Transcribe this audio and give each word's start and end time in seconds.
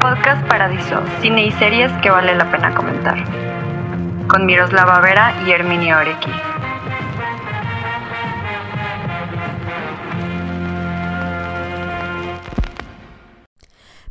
Podcast 0.00 0.46
Paradiso, 0.48 1.02
cine 1.20 1.46
y 1.46 1.52
series 1.52 1.90
que 2.02 2.10
vale 2.10 2.34
la 2.34 2.50
pena 2.50 2.74
comentar. 2.74 3.24
Con 4.28 4.46
Miroslava 4.46 5.00
Vera 5.00 5.34
y 5.46 5.50
Herminio 5.50 5.96
Orequi. 5.96 6.30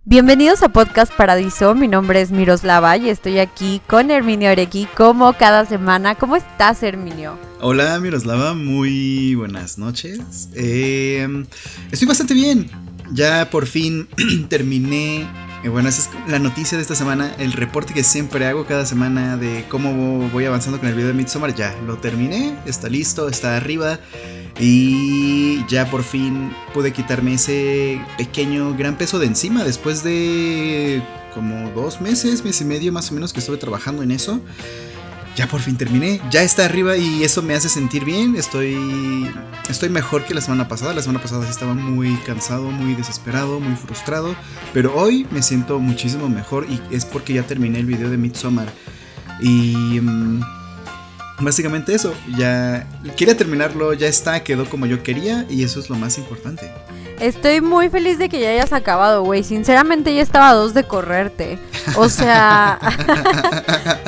Bienvenidos 0.05 0.61
a 0.64 0.70
Podcast 0.70 1.14
Paradiso, 1.14 1.73
mi 1.75 1.88
nombre 1.88 2.21
es 2.21 2.32
Miroslava 2.32 2.98
y 2.98 3.09
estoy 3.09 3.39
aquí 3.39 3.82
con 3.88 4.11
Herminio 4.11 4.52
Orequi 4.52 4.88
como 4.98 5.34
cada 5.34 5.66
semana. 5.66 6.16
¿Cómo 6.16 6.36
estás, 6.36 6.84
Herminio? 6.84 7.38
Hola, 7.61 8.00
Miroslava, 8.00 8.54
muy 8.54 9.34
buenas 9.36 9.77
noches. 9.77 10.50
Eh, 10.54 11.45
estoy 11.91 12.07
bastante 12.07 12.34
bien. 12.34 12.70
Ya 13.11 13.50
por 13.50 13.65
fin 13.65 14.07
terminé. 14.50 15.28
eh, 15.64 15.69
bueno, 15.69 15.89
esa 15.89 16.01
es 16.01 16.29
la 16.29 16.39
noticia 16.39 16.78
de 16.78 16.82
esta 16.82 16.96
semana. 16.96 17.33
El 17.37 17.54
reporte 17.54 17.93
que 17.93 18.04
siempre 18.04 18.45
hago 18.45 18.65
cada 18.65 18.86
semana 18.86 19.37
de 19.37 19.65
cómo 19.69 20.29
voy 20.29 20.45
avanzando 20.45 20.79
con 20.79 20.89
el 20.89 20.95
video 20.95 21.09
de 21.09 21.14
Midsommar. 21.14 21.54
Ya 21.55 21.75
lo 21.86 21.97
terminé, 21.97 22.55
está 22.65 22.89
listo, 22.89 23.28
está 23.28 23.57
arriba. 23.57 24.00
Y 24.59 25.65
ya 25.68 25.89
por 25.89 26.04
fin 26.04 26.51
pude 26.73 26.93
quitarme 26.93 27.33
ese 27.33 28.00
pequeño 28.18 28.75
gran 28.75 28.97
peso 28.97 29.17
de 29.20 29.25
encima 29.25 29.64
después 29.64 30.04
de 30.04 31.01
como 31.33 31.71
dos 31.71 32.00
meses, 32.02 32.44
mes 32.44 32.61
y 32.61 32.66
medio 32.66 32.92
más 32.92 33.09
o 33.09 33.16
menos 33.16 33.33
que 33.33 33.39
estuve 33.39 33.58
trabajando 33.58 34.03
en 34.03 34.11
eso. 34.11 34.39
Ya 35.36 35.47
por 35.47 35.61
fin 35.61 35.75
terminé, 35.78 36.22
ya 36.30 36.44
está 36.44 36.66
arriba 36.66 36.95
y 36.95 37.23
eso 37.23 37.42
me 37.42 37.55
hace 37.55 37.67
sentir 37.67 38.05
bien. 38.05 38.36
Estoy, 38.36 39.31
estoy 39.67 39.89
mejor 39.89 40.25
que 40.25 40.36
la 40.36 40.42
semana 40.42 40.67
pasada. 40.67 40.94
La 40.94 41.02
semana 41.02 41.22
pasada 41.22 41.44
sí 41.45 41.50
estaba 41.50 41.73
muy 41.73 42.16
cansado, 42.17 42.69
muy 42.69 42.94
desesperado, 42.94 43.59
muy 43.59 43.75
frustrado. 43.75 44.36
Pero 44.73 44.95
hoy 44.95 45.25
me 45.31 45.42
siento 45.42 45.80
muchísimo 45.80 46.30
mejor 46.30 46.67
y 46.70 46.80
es 46.95 47.06
porque 47.06 47.34
ya 47.34 47.44
terminé 47.44 47.80
el 47.80 47.88
video 47.88 48.11
de 48.11 48.17
Midsommar. 48.17 48.72
Y 49.42 50.00
mm, 50.00 50.42
básicamente 51.39 51.95
eso, 51.95 52.14
ya 52.38 52.88
quería 53.17 53.36
terminarlo, 53.36 53.94
ya 53.94 54.08
está, 54.08 54.44
quedó 54.44 54.70
como 54.70 54.86
yo 54.86 55.02
quería 55.02 55.48
y 55.50 55.64
eso 55.64 55.80
es 55.80 55.89
lo 55.89 55.95
más 55.95 56.20
importante. 56.20 56.72
Estoy 57.19 57.61
muy 57.61 57.89
feliz 57.89 58.17
de 58.17 58.30
que 58.30 58.39
ya 58.39 58.50
hayas 58.50 58.73
acabado, 58.73 59.23
güey. 59.23 59.44
Sinceramente 59.44 60.14
ya 60.14 60.22
estaba 60.22 60.50
a 60.50 60.53
dos 60.53 60.73
de 60.73 60.83
correrte. 60.83 61.58
O 61.95 62.09
sea... 62.09 62.80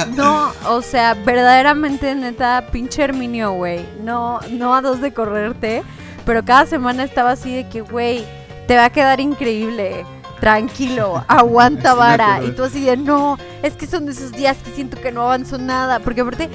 no, 0.16 0.52
o 0.68 0.82
sea, 0.82 1.14
verdaderamente, 1.14 2.14
neta, 2.16 2.68
pinche 2.72 3.04
Herminio, 3.04 3.54
güey. 3.54 3.86
No, 4.04 4.40
no 4.52 4.76
a 4.76 4.82
dos 4.82 5.02
de 5.02 5.14
correrte. 5.14 5.84
Pero 6.26 6.44
cada 6.44 6.66
semana 6.66 7.04
estaba 7.04 7.32
así 7.32 7.56
de 7.56 7.70
que, 7.70 7.82
güey, 7.82 8.26
te 8.68 8.76
va 8.76 8.86
a 8.86 8.90
quedar 8.90 9.20
increíble. 9.20 10.06
Tranquilo, 10.40 11.24
aguanta 11.28 11.94
vara. 11.94 12.44
Y 12.44 12.52
tú 12.52 12.64
así 12.64 12.84
de, 12.84 12.98
no, 12.98 13.38
es 13.64 13.74
que 13.74 13.88
son 13.88 14.06
de 14.06 14.12
esos 14.12 14.32
días 14.32 14.58
que 14.58 14.72
siento 14.72 15.00
que 15.00 15.12
no 15.12 15.24
avanzo 15.24 15.58
nada. 15.58 16.00
Porque 16.00 16.22
aparte... 16.22 16.50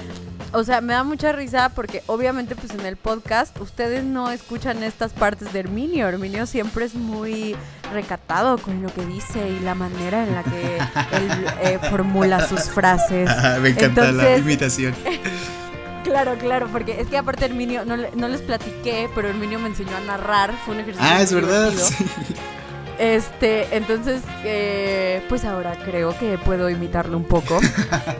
O 0.52 0.64
sea, 0.64 0.80
me 0.80 0.92
da 0.94 1.04
mucha 1.04 1.30
risa 1.32 1.68
porque 1.68 2.02
obviamente 2.06 2.56
pues 2.56 2.72
en 2.74 2.84
el 2.84 2.96
podcast 2.96 3.56
ustedes 3.60 4.02
no 4.04 4.30
escuchan 4.30 4.82
estas 4.82 5.12
partes 5.12 5.52
de 5.52 5.60
Herminio. 5.60 6.08
Herminio 6.08 6.44
siempre 6.46 6.84
es 6.86 6.94
muy 6.94 7.54
recatado 7.92 8.58
con 8.58 8.82
lo 8.82 8.92
que 8.92 9.04
dice 9.06 9.48
y 9.48 9.60
la 9.60 9.74
manera 9.76 10.24
en 10.24 10.34
la 10.34 10.42
que 10.42 10.76
él 10.76 11.46
eh, 11.62 11.78
formula 11.88 12.46
sus 12.48 12.62
frases. 12.62 13.30
me 13.62 13.68
encanta 13.70 14.02
la 14.02 14.08
Entonces- 14.10 14.40
imitación. 14.40 14.94
Claro, 16.02 16.36
claro, 16.38 16.66
porque 16.72 16.98
es 16.98 17.08
que 17.08 17.18
aparte 17.18 17.44
Herminio, 17.44 17.84
no, 17.84 17.94
no 17.94 18.26
les 18.28 18.40
platiqué, 18.40 19.10
pero 19.14 19.28
Herminio 19.28 19.58
me 19.58 19.68
enseñó 19.68 19.94
a 19.98 20.00
narrar. 20.00 20.50
Fue 20.64 20.72
un 20.74 20.80
ejercicio 20.80 21.06
Ah, 21.08 21.20
es 21.20 21.30
verdad. 21.32 21.70
sí. 21.76 22.06
Este, 23.00 23.74
entonces, 23.74 24.20
eh, 24.44 25.24
pues 25.30 25.46
ahora 25.46 25.74
creo 25.86 26.14
que 26.18 26.36
puedo 26.36 26.68
imitarlo 26.68 27.16
un 27.16 27.24
poco. 27.24 27.58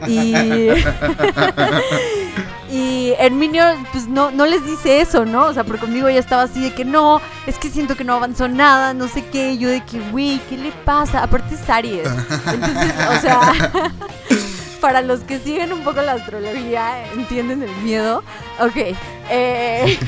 Y, 0.07 0.35
y 2.71 3.13
Herminio, 3.19 3.63
pues 3.93 4.09
no, 4.09 4.31
no 4.31 4.47
les 4.47 4.65
dice 4.65 5.03
eso, 5.03 5.27
¿no? 5.27 5.49
O 5.49 5.53
sea, 5.53 5.65
porque 5.65 5.83
conmigo 5.83 6.09
ya 6.09 6.19
estaba 6.19 6.45
así 6.45 6.63
de 6.63 6.73
que 6.73 6.87
no, 6.87 7.21
es 7.47 7.59
que 7.59 7.69
siento 7.69 7.95
que 7.95 8.05
no 8.05 8.15
avanzó 8.15 8.49
nada, 8.49 8.95
no 8.95 9.07
sé 9.07 9.23
qué. 9.27 9.59
Yo 9.59 9.69
de 9.69 9.85
que, 9.85 10.01
güey, 10.13 10.41
¿qué 10.49 10.57
le 10.57 10.73
pasa? 10.73 11.25
Aparte 11.25 11.57
es 11.57 11.69
Aries. 11.69 12.09
Entonces, 12.51 12.95
o 13.19 13.21
sea, 13.21 13.93
para 14.81 15.03
los 15.03 15.21
que 15.21 15.41
siguen 15.41 15.75
un 15.75 15.85
poco 15.85 16.01
la 16.01 16.13
astrología, 16.13 17.05
entienden 17.13 17.63
el 17.63 17.77
miedo. 17.83 18.25
Ok, 18.59 18.97
eh, 19.29 19.99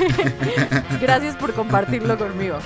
gracias 1.02 1.36
por 1.36 1.52
compartirlo 1.52 2.16
conmigo. 2.16 2.56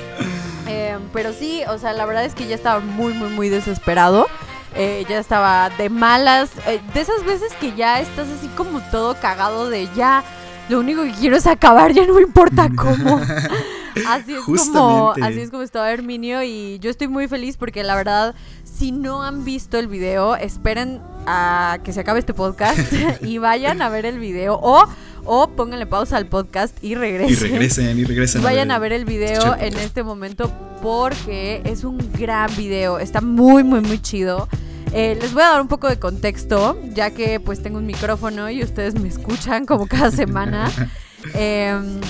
Eh, 0.69 0.99
pero 1.13 1.33
sí, 1.33 1.63
o 1.69 1.79
sea, 1.79 1.93
la 1.93 2.07
verdad 2.07 2.25
es 2.25 2.35
que 2.35 2.47
ya 2.47 2.55
estaba 2.55 2.81
muy, 2.81 3.13
muy, 3.15 3.29
muy 3.31 3.49
desesperado. 3.49 4.27
Eh, 4.75 5.07
ya 5.09 5.19
estaba 5.19 5.71
de 5.71 5.89
malas. 5.89 6.51
eh, 6.67 6.81
de 6.93 7.01
esas 7.01 7.25
veces 7.25 7.53
que 7.61 7.75
ya 7.75 8.01
estás 8.01 8.29
así 8.29 8.49
como 8.49 8.81
todo 8.91 9.19
cagado 9.21 9.71
de 9.71 9.89
ya. 9.97 10.23
Lo 10.69 10.81
único 10.81 11.03
que 11.05 11.13
quiero 11.13 11.37
es 11.37 11.47
acabar, 11.47 11.93
ya 11.93 12.05
no 12.07 12.15
me 12.15 12.23
importa 12.23 12.69
cómo. 12.77 13.21
Así 14.09 14.35
es 14.35 14.43
como, 14.45 15.15
así 15.23 15.41
es 15.41 15.51
como 15.51 15.63
estaba 15.63 15.91
Herminio 15.91 16.43
y 16.43 16.79
yo 16.81 16.91
estoy 16.91 17.09
muy 17.09 17.29
feliz 17.29 17.57
porque 17.57 17.83
la 17.83 17.95
verdad, 17.95 18.35
si 18.65 18.93
no 18.93 19.23
han 19.23 19.45
visto 19.45 19.79
el 19.79 19.87
video, 19.87 20.37
esperen 20.37 21.01
a 21.27 21.79
que 21.83 21.93
se 21.93 22.01
acabe 22.01 22.19
este 22.19 22.35
podcast 22.35 22.93
y 23.23 23.39
vayan 23.39 23.81
a 23.81 23.89
ver 23.89 24.05
el 24.05 24.19
video 24.19 24.59
o, 24.63 24.87
o 25.27 25.49
pónganle 25.49 25.87
pausa 25.87 26.17
al 26.17 26.27
podcast 26.27 26.77
y 26.83 26.95
regresen. 26.95 27.49
Y 27.49 27.51
regresen, 27.51 27.99
y 27.99 28.05
regresen. 28.05 28.43
Vayan 28.43 28.71
a 28.71 28.79
ver 28.79 28.93
el 28.93 29.05
video 29.05 29.55
escuchar 29.55 29.63
el 29.63 29.75
en 29.75 29.81
este 29.81 30.03
momento 30.03 30.53
porque 30.83 31.63
es 31.65 31.85
un 31.85 31.99
gran 32.13 32.55
video. 32.57 32.99
Está 32.99 33.21
muy, 33.21 33.65
muy, 33.65 33.81
muy 33.81 34.01
chido. 34.01 34.49
Eh, 34.93 35.19
les 35.21 35.35
voy 35.35 35.43
a 35.43 35.49
dar 35.49 35.61
un 35.61 35.69
poco 35.69 35.89
de 35.89 35.99
contexto, 35.99 36.79
ya 36.95 37.11
que 37.11 37.41
pues 37.41 37.63
tengo 37.63 37.79
un 37.79 37.87
micrófono 37.87 38.49
y 38.51 38.63
ustedes 38.63 38.95
me 38.95 39.09
escuchan 39.09 39.67
como 39.67 39.87
cada 39.87 40.11
semana. 40.11 40.71
Em, 41.35 42.01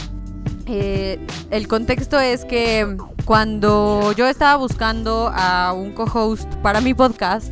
eh, 0.67 1.19
el 1.51 1.69
contexto 1.69 2.21
es 2.21 2.45
que 2.45 2.99
cuando 3.25 4.13
yo 4.13 4.27
estaba 4.27 4.57
buscando 4.57 5.31
a 5.33 5.73
un 5.73 5.93
co-host 5.93 6.53
para 6.57 6.83
mi 6.83 6.93
podcast, 6.93 7.49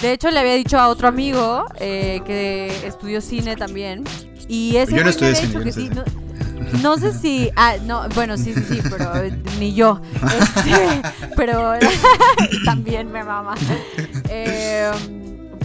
de 0.00 0.12
hecho 0.12 0.30
le 0.30 0.40
había 0.40 0.54
dicho 0.54 0.78
a 0.78 0.88
otro 0.88 1.08
amigo 1.08 1.66
eh, 1.78 2.20
que 2.26 2.66
estudió 2.86 3.20
cine 3.20 3.54
también. 3.54 4.04
Y 4.48 4.76
ese 4.76 4.96
Yo 4.96 5.04
no 5.04 5.10
estudié 5.10 5.34
cine, 5.34 5.52
yo 5.52 5.60
no 5.60 5.72
sí. 5.72 5.90
No, 5.90 6.04
no 6.82 6.98
sé 6.98 7.12
si. 7.12 7.50
Ah, 7.54 7.76
no, 7.84 8.08
bueno, 8.14 8.36
sí, 8.36 8.54
sí, 8.54 8.62
sí, 8.68 8.80
pero 8.90 9.14
eh, 9.16 9.38
ni 9.58 9.74
yo. 9.74 10.00
Este, 10.14 11.02
pero 11.36 11.74
también 12.64 13.12
me 13.12 13.22
mama. 13.22 13.54
Eh, 14.28 14.90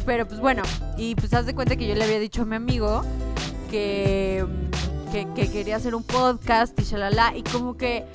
pero 0.05 0.27
pues 0.27 0.39
bueno, 0.39 0.63
y 0.97 1.15
pues 1.15 1.33
haz 1.33 1.45
de 1.45 1.55
cuenta 1.55 1.75
que 1.75 1.87
yo 1.87 1.95
le 1.95 2.03
había 2.03 2.19
dicho 2.19 2.41
a 2.41 2.45
mi 2.45 2.57
amigo 2.57 3.03
que, 3.71 4.45
que, 5.11 5.27
que 5.33 5.49
quería 5.49 5.77
hacer 5.77 5.95
un 5.95 6.03
podcast 6.03 6.77
y 6.79 6.83
shalala, 6.83 7.33
y 7.35 7.43
como 7.43 7.77
que. 7.77 8.05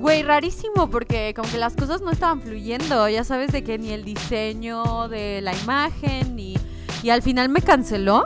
Güey, 0.00 0.22
rarísimo, 0.22 0.90
porque 0.90 1.32
como 1.34 1.50
que 1.50 1.58
las 1.58 1.74
cosas 1.74 2.00
no 2.02 2.10
estaban 2.12 2.40
fluyendo, 2.40 3.08
ya 3.08 3.24
sabes, 3.24 3.50
de 3.50 3.64
que 3.64 3.78
ni 3.78 3.90
el 3.90 4.04
diseño 4.04 5.08
de 5.08 5.40
la 5.40 5.56
imagen, 5.56 6.36
ni... 6.36 6.56
Y 7.02 7.10
al 7.10 7.20
final 7.20 7.48
me 7.48 7.60
canceló. 7.60 8.22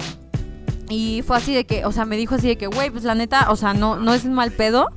Y 0.92 1.22
fue 1.22 1.38
así 1.38 1.54
de 1.54 1.64
que, 1.64 1.86
o 1.86 1.91
sea, 1.91 2.04
me 2.04 2.19
dijo 2.19 2.34
así 2.34 2.48
de 2.48 2.58
que, 2.58 2.66
güey, 2.66 2.91
pues 2.91 3.04
la 3.04 3.14
neta, 3.14 3.50
o 3.50 3.56
sea, 3.56 3.72
no, 3.72 3.97
no 3.97 4.12
es 4.12 4.26
mal 4.26 4.53
pedo. 4.53 4.91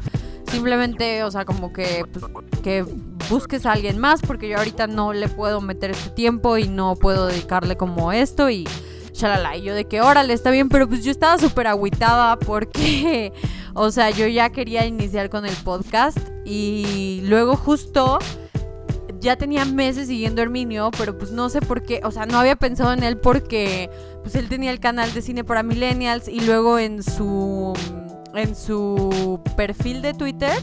Simplemente, 0.51 1.23
o 1.23 1.31
sea, 1.31 1.45
como 1.45 1.72
que, 1.72 2.03
pues, 2.11 2.25
que 2.61 2.85
busques 3.29 3.66
a 3.66 3.72
alguien 3.72 3.97
más, 3.97 4.19
porque 4.22 4.50
yo 4.50 4.57
ahorita 4.57 4.88
no 4.88 5.13
le 5.13 5.29
puedo 5.29 5.61
meter 5.61 5.91
este 5.91 6.09
tiempo 6.09 6.57
y 6.57 6.67
no 6.67 6.97
puedo 6.97 7.28
dedicarle 7.28 7.78
como 7.78 8.11
esto 8.11 8.50
y 8.50 8.67
shalala. 9.13 9.55
Y 9.55 9.61
yo 9.61 9.73
de 9.73 9.85
que, 9.85 10.01
órale, 10.01 10.34
está 10.34 10.51
bien, 10.51 10.67
pero 10.67 10.85
pues 10.89 11.01
yo 11.01 11.11
estaba 11.11 11.38
súper 11.38 11.67
agüitada 11.67 12.38
porque, 12.39 13.31
o 13.73 13.89
sea, 13.89 14.09
yo 14.09 14.28
ya 14.28 14.50
quería 14.50 14.85
iniciar 14.85 15.29
con 15.29 15.45
el 15.45 15.55
podcast 15.55 16.19
y 16.44 17.22
luego 17.23 17.55
justo 17.55 18.20
ya 19.25 19.35
tenía 19.35 19.66
meses 19.66 20.07
siguiendo 20.07 20.41
a 20.41 20.43
Herminio, 20.45 20.91
pero 20.97 21.17
pues 21.17 21.31
no 21.31 21.49
sé 21.49 21.59
por 21.59 21.81
qué, 21.83 21.99
o 22.03 22.11
sea, 22.11 22.25
no 22.25 22.37
había 22.39 22.55
pensado 22.55 22.93
en 22.93 23.03
él 23.03 23.17
porque 23.17 23.89
pues 24.22 24.35
él 24.35 24.47
tenía 24.47 24.72
el 24.72 24.79
canal 24.79 25.13
de 25.13 25.22
cine 25.22 25.43
para 25.43 25.63
millennials 25.63 26.27
y 26.27 26.39
luego 26.41 26.79
en 26.79 27.03
su 27.03 27.73
en 28.33 28.55
su 28.55 29.41
perfil 29.57 30.01
de 30.01 30.13
Twitter 30.13 30.53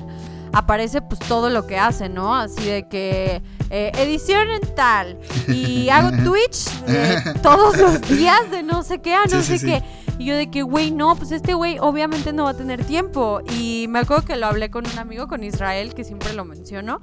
aparece 0.53 1.01
pues 1.01 1.19
todo 1.21 1.49
lo 1.51 1.67
que 1.67 1.79
hace, 1.79 2.09
¿no? 2.09 2.35
Así 2.37 2.63
de 2.65 2.87
que 2.89 3.43
eh, 3.71 3.91
edición 3.97 4.49
en 4.51 4.75
tal 4.75 5.19
y 5.49 5.89
hago 5.89 6.11
Twitch 6.25 6.69
eh, 6.87 7.17
todos 7.43 7.79
los 7.79 8.01
días 8.03 8.51
de 8.51 8.63
no 8.63 8.83
sé 8.83 9.01
qué 9.01 9.15
a 9.15 9.25
no 9.25 9.41
Sí, 9.43 9.43
sé 9.43 9.59
sí. 9.59 9.67
qué. 9.67 9.83
Y 10.19 10.27
yo 10.27 10.37
de 10.37 10.51
que, 10.51 10.63
güey, 10.63 10.91
no, 10.91 11.17
pues 11.17 11.33
este 11.33 11.55
güey 11.55 11.79
obviamente 11.81 12.33
no 12.35 12.45
va 12.45 12.51
a 12.51 12.55
tener 12.55 12.85
tiempo. 12.85 13.41
Y 13.59 13.87
me 13.89 14.01
acuerdo 14.01 14.25
que 14.27 14.37
lo 14.37 14.47
hablé 14.47 14.71
con 14.71 14.87
un 14.87 14.99
amigo, 14.99 15.27
con 15.27 15.43
Israel, 15.43 15.95
que 15.95 16.05
siempre 16.05 16.35
lo 16.35 16.45
menciono. 16.45 17.01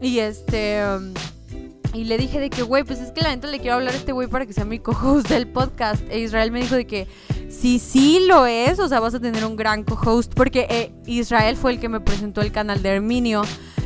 Y 0.00 0.18
este... 0.18 0.82
um, 0.86 1.12
y 1.94 2.04
le 2.04 2.18
dije 2.18 2.40
de 2.40 2.50
que, 2.50 2.62
güey, 2.62 2.82
pues 2.82 2.98
es 2.98 3.12
que 3.12 3.20
la 3.20 3.28
neta 3.28 3.46
le 3.46 3.60
quiero 3.60 3.76
hablar 3.76 3.94
a 3.94 3.96
este 3.96 4.10
güey 4.10 4.26
para 4.26 4.46
que 4.46 4.52
sea 4.52 4.64
mi 4.64 4.80
co-host 4.80 5.28
del 5.28 5.46
podcast. 5.46 6.02
E 6.10 6.18
Israel 6.18 6.50
me 6.50 6.60
dijo 6.60 6.74
de 6.74 6.88
que 6.88 7.06
sí, 7.48 7.78
sí 7.78 8.18
lo 8.26 8.46
es, 8.46 8.80
o 8.80 8.88
sea, 8.88 8.98
vas 8.98 9.14
a 9.14 9.20
tener 9.20 9.44
un 9.44 9.54
gran 9.54 9.84
co-host. 9.84 10.34
Porque 10.34 10.66
eh, 10.68 10.92
Israel 11.06 11.56
fue 11.56 11.70
el 11.70 11.78
que 11.78 11.88
me 11.88 12.00
presentó 12.00 12.40
el 12.40 12.50
canal 12.50 12.82
de 12.82 12.88
Herminio. 12.88 13.42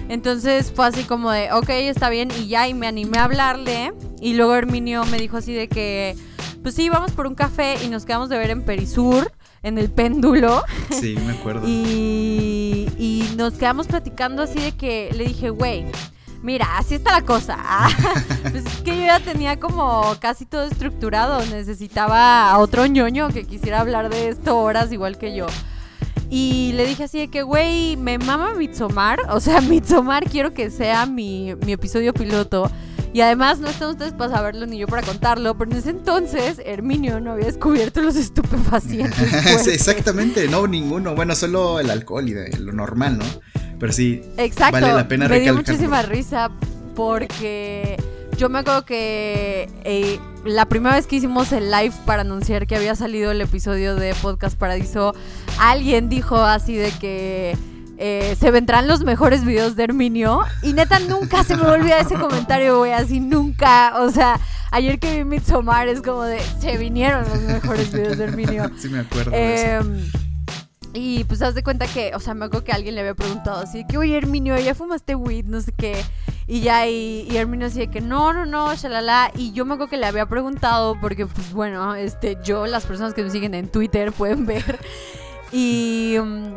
Entonces 0.09 0.73
fue 0.75 0.87
así 0.87 1.05
como 1.05 1.31
de, 1.31 1.53
ok, 1.53 1.69
está 1.69 2.09
bien, 2.09 2.31
y 2.41 2.49
ya, 2.49 2.67
y 2.67 2.73
me 2.73 2.87
animé 2.87 3.19
a 3.19 3.25
hablarle. 3.25 3.93
Y 4.23 4.33
luego 4.33 4.55
Herminio 4.55 5.05
me 5.05 5.19
dijo 5.19 5.37
así 5.37 5.53
de 5.53 5.69
que, 5.69 6.17
pues 6.63 6.75
sí, 6.75 6.89
vamos 6.89 7.13
por 7.13 7.27
un 7.27 7.35
café 7.35 7.77
y 7.85 7.89
nos 7.89 8.07
quedamos 8.07 8.31
de 8.31 8.39
ver 8.39 8.49
en 8.51 8.65
Perisur, 8.65 9.31
en 9.69 9.79
el 9.79 9.91
péndulo. 9.91 10.65
Sí, 10.91 11.17
me 11.25 11.33
acuerdo. 11.33 11.67
y, 11.67 12.89
y 12.99 13.35
nos 13.37 13.55
quedamos 13.55 13.87
platicando 13.87 14.43
así 14.43 14.59
de 14.59 14.73
que 14.73 15.11
le 15.15 15.25
dije, 15.25 15.51
güey, 15.51 15.85
mira, 16.43 16.79
así 16.79 16.95
está 16.95 17.13
la 17.13 17.25
cosa. 17.25 17.59
pues 18.43 18.67
es 18.67 18.81
que 18.83 18.97
yo 18.97 19.05
ya 19.05 19.21
tenía 19.21 19.59
como 19.59 20.15
casi 20.21 20.47
todo 20.47 20.65
estructurado. 20.65 21.45
Necesitaba 21.47 22.51
a 22.51 22.59
otro 22.59 22.87
ñoño 22.87 23.29
que 23.29 23.45
quisiera 23.45 23.81
hablar 23.81 24.09
de 24.09 24.29
esto 24.29 24.59
horas 24.59 24.93
igual 24.93 25.19
que 25.19 25.35
yo. 25.35 25.47
Y 26.31 26.73
le 26.75 26.87
dije 26.87 27.05
así 27.05 27.19
de 27.19 27.29
que, 27.29 27.43
güey, 27.43 27.97
me 27.97 28.19
mama 28.19 28.55
Mitsomar. 28.55 29.19
O 29.31 29.41
sea, 29.41 29.61
Mitsomar 29.63 30.25
quiero 30.25 30.53
que 30.53 30.71
sea 30.71 31.07
mi, 31.07 31.55
mi 31.65 31.73
episodio 31.73 32.13
piloto. 32.13 32.71
Y 33.13 33.21
además 33.21 33.59
no 33.59 33.69
están 33.69 33.91
ustedes 33.91 34.13
para 34.13 34.31
saberlo 34.31 34.67
ni 34.67 34.79
yo 34.79 34.87
para 34.87 35.03
contarlo, 35.03 35.57
pero 35.57 35.71
en 35.71 35.79
ese 35.79 35.91
entonces 35.91 36.61
Herminio 36.65 37.21
no 37.21 37.33
había 37.33 37.47
descubierto 37.47 38.03
los 38.03 38.17
estupefacientes. 38.17 39.31
sí, 39.63 39.71
exactamente, 39.71 40.47
no 40.49 40.67
ninguno. 40.67 41.15
Bueno, 41.15 41.35
solo 41.35 41.81
el 41.81 41.91
alcohol 41.91 42.29
y 42.29 42.33
de 42.35 42.57
lo 42.59 42.73
normal, 42.73 43.19
¿no? 43.19 43.25
Pero 43.79 43.93
sí, 43.93 44.23
Exacto. 44.37 44.81
vale 44.81 44.93
la 44.93 45.09
pena 45.09 45.29
Me 45.29 45.41
dio 45.41 45.55
muchísima 45.55 46.03
risa 46.03 46.51
porque 46.95 47.97
yo 48.37 48.49
me 48.49 48.59
acuerdo 48.61 48.85
que 48.85 49.69
eh, 49.85 50.19
la 50.45 50.67
primera 50.67 50.95
vez 50.97 51.07
que 51.07 51.17
hicimos 51.17 51.53
el 51.53 51.71
live 51.71 51.95
para 52.07 52.23
anunciar 52.23 52.67
que 52.67 52.77
había 52.77 52.95
salido 52.95 53.31
el 53.31 53.41
episodio 53.41 53.95
de 53.95 54.15
Podcast 54.15 54.59
Paradiso, 54.59 55.15
alguien 55.59 56.09
dijo 56.09 56.37
así 56.37 56.75
de 56.77 56.91
que 56.93 57.57
eh, 58.01 58.37
se 58.39 58.53
vendrán 58.53 58.87
los 58.87 59.03
mejores 59.03 59.45
videos 59.45 59.75
de 59.75 59.83
Herminio. 59.83 60.43
Y 60.63 60.73
neta, 60.73 61.01
nunca 61.01 61.43
se 61.43 61.57
me 61.57 61.65
olvida 61.65 61.99
ese 61.99 62.15
comentario, 62.15 62.79
güey. 62.79 62.93
Así 62.93 63.19
nunca. 63.19 63.95
O 63.99 64.11
sea, 64.11 64.39
ayer 64.71 65.01
que 65.01 65.17
vi 65.17 65.25
Midsommar 65.25 65.89
es 65.89 66.01
como 66.01 66.23
de. 66.23 66.41
Se 66.61 66.79
vinieron 66.79 67.29
los 67.29 67.41
mejores 67.41 67.93
videos 67.93 68.17
de 68.17 68.25
Herminio. 68.25 68.71
Sí, 68.79 68.89
me 68.89 69.01
acuerdo. 69.01 69.33
Em, 69.35 70.09
y 70.95 71.25
pues 71.25 71.43
haz 71.43 71.57
de 71.57 71.65
cuenta 71.65 71.87
que, 71.89 72.13
o 72.15 72.21
sea, 72.21 72.35
me 72.35 72.45
acuerdo 72.45 72.65
que 72.65 72.73
alguien 72.73 72.95
le 72.95 73.01
había 73.01 73.15
preguntado 73.15 73.61
así, 73.61 73.85
que 73.85 73.99
oye 73.99 74.17
Herminio, 74.17 74.57
¿ya 74.59 74.75
fumaste 74.75 75.17
weed? 75.17 75.47
No 75.47 75.61
sé 75.61 75.73
qué. 75.73 76.01
Y 76.47 76.61
ya, 76.61 76.87
y, 76.87 77.37
Herminio 77.37 77.67
así 77.67 77.81
de 77.81 77.91
que 77.91 78.01
no, 78.01 78.33
no, 78.33 78.47
no, 78.47 78.73
shalala. 78.75 79.33
Y 79.35 79.53
yo 79.53 79.65
me 79.65 79.75
acuerdo 79.75 79.91
que 79.91 79.97
le 79.97 80.07
había 80.07 80.27
preguntado, 80.27 80.97
porque 81.01 81.27
pues 81.27 81.53
bueno, 81.53 81.97
este, 81.97 82.39
yo, 82.45 82.67
las 82.67 82.87
personas 82.87 83.15
que 83.15 83.25
me 83.25 83.31
siguen 83.31 83.55
en 83.55 83.69
Twitter 83.69 84.13
pueden 84.13 84.47
ver. 84.47 84.79
Y... 85.51 86.17
Um, 86.19 86.55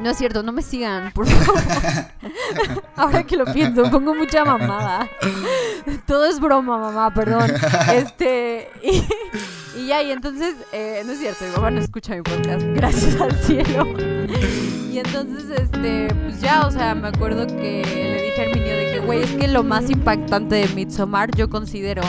no 0.00 0.10
es 0.10 0.18
cierto, 0.18 0.42
no 0.42 0.52
me 0.52 0.62
sigan, 0.62 1.12
por 1.12 1.26
favor. 1.26 1.62
Ahora 2.96 3.24
que 3.24 3.36
lo 3.36 3.44
pienso, 3.46 3.90
pongo 3.90 4.14
mucha 4.14 4.44
mamada. 4.44 5.08
Todo 6.06 6.26
es 6.26 6.40
broma, 6.40 6.78
mamá, 6.78 7.12
perdón. 7.14 7.50
Este. 7.94 8.70
Y, 9.76 9.86
ya, 9.86 10.02
y 10.02 10.10
entonces, 10.10 10.54
eh, 10.72 11.02
no 11.04 11.12
es 11.12 11.18
cierto, 11.18 11.44
mi 11.44 11.50
mamá 11.52 11.70
no 11.70 11.80
escucha 11.80 12.14
mi 12.14 12.22
podcast, 12.22 12.64
gracias 12.74 13.20
al 13.20 13.32
cielo. 13.42 13.86
Y 14.90 14.98
entonces, 14.98 15.44
este, 15.50 16.08
pues 16.24 16.40
ya, 16.40 16.66
o 16.66 16.70
sea, 16.70 16.94
me 16.94 17.08
acuerdo 17.08 17.46
que 17.46 17.82
le 17.84 18.22
dije 18.22 18.42
al 18.42 18.52
niño 18.52 18.74
de 18.74 18.92
que, 18.92 19.00
güey, 19.00 19.22
es 19.22 19.30
que 19.32 19.48
lo 19.48 19.62
más 19.62 19.88
impactante 19.90 20.56
de 20.56 20.68
Midsommar 20.68 21.30
yo 21.36 21.48
considero 21.48 22.02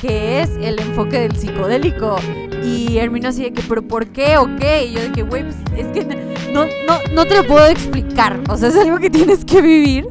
que 0.00 0.40
es 0.40 0.50
el 0.60 0.78
enfoque 0.78 1.20
del 1.20 1.36
psicodélico. 1.36 2.16
Y 2.64 2.98
Hermino 2.98 3.28
así 3.28 3.44
de 3.44 3.52
que, 3.52 3.62
¿pero 3.62 3.82
por 3.82 4.06
qué 4.08 4.36
o 4.38 4.56
qué? 4.56 4.86
Y 4.86 4.92
yo 4.92 5.00
de 5.00 5.12
que, 5.12 5.22
güey, 5.22 5.44
pues 5.44 5.56
es 5.76 5.86
que 5.88 6.04
no, 6.52 6.64
no, 6.64 6.98
no 7.12 7.24
te 7.26 7.36
lo 7.36 7.46
puedo 7.46 7.66
explicar. 7.66 8.40
O 8.48 8.56
sea, 8.56 8.68
es 8.68 8.76
algo 8.76 8.98
que 8.98 9.10
tienes 9.10 9.44
que 9.44 9.60
vivir. 9.60 10.08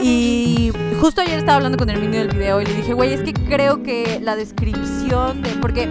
Y 0.00 0.70
justo 1.00 1.20
ayer 1.20 1.38
estaba 1.38 1.56
hablando 1.56 1.76
con 1.76 1.90
Herminio 1.90 2.20
del 2.20 2.28
video 2.28 2.60
y 2.60 2.66
le 2.66 2.74
dije, 2.74 2.92
güey, 2.92 3.12
es 3.12 3.22
que 3.22 3.32
creo 3.32 3.82
que 3.82 4.20
la 4.22 4.36
descripción 4.36 5.42
de. 5.42 5.50
Porque 5.60 5.88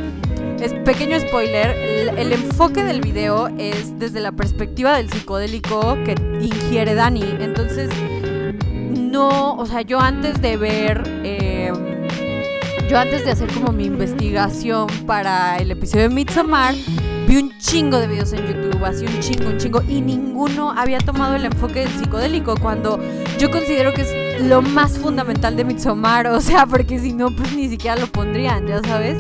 es 0.61 0.73
pequeño 0.73 1.19
spoiler, 1.19 1.69
el, 2.17 2.31
enfoque 2.31 2.83
del 2.83 3.01
video 3.01 3.47
es 3.57 3.99
desde 3.99 4.21
la 4.21 4.31
perspectiva 4.31 4.95
del 4.95 5.09
psicodélico 5.09 5.97
que 6.05 6.15
ingiere 6.41 6.95
Dani. 6.95 7.35
Entonces, 7.39 7.89
no, 8.97 9.55
o 9.55 9.65
sea, 9.65 9.81
yo 9.81 9.99
antes 9.99 10.41
de 10.41 10.57
ver. 10.57 11.03
Eh, 11.23 11.96
yo 12.89 12.97
antes 12.97 13.25
de 13.25 13.31
hacer 13.31 13.51
como 13.53 13.71
mi 13.71 13.85
investigación 13.85 14.87
para 15.05 15.57
el 15.57 15.71
episodio 15.71 16.07
de 16.07 16.15
Midsommar, 16.15 16.73
vi 17.27 17.35
un 17.35 17.57
chingo 17.57 17.97
de 17.97 18.07
videos 18.07 18.31
en 18.31 18.47
YouTube, 18.47 18.83
así 18.85 19.05
un 19.05 19.19
chingo, 19.19 19.49
un 19.49 19.57
chingo, 19.57 19.83
y 19.89 19.99
ninguno 19.99 20.71
había 20.71 20.99
tomado 20.99 21.35
el 21.35 21.45
enfoque 21.45 21.85
psicodélico, 21.87 22.55
cuando 22.55 22.97
yo 23.39 23.51
considero 23.51 23.93
que 23.93 24.03
es 24.03 24.41
lo 24.41 24.61
más 24.61 24.97
fundamental 24.97 25.57
de 25.57 25.65
Midsommar, 25.65 26.27
o 26.27 26.39
sea, 26.39 26.65
porque 26.65 26.97
si 26.99 27.11
no, 27.11 27.29
pues 27.31 27.53
ni 27.53 27.67
siquiera 27.67 27.97
lo 27.97 28.07
pondrían, 28.07 28.65
ya 28.67 28.81
sabes. 28.83 29.17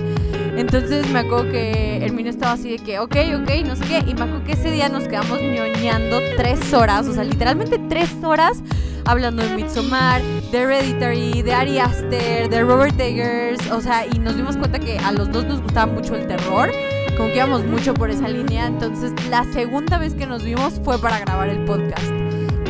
Entonces 0.57 1.07
me 1.11 1.19
acuerdo 1.19 1.51
que 1.51 2.03
Hermino 2.03 2.29
estaba 2.29 2.53
así 2.53 2.69
de 2.71 2.79
que, 2.79 2.99
ok, 2.99 3.15
ok, 3.41 3.65
no 3.65 3.75
sé 3.75 3.85
qué. 3.85 3.99
Y 3.99 4.15
me 4.15 4.23
acuerdo 4.23 4.43
que 4.43 4.53
ese 4.53 4.71
día 4.71 4.89
nos 4.89 5.03
quedamos 5.03 5.39
ñoñando 5.39 6.19
tres 6.35 6.73
horas, 6.73 7.07
o 7.07 7.13
sea, 7.13 7.23
literalmente 7.23 7.79
tres 7.87 8.09
horas 8.23 8.63
hablando 9.05 9.41
de 9.41 9.55
Midsommar, 9.55 10.21
de 10.51 10.57
Hereditary, 10.57 11.41
de 11.41 11.53
Ari 11.53 11.79
Aster, 11.79 12.49
de 12.49 12.61
Robert 12.61 12.99
Eggers, 12.99 13.71
o 13.71 13.79
sea, 13.79 14.05
y 14.05 14.19
nos 14.19 14.35
dimos 14.35 14.57
cuenta 14.57 14.79
que 14.79 14.97
a 14.97 15.11
los 15.13 15.31
dos 15.31 15.45
nos 15.45 15.61
gustaba 15.61 15.91
mucho 15.91 16.15
el 16.15 16.27
terror, 16.27 16.69
como 17.15 17.29
que 17.29 17.37
íbamos 17.37 17.63
mucho 17.63 17.93
por 17.93 18.09
esa 18.09 18.27
línea, 18.27 18.65
entonces 18.67 19.13
la 19.29 19.45
segunda 19.53 19.97
vez 19.97 20.13
que 20.13 20.25
nos 20.25 20.43
vimos 20.43 20.81
fue 20.83 20.99
para 20.99 21.19
grabar 21.19 21.47
el 21.49 21.63
podcast. 21.63 22.11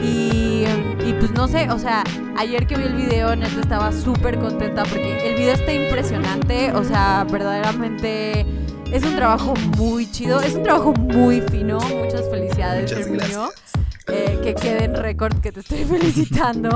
Y, 0.04 0.66
y 1.08 1.14
pues 1.14 1.32
no 1.32 1.48
sé, 1.48 1.70
o 1.70 1.80
sea, 1.80 2.04
ayer 2.36 2.68
que 2.68 2.76
vi 2.76 2.84
el 2.84 2.96
video, 2.96 3.34
neta 3.34 3.62
estaba 3.62 3.94
súper 3.94 4.38
contenta 4.40 4.84
porque 4.84 5.30
el 5.30 5.36
video 5.36 5.54
está 5.54 5.74
impresionante, 5.74 6.72
o 6.74 6.84
sea, 6.84 7.26
verdaderamente... 7.32 8.46
Es 8.92 9.04
un 9.04 9.18
trabajo 9.18 9.54
muy 9.78 10.10
chido, 10.10 10.40
es 10.40 10.56
un 10.56 10.64
trabajo 10.64 10.94
muy 10.94 11.42
fino. 11.42 11.78
Muchas 11.78 12.30
felicidades, 12.30 12.90
Muchas 13.10 13.52
eh, 14.08 14.40
que 14.42 14.56
quede 14.56 14.86
en 14.86 14.96
récord 14.96 15.42
que 15.42 15.52
te 15.52 15.60
estoy 15.60 15.84
felicitando 15.90 16.70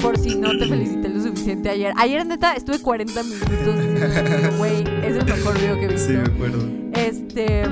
por 0.00 0.18
si 0.18 0.36
no 0.36 0.56
te 0.58 0.66
felicité 0.66 1.10
lo 1.10 1.20
suficiente 1.22 1.68
ayer. 1.68 1.92
Ayer, 1.98 2.24
neta, 2.24 2.54
estuve 2.54 2.80
40 2.80 3.22
minutos 3.24 4.56
güey, 4.58 4.84
es 5.02 5.16
el 5.16 5.24
mejor 5.26 5.58
video 5.58 5.78
que 5.78 5.84
he 5.84 5.88
visto. 5.88 6.08
Sí, 6.08 6.16
me 6.16 6.22
acuerdo. 6.22 6.66
Este. 6.94 7.64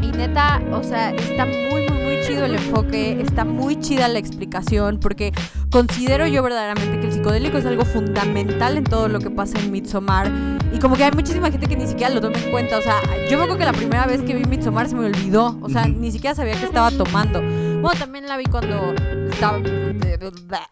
Y 0.00 0.12
neta, 0.12 0.62
o 0.72 0.82
sea, 0.82 1.10
está 1.10 1.44
muy, 1.44 1.82
muy, 1.82 1.90
muy 1.90 1.97
chido 2.38 2.46
el 2.46 2.54
enfoque, 2.54 3.20
está 3.20 3.44
muy 3.44 3.80
chida 3.80 4.06
la 4.06 4.20
explicación, 4.20 5.00
porque 5.00 5.32
considero 5.70 6.26
yo 6.28 6.40
verdaderamente 6.42 7.00
que 7.00 7.06
el 7.06 7.12
psicodélico 7.12 7.58
es 7.58 7.66
algo 7.66 7.84
fundamental 7.84 8.76
en 8.76 8.84
todo 8.84 9.08
lo 9.08 9.18
que 9.18 9.28
pasa 9.28 9.58
en 9.58 9.72
Midsommar. 9.72 10.30
Y 10.72 10.78
como 10.78 10.96
que 10.96 11.02
hay 11.04 11.10
muchísima 11.10 11.50
gente 11.50 11.66
que 11.66 11.76
ni 11.76 11.88
siquiera 11.88 12.14
lo 12.14 12.20
toma 12.20 12.38
en 12.38 12.50
cuenta. 12.52 12.78
O 12.78 12.82
sea, 12.82 13.00
yo 13.28 13.38
me 13.38 13.44
acuerdo 13.44 13.58
que 13.58 13.64
la 13.64 13.72
primera 13.72 14.06
vez 14.06 14.22
que 14.22 14.34
vi 14.34 14.44
Midsommar 14.44 14.88
se 14.88 14.94
me 14.94 15.06
olvidó. 15.06 15.58
O 15.62 15.68
sea, 15.68 15.86
ni 15.86 16.12
siquiera 16.12 16.36
sabía 16.36 16.54
que 16.54 16.64
estaba 16.64 16.92
tomando. 16.92 17.40
Bueno, 17.40 17.98
también 17.98 18.28
la 18.28 18.36
vi 18.36 18.44
cuando 18.44 18.94
estaba 19.30 19.58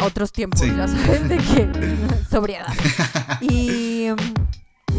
otros 0.05 0.31
tiempos, 0.31 0.61
ya 0.61 0.87
sabes, 0.87 1.29
de 1.29 1.39
que 1.39 1.69
sobriedad. 2.31 2.73
Y, 3.41 4.07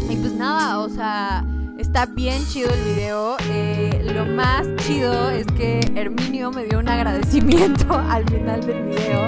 y 0.08 0.16
pues 0.20 0.32
nada, 0.34 0.78
o 0.78 0.88
sea, 0.88 1.44
está 1.88 2.04
bien 2.04 2.46
chido 2.46 2.68
el 2.70 2.94
video. 2.94 3.36
Eh, 3.50 4.10
lo 4.14 4.26
más 4.26 4.66
chido 4.86 5.30
es 5.30 5.46
que 5.56 5.80
Herminio 5.94 6.50
me 6.50 6.64
dio 6.64 6.80
un 6.80 6.88
agradecimiento 6.88 7.94
al 8.10 8.28
final 8.28 8.60
del 8.60 8.84
video. 8.84 9.26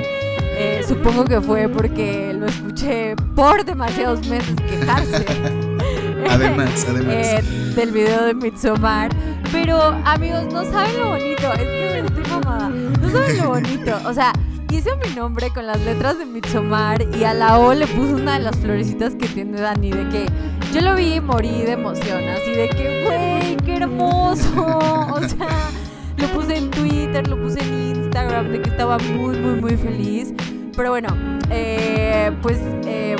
Eh, 0.58 0.84
supongo 0.86 1.24
que 1.24 1.40
fue 1.40 1.70
porque 1.70 2.34
lo 2.34 2.46
escuché 2.46 3.16
por 3.34 3.64
demasiados 3.64 4.26
meses 4.28 4.54
quejarse. 4.68 5.24
Además, 6.28 6.86
además. 6.88 7.14
Eh, 7.14 7.42
del 7.74 7.92
video 7.92 8.26
de 8.26 8.34
Midsommar. 8.34 9.10
Pero, 9.50 9.80
amigos, 10.04 10.44
no 10.52 10.62
saben 10.64 10.98
lo 10.98 11.08
bonito. 11.08 11.50
Es 11.54 11.58
que 11.60 12.02
me 12.02 12.08
estoy 12.08 12.24
mamada. 12.30 12.68
No 12.68 13.10
saben 13.10 13.38
lo 13.38 13.48
bonito. 13.48 13.98
O 14.04 14.12
sea, 14.12 14.32
hice 14.76 14.90
mi 14.96 15.14
nombre 15.14 15.50
con 15.50 15.66
las 15.66 15.80
letras 15.80 16.18
de 16.18 16.26
Midsommar 16.26 17.04
y 17.16 17.24
a 17.24 17.34
la 17.34 17.58
O 17.58 17.74
le 17.74 17.86
puse 17.86 18.14
una 18.14 18.34
de 18.34 18.44
las 18.44 18.56
florecitas 18.56 19.14
que 19.14 19.26
tiene 19.28 19.60
Dani. 19.60 19.90
De 19.90 20.08
que 20.08 20.26
yo 20.72 20.80
lo 20.80 20.94
vi 20.94 21.14
y 21.14 21.20
morí 21.20 21.62
de 21.62 21.72
emoción. 21.72 22.22
Así 22.28 22.50
de 22.52 22.68
que, 22.68 23.04
güey, 23.04 23.56
qué 23.64 23.76
hermoso. 23.76 24.78
O 25.10 25.28
sea, 25.28 25.70
lo 26.16 26.28
puse 26.28 26.56
en 26.56 26.70
Twitter, 26.70 27.26
lo 27.28 27.36
puse 27.36 27.60
en 27.62 27.96
Instagram. 27.96 28.52
De 28.52 28.62
que 28.62 28.70
estaba 28.70 28.98
muy, 28.98 29.36
muy, 29.38 29.60
muy 29.60 29.76
feliz. 29.76 30.32
Pero 30.76 30.90
bueno, 30.90 31.08
eh, 31.50 32.30
pues. 32.42 32.58
Eh, 32.86 33.16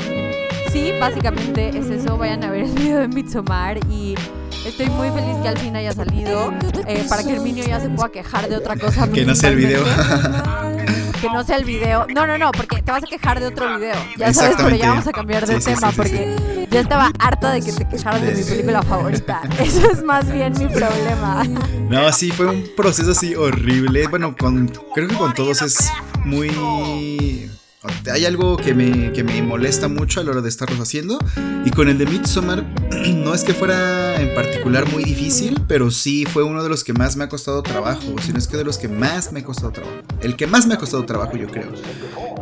sí, 0.70 0.92
básicamente 1.00 1.76
es 1.76 1.90
eso. 1.90 2.16
Vayan 2.16 2.44
a 2.44 2.50
ver 2.50 2.64
el 2.64 2.72
video 2.72 3.00
de 3.00 3.08
Midsommar 3.08 3.78
y 3.90 4.14
estoy 4.64 4.88
muy 4.90 5.08
feliz 5.10 5.36
que 5.42 5.48
al 5.48 5.58
fin 5.58 5.76
haya 5.76 5.92
salido 5.92 6.52
eh, 6.86 7.04
para 7.08 7.22
que 7.22 7.32
Herminio 7.32 7.64
ya 7.64 7.80
se 7.80 7.90
pueda 7.90 8.10
quejar 8.10 8.48
de 8.48 8.56
otra 8.56 8.76
cosa. 8.76 9.10
Que 9.10 9.24
no 9.24 9.34
sea 9.34 9.50
el 9.50 9.56
video. 9.56 9.84
que 11.20 11.28
no 11.28 11.44
sea 11.44 11.56
el 11.56 11.64
video. 11.64 12.06
No, 12.14 12.26
no, 12.26 12.38
no, 12.38 12.50
porque 12.52 12.82
te 12.82 12.90
vas 12.90 13.02
a 13.02 13.06
quejar 13.06 13.40
de 13.40 13.46
otro 13.46 13.76
video. 13.76 13.94
Ya 14.16 14.32
sabes, 14.32 14.56
pero 14.56 14.76
ya 14.76 14.90
vamos 14.90 15.06
a 15.06 15.12
cambiar 15.12 15.46
de 15.46 15.60
tema 15.60 15.92
porque 15.92 16.66
ya 16.70 16.80
estaba 16.80 17.12
harta 17.18 17.52
de 17.52 17.60
que 17.60 17.72
te 17.72 17.86
quejaras 17.86 18.22
de 18.22 18.34
mi 18.34 18.42
película 18.42 18.82
favorita. 18.82 19.42
Eso 19.58 19.90
es 19.90 20.02
más 20.02 20.30
bien 20.30 20.52
mi 20.58 20.66
problema. 20.66 21.44
No, 21.88 22.12
sí, 22.12 22.30
fue 22.30 22.46
un 22.46 22.64
proceso 22.76 23.12
así 23.12 23.34
horrible. 23.34 24.06
Bueno, 24.08 24.34
con, 24.36 24.68
creo 24.94 25.08
que 25.08 25.16
con 25.16 25.34
todos 25.34 25.62
es 25.62 25.90
muy 26.24 27.50
hay 28.12 28.26
algo 28.26 28.58
que 28.58 28.74
me, 28.74 29.10
que 29.12 29.24
me 29.24 29.40
molesta 29.40 29.88
mucho 29.88 30.20
a 30.20 30.24
la 30.24 30.32
hora 30.32 30.40
de 30.42 30.48
estarlos 30.50 30.78
haciendo. 30.80 31.18
Y 31.64 31.70
con 31.70 31.88
el 31.88 31.96
de 31.96 32.06
Midsommar, 32.06 32.64
no 33.14 33.34
es 33.34 33.42
que 33.42 33.54
fuera 33.54 34.20
en 34.20 34.34
particular 34.34 34.90
muy 34.90 35.02
difícil, 35.02 35.58
pero 35.66 35.90
sí 35.90 36.26
fue 36.26 36.42
uno 36.42 36.62
de 36.62 36.68
los 36.68 36.84
que 36.84 36.92
más 36.92 37.16
me 37.16 37.24
ha 37.24 37.28
costado 37.28 37.62
trabajo. 37.62 38.02
Si 38.22 38.32
no 38.32 38.38
es 38.38 38.48
que 38.48 38.58
de 38.58 38.64
los 38.64 38.76
que 38.76 38.88
más 38.88 39.32
me 39.32 39.40
ha 39.40 39.44
costado 39.44 39.72
trabajo. 39.72 39.96
El 40.20 40.36
que 40.36 40.46
más 40.46 40.66
me 40.66 40.74
ha 40.74 40.78
costado 40.78 41.04
trabajo, 41.06 41.36
yo 41.36 41.46
creo. 41.46 41.72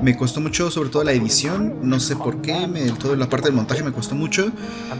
Me 0.02 0.16
costó 0.16 0.40
mucho, 0.40 0.70
sobre 0.72 0.90
todo 0.90 1.04
la 1.04 1.12
edición. 1.12 1.78
No 1.82 2.00
sé 2.00 2.16
por 2.16 2.42
qué. 2.42 2.66
Me, 2.66 2.86
la 3.16 3.28
parte 3.28 3.46
del 3.46 3.54
montaje 3.54 3.84
me 3.84 3.92
costó 3.92 4.16
mucho. 4.16 4.50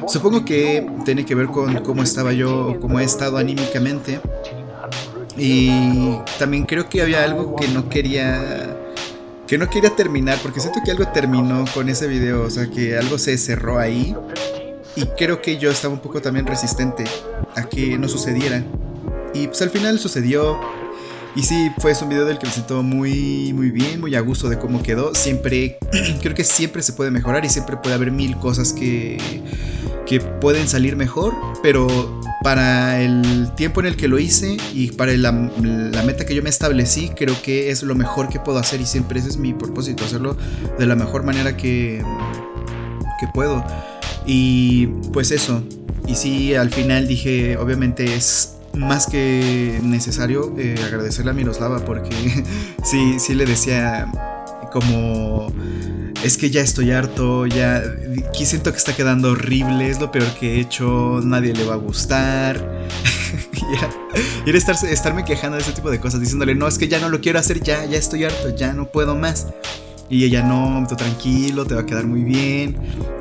Supongo 0.06 0.44
que 0.44 0.88
tiene 1.04 1.26
que 1.26 1.34
ver 1.34 1.46
con 1.46 1.82
cómo 1.82 2.04
estaba 2.04 2.32
yo, 2.32 2.78
cómo 2.80 3.00
he 3.00 3.04
estado 3.04 3.38
anímicamente. 3.38 4.20
Y 5.36 6.16
también 6.38 6.64
creo 6.64 6.88
que 6.88 7.02
había 7.02 7.24
algo 7.24 7.56
que 7.56 7.68
no 7.68 7.88
quería 7.88 8.77
que 9.48 9.56
no 9.56 9.68
quería 9.70 9.96
terminar, 9.96 10.38
porque 10.42 10.60
siento 10.60 10.80
que 10.84 10.90
algo 10.90 11.08
terminó 11.08 11.64
con 11.72 11.88
ese 11.88 12.06
video, 12.06 12.42
o 12.42 12.50
sea, 12.50 12.68
que 12.68 12.98
algo 12.98 13.18
se 13.18 13.36
cerró 13.38 13.78
ahí. 13.78 14.14
Y 14.94 15.06
creo 15.16 15.40
que 15.40 15.56
yo 15.56 15.70
estaba 15.70 15.94
un 15.94 16.00
poco 16.00 16.20
también 16.20 16.46
resistente 16.46 17.04
a 17.56 17.62
que 17.62 17.96
no 17.98 18.08
sucediera. 18.08 18.62
Y 19.32 19.46
pues 19.46 19.62
al 19.62 19.70
final 19.70 19.98
sucedió. 19.98 20.60
Y 21.34 21.42
sí, 21.44 21.70
fue 21.78 21.94
un 22.02 22.08
video 22.10 22.26
del 22.26 22.38
que 22.38 22.46
me 22.46 22.52
siento 22.52 22.82
muy, 22.82 23.52
muy 23.54 23.70
bien, 23.70 24.00
muy 24.00 24.14
a 24.16 24.20
gusto 24.20 24.48
de 24.48 24.58
cómo 24.58 24.82
quedó. 24.82 25.14
Siempre, 25.14 25.78
creo 26.20 26.34
que 26.34 26.44
siempre 26.44 26.82
se 26.82 26.92
puede 26.92 27.10
mejorar 27.10 27.44
y 27.44 27.48
siempre 27.48 27.76
puede 27.78 27.94
haber 27.94 28.10
mil 28.10 28.36
cosas 28.36 28.74
que, 28.74 29.18
que 30.04 30.20
pueden 30.20 30.68
salir 30.68 30.94
mejor, 30.96 31.34
pero 31.62 32.20
para 32.42 33.00
el 33.00 33.52
tiempo 33.56 33.80
en 33.80 33.86
el 33.86 33.96
que 33.96 34.08
lo 34.08 34.18
hice 34.18 34.56
y 34.72 34.92
para 34.92 35.12
la, 35.16 35.32
meta 35.32 36.24
que 36.24 36.34
yo 36.34 36.42
me 36.42 36.50
establecí, 36.50 37.10
creo 37.10 37.40
que 37.42 37.70
es 37.70 37.82
lo 37.82 37.94
mejor 37.94 38.28
que 38.28 38.38
puedo 38.38 38.58
hacer 38.58 38.80
y 38.80 38.86
siempre 38.86 39.18
ese 39.18 39.28
es 39.28 39.36
mi 39.36 39.52
propósito, 39.54 40.04
hacerlo 40.04 40.36
de 40.78 40.86
la 40.86 40.94
mejor 40.94 41.24
manera 41.24 41.56
que, 41.56 42.02
que 43.20 43.26
puedo. 43.34 43.64
Y 44.26 44.86
pues 45.12 45.30
eso, 45.30 45.62
y 46.06 46.14
sí, 46.14 46.54
al 46.54 46.70
final 46.70 47.08
dije, 47.08 47.56
obviamente 47.56 48.14
es 48.14 48.54
más 48.74 49.06
que 49.06 49.80
necesario 49.82 50.54
eh, 50.58 50.76
agradecerle 50.86 51.32
a 51.32 51.34
Miroslava 51.34 51.84
porque 51.84 52.44
sí, 52.84 53.18
sí 53.18 53.34
le 53.34 53.46
decía 53.46 54.10
como 54.72 55.52
es 56.24 56.36
que 56.36 56.50
ya 56.50 56.62
estoy 56.62 56.90
harto, 56.90 57.46
ya 57.46 57.82
siento 58.34 58.72
que 58.72 58.78
está 58.78 58.94
quedando 58.94 59.32
horrible, 59.32 59.88
es 59.88 60.00
lo 60.00 60.10
peor 60.10 60.32
que 60.38 60.54
he 60.54 60.60
hecho, 60.60 61.20
nadie 61.22 61.52
le 61.52 61.64
va 61.64 61.74
a 61.74 61.76
gustar. 61.76 62.88
y 64.46 64.50
era, 64.50 64.58
estarme 64.58 65.24
quejando 65.24 65.56
de 65.56 65.62
ese 65.62 65.72
tipo 65.72 65.90
de 65.90 66.00
cosas, 66.00 66.20
diciéndole, 66.20 66.54
no, 66.54 66.66
es 66.66 66.78
que 66.78 66.88
ya 66.88 66.98
no 66.98 67.08
lo 67.08 67.20
quiero 67.20 67.38
hacer, 67.38 67.60
ya, 67.60 67.84
ya 67.84 67.98
estoy 67.98 68.24
harto, 68.24 68.54
ya 68.54 68.72
no 68.72 68.86
puedo 68.86 69.14
más. 69.14 69.48
Y 70.10 70.24
ella, 70.24 70.42
no, 70.42 70.86
tranquilo, 70.96 71.66
te 71.66 71.74
va 71.74 71.82
a 71.82 71.86
quedar 71.86 72.06
muy 72.06 72.22
bien. 72.22 72.76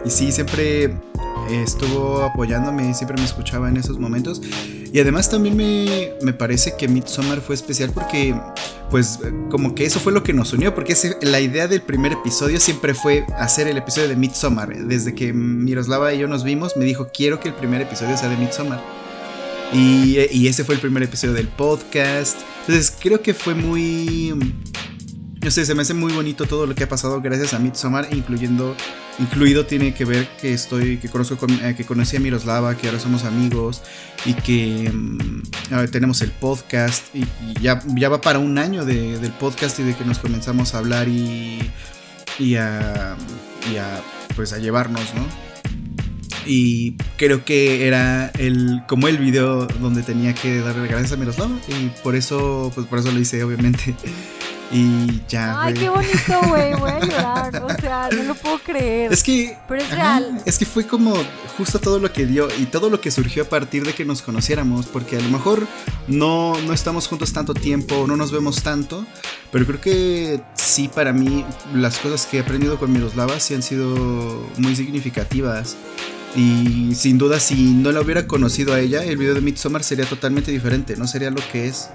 Y 0.05 0.09
sí, 0.09 0.31
siempre 0.31 0.95
estuvo 1.49 2.21
apoyándome, 2.23 2.93
siempre 2.93 3.17
me 3.17 3.25
escuchaba 3.25 3.69
en 3.69 3.77
esos 3.77 3.99
momentos. 3.99 4.41
Y 4.91 4.99
además 4.99 5.29
también 5.29 5.55
me, 5.55 6.13
me 6.21 6.33
parece 6.33 6.75
que 6.77 6.87
Midsommar 6.87 7.41
fue 7.41 7.55
especial 7.55 7.91
porque, 7.91 8.35
pues, 8.89 9.19
como 9.49 9.75
que 9.75 9.85
eso 9.85 9.99
fue 9.99 10.13
lo 10.13 10.23
que 10.23 10.33
nos 10.33 10.53
unió, 10.53 10.73
porque 10.73 10.95
la 11.21 11.39
idea 11.39 11.67
del 11.67 11.81
primer 11.81 12.13
episodio 12.13 12.59
siempre 12.59 12.93
fue 12.93 13.25
hacer 13.37 13.67
el 13.67 13.77
episodio 13.77 14.07
de 14.07 14.15
Midsommar. 14.15 14.75
Desde 14.85 15.13
que 15.13 15.33
Miroslava 15.33 16.13
y 16.13 16.19
yo 16.19 16.27
nos 16.27 16.43
vimos, 16.43 16.77
me 16.77 16.85
dijo, 16.85 17.09
quiero 17.13 17.39
que 17.39 17.49
el 17.49 17.55
primer 17.55 17.81
episodio 17.81 18.17
sea 18.17 18.29
de 18.29 18.37
Midsommar. 18.37 18.81
Y, 19.73 20.17
y 20.31 20.47
ese 20.47 20.63
fue 20.63 20.75
el 20.75 20.81
primer 20.81 21.03
episodio 21.03 21.33
del 21.33 21.49
podcast. 21.49 22.39
Entonces 22.61 22.95
creo 22.99 23.21
que 23.21 23.33
fue 23.33 23.55
muy 23.55 24.33
no 25.41 25.51
sé, 25.51 25.65
se 25.65 25.75
me 25.75 25.81
hace 25.83 25.93
muy 25.93 26.13
bonito 26.13 26.45
todo 26.45 26.65
lo 26.65 26.75
que 26.75 26.83
ha 26.83 26.89
pasado 26.89 27.21
gracias 27.21 27.53
a 27.53 27.59
Midsommar, 27.59 28.07
incluyendo, 28.11 28.75
incluido 29.19 29.65
tiene 29.65 29.93
que 29.93 30.05
ver 30.05 30.27
que 30.41 30.53
estoy, 30.53 30.97
que 30.97 31.09
conozco, 31.09 31.37
eh, 31.63 31.75
que 31.75 31.85
conocí 31.85 32.17
a 32.17 32.19
Miroslava, 32.19 32.75
que 32.75 32.87
ahora 32.87 32.99
somos 32.99 33.23
amigos 33.23 33.83
y 34.25 34.33
que 34.33 34.91
mm, 34.91 35.41
tenemos 35.91 36.21
el 36.21 36.31
podcast 36.31 37.15
y, 37.15 37.25
ya, 37.61 37.81
ya, 37.95 38.09
va 38.09 38.19
para 38.21 38.39
un 38.39 38.57
año 38.57 38.83
del 38.83 39.31
podcast 39.33 39.79
y 39.79 39.83
de 39.83 39.95
que 39.95 40.05
nos 40.05 40.19
comenzamos 40.19 40.73
a 40.73 40.79
hablar 40.79 41.07
y, 41.07 41.59
y 42.39 42.55
a, 42.55 43.15
y 43.71 43.77
a, 43.77 44.01
pues 44.35 44.53
a 44.53 44.57
llevarnos, 44.57 45.13
¿no? 45.15 45.47
y 46.49 46.95
creo 47.17 47.43
que 47.43 47.87
era 47.87 48.29
el 48.37 48.81
como 48.87 49.09
el 49.09 49.17
video 49.17 49.65
donde 49.65 50.01
tenía 50.01 50.33
que 50.33 50.61
darle 50.61 50.87
gracias 50.87 51.11
a 51.11 51.17
Miroslava 51.17 51.53
y 51.67 51.89
por 52.01 52.15
eso 52.15 52.71
pues 52.73 52.87
por 52.87 52.99
eso 52.99 53.11
lo 53.11 53.19
hice 53.19 53.43
obviamente 53.43 53.93
y 54.71 55.21
ya. 55.27 55.61
Ay, 55.63 55.73
qué 55.73 55.89
bonito, 55.89 56.41
güey. 56.47 56.73
Voy 56.75 56.91
a 56.91 56.99
llorar. 57.05 57.63
O 57.63 57.81
sea, 57.81 58.09
no 58.15 58.23
lo 58.23 58.35
puedo 58.35 58.59
creer. 58.59 59.11
Es 59.11 59.23
que. 59.23 59.57
Pero 59.67 59.81
es 59.81 59.91
real. 59.91 60.41
Es 60.45 60.57
que 60.57 60.65
fue 60.65 60.85
como 60.85 61.15
justo 61.57 61.79
todo 61.79 61.99
lo 61.99 62.11
que 62.11 62.25
dio 62.25 62.47
y 62.59 62.65
todo 62.65 62.89
lo 62.89 62.99
que 62.99 63.11
surgió 63.11 63.43
a 63.43 63.45
partir 63.49 63.85
de 63.85 63.93
que 63.93 64.05
nos 64.05 64.21
conociéramos. 64.21 64.87
Porque 64.87 65.17
a 65.17 65.21
lo 65.21 65.29
mejor 65.29 65.67
no, 66.07 66.59
no 66.61 66.73
estamos 66.73 67.07
juntos 67.07 67.33
tanto 67.33 67.53
tiempo, 67.53 68.05
no 68.07 68.17
nos 68.17 68.31
vemos 68.31 68.61
tanto. 68.63 69.05
Pero 69.51 69.65
creo 69.65 69.81
que 69.81 70.41
sí, 70.55 70.89
para 70.89 71.13
mí, 71.13 71.45
las 71.73 71.97
cosas 71.99 72.25
que 72.25 72.37
he 72.37 72.39
aprendido 72.41 72.77
con 72.77 72.91
Miroslava 72.91 73.39
sí 73.39 73.53
han 73.53 73.63
sido 73.63 73.95
muy 74.57 74.75
significativas. 74.75 75.77
Y 76.35 76.93
sin 76.93 77.17
duda, 77.17 77.39
si 77.39 77.55
no 77.55 77.91
la 77.91 78.01
hubiera 78.01 78.27
conocido 78.27 78.73
a 78.73 78.79
ella, 78.79 79.03
el 79.03 79.17
video 79.17 79.33
de 79.33 79.41
Midsommar 79.41 79.83
sería 79.83 80.05
totalmente 80.05 80.51
diferente, 80.51 80.95
no 80.97 81.07
sería 81.07 81.31
lo 81.31 81.41
que 81.51 81.67
es. 81.67 81.89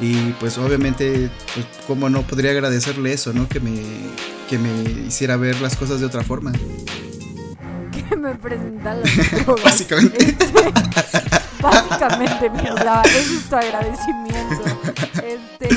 Y 0.00 0.32
pues 0.32 0.58
obviamente, 0.58 1.30
pues 1.54 1.66
cómo 1.86 2.08
no 2.08 2.22
podría 2.22 2.52
agradecerle 2.52 3.12
eso, 3.12 3.32
¿no? 3.32 3.48
Que 3.48 3.58
me, 3.60 3.82
que 4.48 4.58
me 4.58 4.70
hiciera 5.06 5.36
ver 5.36 5.60
las 5.60 5.76
cosas 5.76 6.00
de 6.00 6.06
otra 6.06 6.22
forma. 6.22 6.52
Que 7.92 8.16
me 8.16 8.34
presentara 8.36 9.00
Básicamente. 9.64 10.24
Este, 10.24 10.72
básicamente, 11.62 12.50
mira, 12.50 13.02
ese 13.04 13.34
es 13.34 13.48
tu 13.48 13.56
agradecimiento. 13.56 14.64
Este, 15.16 15.68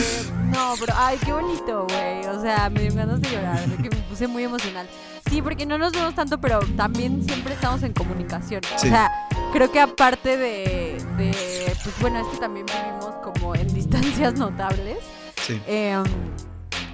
no, 0.51 0.75
pero 0.79 0.93
ay, 0.95 1.17
qué 1.25 1.33
bonito, 1.33 1.87
güey. 1.89 2.25
O 2.27 2.41
sea, 2.41 2.69
me 2.69 2.81
dio 2.81 2.93
ganas 2.93 3.21
de 3.21 3.29
llorar, 3.31 3.59
que 3.77 3.89
me 3.89 4.01
puse 4.03 4.27
muy 4.27 4.43
emocional. 4.43 4.87
Sí, 5.31 5.41
porque 5.41 5.65
no 5.65 5.77
nos 5.77 5.93
vemos 5.93 6.13
tanto, 6.13 6.41
pero 6.41 6.59
también 6.75 7.23
siempre 7.23 7.53
estamos 7.53 7.81
en 7.83 7.93
comunicación. 7.93 8.59
O 8.75 8.79
sea, 8.79 9.09
creo 9.53 9.71
que 9.71 9.79
aparte 9.79 10.35
de, 10.35 11.01
de, 11.17 11.73
pues 11.85 11.95
bueno, 12.01 12.19
es 12.19 12.27
que 12.27 12.35
también 12.37 12.65
vivimos 12.65 13.15
como 13.23 13.55
en 13.55 13.73
distancias 13.73 14.33
notables. 14.37 14.97
Sí. 15.41 15.61
Em, 15.67 16.03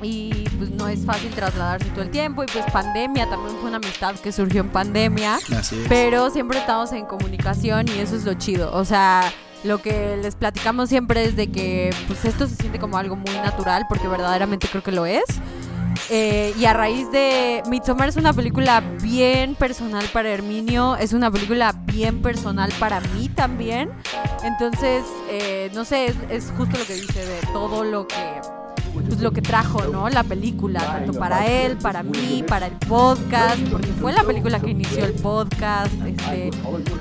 y 0.04 0.48
pues 0.60 0.70
no 0.70 0.88
es 0.88 1.04
fácil 1.04 1.32
trasladarse 1.32 1.90
todo 1.90 2.04
el 2.04 2.12
tiempo 2.12 2.44
y 2.44 2.46
pues 2.46 2.64
pandemia 2.72 3.28
también 3.28 3.58
fue 3.58 3.70
una 3.70 3.78
amistad 3.78 4.14
que 4.14 4.32
surgió 4.32 4.62
en 4.62 4.70
pandemia 4.70 5.40
Así 5.58 5.80
es. 5.82 5.88
pero 5.90 6.30
siempre 6.30 6.60
estamos 6.60 6.92
en 6.92 7.08
comunicación 7.08 7.88
y 7.88 7.98
eso 7.98 8.16
es 8.16 8.24
lo 8.24 8.36
chido 8.36 8.72
o 8.72 8.86
sea 8.86 9.34
lo 9.64 9.82
que 9.82 10.16
les 10.18 10.36
platicamos 10.36 10.90
siempre 10.90 11.24
es 11.24 11.36
de 11.36 11.52
que 11.52 11.90
pues 12.06 12.24
esto 12.26 12.48
se 12.48 12.54
siente 12.58 12.78
como 12.78 13.00
algo 13.00 13.16
muy 13.16 13.34
natural 13.38 13.88
porque 13.90 14.08
verdaderamente 14.08 14.68
creo 14.68 14.84
que 14.84 14.92
lo 14.92 15.08
es 15.08 15.24
eh, 16.10 16.54
y 16.58 16.66
a 16.66 16.74
raíz 16.74 17.12
de 17.12 17.64
Midsommar 17.70 18.10
es 18.10 18.18
una 18.18 18.34
película 18.34 18.82
bien 19.02 19.56
personal 19.56 20.06
para 20.14 20.30
Herminio, 20.30 20.96
es 20.98 21.14
una 21.14 21.32
película 21.32 21.74
bien 21.86 22.22
personal 22.22 22.72
para 22.80 23.00
mí 23.00 23.30
también. 23.30 23.90
Entonces, 24.44 25.04
eh, 25.30 25.70
no 25.74 25.86
sé, 25.86 26.14
es, 26.30 26.54
justo 26.58 26.78
lo 26.78 26.86
que 26.86 26.94
dice 26.96 27.26
de 27.26 27.40
todo 27.54 27.84
lo 27.84 28.08
que 28.08 28.16
pues, 28.94 29.20
lo 29.20 29.32
que 29.32 29.42
trajo, 29.42 29.82
¿no? 29.88 30.10
La 30.10 30.24
película, 30.24 30.80
tanto 30.80 31.14
para 31.14 31.46
él, 31.46 31.78
para 31.78 32.04
mí, 32.04 32.44
para 32.48 32.68
el 32.68 32.74
podcast, 32.74 33.60
porque 33.72 33.88
fue 34.00 34.14
la 34.14 34.24
película 34.24 34.60
que 34.60 34.72
inició 34.72 35.06
el 35.06 35.14
podcast, 35.14 35.94
este, 36.06 36.52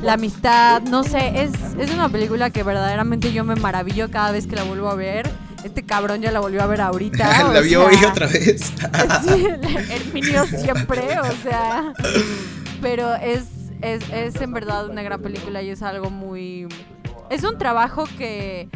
la 0.02 0.14
amistad, 0.14 0.82
no 0.82 1.04
sé, 1.04 1.42
es, 1.42 1.52
es 1.78 1.90
una 1.92 2.08
película 2.08 2.50
que 2.50 2.62
verdaderamente 2.62 3.32
yo 3.32 3.44
me 3.44 3.56
maravillo 3.56 4.10
cada 4.10 4.32
vez 4.32 4.46
que 4.46 4.56
la 4.56 4.64
vuelvo 4.64 4.88
a 4.88 4.94
ver 4.94 5.30
este 5.66 5.85
cabrón 5.85 6.23
ya 6.23 6.32
la 6.32 6.40
volvió 6.40 6.62
a 6.62 6.66
ver 6.66 6.80
ahorita. 6.80 7.52
la 7.52 7.61
vio 7.61 7.85
hoy 7.85 7.96
otra 8.04 8.26
vez. 8.26 8.61
sí, 9.23 9.46
Herminio 9.90 10.44
siempre, 10.46 11.18
o 11.18 11.42
sea. 11.42 11.92
Pero 12.80 13.14
es, 13.14 13.44
es, 13.82 14.08
es 14.11 14.40
en 14.40 14.52
verdad 14.52 14.88
una 14.88 15.02
gran 15.02 15.20
película 15.20 15.62
y 15.62 15.70
es 15.70 15.82
algo 15.82 16.11
muy. 16.11 16.66
Es 17.30 17.44
un 17.44 17.58
trabajo 17.58 18.04
que 18.16 18.68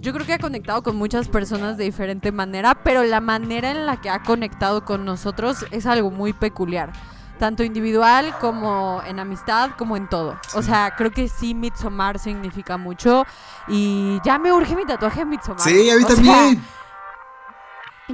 yo 0.00 0.12
creo 0.12 0.26
que 0.26 0.34
ha 0.34 0.38
conectado 0.38 0.82
con 0.82 0.96
muchas 0.96 1.28
personas 1.28 1.76
de 1.76 1.84
diferente 1.84 2.30
manera, 2.32 2.78
pero 2.84 3.02
la 3.02 3.20
manera 3.20 3.70
en 3.70 3.86
la 3.86 4.00
que 4.00 4.10
ha 4.10 4.22
conectado 4.22 4.84
con 4.84 5.04
nosotros 5.04 5.66
es 5.70 5.86
algo 5.86 6.10
muy 6.10 6.32
peculiar 6.32 6.92
tanto 7.38 7.62
individual 7.62 8.34
como 8.40 9.02
en 9.06 9.18
amistad, 9.18 9.70
como 9.76 9.96
en 9.96 10.08
todo. 10.08 10.38
O 10.54 10.62
sea, 10.62 10.94
creo 10.96 11.10
que 11.10 11.28
sí, 11.28 11.54
Midsommar 11.54 12.18
significa 12.18 12.76
mucho. 12.76 13.26
Y 13.68 14.20
ya 14.24 14.38
me 14.38 14.52
urge 14.52 14.76
mi 14.76 14.84
tatuaje 14.84 15.22
en 15.22 15.28
Midsommar. 15.28 15.60
Sí, 15.60 15.90
a 15.90 15.96
mí 15.96 16.04
también. 16.04 16.64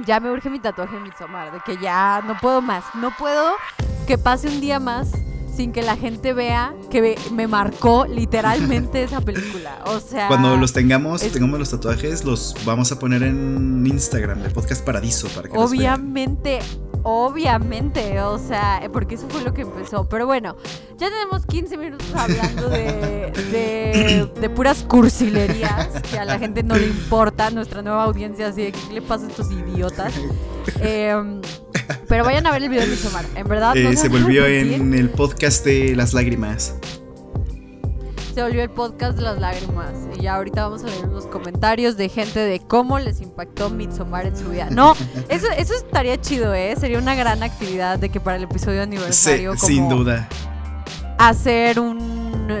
ya 0.05 0.19
me 0.19 0.31
urge 0.31 0.49
mi 0.49 0.59
tatuaje 0.59 0.95
en 0.95 1.03
Midsommar, 1.03 1.51
de 1.51 1.59
que 1.61 1.77
ya 1.77 2.21
no 2.25 2.37
puedo 2.39 2.61
más. 2.61 2.83
No 2.95 3.11
puedo 3.11 3.55
que 4.07 4.17
pase 4.17 4.47
un 4.47 4.59
día 4.59 4.79
más 4.79 5.11
sin 5.55 5.71
que 5.71 5.81
la 5.81 5.95
gente 5.95 6.33
vea 6.33 6.73
que 6.89 7.15
me 7.31 7.47
marcó 7.47 8.05
literalmente 8.05 9.03
esa 9.03 9.21
película. 9.25 9.83
O 9.85 9.99
sea. 9.99 10.27
Cuando 10.27 10.57
los 10.57 10.73
tengamos, 10.73 11.21
tengamos 11.21 11.59
los 11.59 11.69
tatuajes, 11.69 12.25
los 12.25 12.55
vamos 12.65 12.91
a 12.91 12.99
poner 12.99 13.23
en 13.23 13.85
Instagram, 13.85 14.43
el 14.43 14.51
podcast 14.51 14.83
Paradiso, 14.83 15.27
para 15.29 15.49
que 15.49 15.57
Obviamente. 15.57 16.59
Obviamente, 17.05 18.21
o 18.21 18.39
sea, 18.39 18.81
porque 18.93 19.15
eso 19.15 19.27
fue 19.27 19.41
lo 19.41 19.53
que 19.53 19.63
empezó. 19.63 20.07
Pero 20.07 20.25
bueno, 20.25 20.55
ya 20.97 21.09
tenemos 21.09 21.45
15 21.45 21.77
minutos 21.77 22.07
hablando 22.15 22.69
de, 22.69 24.29
de, 24.39 24.49
puras 24.49 24.83
cursilerías 24.83 26.01
que 26.09 26.17
a 26.17 26.23
la 26.23 26.39
gente 26.39 26.63
no 26.63 26.77
le 26.77 26.87
importa, 26.87 27.49
nuestra 27.49 27.81
nueva 27.81 28.05
audiencia, 28.05 28.47
así 28.47 28.63
de 28.63 28.71
qué 28.71 28.93
le 28.93 29.01
pasa 29.01 29.25
a 29.25 29.29
estos 29.29 29.51
idiotas. 29.51 30.13
Em, 30.79 31.41
pero 32.07 32.23
vayan 32.23 32.45
a 32.47 32.51
ver 32.51 32.63
el 32.63 32.69
video 32.69 32.83
de 32.83 32.89
Midsommar, 32.89 33.25
en 33.35 33.47
verdad. 33.47 33.75
Eh, 33.77 33.95
se 33.95 34.09
volvió 34.09 34.45
en 34.45 34.93
el 34.93 35.09
podcast 35.09 35.65
de 35.65 35.95
las 35.95 36.13
lágrimas. 36.13 36.75
Se 38.33 38.41
volvió 38.41 38.63
el 38.63 38.69
podcast 38.71 39.15
de 39.15 39.21
las 39.21 39.39
lágrimas. 39.39 39.91
Y 40.17 40.23
ya 40.23 40.35
ahorita 40.35 40.63
vamos 40.63 40.83
a 40.83 40.87
leer 40.87 41.05
unos 41.05 41.27
comentarios 41.27 41.97
de 41.97 42.09
gente 42.09 42.39
de 42.39 42.59
cómo 42.59 42.97
les 42.97 43.21
impactó 43.21 43.69
Midsommar 43.69 44.25
en 44.25 44.35
su 44.35 44.49
vida. 44.49 44.69
No, 44.71 44.95
eso, 45.29 45.47
eso 45.55 45.75
estaría 45.75 46.19
chido, 46.19 46.51
¿eh? 46.55 46.75
Sería 46.75 46.97
una 46.97 47.13
gran 47.13 47.43
actividad 47.43 47.99
de 47.99 48.09
que 48.09 48.19
para 48.19 48.37
el 48.37 48.43
episodio 48.43 48.81
aniversario. 48.81 49.55
sin 49.55 49.87
duda. 49.87 50.27
Hacer 51.19 51.79
un. 51.79 52.12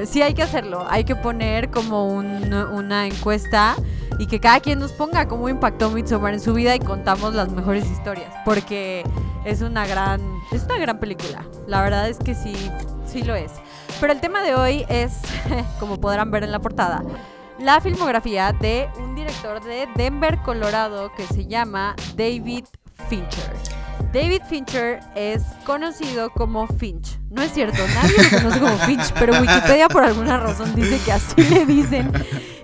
Sí, 0.05 0.21
hay 0.21 0.33
que 0.33 0.43
hacerlo. 0.43 0.85
Hay 0.89 1.03
que 1.03 1.15
poner 1.15 1.69
como 1.69 2.07
una 2.07 3.07
encuesta 3.07 3.75
y 4.19 4.27
que 4.27 4.39
cada 4.39 4.59
quien 4.59 4.79
nos 4.79 4.91
ponga 4.91 5.27
cómo 5.27 5.49
impactó 5.49 5.89
Midsommar 5.89 6.33
en 6.33 6.39
su 6.39 6.53
vida 6.53 6.75
y 6.75 6.79
contamos 6.79 7.33
las 7.33 7.49
mejores 7.49 7.89
historias, 7.89 8.33
porque 8.45 9.03
es 9.45 9.61
una 9.61 9.87
gran 9.87 10.21
es 10.51 10.63
una 10.63 10.77
gran 10.77 10.99
película. 10.99 11.43
La 11.67 11.81
verdad 11.81 12.09
es 12.09 12.19
que 12.19 12.35
sí 12.35 12.53
sí 13.05 13.23
lo 13.23 13.35
es. 13.35 13.51
Pero 13.99 14.13
el 14.13 14.19
tema 14.19 14.41
de 14.41 14.55
hoy 14.55 14.85
es, 14.89 15.21
como 15.79 15.99
podrán 15.99 16.31
ver 16.31 16.43
en 16.43 16.51
la 16.51 16.59
portada, 16.59 17.03
la 17.59 17.79
filmografía 17.79 18.51
de 18.53 18.89
un 18.97 19.15
director 19.15 19.63
de 19.63 19.87
Denver, 19.95 20.39
Colorado 20.39 21.11
que 21.15 21.25
se 21.27 21.45
llama 21.45 21.95
David 22.15 22.65
Fincher. 23.09 23.53
David 24.13 24.41
Fincher 24.47 24.99
es 25.15 25.41
conocido 25.65 26.29
como 26.31 26.67
Finch. 26.67 27.17
No 27.31 27.41
es 27.41 27.51
cierto, 27.51 27.77
nadie 27.95 28.15
lo 28.17 28.37
conoce 28.37 28.59
como 28.59 28.77
Finch, 28.79 29.11
pero 29.19 29.33
Wikipedia 29.39 29.87
por 29.87 30.03
alguna 30.03 30.37
razón 30.37 30.75
dice 30.75 30.99
que 31.03 31.11
así 31.11 31.41
le 31.41 31.65
dicen. 31.65 32.11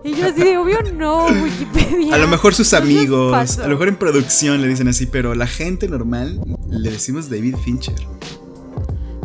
Y 0.03 0.13
yo 0.13 0.27
así 0.27 0.43
de 0.43 0.57
obvio 0.57 0.79
no, 0.93 1.25
Wikipedia. 1.25 2.15
A 2.15 2.17
lo 2.19 2.27
mejor 2.27 2.53
sus 2.53 2.73
amigos, 2.73 3.57
a 3.57 3.63
lo 3.63 3.69
mejor 3.69 3.87
en 3.87 3.95
producción 3.95 4.61
le 4.61 4.67
dicen 4.67 4.87
así, 4.87 5.07
pero 5.07 5.33
la 5.33 5.47
gente 5.47 5.87
normal 5.87 6.39
le 6.69 6.91
decimos 6.91 7.29
David 7.29 7.55
Fincher. 7.63 7.95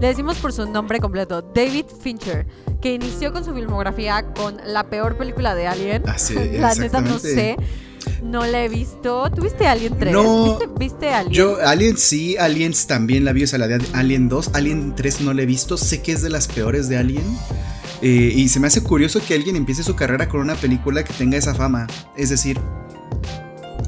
Le 0.00 0.08
decimos 0.08 0.38
por 0.38 0.52
su 0.52 0.66
nombre 0.70 1.00
completo, 1.00 1.42
David 1.42 1.86
Fincher, 2.02 2.46
que 2.80 2.92
inició 2.92 3.32
con 3.32 3.44
su 3.44 3.54
filmografía 3.54 4.24
con 4.34 4.56
la 4.66 4.84
peor 4.90 5.16
película 5.16 5.54
de 5.54 5.66
Alien. 5.66 6.02
Ah, 6.06 6.18
sí, 6.18 6.34
la 6.58 6.74
neta 6.74 7.00
no 7.00 7.18
sé. 7.18 7.56
No 8.22 8.46
la 8.46 8.64
he 8.64 8.68
visto. 8.68 9.30
¿Tuviste 9.30 9.66
Alien 9.66 9.98
3? 9.98 10.12
No. 10.12 10.58
¿Viste, 10.78 11.10
Alien? 11.10 11.32
Yo, 11.32 11.56
Alien 11.64 11.96
sí, 11.96 12.36
Aliens 12.36 12.86
también 12.86 13.24
la 13.24 13.32
vi, 13.32 13.44
o 13.44 13.46
sea, 13.46 13.58
la 13.58 13.68
de 13.68 13.84
Alien 13.92 14.28
2. 14.28 14.50
Alien 14.54 14.94
3 14.94 15.20
no 15.22 15.34
la 15.34 15.42
he 15.42 15.46
visto. 15.46 15.76
Sé 15.76 16.02
que 16.02 16.12
es 16.12 16.22
de 16.22 16.30
las 16.30 16.48
peores 16.48 16.88
de 16.88 16.96
Alien. 16.96 17.24
Eh, 18.02 18.32
y 18.34 18.48
se 18.48 18.60
me 18.60 18.66
hace 18.66 18.82
curioso 18.82 19.20
que 19.26 19.34
alguien 19.34 19.56
empiece 19.56 19.82
su 19.82 19.96
carrera 19.96 20.28
con 20.28 20.40
una 20.40 20.54
película 20.56 21.04
que 21.04 21.12
tenga 21.12 21.38
esa 21.38 21.54
fama. 21.54 21.86
Es 22.16 22.30
decir, 22.30 22.58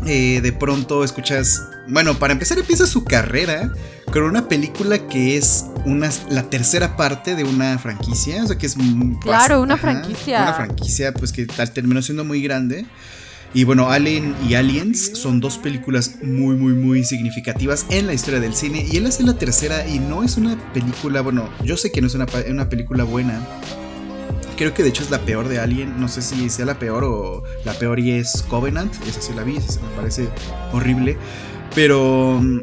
eh, 0.07 0.41
de 0.41 0.53
pronto 0.53 1.05
escuchas. 1.05 1.63
Bueno, 1.89 2.19
para 2.19 2.33
empezar, 2.33 2.59
empieza 2.59 2.87
su 2.87 3.05
carrera 3.05 3.73
con 4.13 4.23
una 4.23 4.49
película 4.49 5.07
que 5.09 5.37
es 5.37 5.67
una, 5.85 6.11
la 6.31 6.49
tercera 6.49 6.97
parte 6.97 7.35
de 7.35 7.45
una 7.45 7.79
franquicia. 7.79 8.45
O 8.45 8.47
sea, 8.47 8.57
que 8.57 8.67
es. 8.67 8.77
Claro, 9.21 9.61
una 9.61 9.77
franquicia. 9.77 10.43
Una 10.43 10.55
franquicia, 10.55 11.13
pues 11.13 11.33
que 11.33 11.47
tal 11.47 11.73
terminó 11.73 12.03
siendo 12.03 12.25
muy 12.25 12.41
grande. 12.41 12.87
Y 13.55 13.65
bueno, 13.65 13.91
Alien 13.91 14.35
y 14.49 14.55
Aliens 14.55 15.13
son 15.15 15.41
dos 15.41 15.57
películas 15.59 16.17
muy, 16.23 16.57
muy, 16.57 16.75
muy 16.75 17.05
significativas 17.05 17.87
en 17.89 18.07
la 18.07 18.13
historia 18.13 18.41
del 18.41 18.55
cine. 18.55 18.87
Y 18.91 18.97
él 18.99 19.07
hace 19.07 19.23
la 19.23 19.39
tercera 19.39 19.87
y 19.89 19.99
no 19.99 20.23
es 20.23 20.37
una 20.37 20.57
película, 20.73 21.23
bueno, 21.23 21.49
yo 21.63 21.77
sé 21.77 21.91
que 21.91 22.01
no 22.01 22.07
es 22.07 22.15
una, 22.15 22.27
película 22.69 23.05
buena. 23.05 23.41
Creo 24.57 24.75
que 24.75 24.83
de 24.83 24.91
hecho 24.91 25.03
es 25.03 25.11
la 25.11 25.21
peor 25.21 25.49
de 25.49 25.59
Alien. 25.59 26.01
No 26.01 26.09
sé 26.09 26.23
si 26.23 26.51
sea 26.51 26.67
la 26.67 26.79
peor 26.79 27.05
o 27.05 27.45
la 27.65 27.75
peor 27.75 27.99
y 27.99 28.13
es 28.13 28.43
Covenant. 28.49 28.95
Esa 29.07 29.21
sí 29.21 29.33
la 29.35 29.43
vi, 29.43 29.57
esa 29.57 29.81
me 29.81 29.97
parece 29.97 30.29
horrible. 30.73 31.17
Pero 31.75 32.41
mm, 32.43 32.61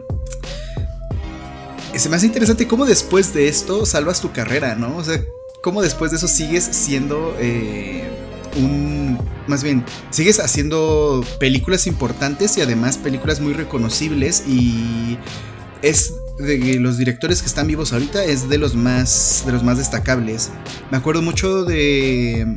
se 1.96 2.10
me 2.10 2.16
hace 2.16 2.26
interesante 2.26 2.68
cómo 2.68 2.86
después 2.86 3.34
de 3.34 3.48
esto 3.48 3.86
salvas 3.86 4.22
tu 4.22 4.32
carrera, 4.32 4.76
¿no? 4.76 4.98
O 4.98 5.04
sea, 5.04 5.24
cómo 5.62 5.82
después 5.82 6.12
de 6.12 6.18
eso 6.18 6.28
sigues 6.28 6.64
siendo 6.64 7.36
eh, 7.40 8.08
un... 8.56 9.20
Más 9.48 9.64
bien, 9.64 9.84
sigues 10.10 10.40
haciendo 10.40 11.26
películas 11.40 11.88
importantes 11.88 12.58
y 12.58 12.62
además 12.62 12.98
películas 12.98 13.40
muy 13.40 13.54
reconocibles 13.54 14.44
y 14.48 15.18
es 15.82 16.14
de 16.40 16.80
los 16.80 16.98
directores 16.98 17.42
que 17.42 17.48
están 17.48 17.68
vivos 17.68 17.94
ahorita 17.94 18.24
es 18.24 18.50
de 18.50 18.58
los 18.58 18.74
más 18.74 19.44
de 19.46 19.52
los 19.52 19.64
más 19.64 19.78
destacables. 19.78 20.50
Me 20.92 20.98
acuerdo 20.98 21.22
mucho 21.22 21.64
de 21.64 22.48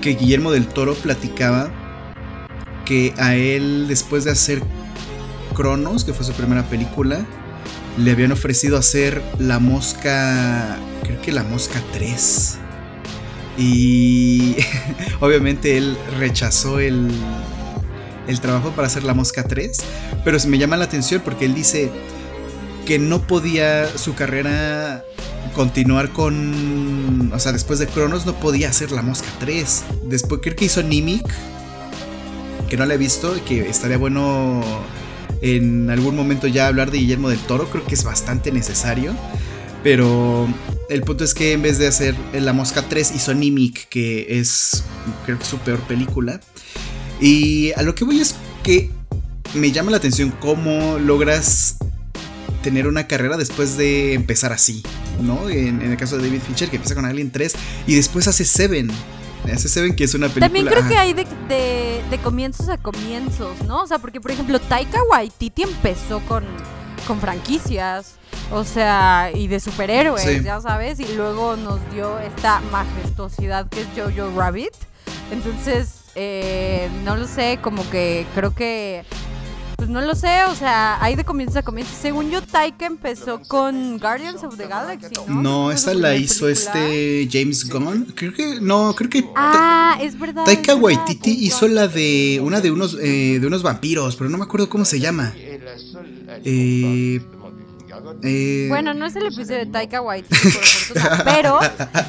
que 0.00 0.10
Guillermo 0.10 0.52
del 0.52 0.66
Toro 0.66 0.94
platicaba 0.94 1.72
que 2.84 3.14
a 3.16 3.34
él 3.34 3.86
después 3.88 4.24
de 4.24 4.30
hacer 4.30 4.62
Cronos, 5.54 6.04
que 6.04 6.12
fue 6.12 6.26
su 6.26 6.32
primera 6.32 6.62
película, 6.64 7.24
le 7.96 8.10
habían 8.10 8.32
ofrecido 8.32 8.76
hacer 8.76 9.22
La 9.38 9.58
Mosca, 9.58 10.78
creo 11.04 11.20
que 11.22 11.32
La 11.32 11.44
Mosca 11.44 11.80
3. 11.92 12.58
Y 13.56 14.56
obviamente 15.20 15.76
él 15.76 15.96
rechazó 16.18 16.80
el, 16.80 17.10
el 18.26 18.40
trabajo 18.40 18.70
para 18.70 18.86
hacer 18.86 19.04
La 19.04 19.14
Mosca 19.14 19.44
3. 19.44 19.78
Pero 20.24 20.38
se 20.38 20.48
me 20.48 20.58
llama 20.58 20.76
la 20.76 20.84
atención 20.84 21.22
porque 21.24 21.44
él 21.44 21.54
dice 21.54 21.90
que 22.86 22.98
no 22.98 23.26
podía 23.26 23.86
su 23.96 24.14
carrera 24.14 25.04
continuar 25.54 26.10
con. 26.10 27.32
O 27.32 27.38
sea, 27.38 27.52
después 27.52 27.78
de 27.78 27.86
Cronos 27.86 28.26
no 28.26 28.34
podía 28.34 28.68
hacer 28.68 28.92
La 28.92 29.02
Mosca 29.02 29.28
3. 29.40 29.84
Después 30.04 30.40
creo 30.42 30.56
que 30.56 30.66
hizo 30.66 30.82
Nimic, 30.82 31.26
que 32.68 32.76
no 32.76 32.86
la 32.86 32.94
he 32.94 32.98
visto 32.98 33.36
y 33.36 33.40
que 33.40 33.68
estaría 33.68 33.96
bueno 33.96 34.62
en 35.40 35.90
algún 35.90 36.16
momento 36.16 36.46
ya 36.46 36.66
hablar 36.66 36.90
de 36.90 36.98
Guillermo 36.98 37.28
del 37.28 37.40
Toro. 37.40 37.68
Creo 37.70 37.84
que 37.84 37.94
es 37.94 38.04
bastante 38.04 38.52
necesario. 38.52 39.14
Pero 39.82 40.48
el 40.88 41.02
punto 41.02 41.24
es 41.24 41.34
que 41.34 41.52
en 41.52 41.62
vez 41.62 41.78
de 41.78 41.86
hacer 41.86 42.14
La 42.32 42.52
Mosca 42.52 42.82
3 42.88 43.12
hizo 43.14 43.34
Nimic, 43.34 43.88
que 43.88 44.38
es 44.38 44.84
creo 45.24 45.38
que 45.38 45.44
su 45.44 45.58
peor 45.58 45.80
película. 45.80 46.40
Y 47.20 47.72
a 47.72 47.82
lo 47.82 47.94
que 47.94 48.04
voy 48.04 48.20
es 48.20 48.34
que 48.62 48.90
me 49.54 49.70
llama 49.72 49.90
la 49.90 49.98
atención 49.98 50.32
cómo 50.40 50.98
logras 50.98 51.76
tener 52.62 52.86
una 52.86 53.06
carrera 53.06 53.36
después 53.36 53.76
de 53.76 54.14
empezar 54.14 54.52
así, 54.52 54.82
¿no? 55.20 55.48
En, 55.48 55.82
el 55.82 55.96
caso 55.96 56.16
de 56.16 56.26
David 56.26 56.40
Fincher, 56.40 56.70
que 56.70 56.76
empieza 56.76 56.94
con 56.94 57.04
Alien 57.04 57.30
3 57.30 57.54
y 57.86 57.94
después 57.94 58.26
hace 58.26 58.44
Seven. 58.44 58.90
Hace 59.52 59.68
Seven, 59.68 59.94
que 59.94 60.04
es 60.04 60.14
una 60.14 60.28
película. 60.28 60.46
También 60.46 60.66
creo 60.66 60.88
que 60.88 60.96
hay 60.96 61.12
de, 61.12 61.26
de, 62.10 62.18
comienzos 62.22 62.70
a 62.70 62.78
comienzos, 62.78 63.62
¿no? 63.66 63.82
O 63.82 63.86
sea, 63.86 63.98
porque 63.98 64.20
por 64.20 64.30
ejemplo, 64.30 64.58
Taika 64.58 65.02
Waititi 65.10 65.62
empezó 65.62 66.20
con, 66.20 66.44
con 67.06 67.20
franquicias, 67.20 68.14
o 68.50 68.64
sea, 68.64 69.30
y 69.34 69.48
de 69.48 69.60
superhéroes, 69.60 70.44
ya 70.44 70.60
sabes, 70.60 71.00
y 71.00 71.14
luego 71.14 71.56
nos 71.56 71.78
dio 71.92 72.18
esta 72.18 72.60
majestuosidad 72.72 73.68
que 73.68 73.82
es 73.82 73.88
Jojo 73.96 74.38
Rabbit. 74.38 74.74
Entonces, 75.30 76.04
eh, 76.14 76.88
no 77.04 77.16
lo 77.16 77.26
sé, 77.26 77.58
como 77.62 77.88
que 77.90 78.26
creo 78.34 78.54
que 78.54 79.04
pues 79.76 79.88
no 79.88 80.00
lo 80.00 80.14
sé, 80.14 80.44
o 80.48 80.54
sea, 80.54 81.02
hay 81.02 81.14
de 81.14 81.24
comienzo 81.24 81.58
a 81.58 81.62
comienzo. 81.62 81.92
Según 82.00 82.30
yo, 82.30 82.40
Taika 82.40 82.86
empezó 82.86 83.40
con 83.48 83.98
Guardians 83.98 84.42
of 84.44 84.56
the 84.56 84.66
Galaxy, 84.66 85.14
¿no? 85.26 85.42
No, 85.42 85.72
esa 85.72 85.92
la 85.92 86.14
hizo 86.14 86.48
este 86.48 87.28
James 87.30 87.68
Gunn. 87.68 88.12
Creo 88.14 88.32
que, 88.32 88.60
no, 88.60 88.94
creo 88.94 89.10
que. 89.10 89.24
Ah, 89.34 89.98
es 90.00 90.18
verdad. 90.18 90.44
Taika 90.44 90.74
Waititi 90.74 91.32
hizo 91.32 91.68
la 91.68 91.88
de 91.88 92.40
una 92.42 92.60
de 92.60 92.70
unos, 92.70 92.96
eh, 93.00 93.38
de 93.40 93.46
unos 93.46 93.62
vampiros, 93.62 94.16
pero 94.16 94.30
no 94.30 94.38
me 94.38 94.44
acuerdo 94.44 94.68
cómo 94.68 94.84
se 94.84 95.00
llama. 95.00 95.34
Eh. 95.36 97.20
Eh, 98.22 98.66
bueno, 98.68 98.94
no 98.94 99.06
es 99.06 99.16
el 99.16 99.26
episodio 99.26 99.58
de 99.58 99.66
Taika 99.66 100.00
Waititi, 100.00 100.34
por 100.34 100.64
fortuna, 100.64 101.22
pero, 101.24 101.58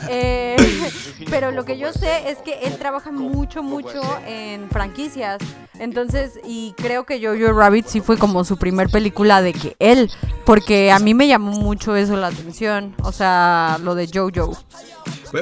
eh, 0.09 0.55
pero 1.29 1.51
lo 1.51 1.65
que 1.65 1.77
yo 1.77 1.91
sé 1.91 2.29
es 2.29 2.37
que 2.39 2.59
él 2.63 2.77
trabaja 2.77 3.11
mucho, 3.11 3.63
mucho 3.63 4.01
en 4.27 4.69
franquicias. 4.69 5.39
Entonces, 5.79 6.39
y 6.45 6.73
creo 6.77 7.05
que 7.05 7.19
Jojo 7.21 7.51
Rabbit 7.51 7.87
sí 7.87 8.01
fue 8.01 8.17
como 8.17 8.45
su 8.45 8.57
primer 8.57 8.89
película 8.89 9.41
de 9.41 9.53
que 9.53 9.75
él, 9.79 10.09
porque 10.45 10.91
a 10.91 10.99
mí 10.99 11.13
me 11.13 11.27
llamó 11.27 11.51
mucho 11.51 11.95
eso 11.95 12.15
la 12.15 12.27
atención, 12.27 12.95
o 13.01 13.11
sea, 13.11 13.77
lo 13.83 13.95
de 13.95 14.07
Jojo. 14.07 14.57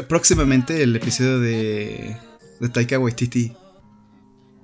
próximamente 0.08 0.82
el 0.82 0.96
episodio 0.96 1.40
de, 1.40 2.18
de 2.60 2.70
Taika 2.70 2.98
Waititi. 2.98 3.56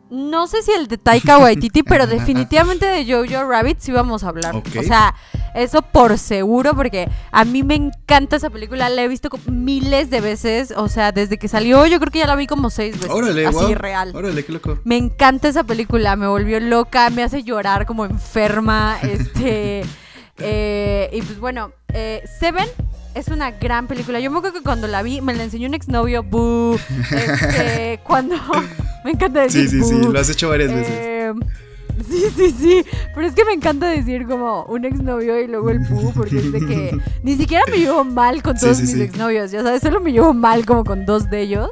No 0.10 0.48
sé 0.48 0.62
si 0.63 0.72
el 0.72 0.88
de 0.88 0.98
Taika 0.98 1.38
Waititi, 1.38 1.84
pero 1.84 2.08
definitivamente 2.08 2.86
de 2.86 3.06
Jojo 3.06 3.48
Rabbit 3.48 3.80
sí 3.80 3.91
vamos 3.91 4.24
a 4.24 4.30
hablar. 4.30 4.56
O 4.56 4.84
sea, 4.84 5.15
eso 5.54 5.82
por 5.82 6.17
seguro, 6.17 6.76
porque 6.76 7.10
a 7.32 7.45
mí 7.45 7.63
me 7.63 7.76
encanta 7.76 8.36
esa 8.36 8.50
película, 8.50 8.89
la 8.89 9.04
he 9.04 9.08
visto 9.08 9.30
miles 9.48 10.10
de 10.10 10.22
veces, 10.22 10.74
o 10.76 10.88
sea, 10.88 11.12
desde 11.12 11.38
que 11.38 11.48
salió 11.48 11.86
yo 11.86 12.00
creo 12.00 12.12
que 12.12 12.19
ya 12.19 12.28
la 12.28 12.36
vi 12.36 12.48
como 12.48 12.69
seis 12.69 12.95
veces. 12.95 13.12
Órale, 13.12 13.45
así 13.45 13.76
real. 13.76 14.15
Órale, 14.15 14.43
qué 14.43 14.52
loco. 14.52 14.80
Me 14.84 14.98
encanta 14.98 15.48
esa 15.48 15.63
película, 15.63 16.15
me 16.15 16.28
volvió 16.28 16.60
loca, 16.60 17.10
me 17.10 17.24
hace 17.24 17.43
llorar 17.43 17.86
como 17.86 18.06
enferma, 18.06 18.98
este... 19.04 19.84
Eh, 20.41 21.10
y 21.12 21.22
pues 21.22 21.38
bueno, 21.38 21.74
eh, 21.93 22.24
Seven 22.39 22.69
es 23.15 23.28
una 23.28 23.52
gran 23.52 23.88
película. 23.88 24.19
Yo 24.19 24.32
me 24.32 24.38
acuerdo 24.38 24.58
que 24.58 24.63
cuando 24.63 24.88
la 24.88 25.04
vi, 25.04 25.22
me 25.22 25.34
la 25.34 25.43
enseñó 25.43 25.67
un 25.67 25.74
exnovio, 25.74 26.24
boo. 26.24 26.78
Este, 27.12 28.00
cuando. 28.08 28.36
me 29.04 29.12
encanta 29.12 29.41
decir. 29.41 29.69
Sí, 29.69 29.82
sí, 29.82 29.84
sí, 29.84 29.95
lo 30.02 30.19
has 30.19 30.30
hecho 30.30 30.50
varias 30.50 30.74
veces. 30.74 30.98
Em, 30.98 31.39
sí, 32.10 32.24
sí, 32.36 32.52
sí. 32.52 32.86
Pero 33.15 33.28
es 33.28 33.34
que 33.34 33.45
me 33.45 33.54
encanta 33.54 33.88
decir 33.88 34.26
como 34.26 34.63
un 34.65 34.86
exnovio 34.86 35.39
y 35.39 35.48
luego 35.48 35.69
el 35.69 35.80
boo, 35.80 36.12
porque 36.13 36.38
es 36.38 36.52
de 36.52 36.60
que 36.60 36.98
ni 37.24 37.36
siquiera 37.36 37.63
me 37.69 37.78
llevo 37.78 38.04
mal 38.04 38.41
con 38.41 38.58
todos 38.58 38.80
mis 38.80 38.95
exnovios, 38.95 39.52
ya 39.52 39.63
sabes, 39.63 39.82
solo 39.82 40.00
me 40.00 40.12
llevo 40.12 40.34
mal 40.34 40.65
como 40.65 40.84
con 40.84 41.06
dos 41.06 41.30
de 41.30 41.41
ellos. 41.41 41.69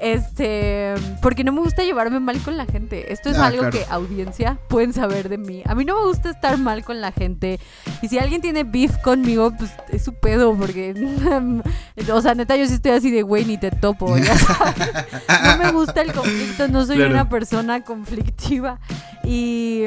Este, 0.00 0.94
porque 1.20 1.42
no 1.42 1.52
me 1.52 1.60
gusta 1.60 1.82
llevarme 1.82 2.20
mal 2.20 2.40
con 2.40 2.56
la 2.56 2.66
gente. 2.66 3.12
Esto 3.12 3.30
es 3.30 3.38
ah, 3.38 3.46
algo 3.46 3.68
que 3.70 3.84
audiencia 3.90 4.58
pueden 4.68 4.92
saber 4.92 5.28
de 5.28 5.38
mí. 5.38 5.62
A 5.66 5.74
mí 5.74 5.84
no 5.84 6.00
me 6.00 6.06
gusta 6.06 6.30
estar 6.30 6.56
mal 6.58 6.84
con 6.84 7.00
la 7.00 7.12
gente. 7.12 7.58
Y 8.00 8.08
si 8.08 8.18
alguien 8.18 8.40
tiene 8.40 8.64
beef 8.64 8.96
conmigo, 8.98 9.52
pues 9.56 9.70
es 9.90 10.04
su 10.04 10.14
pedo, 10.14 10.54
porque, 10.54 10.94
o 12.12 12.22
sea, 12.22 12.34
neta, 12.34 12.56
yo 12.56 12.66
sí 12.66 12.74
estoy 12.74 12.92
así 12.92 13.10
de 13.10 13.22
güey, 13.22 13.44
ni 13.44 13.58
te 13.58 13.70
topo. 13.70 14.14
No 15.44 15.56
me 15.56 15.72
gusta 15.72 16.02
el 16.02 16.12
conflicto, 16.12 16.68
no 16.68 16.84
soy 16.84 17.00
una 17.00 17.28
persona 17.28 17.82
conflictiva. 17.82 18.78
Y 19.24 19.84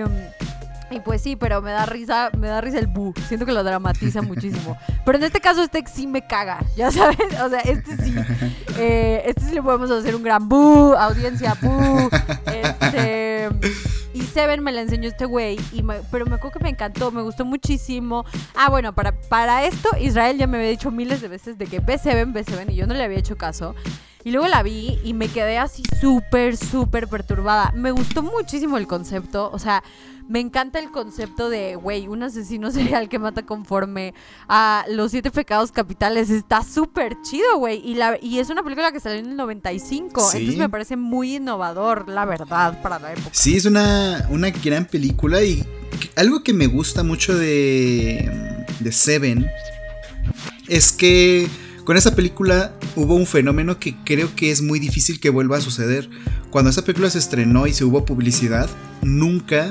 y 0.91 0.99
pues 0.99 1.21
sí, 1.21 1.35
pero 1.35 1.61
me 1.61 1.71
da 1.71 1.85
risa, 1.85 2.29
me 2.37 2.47
da 2.47 2.61
risa 2.61 2.79
el 2.79 2.87
bu. 2.87 3.13
Siento 3.27 3.45
que 3.45 3.53
lo 3.53 3.63
dramatiza 3.63 4.21
muchísimo. 4.21 4.77
Pero 5.05 5.17
en 5.17 5.23
este 5.23 5.39
caso, 5.39 5.63
este 5.63 5.83
sí 5.91 6.07
me 6.07 6.25
caga, 6.27 6.59
ya 6.75 6.91
sabes. 6.91 7.17
O 7.43 7.49
sea, 7.49 7.59
este 7.61 7.97
sí. 7.97 8.13
Eh, 8.77 9.23
este 9.25 9.41
sí 9.41 9.53
le 9.53 9.61
podemos 9.61 9.89
hacer 9.91 10.15
un 10.15 10.23
gran 10.23 10.47
bu, 10.47 10.93
audiencia 10.95 11.57
bu. 11.61 12.09
Este. 12.45 13.49
Y 14.13 14.21
Seven 14.23 14.61
me 14.61 14.71
la 14.71 14.81
enseñó 14.81 15.07
este 15.07 15.25
güey. 15.25 15.57
pero 16.11 16.25
me 16.25 16.35
acuerdo 16.35 16.57
que 16.57 16.63
me 16.63 16.69
encantó, 16.69 17.11
me 17.11 17.21
gustó 17.21 17.45
muchísimo. 17.45 18.25
Ah, 18.55 18.69
bueno, 18.69 18.93
para, 18.93 19.13
para 19.13 19.65
esto, 19.65 19.89
Israel 19.99 20.37
ya 20.37 20.47
me 20.47 20.57
había 20.57 20.69
dicho 20.69 20.91
miles 20.91 21.21
de 21.21 21.27
veces 21.27 21.57
de 21.57 21.65
que 21.65 21.79
ve 21.79 21.97
Seven, 21.97 22.33
ve 22.33 22.43
Seven, 22.43 22.69
y 22.69 22.75
yo 22.75 22.87
no 22.87 22.93
le 22.93 23.03
había 23.03 23.19
hecho 23.19 23.37
caso. 23.37 23.75
Y 24.23 24.31
luego 24.31 24.47
la 24.47 24.61
vi 24.61 24.99
y 25.03 25.13
me 25.13 25.29
quedé 25.29 25.57
así 25.57 25.83
súper, 25.99 26.55
súper 26.55 27.07
perturbada. 27.07 27.71
Me 27.73 27.91
gustó 27.91 28.21
muchísimo 28.21 28.77
el 28.77 28.85
concepto. 28.85 29.49
O 29.51 29.57
sea, 29.57 29.83
me 30.27 30.39
encanta 30.39 30.79
el 30.79 30.91
concepto 30.91 31.49
de, 31.49 31.75
güey, 31.75 32.07
un 32.07 32.23
asesino 32.23 32.71
serial 32.71 33.09
que 33.09 33.19
mata 33.19 33.45
conforme 33.45 34.13
a 34.47 34.85
los 34.89 35.11
siete 35.11 35.31
pecados 35.31 35.71
capitales. 35.71 36.29
Está 36.29 36.63
súper 36.63 37.17
chido, 37.21 37.57
güey. 37.57 37.81
Y, 37.83 37.95
la, 37.95 38.17
y 38.21 38.39
es 38.39 38.49
una 38.49 38.63
película 38.63 38.91
que 38.91 38.99
salió 38.99 39.19
en 39.19 39.27
el 39.27 39.35
95. 39.35 40.31
Entonces 40.33 40.57
me 40.57 40.69
parece 40.69 40.95
muy 40.95 41.35
innovador, 41.35 42.07
la 42.09 42.25
verdad, 42.25 42.81
para 42.81 42.99
la 42.99 43.13
época. 43.13 43.29
Sí, 43.31 43.57
es 43.57 43.65
una, 43.65 44.27
una 44.29 44.49
gran 44.49 44.85
película 44.85 45.43
y 45.43 45.65
algo 46.15 46.43
que 46.43 46.53
me 46.53 46.67
gusta 46.67 47.03
mucho 47.03 47.37
de, 47.37 48.65
de 48.79 48.91
Seven 48.91 49.49
es 50.67 50.91
que 50.91 51.47
con 51.83 51.97
esa 51.97 52.15
película 52.15 52.73
hubo 52.95 53.15
un 53.15 53.25
fenómeno 53.25 53.79
que 53.79 53.95
creo 54.05 54.33
que 54.35 54.51
es 54.51 54.61
muy 54.61 54.79
difícil 54.79 55.19
que 55.19 55.29
vuelva 55.29 55.57
a 55.57 55.61
suceder. 55.61 56.09
Cuando 56.49 56.69
esa 56.69 56.83
película 56.83 57.09
se 57.09 57.19
estrenó 57.19 57.67
y 57.67 57.73
se 57.73 57.83
hubo 57.83 58.05
publicidad, 58.05 58.69
nunca 59.01 59.69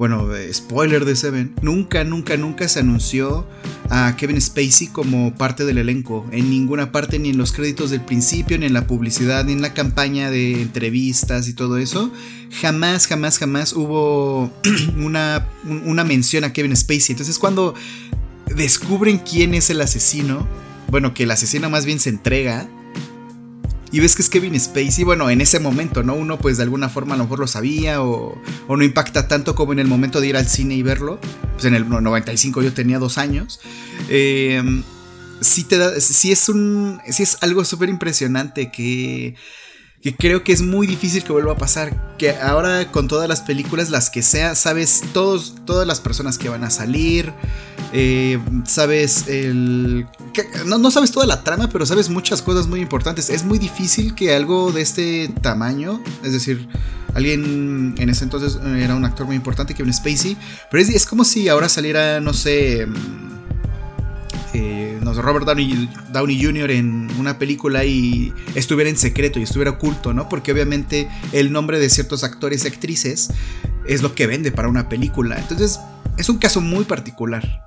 bueno, 0.00 0.26
spoiler 0.50 1.04
de 1.04 1.14
Seven, 1.14 1.54
nunca, 1.60 2.04
nunca, 2.04 2.38
nunca 2.38 2.66
se 2.70 2.80
anunció 2.80 3.46
a 3.90 4.16
Kevin 4.16 4.40
Spacey 4.40 4.86
como 4.86 5.34
parte 5.34 5.66
del 5.66 5.76
elenco. 5.76 6.24
En 6.32 6.48
ninguna 6.48 6.90
parte, 6.90 7.18
ni 7.18 7.28
en 7.28 7.36
los 7.36 7.52
créditos 7.52 7.90
del 7.90 8.00
principio, 8.00 8.56
ni 8.56 8.64
en 8.64 8.72
la 8.72 8.86
publicidad, 8.86 9.44
ni 9.44 9.52
en 9.52 9.60
la 9.60 9.74
campaña 9.74 10.30
de 10.30 10.62
entrevistas 10.62 11.48
y 11.48 11.52
todo 11.52 11.76
eso. 11.76 12.10
Jamás, 12.62 13.08
jamás, 13.08 13.36
jamás 13.36 13.74
hubo 13.74 14.50
una, 14.96 15.46
una 15.84 16.04
mención 16.04 16.44
a 16.44 16.54
Kevin 16.54 16.74
Spacey. 16.74 17.12
Entonces 17.12 17.38
cuando 17.38 17.74
descubren 18.56 19.18
quién 19.18 19.52
es 19.52 19.68
el 19.68 19.82
asesino, 19.82 20.48
bueno, 20.88 21.12
que 21.12 21.24
el 21.24 21.30
asesino 21.30 21.68
más 21.68 21.84
bien 21.84 22.00
se 22.00 22.08
entrega, 22.08 22.70
y 23.92 24.00
ves 24.00 24.14
que 24.14 24.22
es 24.22 24.28
Kevin 24.28 24.58
Spacey, 24.58 25.04
bueno, 25.04 25.30
en 25.30 25.40
ese 25.40 25.58
momento, 25.58 26.02
¿no? 26.02 26.14
Uno 26.14 26.38
pues 26.38 26.56
de 26.56 26.62
alguna 26.62 26.88
forma 26.88 27.14
a 27.14 27.18
lo 27.18 27.24
mejor 27.24 27.40
lo 27.40 27.46
sabía 27.46 28.02
o, 28.02 28.40
no 28.68 28.82
impacta 28.82 29.26
tanto 29.26 29.54
como 29.54 29.72
en 29.72 29.80
el 29.80 29.88
momento 29.88 30.20
de 30.20 30.28
ir 30.28 30.36
al 30.36 30.46
cine 30.46 30.74
y 30.74 30.82
verlo. 30.82 31.20
Pues 31.54 31.64
en 31.64 31.74
el 31.74 31.88
95 31.88 32.62
yo 32.62 32.72
tenía 32.72 32.98
dos 32.98 33.18
años. 33.18 33.60
Eh, 34.08 34.62
sí, 35.40 35.64
te 35.64 35.78
da, 35.78 36.00
sí, 36.00 36.30
es 36.30 36.48
un, 36.48 37.00
sí 37.08 37.22
es 37.22 37.38
algo 37.40 37.64
súper 37.64 37.88
impresionante 37.88 38.70
que 38.70 39.34
que 40.02 40.16
creo 40.16 40.42
que 40.44 40.52
es 40.52 40.62
muy 40.62 40.86
difícil 40.86 41.22
que 41.22 41.32
vuelva 41.32 41.52
a 41.52 41.56
pasar. 41.56 42.16
Que 42.16 42.30
ahora 42.36 42.90
con 42.90 43.08
todas 43.08 43.28
las 43.28 43.42
películas, 43.42 43.90
las 43.90 44.10
que 44.10 44.22
sea, 44.22 44.54
sabes 44.54 45.02
todos, 45.12 45.56
todas 45.66 45.86
las 45.86 46.00
personas 46.00 46.38
que 46.38 46.48
van 46.48 46.64
a 46.64 46.70
salir, 46.70 47.32
eh, 47.92 48.38
sabes 48.64 49.26
el... 49.28 50.06
no, 50.66 50.90
sabes 50.90 51.12
toda 51.12 51.26
la 51.26 51.44
trama, 51.44 51.68
pero 51.68 51.84
sabes 51.84 52.08
muchas 52.08 52.40
cosas 52.40 52.66
muy 52.66 52.80
importantes. 52.80 53.28
Es 53.28 53.44
muy 53.44 53.58
difícil 53.58 54.14
que 54.14 54.34
algo 54.34 54.72
de 54.72 54.80
este 54.80 55.28
tamaño, 55.42 56.02
es 56.24 56.32
decir, 56.32 56.66
alguien 57.14 57.94
en 57.98 58.08
ese 58.08 58.24
entonces 58.24 58.58
era 58.64 58.94
un 58.94 59.04
actor 59.04 59.26
muy 59.26 59.36
importante, 59.36 59.74
Kevin 59.74 59.92
Spacey, 59.92 60.36
pero 60.70 60.82
es, 60.82 60.88
es 60.88 61.04
como 61.04 61.24
si 61.24 61.48
ahora 61.48 61.68
saliera, 61.68 62.20
no 62.20 62.32
sé 62.32 62.86
Robert 65.22 65.46
Downey, 65.46 65.88
Downey, 66.12 66.42
Jr. 66.42 66.70
en 66.70 67.08
una 67.18 67.38
película 67.38 67.84
y 67.84 68.32
estuviera 68.54 68.90
en 68.90 68.96
secreto 68.96 69.38
y 69.38 69.42
estuviera 69.42 69.72
oculto, 69.72 70.12
¿no? 70.12 70.28
Porque 70.28 70.52
obviamente 70.52 71.08
el 71.32 71.52
nombre 71.52 71.78
de 71.78 71.88
ciertos 71.90 72.24
actores 72.24 72.64
y 72.64 72.68
actrices 72.68 73.30
es 73.86 74.02
lo 74.02 74.14
que 74.14 74.26
vende 74.26 74.52
para 74.52 74.68
una 74.68 74.88
película. 74.88 75.38
Entonces, 75.38 75.80
es 76.16 76.28
un 76.28 76.38
caso 76.38 76.60
muy 76.60 76.84
particular. 76.84 77.62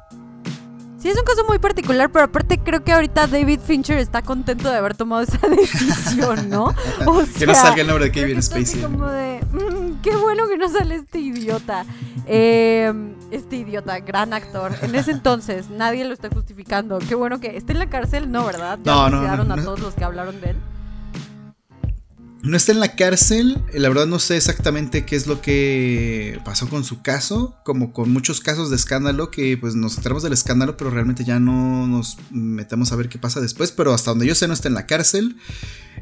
Sí, 1.04 1.10
es 1.10 1.18
un 1.18 1.26
caso 1.26 1.44
muy 1.46 1.60
particular, 1.60 2.10
pero 2.10 2.24
aparte 2.24 2.58
creo 2.60 2.82
que 2.82 2.94
ahorita 2.94 3.28
David 3.28 3.60
Fincher 3.60 3.98
está 3.98 4.22
contento 4.22 4.70
de 4.70 4.78
haber 4.78 4.96
tomado 4.96 5.22
esa 5.22 5.38
decisión, 5.50 6.50
¿no? 6.50 6.74
que 7.38 7.46
no 7.46 7.54
salga 7.54 7.82
el 7.82 7.88
nombre 7.88 8.06
de 8.06 8.12
Kevin 8.14 8.42
Spacey. 8.42 8.82
Como 8.82 9.06
de, 9.10 9.42
mm, 9.52 9.83
qué 10.04 10.16
bueno 10.16 10.48
que 10.48 10.58
no 10.58 10.70
sale 10.70 10.96
este 10.96 11.20
idiota. 11.20 11.86
Em, 12.28 13.16
este 13.32 13.56
idiota, 13.56 14.00
gran 14.00 14.34
actor. 14.34 14.72
En 14.82 14.94
ese 14.94 15.12
entonces, 15.12 15.70
nadie 15.70 16.06
lo 16.06 16.14
está 16.14 16.30
justificando. 16.30 17.00
Qué 17.00 17.16
bueno 17.16 17.40
que 17.40 17.58
esté 17.58 17.74
en 17.74 17.80
la 17.80 17.90
cárcel, 17.90 18.32
no, 18.32 18.46
¿verdad? 18.46 18.78
Ya 18.84 19.10
no, 19.10 19.10
no, 19.10 19.44
no, 19.44 19.54
a 19.54 19.58
todos 19.58 19.80
los 19.80 19.96
que 19.96 20.04
hablaron 20.04 20.40
de 20.40 20.52
él. 20.52 20.58
No 22.44 22.58
está 22.58 22.74
en 22.74 22.82
la 22.82 22.96
cárcel, 22.96 23.64
la 23.74 23.88
verdad 23.88 24.06
no 24.06 24.20
sé 24.20 24.36
exactamente 24.36 25.06
qué 25.06 25.16
es 25.16 25.28
lo 25.28 25.40
que 25.42 26.42
pasó 26.44 26.68
con 26.68 26.84
su 26.84 27.02
caso, 27.02 27.56
como 27.64 27.94
con 27.94 28.12
muchos 28.12 28.42
casos 28.42 28.70
de 28.70 28.76
escándalo 28.76 29.32
que 29.32 29.58
pues 29.58 29.76
nos 29.76 29.96
enteramos 29.96 30.24
del 30.24 30.34
escándalo, 30.34 30.76
pero 30.76 30.90
realmente 30.90 31.24
ya 31.24 31.40
no 31.40 31.88
nos 31.88 32.18
metemos 32.32 32.92
a 32.92 32.98
ver 32.98 33.08
qué 33.08 33.18
pasa 33.18 33.40
después, 33.40 33.72
pero 33.72 33.94
hasta 33.94 34.12
donde 34.12 34.28
yo 34.28 34.36
sé 34.36 34.50
no 34.50 34.54
está 34.54 34.68
en 34.68 34.74
la 34.74 34.88
cárcel. 34.88 35.38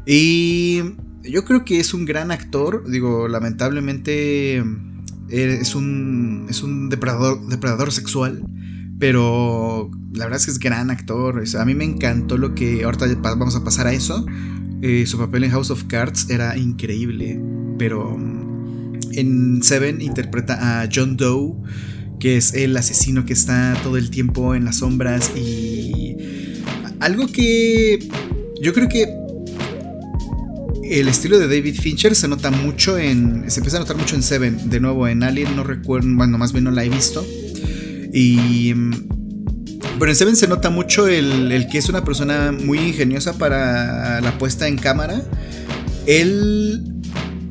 Y 0.07 0.81
yo 1.21 1.45
creo 1.45 1.63
que 1.63 1.79
es 1.79 1.93
un 1.93 2.05
gran 2.05 2.31
actor, 2.31 2.89
digo, 2.89 3.27
lamentablemente 3.27 4.57
eh, 4.57 5.59
es 5.61 5.75
un, 5.75 6.47
es 6.49 6.63
un 6.63 6.89
depredador, 6.89 7.47
depredador 7.47 7.91
sexual. 7.91 8.43
Pero 8.99 9.89
la 10.13 10.25
verdad 10.25 10.39
es 10.39 10.45
que 10.45 10.51
es 10.51 10.59
gran 10.59 10.91
actor. 10.91 11.43
a 11.57 11.65
mí 11.65 11.73
me 11.73 11.85
encantó 11.85 12.37
lo 12.37 12.53
que. 12.53 12.83
Ahorita 12.83 13.07
vamos 13.35 13.55
a 13.55 13.63
pasar 13.63 13.87
a 13.87 13.93
eso. 13.93 14.25
Eh, 14.81 15.05
su 15.05 15.17
papel 15.17 15.43
en 15.43 15.51
House 15.51 15.69
of 15.69 15.83
Cards 15.85 16.29
era 16.29 16.57
increíble, 16.57 17.39
pero 17.77 18.17
mm, 18.17 18.99
en 19.13 19.63
Seven 19.63 20.01
interpreta 20.01 20.81
a 20.81 20.89
John 20.93 21.17
Doe, 21.17 21.53
que 22.19 22.37
es 22.37 22.53
el 22.53 22.75
asesino 22.75 23.25
que 23.25 23.33
está 23.33 23.77
todo 23.83 23.97
el 23.97 24.09
tiempo 24.09 24.55
en 24.55 24.65
las 24.65 24.77
sombras 24.77 25.31
y 25.35 26.15
algo 26.99 27.27
que 27.27 28.07
yo 28.61 28.73
creo 28.73 28.87
que 28.87 29.07
el 30.91 31.07
estilo 31.07 31.39
de 31.39 31.47
David 31.47 31.75
Fincher 31.79 32.15
se 32.15 32.27
nota 32.27 32.51
mucho 32.51 32.97
en. 32.97 33.49
Se 33.49 33.59
empieza 33.59 33.77
a 33.77 33.79
notar 33.79 33.97
mucho 33.97 34.15
en 34.15 34.23
Seven. 34.23 34.69
De 34.69 34.79
nuevo, 34.79 35.07
en 35.07 35.23
Alien 35.23 35.55
no 35.55 35.63
recuerdo. 35.63 36.07
Bueno, 36.13 36.37
más 36.37 36.51
bien 36.51 36.65
no 36.65 36.71
la 36.71 36.83
he 36.83 36.89
visto. 36.89 37.25
Y 38.13 38.73
mm, 38.73 39.20
pero 40.01 40.13
en 40.13 40.15
Seven 40.15 40.35
se 40.35 40.47
nota 40.47 40.71
mucho 40.71 41.07
el, 41.07 41.67
que 41.71 41.77
es 41.77 41.87
una 41.87 42.03
persona 42.03 42.51
muy 42.51 42.79
ingeniosa 42.79 43.37
para 43.37 44.19
la 44.19 44.35
puesta 44.39 44.67
en 44.67 44.79
cámara. 44.79 45.21
Él 46.07 46.83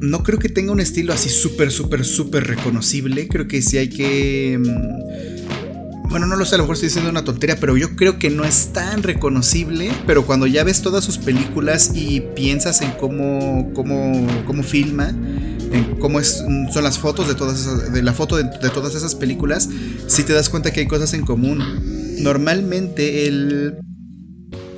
no 0.01 0.25
creo 0.25 0.41
que 0.41 0.49
tenga 0.49 0.73
un 0.73 0.81
estilo 0.81 1.13
así 1.13 1.29
súper, 1.29 1.71
súper, 1.71 2.05
súper 2.05 2.49
reconocible. 2.49 3.29
Creo 3.29 3.47
que 3.47 3.63
sí 3.63 3.79
hay 3.79 3.89
que... 3.89 4.59
Mm, 4.59 6.09
bueno, 6.09 6.27
no 6.27 6.35
lo 6.35 6.45
sé, 6.45 6.57
a 6.57 6.59
lo 6.59 6.65
mejor 6.65 6.75
estoy 6.75 6.89
diciendo 6.89 7.09
una 7.09 7.23
tontería, 7.23 7.55
pero 7.61 7.77
yo 7.77 7.95
creo 7.95 8.19
que 8.19 8.31
no 8.31 8.45
es 8.45 8.73
tan 8.73 9.05
reconocible. 9.05 9.93
Pero 10.05 10.27
cuando 10.27 10.49
ya 10.49 10.65
ves 10.65 10.83
todas 10.83 11.05
sus 11.05 11.19
películas 11.19 11.93
y 11.95 12.21
piensas 12.35 12.81
en 12.81 12.91
cómo, 12.99 13.71
cómo, 13.75 14.27
cómo 14.45 14.65
filma, 14.65 15.11
en 15.11 15.99
cómo 16.01 16.19
es, 16.19 16.43
son 16.73 16.83
las 16.83 16.99
fotos 16.99 17.29
de 17.29 17.37
todas 17.37 17.61
esas, 17.61 17.93
de 17.93 18.03
la 18.03 18.13
foto 18.13 18.37
de, 18.37 18.71
todas 18.71 18.97
esas 18.97 19.15
películas, 19.15 19.69
si 20.09 20.25
te 20.25 20.33
das 20.33 20.49
cuenta 20.49 20.73
que 20.73 20.81
hay 20.81 20.89
cosas 20.89 21.15
en 21.15 21.25
común. 21.25 22.00
Normalmente 22.21 23.27
él 23.27 23.77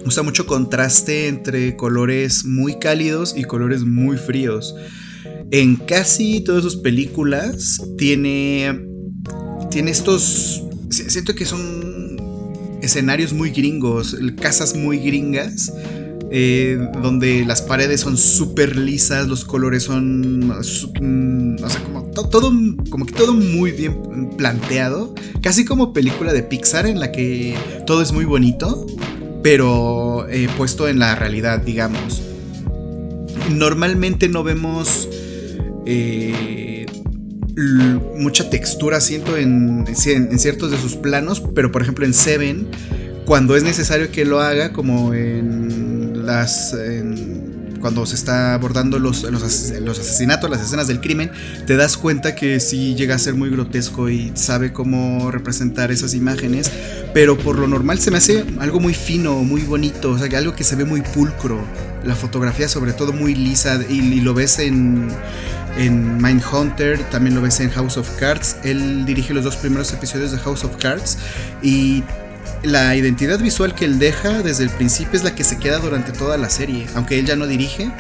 usa 0.05 0.23
mucho 0.23 0.47
contraste 0.47 1.29
entre 1.29 1.77
colores 1.77 2.45
muy 2.45 2.79
cálidos 2.79 3.35
y 3.37 3.45
colores 3.45 3.83
muy 3.83 4.17
fríos. 4.17 4.75
En 5.51 5.77
casi 5.77 6.41
todas 6.41 6.63
sus 6.63 6.77
películas 6.77 7.81
tiene 7.99 8.87
tiene 9.71 9.91
estos 9.91 10.63
siento 10.91 11.35
que 11.35 11.47
son 11.47 12.17
escenarios 12.83 13.33
muy 13.33 13.51
gringos, 13.51 14.17
casas 14.41 14.75
muy 14.75 14.99
gringas 14.99 15.73
eh, 16.35 16.79
donde 17.03 17.45
las 17.45 17.61
paredes 17.61 18.01
son 18.01 18.17
súper 18.17 18.75
lisas, 18.77 19.29
los 19.29 19.45
colores 19.45 19.83
son, 19.83 20.49
mm, 20.49 21.63
o 21.63 21.69
sea, 21.69 21.83
como 21.85 22.05
todo, 22.05 22.51
como 22.89 23.05
que 23.05 23.13
todo 23.13 23.35
muy 23.35 23.71
bien 23.73 24.31
planteado, 24.39 25.15
casi 25.43 25.67
como 25.67 25.93
película 25.93 26.33
de 26.33 26.43
Pixar 26.43 26.87
en 26.87 27.01
la 27.01 27.13
que 27.13 27.55
todo 27.87 28.01
es 28.01 28.13
muy 28.13 28.25
bonito, 28.25 28.87
pero 29.43 30.27
eh, 30.31 30.49
puesto 30.57 30.89
en 30.89 30.99
la 31.01 31.15
realidad, 31.17 31.61
digamos. 31.61 32.23
Normalmente 33.51 34.31
no 34.31 34.43
vemos 34.43 35.11
eh, 35.85 36.87
mucha 38.17 38.49
textura, 38.49 39.03
siento, 39.03 39.37
en, 39.37 39.85
en, 39.87 40.39
ciertos 40.39 40.71
de 40.71 40.79
sus 40.79 40.97
planos, 40.97 41.43
pero 41.55 41.71
por 41.71 41.83
ejemplo 41.83 42.07
en 42.07 42.15
Seven, 42.15 42.69
cuando 43.27 43.55
es 43.55 43.65
necesario 43.65 44.11
que 44.11 44.25
lo 44.25 44.41
haga, 44.41 44.73
como 44.73 45.13
en 45.13 45.82
las 46.23 46.75
cuando 47.83 48.07
se 48.07 48.15
está 48.15 48.55
abordando 48.55 48.99
los, 48.99 49.25
los, 49.25 49.43
asesinatos, 49.43 50.49
las 50.49 50.63
escenas 50.63 50.87
del 50.87 51.01
crimen, 51.01 51.31
te 51.67 51.77
das 51.77 51.99
cuenta 51.99 52.35
que 52.35 52.61
sí 52.61 52.95
llega 52.95 53.17
a 53.17 53.19
ser 53.19 53.35
muy 53.35 53.51
grotesco 53.51 54.09
y 54.09 54.33
sabe 54.35 54.73
cómo 54.73 55.31
representar 55.31 55.91
esas 55.91 56.15
imágenes, 56.15 56.71
pero 57.13 57.37
por 57.37 57.59
lo 57.59 57.67
normal 57.67 57.99
se 57.99 58.11
me 58.11 58.19
hace 58.19 58.45
algo 58.61 58.81
muy 58.81 58.95
fino, 58.95 59.43
muy 59.43 59.63
bonito, 59.63 60.13
o 60.13 60.19
sea, 60.19 60.39
algo 60.39 60.55
que 60.55 60.65
se 60.65 60.77
ve 60.77 60.85
muy 60.85 61.03
pulcro, 61.03 61.63
la 62.05 62.15
fotografía 62.15 62.69
sobre 62.69 62.93
todo 62.93 63.13
muy 63.13 63.35
lisa 63.35 63.81
y, 63.89 64.21
lo 64.21 64.33
ves 64.33 64.61
en, 64.61 65.09
en 65.77 66.23
Mindhunter, 66.23 67.01
también 67.11 67.35
lo 67.35 67.43
ves 67.43 67.59
en 67.59 67.71
House 67.71 67.97
of 67.97 68.09
Cards, 68.19 68.57
él 68.63 69.05
dirige 69.05 69.35
los 69.35 69.43
dos 69.43 69.57
primeros 69.57 69.93
episodios 69.93 70.31
de 70.31 70.39
House 70.39 70.63
of 70.63 70.77
Cards 70.77 71.19
y 71.63 72.05
la 72.63 72.95
identidad 72.95 73.39
visual 73.41 73.75
que 73.75 73.85
él 73.85 73.99
deja 73.99 74.43
desde 74.43 74.65
el 74.65 74.71
principio 74.71 75.17
es 75.17 75.25
la 75.25 75.35
que 75.35 75.45
se 75.45 75.59
queda 75.59 75.79
durante 75.79 76.13
toda 76.13 76.37
la 76.37 76.49
serie. 76.49 76.87
Aunque 76.95 77.19
él 77.19 77.27
ya 77.27 77.37
no 77.37 77.47
dirige, 77.47 77.91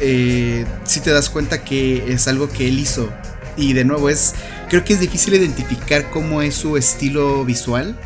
eh, 0.00 0.64
si 0.84 1.00
te 1.00 1.10
das 1.10 1.30
cuenta 1.30 1.64
que 1.64 2.12
es 2.12 2.28
algo 2.28 2.48
que 2.48 2.68
él 2.68 2.78
hizo. 2.78 3.12
Y 3.56 3.72
de 3.72 3.84
nuevo 3.84 4.08
es, 4.08 4.34
creo 4.68 4.84
que 4.84 4.94
es 4.94 5.00
difícil 5.00 5.34
identificar 5.34 6.10
cómo 6.10 6.42
es 6.42 6.54
su 6.54 6.76
estilo 6.76 7.44
visual. 7.44 7.98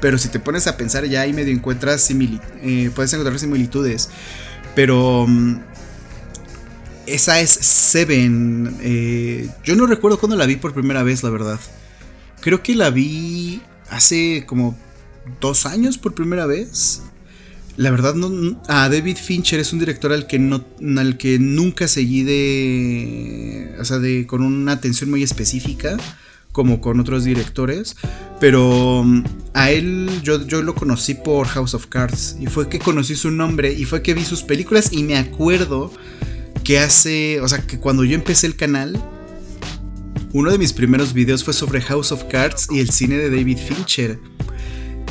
Pero 0.00 0.16
si 0.16 0.28
te 0.28 0.38
pones 0.38 0.66
a 0.66 0.76
pensar 0.76 1.04
ya 1.06 1.22
ahí 1.22 1.32
medio 1.32 1.52
encuentras 1.52 2.08
eh, 2.10 2.90
puedes 2.94 3.12
encontrar 3.12 3.38
similitudes. 3.38 4.08
Pero 4.74 5.26
mm, 5.26 5.56
esa 7.06 7.40
es 7.40 7.50
Seven. 7.50 8.76
Eh, 8.80 9.48
yo 9.64 9.76
no 9.76 9.86
recuerdo 9.86 10.18
cuándo 10.18 10.36
la 10.36 10.46
vi 10.46 10.56
por 10.56 10.72
primera 10.72 11.02
vez, 11.02 11.22
la 11.22 11.30
verdad. 11.30 11.58
Creo 12.40 12.62
que 12.62 12.74
la 12.74 12.90
vi 12.90 13.60
hace 13.90 14.44
como 14.46 14.76
dos 15.40 15.66
años 15.66 15.98
por 15.98 16.14
primera 16.14 16.46
vez. 16.46 17.02
La 17.78 17.92
verdad, 17.92 18.14
no, 18.14 18.60
a 18.66 18.88
David 18.88 19.16
Fincher 19.16 19.60
es 19.60 19.72
un 19.72 19.78
director 19.78 20.12
al 20.12 20.26
que, 20.26 20.40
no, 20.40 20.64
al 20.96 21.16
que 21.16 21.38
nunca 21.38 21.86
seguí 21.86 22.24
de. 22.24 23.76
O 23.80 23.84
sea, 23.84 24.00
de, 24.00 24.26
con 24.26 24.42
una 24.42 24.72
atención 24.72 25.10
muy 25.10 25.22
específica, 25.22 25.96
como 26.50 26.80
con 26.80 26.98
otros 26.98 27.22
directores. 27.22 27.94
Pero 28.40 29.04
mm, 29.04 29.22
a 29.54 29.70
él 29.70 30.10
yo, 30.24 30.44
yo 30.44 30.62
lo 30.62 30.74
conocí 30.74 31.14
por 31.14 31.46
House 31.46 31.74
of 31.74 31.86
Cards. 31.86 32.36
Y 32.40 32.46
fue 32.46 32.68
que 32.68 32.80
conocí 32.80 33.14
su 33.14 33.30
nombre 33.30 33.72
y 33.72 33.84
fue 33.84 34.02
que 34.02 34.12
vi 34.12 34.24
sus 34.24 34.42
películas. 34.42 34.92
Y 34.92 35.04
me 35.04 35.16
acuerdo 35.16 35.92
que 36.64 36.80
hace. 36.80 37.40
O 37.40 37.46
sea, 37.46 37.64
que 37.64 37.78
cuando 37.78 38.02
yo 38.02 38.16
empecé 38.16 38.48
el 38.48 38.56
canal. 38.56 39.00
Uno 40.32 40.50
de 40.50 40.58
mis 40.58 40.72
primeros 40.72 41.14
videos 41.14 41.42
fue 41.42 41.54
sobre 41.54 41.80
House 41.80 42.12
of 42.12 42.24
Cards 42.24 42.68
y 42.70 42.80
el 42.80 42.90
cine 42.90 43.16
de 43.16 43.30
David 43.30 43.56
Fincher. 43.56 44.18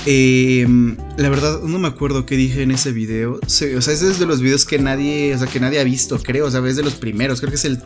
Em, 0.10 0.96
la 1.18 1.28
verdad, 1.28 1.64
no 1.64 1.80
me 1.80 1.90
acuerdo 1.90 2.26
qué 2.26 2.38
dije 2.38 2.62
en 2.62 2.72
ese 2.72 2.94
video. 2.94 3.42
o 3.44 3.50
sea, 3.50 3.68
ese 3.76 3.92
es 3.92 4.20
de 4.20 4.26
los 4.26 4.40
videos 4.40 4.64
que 4.64 4.80
nadie, 4.80 5.36
o 5.36 5.38
sea, 5.38 5.48
que 5.48 5.60
nadie 5.60 5.82
ha 5.82 5.84
visto, 5.84 6.18
creo. 6.24 6.46
O 6.46 6.52
sea, 6.52 6.66
es 6.66 6.78
de 6.78 6.84
los 6.84 6.96
primeros. 6.96 7.42
Creo 7.42 7.52
que 7.52 7.58
es 7.58 7.66
el 7.66 7.80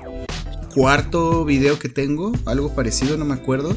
cuarto 0.71 1.43
video 1.45 1.79
que 1.79 1.89
tengo. 1.89 2.31
Algo 2.45 2.75
parecido, 2.75 3.17
no 3.17 3.25
me 3.25 3.33
acuerdo. 3.33 3.75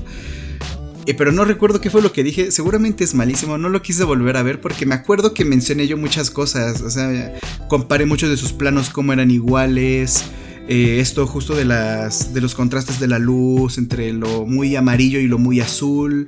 Eh, 1.07 1.15
pero 1.15 1.33
no 1.33 1.47
recuerdo 1.47 1.81
qué 1.81 1.89
fue 1.89 2.03
lo 2.03 2.13
que 2.13 2.23
dije. 2.23 2.51
Seguramente 2.51 3.03
es 3.03 3.15
malísimo. 3.15 3.57
No 3.57 3.71
lo 3.71 3.81
quise 3.81 4.05
volver 4.05 4.37
a 4.37 4.43
ver 4.43 4.61
porque 4.61 4.85
me 4.85 4.95
acuerdo 4.95 5.33
que 5.33 5.47
mencioné 5.47 5.87
yo 5.87 5.97
muchas 5.97 6.31
cosas. 6.31 6.83
O 6.83 6.91
sea, 6.91 7.33
comparé 7.69 8.05
muchos 8.05 8.29
de 8.29 8.37
sus 8.37 8.53
planos 8.53 8.91
como 8.91 9.15
eran 9.15 9.31
iguales. 9.31 10.23
Eh, 10.69 10.99
esto 11.01 11.27
justo 11.27 11.55
de 11.55 11.65
las 11.65 12.35
de 12.35 12.43
los 12.43 12.55
contrastes 12.55 13.01
de 13.01 13.09
la 13.09 13.19
luz 13.19 13.79
entre 13.79 14.13
lo 14.13 14.45
muy 14.45 14.77
amarillo 14.77 15.19
y 15.19 15.29
lo 15.29 15.39
muy 15.39 15.61
azul 15.61 16.27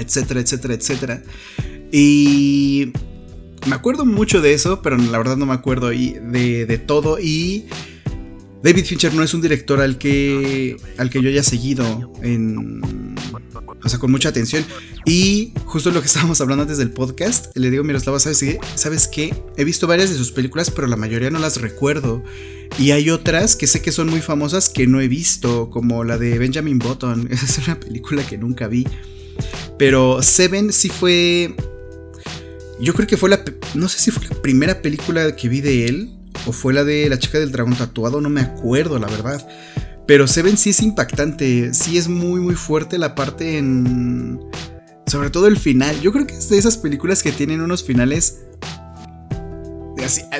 etcétera, 0.00 0.40
etcétera, 0.40 0.74
etcétera. 0.74 1.22
Y 1.92 2.92
me 3.66 3.74
acuerdo 3.74 4.06
mucho 4.06 4.40
de 4.40 4.54
eso, 4.54 4.82
pero 4.82 4.96
la 4.96 5.18
verdad 5.18 5.36
no 5.36 5.46
me 5.46 5.54
acuerdo 5.54 5.88
de, 5.88 6.66
de 6.66 6.78
todo. 6.78 7.18
Y 7.18 7.66
David 8.62 8.84
Fincher 8.84 9.14
no 9.14 9.22
es 9.22 9.32
un 9.32 9.40
director 9.40 9.80
al 9.80 9.96
que, 9.96 10.76
al 10.98 11.08
que 11.08 11.22
yo 11.22 11.30
haya 11.30 11.42
seguido 11.42 12.12
en, 12.22 13.14
o 13.82 13.88
sea, 13.88 13.98
con 13.98 14.10
mucha 14.10 14.28
atención. 14.28 14.64
Y 15.06 15.52
justo 15.64 15.90
lo 15.90 16.00
que 16.00 16.06
estábamos 16.08 16.40
hablando 16.40 16.62
antes 16.62 16.78
del 16.78 16.90
podcast, 16.90 17.56
le 17.56 17.70
digo, 17.70 17.84
Miroslava, 17.84 18.20
¿sabes 18.20 18.40
qué? 18.40 18.58
¿Sabes 18.74 19.08
qué? 19.08 19.34
He 19.56 19.64
visto 19.64 19.86
varias 19.86 20.10
de 20.10 20.16
sus 20.16 20.30
películas, 20.32 20.70
pero 20.70 20.86
la 20.86 20.96
mayoría 20.96 21.30
no 21.30 21.38
las 21.38 21.60
recuerdo. 21.60 22.22
Y 22.78 22.90
hay 22.90 23.10
otras 23.10 23.56
que 23.56 23.66
sé 23.66 23.80
que 23.82 23.92
son 23.92 24.08
muy 24.08 24.20
famosas 24.20 24.68
que 24.68 24.86
no 24.86 25.00
he 25.00 25.08
visto, 25.08 25.70
como 25.70 26.04
la 26.04 26.18
de 26.18 26.38
Benjamin 26.38 26.78
Button. 26.78 27.28
Esa 27.30 27.46
es 27.60 27.66
una 27.66 27.80
película 27.80 28.26
que 28.26 28.36
nunca 28.36 28.68
vi. 28.68 28.86
Pero 29.80 30.22
Seven 30.22 30.74
sí 30.74 30.90
fue. 30.90 31.56
Yo 32.78 32.92
creo 32.92 33.06
que 33.06 33.16
fue 33.16 33.30
la. 33.30 33.42
No 33.74 33.88
sé 33.88 33.98
si 33.98 34.10
fue 34.10 34.22
la 34.28 34.42
primera 34.42 34.82
película 34.82 35.34
que 35.34 35.48
vi 35.48 35.62
de 35.62 35.86
él. 35.86 36.10
O 36.44 36.52
fue 36.52 36.74
la 36.74 36.84
de 36.84 37.08
la 37.08 37.18
chica 37.18 37.38
del 37.38 37.50
dragón 37.50 37.74
tatuado. 37.74 38.20
No 38.20 38.28
me 38.28 38.42
acuerdo, 38.42 38.98
la 38.98 39.06
verdad. 39.06 39.48
Pero 40.06 40.26
Seven 40.26 40.58
sí 40.58 40.68
es 40.68 40.82
impactante. 40.82 41.72
Sí 41.72 41.96
es 41.96 42.08
muy, 42.08 42.40
muy 42.40 42.56
fuerte 42.56 42.98
la 42.98 43.14
parte 43.14 43.56
en. 43.56 44.38
Sobre 45.06 45.30
todo 45.30 45.46
el 45.46 45.56
final. 45.56 45.98
Yo 46.02 46.12
creo 46.12 46.26
que 46.26 46.34
es 46.34 46.50
de 46.50 46.58
esas 46.58 46.76
películas 46.76 47.22
que 47.22 47.32
tienen 47.32 47.62
unos 47.62 47.82
finales. 47.82 48.40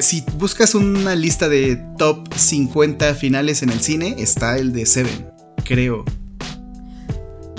si 0.00 0.22
buscas 0.36 0.74
una 0.74 1.14
lista 1.14 1.48
de 1.48 1.76
top 1.96 2.28
50 2.34 3.14
finales 3.14 3.62
en 3.62 3.70
el 3.70 3.80
cine, 3.80 4.16
está 4.18 4.58
el 4.58 4.74
de 4.74 4.84
Seven. 4.84 5.30
Creo. 5.64 6.04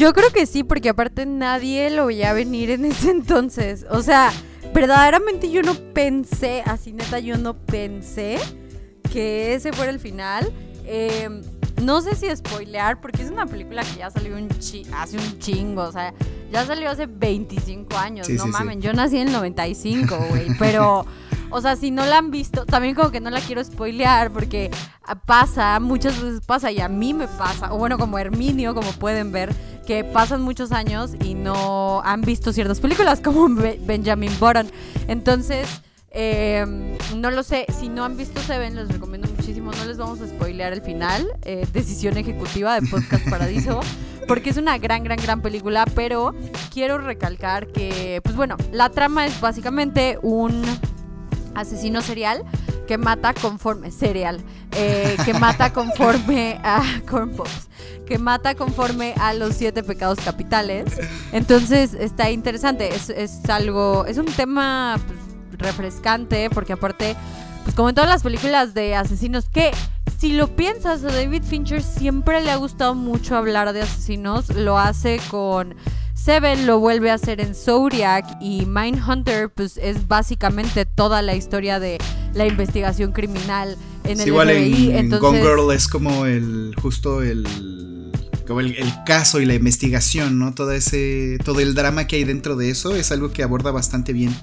Yo 0.02 0.14
creo 0.14 0.32
que 0.32 0.48
sí, 0.48 0.64
porque 0.64 0.90
aparte 0.90 1.28
nadie 1.28 1.92
lo 1.92 2.08
veía 2.08 2.34
venir 2.34 2.72
en 2.72 2.86
ese 2.86 3.12
entonces. 3.12 3.86
O 3.92 4.02
sea, 4.02 4.34
verdaderamente 4.74 5.52
yo 5.52 5.62
no 5.62 5.76
pensé, 5.94 6.64
así 6.66 6.92
neta, 6.92 7.20
yo 7.20 7.38
no 7.38 7.54
pensé 7.54 8.40
que 9.14 9.54
ese 9.54 9.72
fuera 9.72 9.92
el 9.92 10.00
final. 10.00 10.52
Em, 10.86 11.44
no 11.84 12.02
sé 12.02 12.16
si 12.16 12.36
spoilear, 12.36 13.00
porque 13.00 13.22
es 13.22 13.30
una 13.30 13.46
película 13.46 13.84
que 13.84 14.00
ya 14.00 14.10
salió 14.10 14.36
un 14.38 14.50
hace 14.96 15.18
un 15.18 15.38
chingo, 15.38 15.84
o 15.84 15.92
sea, 15.92 16.16
ya 16.52 16.66
salió 16.66 16.90
hace 16.90 17.06
25 17.06 17.96
años, 17.96 18.28
no 18.28 18.48
mamen, 18.48 18.82
yo 18.82 18.94
nací 18.94 19.20
en 19.20 19.28
el 19.28 19.34
95, 19.34 20.18
güey, 20.32 20.48
pero... 20.58 21.06
O 21.52 21.62
sea, 21.62 21.76
si 21.76 21.92
no 21.92 22.06
la 22.06 22.18
han 22.18 22.32
visto, 22.32 22.66
también 22.66 22.96
como 22.96 23.12
que 23.12 23.20
no 23.20 23.30
la 23.30 23.42
quiero 23.42 23.64
spoilear 23.64 24.32
porque 24.32 24.72
pasa, 25.26 25.80
muchas 25.80 26.22
veces 26.22 26.42
pasa 26.46 26.72
y 26.72 26.80
a 26.80 26.88
mí 26.88 27.14
me 27.14 27.28
pasa, 27.28 27.74
o 27.74 27.78
bueno, 27.78 27.98
como 27.98 28.18
Herminio, 28.18 28.74
como 28.74 28.92
pueden 28.94 29.32
ver, 29.32 29.54
que 29.86 30.04
pasan 30.04 30.42
muchos 30.42 30.72
años 30.72 31.12
y 31.24 31.34
no 31.34 32.02
han 32.06 32.22
visto 32.22 32.54
ciertas 32.54 32.80
películas 32.80 33.20
como 33.20 33.48
Benjamin 33.50 34.32
Button. 34.40 34.72
Entonces, 35.08 35.68
em, 36.12 36.98
no 37.18 37.32
lo 37.32 37.44
sé, 37.44 37.66
si 37.78 37.90
no 37.90 38.06
han 38.06 38.16
visto 38.16 38.40
Seven, 38.42 38.76
les 38.76 38.88
recomiendo 38.88 39.28
muchísimo, 39.36 39.72
no 39.74 39.86
les 39.86 39.98
vamos 39.98 40.22
a 40.22 40.28
spoilear 40.28 40.72
el 40.72 40.82
final, 40.82 41.28
eh, 41.44 41.68
decisión 41.74 42.18
ejecutiva 42.18 42.80
de 42.80 42.88
Podcast 42.88 43.30
Paradiso, 43.30 43.82
porque 44.28 44.52
es 44.52 44.58
una 44.58 44.78
gran, 44.78 45.04
gran, 45.04 45.18
gran 45.18 45.42
película, 45.42 45.86
pero 45.96 46.34
quiero 46.72 46.98
recalcar 46.98 47.68
que, 47.68 48.22
pues 48.24 48.38
bueno, 48.38 48.56
la 48.72 48.90
trama 48.90 49.26
es 49.26 49.42
básicamente 49.42 50.18
un 50.22 50.64
asesino 51.56 52.02
serial 52.02 52.44
que 52.88 52.98
mata 52.98 53.34
conforme 53.34 53.92
serial 53.92 54.42
eh, 54.76 55.16
que 55.26 55.34
mata 55.34 55.74
conforme 55.74 56.60
a 56.64 56.84
que 58.06 58.18
mata 58.18 58.56
conforme 58.56 59.14
a 59.20 59.34
los 59.34 59.56
siete 59.56 59.84
pecados 59.84 60.20
capitales 60.20 60.86
entonces 61.32 61.94
está 61.94 62.32
interesante 62.32 62.90
es, 62.94 63.50
algo 63.50 64.06
es 64.06 64.18
un 64.18 64.26
tema 64.26 65.00
pues, 65.06 65.60
refrescante 65.60 66.50
porque 66.50 66.74
aparte 66.74 67.16
pues 67.64 67.76
como 67.76 67.90
en 67.90 67.96
todas 67.96 68.10
las 68.10 68.24
películas 68.24 68.74
de 68.74 68.96
asesinos, 68.96 69.48
que 69.48 69.72
si 70.18 70.34
lo 70.34 70.56
piensas, 70.56 71.04
a 71.04 71.08
David 71.08 71.44
Fincher 71.44 71.82
siempre 71.84 72.42
le 72.42 72.52
ha 72.52 72.56
gustado 72.56 72.96
mucho 72.96 73.36
hablar 73.36 73.74
de 73.74 73.82
asesinos. 73.82 74.50
Lo 74.50 74.78
hace 74.78 75.20
con 75.30 75.76
Seven, 76.24 76.68
lo 76.68 76.80
vuelve 76.80 77.10
a 77.10 77.16
hacer 77.16 77.42
en 77.42 77.56
Zodiac 77.56 78.38
y 78.40 78.68
Mindhunter, 78.68 79.50
pues 79.50 79.78
es 79.78 80.08
básicamente 80.08 80.86
toda 80.86 81.24
la 81.24 81.34
historia 81.34 81.80
de 81.80 81.98
la 82.36 82.46
investigación 82.46 83.12
criminal 83.12 83.76
en 84.04 84.20
el 84.20 84.28
igual 84.28 84.50
FBI. 84.50 84.92
en 84.92 84.98
Entonces, 84.98 85.20
Gone 85.20 85.42
Girl 85.42 85.72
es 85.74 85.88
como 85.88 86.28
el 86.28 86.76
justo 86.80 87.24
el 87.24 88.12
como 88.48 88.60
el, 88.60 88.76
el 88.76 89.04
caso 89.04 89.42
y 89.42 89.46
la 89.46 89.56
investigación, 89.56 90.38
¿no? 90.38 90.54
Todo 90.54 90.74
ese 90.74 91.40
todo 91.44 91.60
el 91.60 91.74
drama 91.74 92.06
que 92.06 92.18
hay 92.18 92.24
dentro 92.24 92.56
de 92.56 92.70
eso 92.70 92.96
es 92.96 93.12
algo 93.12 93.32
que 93.32 93.42
aborda 93.42 93.72
bastante 93.72 94.14
bien. 94.14 94.36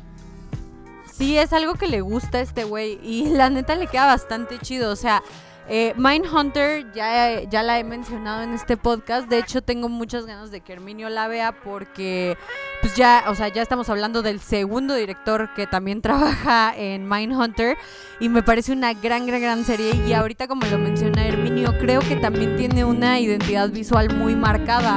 Sí, 1.16 1.38
es 1.38 1.52
algo 1.52 1.74
que 1.74 1.86
le 1.86 2.00
gusta 2.00 2.38
a 2.38 2.40
este 2.40 2.64
güey 2.64 2.98
y 3.04 3.26
la 3.30 3.50
neta 3.50 3.76
le 3.76 3.86
queda 3.86 4.06
bastante 4.06 4.58
chido. 4.58 4.90
O 4.90 4.96
sea, 4.96 5.22
eh, 5.70 5.92
Mindhunter 5.96 6.90
ya, 6.94 7.42
ya 7.42 7.62
la 7.62 7.78
he 7.78 7.84
mencionado 7.84 8.42
en 8.42 8.54
este 8.54 8.76
podcast. 8.76 9.28
De 9.28 9.38
hecho, 9.38 9.60
tengo 9.60 9.88
muchas 9.88 10.24
ganas 10.24 10.50
de 10.50 10.60
que 10.60 10.72
Herminio 10.72 11.10
la 11.10 11.28
vea 11.28 11.52
porque, 11.52 12.38
pues 12.80 12.94
ya, 12.94 13.24
o 13.28 13.34
sea, 13.34 13.48
ya 13.48 13.60
estamos 13.60 13.90
hablando 13.90 14.22
del 14.22 14.40
segundo 14.40 14.94
director 14.94 15.50
que 15.54 15.66
también 15.66 16.00
trabaja 16.02 16.74
en 16.76 17.08
Mindhunter 17.08 17.76
y 18.18 18.28
me 18.28 18.42
parece 18.42 18.72
una 18.72 18.94
gran, 18.94 19.26
gran, 19.26 19.42
gran 19.42 19.64
serie. 19.64 19.94
Y 20.06 20.12
ahorita, 20.14 20.48
como 20.48 20.64
lo 20.66 20.78
menciona 20.78 21.26
Herminio, 21.26 21.76
creo 21.78 22.00
que 22.00 22.16
también 22.16 22.56
tiene 22.56 22.84
una 22.84 23.20
identidad 23.20 23.70
visual 23.70 24.14
muy 24.16 24.36
marcada. 24.36 24.96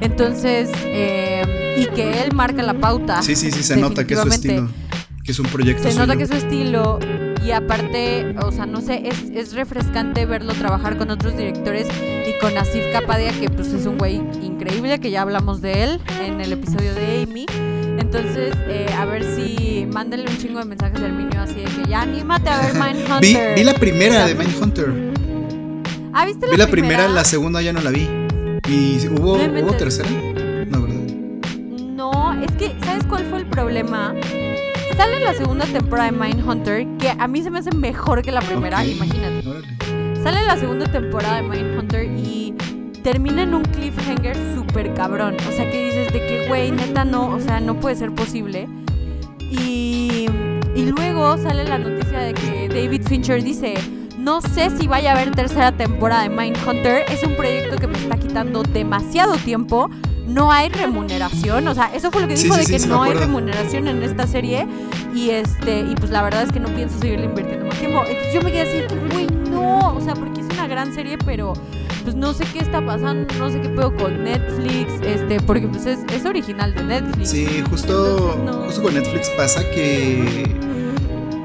Entonces, 0.00 0.70
eh, 0.84 1.76
y 1.78 1.86
que 1.94 2.22
él 2.22 2.32
marca 2.34 2.62
la 2.62 2.74
pauta. 2.74 3.22
Sí, 3.22 3.34
sí, 3.34 3.50
sí, 3.50 3.62
se 3.62 3.76
nota 3.76 4.06
que 4.06 4.14
es 4.14 4.20
su 4.20 4.28
estilo. 4.28 4.68
Que 5.24 5.30
es 5.30 5.38
un 5.38 5.46
proyecto 5.46 5.88
Se 5.88 5.96
nota 5.96 6.16
que 6.16 6.24
es 6.24 6.28
su 6.28 6.36
estilo 6.36 6.98
y 7.44 7.50
aparte, 7.52 8.34
o 8.42 8.52
sea, 8.52 8.66
no 8.66 8.80
sé, 8.80 9.02
es, 9.08 9.24
es 9.34 9.54
refrescante 9.54 10.26
verlo 10.26 10.52
trabajar 10.54 10.96
con 10.96 11.10
otros 11.10 11.36
directores 11.36 11.88
y 12.28 12.38
con 12.40 12.56
Asif 12.56 12.84
Kapadia, 12.92 13.32
que 13.32 13.48
pues 13.50 13.68
es 13.72 13.86
un 13.86 13.98
güey 13.98 14.16
increíble, 14.42 14.98
que 15.00 15.10
ya 15.10 15.22
hablamos 15.22 15.60
de 15.60 15.84
él 15.84 16.00
en 16.24 16.40
el 16.40 16.52
episodio 16.52 16.94
de 16.94 17.22
Amy. 17.22 17.46
Entonces, 17.98 18.54
eh, 18.68 18.86
a 18.96 19.04
ver 19.04 19.24
si 19.24 19.86
mándenle 19.92 20.28
un 20.30 20.36
chingo 20.38 20.58
de 20.58 20.64
mensajes 20.66 21.00
al 21.02 21.16
niño 21.16 21.40
así 21.40 21.54
de 21.56 21.64
que 21.64 21.88
ya 21.88 22.02
anímate 22.02 22.48
a 22.50 22.60
ver 22.60 22.72
Vi, 22.74 22.80
Mindhunter. 22.80 23.54
vi 23.56 23.64
la 23.64 23.74
primera 23.74 24.26
de 24.26 24.34
Mindhunter. 24.34 24.92
Ah, 26.12 26.26
¿viste 26.26 26.46
la 26.46 26.52
Vi 26.52 26.58
la 26.58 26.66
primera? 26.66 26.96
primera, 26.98 27.08
la 27.08 27.24
segunda 27.24 27.60
ya 27.62 27.72
no 27.72 27.80
la 27.80 27.90
vi. 27.90 28.08
¿Y 28.68 29.06
hubo, 29.08 29.36
No 29.38 29.60
hubo 29.66 29.72
tercera? 29.74 30.08
No, 30.68 30.82
¿verdad? 30.82 30.96
No, 31.96 32.32
es 32.42 32.52
que, 32.52 32.72
¿sabes 32.84 33.04
cuál 33.08 33.24
fue 33.26 33.38
el 33.40 33.46
problema? 33.46 34.14
Sale 34.96 35.20
la 35.20 35.34
segunda 35.34 35.64
temporada 35.64 36.10
de 36.10 36.16
Mindhunter, 36.16 36.86
que 36.98 37.10
a 37.10 37.26
mí 37.26 37.42
se 37.42 37.50
me 37.50 37.58
hace 37.58 37.74
mejor 37.74 38.22
que 38.22 38.30
la 38.30 38.40
primera, 38.40 38.80
Ok, 38.80 38.86
imagínate. 38.86 39.42
Sale 40.22 40.44
la 40.44 40.56
segunda 40.56 40.86
temporada 40.86 41.36
de 41.36 41.42
Mindhunter 41.42 42.04
y 42.04 42.54
termina 43.02 43.42
en 43.42 43.54
un 43.54 43.62
cliffhanger 43.62 44.36
súper 44.54 44.94
cabrón. 44.94 45.36
O 45.48 45.52
sea, 45.52 45.68
que 45.70 45.86
dices 45.86 46.12
de 46.12 46.20
que, 46.20 46.46
güey, 46.46 46.70
neta 46.70 47.04
no, 47.04 47.28
o 47.28 47.40
sea, 47.40 47.60
no 47.60 47.80
puede 47.80 47.96
ser 47.96 48.12
posible. 48.14 48.68
Y, 49.50 50.26
y 50.74 50.84
luego 50.96 51.36
sale 51.38 51.64
la 51.64 51.78
noticia 51.78 52.20
de 52.20 52.34
que 52.34 52.68
David 52.68 53.02
Fincher 53.08 53.42
dice, 53.42 53.74
no 54.18 54.40
sé 54.40 54.70
si 54.70 54.86
vaya 54.86 55.10
a 55.10 55.16
haber 55.16 55.32
tercera 55.32 55.72
temporada 55.72 56.22
de 56.22 56.28
Mindhunter, 56.28 57.04
es 57.10 57.24
un 57.24 57.34
proyecto 57.34 57.76
que 57.76 57.86
me 57.86 57.98
está 57.98 58.16
quitando 58.16 58.62
demasiado 58.62 59.36
tiempo. 59.36 59.90
No 60.26 60.52
hay 60.52 60.68
remuneración, 60.68 61.66
o 61.68 61.74
sea, 61.74 61.92
eso 61.94 62.10
fue 62.10 62.22
lo 62.22 62.28
que 62.28 62.36
dijo 62.36 62.54
sí, 62.54 62.60
de 62.60 62.66
que 62.66 62.78
sí 62.78 62.88
no 62.88 63.02
hay 63.02 63.12
remuneración 63.14 63.88
en 63.88 64.02
esta 64.02 64.26
serie 64.26 64.66
y 65.14 65.30
este 65.30 65.80
y 65.80 65.94
pues 65.96 66.10
la 66.10 66.22
verdad 66.22 66.44
es 66.44 66.52
que 66.52 66.60
no 66.60 66.68
pienso 66.68 66.98
seguirle 66.98 67.26
invirtiendo 67.26 67.66
más 67.66 67.78
tiempo. 67.78 68.02
Entonces 68.06 68.32
yo 68.34 68.40
me 68.42 68.52
quedé 68.52 68.62
así, 68.62 68.94
güey, 69.12 69.26
no, 69.50 69.94
o 69.94 70.00
sea, 70.00 70.14
porque 70.14 70.40
es 70.40 70.46
una 70.46 70.66
gran 70.68 70.94
serie, 70.94 71.18
pero 71.18 71.54
pues 72.04 72.14
no 72.16 72.32
sé 72.32 72.44
qué 72.52 72.60
está 72.60 72.84
pasando, 72.84 73.32
no 73.38 73.50
sé 73.50 73.60
qué 73.60 73.68
pedo 73.68 73.94
con 73.96 74.24
Netflix, 74.24 74.92
este, 75.02 75.40
porque 75.40 75.66
pues 75.68 75.86
es, 75.86 76.00
es 76.12 76.24
original 76.24 76.74
de 76.74 76.84
Netflix. 76.84 77.30
Sí, 77.30 77.62
justo, 77.68 78.34
Entonces, 78.36 78.44
no. 78.44 78.64
justo 78.66 78.82
con 78.82 78.94
Netflix 78.94 79.28
pasa 79.36 79.60
que 79.70 80.44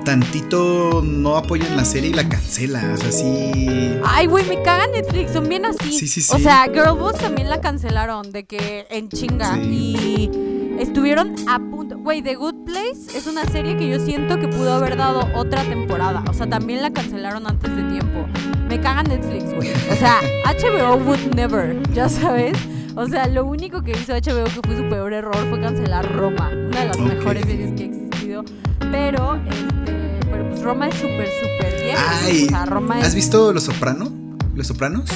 tantito 0.07 1.01
no 1.03 1.35
apoyan 1.35 1.75
la 1.75 1.83
serie 1.83 2.11
y 2.11 2.13
la 2.13 2.27
cancela. 2.29 2.81
O 2.93 2.97
sea, 2.97 3.11
sí. 3.11 3.99
Ay, 4.05 4.25
güey, 4.25 4.47
me 4.47 4.61
caga 4.63 4.87
Netflix, 4.87 5.33
son 5.33 5.49
bien 5.49 5.65
así. 5.65 5.91
Sí, 5.91 6.07
sí, 6.07 6.21
O 6.33 6.37
sí. 6.37 6.43
sea, 6.43 6.63
Girl 6.73 6.97
Boss 6.97 7.17
también 7.17 7.49
la 7.49 7.59
cancelaron 7.59 8.31
de 8.31 8.45
que 8.45 8.87
en 8.89 9.09
chinga 9.09 9.57
y 9.57 10.31
estuvieron 10.79 11.35
a 11.49 11.59
punto. 11.59 11.97
Güey, 11.97 12.21
The 12.21 12.35
Good 12.35 12.63
Place 12.65 13.17
es 13.17 13.27
una 13.27 13.43
serie 13.47 13.75
que 13.75 13.89
yo 13.89 13.99
siento 13.99 14.39
que 14.39 14.47
pudo 14.47 14.71
haber 14.75 14.95
dado 14.95 15.27
otra 15.35 15.61
temporada. 15.65 16.23
O 16.29 16.33
sea, 16.33 16.47
también 16.47 16.81
la 16.81 16.91
cancelaron 16.93 17.45
antes 17.45 17.75
de 17.75 17.83
tiempo. 17.83 18.25
Me 18.69 18.79
caga 18.79 19.03
Netflix, 19.03 19.53
güey. 19.55 19.69
O 19.91 19.95
sea, 19.97 20.21
HBO 20.45 20.95
would 21.05 21.35
never, 21.35 21.81
ya 21.91 22.07
sabes. 22.07 22.57
O 22.95 23.07
sea, 23.07 23.27
lo 23.27 23.43
único 23.45 23.81
que 23.83 23.91
hizo 23.91 24.13
HBO 24.13 24.45
que 24.45 24.61
fue 24.65 24.77
su 24.77 24.87
peor 24.87 25.11
error 25.11 25.35
fue 25.49 25.59
cancelar 25.59 26.09
Roma, 26.15 26.49
una 26.53 26.79
de 26.79 26.85
las 26.87 26.97
Ok. 26.97 27.03
mejores 27.13 27.45
series 27.45 27.73
que 27.73 27.83
ha 27.83 27.85
existido. 27.87 28.45
Pero, 28.91 29.35
este, 29.35 30.19
pero 30.31 30.49
pues 30.49 30.61
Roma 30.61 30.87
es 30.87 30.95
súper, 30.95 31.27
súper 31.27 31.83
bien. 31.83 31.95
Ay, 31.97 32.45
o 32.45 32.49
sea, 32.49 32.65
Roma 32.65 32.99
es 32.99 33.07
¿has 33.07 33.15
visto 33.15 33.51
Los 33.53 33.63
Soprano? 33.63 34.11
¿Los 34.55 34.67
Sopranos? 34.67 35.09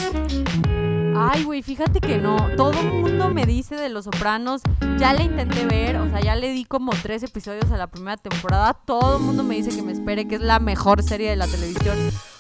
Ay, 1.16 1.44
güey, 1.44 1.62
fíjate 1.62 2.00
que 2.00 2.18
no. 2.18 2.38
Todo 2.56 2.72
el 2.80 2.92
mundo 2.92 3.30
me 3.30 3.46
dice 3.46 3.76
de 3.76 3.90
Los 3.90 4.06
Sopranos. 4.06 4.62
Ya 4.98 5.14
la 5.14 5.24
intenté 5.24 5.66
ver, 5.66 5.98
o 5.98 6.10
sea, 6.10 6.22
ya 6.22 6.36
le 6.36 6.52
di 6.52 6.64
como 6.66 6.92
tres 7.02 7.24
episodios 7.24 7.70
a 7.72 7.78
la 7.78 7.88
primera 7.88 8.18
temporada. 8.18 8.74
Todo 8.86 9.18
el 9.18 9.24
mundo 9.24 9.44
me 9.44 9.56
dice 9.56 9.76
que 9.76 9.82
me 9.82 9.92
espere, 9.92 10.28
que 10.28 10.36
es 10.36 10.42
la 10.42 10.60
mejor 10.60 11.04
serie 11.04 11.30
de 11.30 11.36
la 11.36 11.48
televisión. 11.48 11.98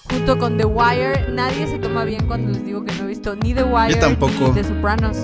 Junto 0.09 0.37
con 0.37 0.57
The 0.57 0.65
Wire, 0.65 1.27
nadie 1.31 1.67
se 1.67 1.79
toma 1.79 2.03
bien 2.05 2.27
cuando 2.27 2.51
les 2.51 2.65
digo 2.65 2.83
que 2.83 2.93
no 2.95 3.03
he 3.03 3.07
visto 3.07 3.35
ni 3.35 3.53
The 3.53 3.63
Wire 3.63 3.95
tampoco. 3.95 4.47
ni 4.47 4.53
The 4.53 4.63
Sopranos. 4.63 5.17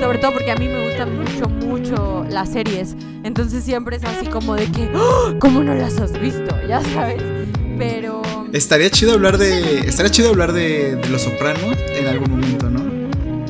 Sobre 0.00 0.18
todo 0.18 0.32
porque 0.32 0.50
a 0.50 0.56
mí 0.56 0.66
me 0.66 0.86
gustan 0.88 1.16
mucho, 1.18 1.48
mucho 1.48 2.26
las 2.30 2.50
series. 2.50 2.96
Entonces 3.22 3.62
siempre 3.64 3.96
es 3.96 4.04
así 4.04 4.26
como 4.26 4.54
de 4.56 4.66
que, 4.72 4.88
¡Oh! 4.94 5.34
¿cómo 5.38 5.62
no 5.62 5.74
las 5.74 5.98
has 6.00 6.18
visto? 6.18 6.56
Ya 6.66 6.80
sabes. 6.94 7.22
Pero... 7.78 8.22
Estaría 8.52 8.90
chido 8.90 9.12
hablar 9.12 9.38
de. 9.38 9.80
Estaría 9.80 10.10
chido 10.10 10.30
hablar 10.30 10.52
de, 10.52 10.96
de 10.96 11.08
Los 11.08 11.22
Sopranos 11.22 11.76
en 11.94 12.06
algún 12.08 12.30
momento, 12.30 12.68
¿no? 12.68 12.80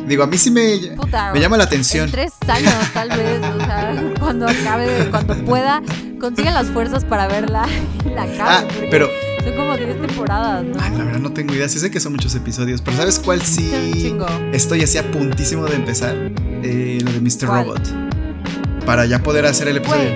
Digo, 0.07 0.25
a 0.25 0.27
mí 0.27 0.37
sí 0.39 0.51
me, 0.51 0.77
Puta, 0.97 1.33
me 1.33 1.41
llama 1.41 1.57
la 1.57 1.63
En 1.65 1.69
atención. 1.69 2.11
tres 2.11 2.33
años, 2.49 2.75
tal 2.93 3.09
vez. 3.11 3.41
O 3.57 3.59
sea, 3.61 3.95
cuando 4.19 4.47
acabe, 4.49 5.09
cuando 5.11 5.37
pueda, 5.45 5.83
consiga 6.21 6.51
las 6.51 6.67
fuerzas 6.67 7.05
para 7.05 7.29
verla 7.29 7.67
y 8.05 8.09
la 8.11 8.25
acabe. 8.25 8.39
Ah, 8.51 8.65
pero. 8.91 9.09
Son 9.45 9.55
como 9.55 9.77
10 9.77 10.01
temporadas, 10.07 10.65
¿no? 10.65 10.77
Ay, 10.81 10.97
la 10.97 11.05
verdad 11.05 11.21
no 11.21 11.33
tengo 11.33 11.55
idea. 11.55 11.69
Sí 11.69 11.79
sé 11.79 11.91
que 11.91 12.01
son 12.01 12.13
muchos 12.13 12.35
episodios, 12.35 12.83
pero 12.83 12.97
¿sabes 12.97 13.19
cuál 13.19 13.41
sí? 13.43 13.71
chingo. 13.95 14.27
Estoy 14.53 14.83
así 14.83 14.99
a 14.99 15.11
puntísimo 15.11 15.67
de 15.67 15.77
empezar. 15.77 16.15
Eh, 16.63 16.99
lo 17.03 17.13
de 17.13 17.21
Mr. 17.21 17.47
¿Cuál? 17.47 17.65
Robot. 17.65 17.83
Para 18.85 19.07
ya 19.07 19.23
poder 19.23 19.47
hacer 19.47 19.69
el 19.69 19.79
episodio. 19.79 20.11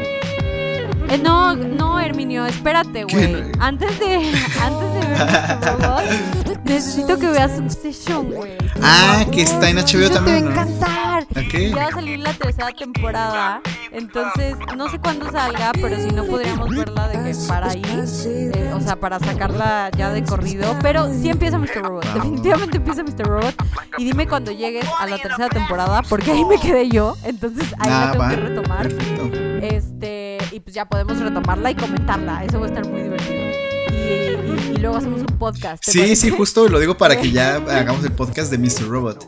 Eh, 1.11 1.19
no, 1.19 1.55
no, 1.55 2.01
Herminio, 2.01 2.47
espérate, 2.47 3.05
güey. 3.05 3.45
Antes 3.61 3.99
de, 3.99 4.33
antes 4.61 4.95
de 4.95 5.01
ver 5.01 5.19
Mr. 5.19 5.83
Robot, 5.83 6.65
necesito 6.65 7.19
que 7.19 7.29
veas 7.29 7.57
Succession, 7.57 8.31
güey. 8.33 8.53
Ah, 8.83 9.25
que 9.31 9.43
está 9.43 9.69
en 9.71 9.77
HBO 9.77 10.11
también, 10.11 10.49
Te 10.49 10.55
va 10.55 10.63
a 10.63 10.67
encantar. 10.67 11.23
Ok. 11.31 11.55
Ya 11.71 11.77
va 11.77 11.85
a 11.87 11.91
salir 11.93 12.19
la 12.19 12.33
tercera 12.33 12.71
temporada, 12.73 13.61
entonces 13.93 14.57
no 14.77 14.89
sé 14.89 14.99
cuándo 14.99 15.31
salga, 15.31 15.71
pero 15.81 15.97
si 15.97 16.09
no 16.09 16.25
podríamos 16.25 16.69
verla 16.75 17.09
de 17.09 17.15
que 17.33 17.37
para 17.47 17.71
ahí, 17.71 17.83
eh, 18.27 18.73
o 18.75 18.81
sea, 18.81 18.97
para 18.97 19.19
sacarla 19.21 19.91
ya 19.97 20.11
de 20.11 20.25
corrido, 20.25 20.77
pero 20.83 21.09
sí 21.15 21.29
empieza 21.31 21.59
Mr. 21.59 21.83
Robot, 21.83 22.05
definitivamente 22.15 22.77
empieza 22.79 23.03
Mr. 23.05 23.27
Robot 23.27 23.55
y 23.99 24.05
dime 24.05 24.27
cuando 24.27 24.51
llegues 24.53 24.87
a 24.99 25.07
la 25.07 25.19
tercera 25.19 25.49
temporada, 25.49 26.03
porque 26.09 26.33
ahí 26.33 26.45
me 26.45 26.59
quedé 26.59 26.89
yo, 26.89 27.17
entonces 27.23 27.73
ahí 27.79 27.89
la 27.91 28.03
Ah, 28.09 28.11
tengo 28.13 28.25
va. 28.25 28.31
que 28.31 28.37
retomar, 28.37 28.89
Perfecto. 28.89 29.31
este, 29.63 30.39
y 30.55 30.61
pues 30.61 30.75
ya 30.75 30.87
podemos 30.89 31.19
retomarla 31.19 31.71
y 31.71 31.75
comentarla, 31.75 32.45
eso 32.45 32.59
va 32.61 32.67
a 32.67 32.69
estar 32.69 32.87
muy 32.89 33.03
divertido. 33.03 33.43
Y, 33.91 33.95
y- 33.95 34.73
y 34.75 34.77
luego 34.79 34.97
hacemos 34.97 35.21
un 35.21 35.39
podcast. 35.39 35.85
¿te 35.85 35.93
Sí, 35.93 35.99
parece? 35.99 36.17
sí, 36.17 36.31
justo 36.31 36.69
lo 36.69 36.79
digo 36.79 36.97
para 36.97 37.21
que 37.21 37.31
ya 37.31 37.57
hagamos 37.57 38.05
el 38.05 38.13
podcast 38.13 38.51
de 38.51 38.59
Mr. 38.59 38.89
Robot. 38.89 39.25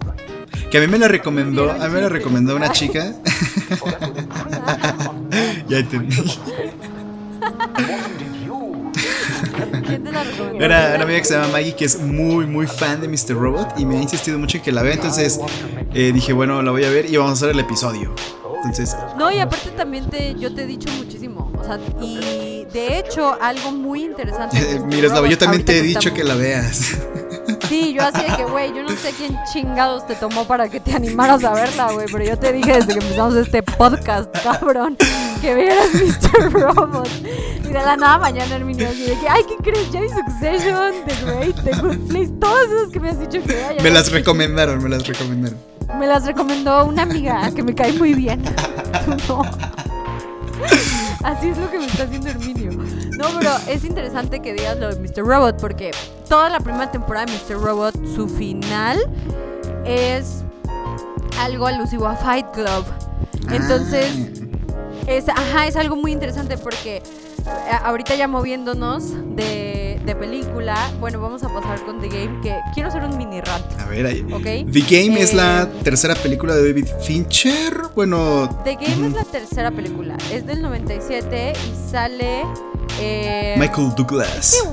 Que 0.71 0.79
a 0.79 0.81
mí 0.81 0.87
me 0.87 0.99
la 0.99 1.09
recomendó, 1.09 1.71
a 1.71 1.89
mí 1.89 1.95
me 1.95 2.01
la 2.01 2.09
recomendó 2.09 2.57
una 2.57 2.73
chica. 2.73 3.13
ya 5.69 5.79
entendí. 5.79 6.17
¿Quién 9.87 10.05
te 10.05 10.13
la 10.13 10.25
recomendó? 10.25 10.65
Era 10.65 10.93
una 10.95 11.05
amiga 11.05 11.19
que 11.19 11.25
se 11.25 11.35
llama 11.35 11.49
Maggie 11.49 11.75
que 11.75 11.85
es 11.85 12.01
muy, 12.01 12.47
muy 12.47 12.67
fan 12.67 13.01
de 13.01 13.09
Mr. 13.09 13.35
Robot 13.37 13.75
y 13.79 13.85
me 13.87 13.99
ha 13.99 14.03
insistido 14.03 14.39
mucho 14.39 14.59
en 14.59 14.65
que 14.65 14.73
la 14.73 14.83
vea. 14.83 14.95
Entonces 14.95 15.41
eh, 15.95 16.13
dije, 16.13 16.33
bueno, 16.33 16.63
la 16.63 16.71
voy 16.71 16.85
a 16.85 16.91
ver 16.91 17.07
y 17.11 17.17
vamos 17.17 17.31
a 17.33 17.35
hacer 17.35 17.51
el 17.51 17.61
episodio. 17.61 18.15
Entonces, 18.67 18.97
No, 19.17 19.31
y 19.31 19.39
aparte 19.39 19.71
también 19.71 20.09
te, 20.09 20.35
yo 20.35 20.55
te 20.55 20.63
he 20.63 20.67
dicho 20.67 20.91
muchísimo. 20.99 21.51
O 21.59 21.65
sea, 21.65 21.79
y 22.01 22.65
de 22.73 22.99
hecho, 22.99 23.37
algo 23.41 23.73
muy 23.73 24.05
interesante. 24.05 24.81
Miroslava, 24.87 25.29
yo 25.29 25.39
también 25.39 25.65
te 25.65 25.79
he 25.79 25.83
dicho 25.83 26.13
que 26.13 26.25
la 26.25 26.35
veas. 26.35 26.97
Sí, 27.69 27.93
yo 27.95 28.03
así 28.03 28.23
de 28.23 28.37
que, 28.37 28.45
güey, 28.45 28.73
yo 28.75 28.83
no 28.83 28.91
sé 28.91 29.13
quién 29.17 29.37
chingados 29.53 30.07
te 30.07 30.15
tomó 30.15 30.47
para 30.47 30.69
que 30.69 30.79
te 30.81 30.93
animaras 30.95 31.43
a 31.45 31.53
verla, 31.53 31.91
güey. 31.93 32.07
Pero 32.11 32.25
yo 32.25 32.39
te 32.39 32.53
dije 32.53 32.73
desde 32.75 32.95
que 32.95 33.01
empezamos 33.05 33.35
este 33.37 33.63
podcast, 33.63 34.31
cabrón. 34.43 34.97
que 35.41 35.55
vieras 35.55 35.89
Mr. 35.95 36.53
Robot. 36.53 37.09
Y 37.65 37.69
de 37.69 37.73
la 37.73 37.97
nada 37.97 38.19
mañana 38.19 38.55
Herminio 38.57 38.89
así 38.89 39.03
de 39.03 39.19
que, 39.19 39.29
ay, 39.29 39.43
¿qué 39.49 39.57
crees? 39.71 39.91
Ya 39.91 40.01
vi 40.01 40.09
Succession, 40.09 40.93
The 41.07 41.15
Great, 41.25 41.65
The 41.65 41.71
Good 41.81 42.09
Place, 42.09 42.33
todas 42.41 42.67
esas 42.71 42.89
que 42.93 43.01
me 43.01 43.11
has 43.11 43.19
dicho 43.19 43.43
que 43.43 43.55
vea. 43.55 43.73
ya 43.77 43.83
Me 43.83 43.91
las 43.91 44.13
recomendaron, 44.13 44.83
me 44.83 44.89
las 44.89 45.07
recomendaron. 45.07 45.59
Me 45.95 46.07
las 46.07 46.27
recomendó 46.27 46.85
una 46.87 47.03
amiga 47.03 47.51
que 47.55 47.63
me 47.63 47.75
cae 47.75 47.93
muy 47.93 48.15
bien. 48.15 48.43
No. 49.29 49.43
Así 51.23 51.49
es 51.49 51.59
lo 51.59 51.71
que 51.71 51.79
me 51.79 51.87
está 51.87 52.05
haciendo 52.05 52.29
Herminio. 52.29 52.73
No, 52.73 53.27
pero 53.39 53.51
es 53.69 53.85
interesante 53.85 54.41
que 54.41 54.53
digas 54.53 54.79
lo 54.79 54.95
de 54.95 55.01
Mr. 55.01 55.25
Robot 55.25 55.61
porque 55.61 55.91
toda 56.29 56.49
la 56.49 56.61
primera 56.61 56.91
temporada 56.91 57.27
de 57.27 57.33
Mr. 57.33 57.61
Robot, 57.61 57.95
su 58.15 58.29
final 58.29 58.99
es 59.85 60.45
algo 61.39 61.67
alusivo 61.67 62.07
a 62.07 62.17
Fight 62.17 62.47
Club. 62.53 62.85
Entonces, 63.51 64.43
es, 65.07 65.29
ajá, 65.29 65.67
es 65.67 65.77
algo 65.77 65.97
muy 65.97 66.13
interesante 66.13 66.59
porque 66.59 66.97
eh, 66.97 67.03
ahorita 67.85 68.15
ya 68.17 68.27
moviéndonos 68.27 69.13
de, 69.37 69.86
de 70.07 70.15
película, 70.15 70.77
bueno, 71.01 71.21
vamos 71.21 71.43
a 71.43 71.49
pasar 71.49 71.85
con 71.85 72.01
The 72.01 72.09
Game, 72.09 72.41
que 72.41 72.55
quiero 72.73 72.89
hacer 72.89 73.03
un 73.03 73.17
mini 73.19 73.41
rant, 73.41 73.65
A 73.81 73.87
ver, 73.87 74.07
ahí. 74.07 74.25
¿ok? 74.33 74.71
The 74.73 74.81
Game 74.89 75.21
es 75.21 75.33
Eh, 75.33 75.37
la 75.37 75.69
tercera 75.83 76.15
película 76.15 76.55
de 76.55 76.69
David 76.69 76.87
Fincher. 77.03 77.75
Bueno, 77.95 78.49
The 78.65 78.77
Game 78.77 79.09
es 79.09 79.13
la 79.15 79.25
tercera 79.25 79.71
película, 79.73 80.17
es 80.33 80.47
del 80.47 80.63
97 80.63 81.53
y 81.55 81.91
sale... 81.91 82.43
eh, 83.01 83.57
Michael 83.59 83.93
Douglas. 83.97 84.65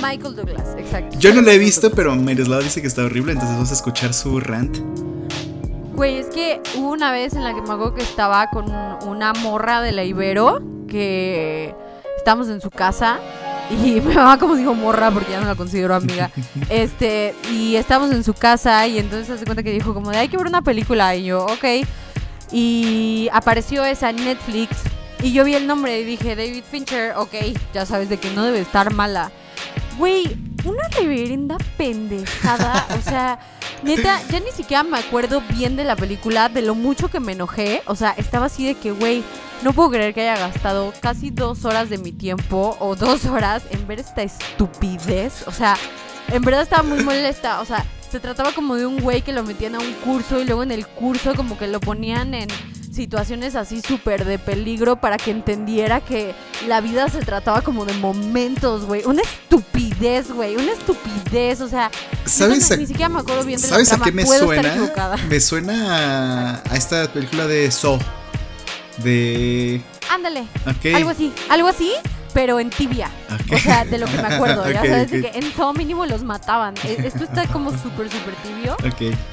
Michael 0.00 0.36
Douglas, 0.36 0.68
exacto. 0.78 1.18
Yo 1.18 1.34
no 1.34 1.42
la 1.42 1.52
he 1.52 1.58
visto, 1.58 1.90
pero 1.90 2.14
Miroslava 2.14 2.62
dice 2.62 2.80
que 2.80 2.86
está 2.86 3.02
horrible, 3.04 3.32
entonces 3.32 3.54
vamos 3.56 3.70
a 3.72 3.74
escuchar 3.74 4.14
su 4.14 4.38
rant. 4.38 4.78
Güey, 5.96 6.18
es 6.18 6.26
que 6.26 6.62
hubo 6.76 6.92
una 6.92 7.10
vez 7.10 7.32
en 7.32 7.42
la 7.42 7.52
que 7.54 7.60
me 7.60 7.72
acuerdo 7.72 7.94
que 7.94 8.02
estaba 8.04 8.48
con 8.50 8.70
una 9.08 9.32
morra 9.32 9.80
de 9.82 9.90
la 9.90 10.04
Ibero, 10.04 10.62
que 10.88 11.74
estábamos 12.16 12.48
en 12.48 12.60
su 12.60 12.70
casa. 12.70 13.18
Y 13.70 14.00
mi 14.00 14.14
mamá 14.14 14.38
como 14.38 14.56
dijo 14.56 14.74
morra 14.74 15.10
porque 15.10 15.32
ya 15.32 15.40
no 15.40 15.46
la 15.46 15.54
considero 15.54 15.94
amiga. 15.94 16.30
Este, 16.68 17.34
y 17.50 17.76
estábamos 17.76 18.12
en 18.12 18.24
su 18.24 18.34
casa 18.34 18.86
y 18.86 18.98
entonces 18.98 19.30
hace 19.30 19.44
cuenta 19.44 19.62
que 19.62 19.72
dijo 19.72 19.94
como 19.94 20.10
de 20.10 20.18
hay 20.18 20.28
que 20.28 20.36
ver 20.36 20.46
una 20.46 20.62
película. 20.62 21.14
Y 21.16 21.24
yo, 21.24 21.44
ok. 21.44 21.86
Y 22.52 23.28
apareció 23.32 23.84
esa 23.84 24.10
en 24.10 24.16
Netflix. 24.16 24.76
Y 25.22 25.32
yo 25.32 25.44
vi 25.44 25.54
el 25.54 25.66
nombre 25.66 26.00
y 26.00 26.04
dije, 26.04 26.36
David 26.36 26.62
Fincher, 26.70 27.14
ok, 27.16 27.34
ya 27.74 27.84
sabes 27.84 28.08
de 28.08 28.18
que 28.18 28.30
no 28.30 28.44
debe 28.44 28.60
estar 28.60 28.92
mala. 28.92 29.32
Güey, 29.98 30.36
una 30.64 30.88
reverenda 30.88 31.56
pendejada. 31.76 32.86
o 32.98 33.02
sea, 33.02 33.38
neta, 33.82 34.20
ya 34.30 34.40
ni 34.40 34.50
siquiera 34.50 34.82
me 34.82 34.98
acuerdo 34.98 35.42
bien 35.56 35.76
de 35.76 35.84
la 35.84 35.96
película, 35.96 36.48
de 36.48 36.62
lo 36.62 36.74
mucho 36.74 37.08
que 37.08 37.20
me 37.20 37.32
enojé. 37.32 37.82
O 37.86 37.94
sea, 37.94 38.10
estaba 38.16 38.46
así 38.46 38.66
de 38.66 38.74
que, 38.74 38.92
güey, 38.92 39.22
no 39.62 39.72
puedo 39.72 39.90
creer 39.90 40.14
que 40.14 40.28
haya 40.28 40.38
gastado 40.38 40.92
casi 41.00 41.30
dos 41.30 41.64
horas 41.64 41.90
de 41.90 41.98
mi 41.98 42.12
tiempo 42.12 42.76
o 42.80 42.94
dos 42.94 43.24
horas 43.26 43.64
en 43.70 43.86
ver 43.86 44.00
esta 44.00 44.22
estupidez. 44.22 45.46
O 45.46 45.52
sea, 45.52 45.76
en 46.32 46.42
verdad 46.42 46.62
estaba 46.62 46.82
muy 46.82 47.02
molesta. 47.02 47.60
O 47.60 47.64
sea, 47.64 47.84
se 48.10 48.20
trataba 48.20 48.52
como 48.52 48.76
de 48.76 48.86
un 48.86 49.00
güey 49.00 49.22
que 49.22 49.32
lo 49.32 49.42
metían 49.42 49.74
a 49.74 49.78
un 49.78 49.92
curso 50.04 50.40
y 50.40 50.44
luego 50.44 50.62
en 50.62 50.72
el 50.72 50.86
curso 50.86 51.34
como 51.34 51.58
que 51.58 51.66
lo 51.66 51.80
ponían 51.80 52.34
en 52.34 52.48
situaciones 52.92 53.54
así 53.54 53.80
súper 53.80 54.24
de 54.24 54.38
peligro 54.38 54.96
para 54.96 55.18
que 55.18 55.30
entendiera 55.30 56.00
que 56.00 56.34
la 56.66 56.80
vida 56.80 57.08
se 57.08 57.20
trataba 57.20 57.60
como 57.60 57.84
de 57.84 57.92
momentos, 57.94 58.86
güey. 58.86 59.04
Una 59.04 59.22
estupidez, 59.22 60.32
güey. 60.32 60.56
Una 60.56 60.72
estupidez. 60.72 61.60
O 61.60 61.68
sea, 61.68 61.90
¿Sabes 62.24 62.70
a, 62.72 62.76
ni 62.76 62.86
siquiera 62.86 63.08
me 63.08 63.20
acuerdo 63.20 63.44
bien 63.44 63.60
de 63.60 63.68
¿sabes 63.68 63.90
la 63.90 63.98
a 63.98 64.00
qué 64.00 64.10
me 64.10 64.24
Puedo 64.24 64.46
suena? 64.46 65.16
Me 65.28 65.40
suena 65.40 66.56
a, 66.56 66.62
a 66.68 66.76
esta 66.76 67.12
película 67.12 67.46
de 67.46 67.70
Saw. 67.70 67.98
De. 69.04 69.80
Ándale. 70.10 70.48
Ok. 70.66 70.94
Algo 70.96 71.10
así. 71.10 71.32
Algo 71.48 71.68
así, 71.68 71.92
pero 72.34 72.60
en 72.60 72.70
tibia. 72.70 73.10
ok. 73.30 73.52
O 73.54 73.58
sea, 73.58 73.84
de 73.84 73.98
lo 73.98 74.06
que 74.06 74.16
me 74.16 74.34
acuerdo. 74.34 74.70
ya 74.70 74.80
Ok, 74.82 74.86
sabes, 74.86 75.06
ok. 75.06 75.10
de 75.12 75.20
que 75.30 75.38
en 75.38 75.52
todo 75.52 75.72
mínimo 75.72 76.06
los 76.06 76.22
mataban. 76.22 76.74
E- 76.84 77.06
Esto 77.06 77.24
está 77.24 77.46
como 77.46 77.70
súper, 77.70 78.10
súper 78.10 78.34
tibio. 78.42 78.76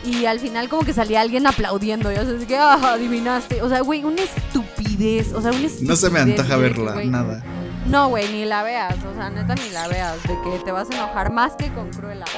Y 0.04 0.26
al 0.26 0.40
final 0.40 0.70
como 0.70 0.84
que 0.84 0.94
salía 0.94 1.22
alguien 1.22 1.48
aplaudiendo. 1.48 2.12
Ya 2.12 2.24
sabes, 2.26 2.46
que, 2.46 2.58
ah, 2.58 2.80
adivinaste. 2.94 3.62
O 3.62 3.70
sea, 3.70 3.82
güey, 3.82 4.04
una 4.04 4.22
estupidez. 4.22 5.34
O 5.34 5.42
sea, 5.42 5.52
una 5.52 5.60
estupidez. 5.66 5.82
No 5.90 5.96
se 5.96 6.10
me 6.10 6.20
antoja 6.20 6.56
que, 6.56 6.62
verla, 6.62 6.96
nada. 7.06 7.44
No, 7.88 8.10
güey, 8.10 8.28
ni 8.32 8.46
la 8.46 8.64
veas. 8.64 8.96
O 9.06 9.14
sea, 9.16 9.30
neta, 9.30 9.54
ni 9.56 9.70
la 9.72 9.88
veas. 9.88 10.22
De 10.24 10.36
que 10.44 10.60
te 10.64 10.72
vas 10.72 10.90
a 10.90 10.96
enojar 10.96 11.32
más 11.32 11.54
que 11.56 11.72
con 11.74 11.90
Cruella. 11.92 12.26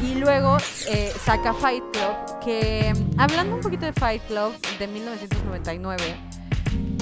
Y 0.00 0.14
luego 0.14 0.56
eh, 0.88 1.12
saca 1.24 1.52
Fight 1.52 1.82
Club, 1.92 2.38
que 2.44 2.92
hablando 3.16 3.56
un 3.56 3.60
poquito 3.60 3.86
de 3.86 3.92
Fight 3.92 4.22
Club 4.28 4.52
de 4.78 4.86
1999, 4.86 6.16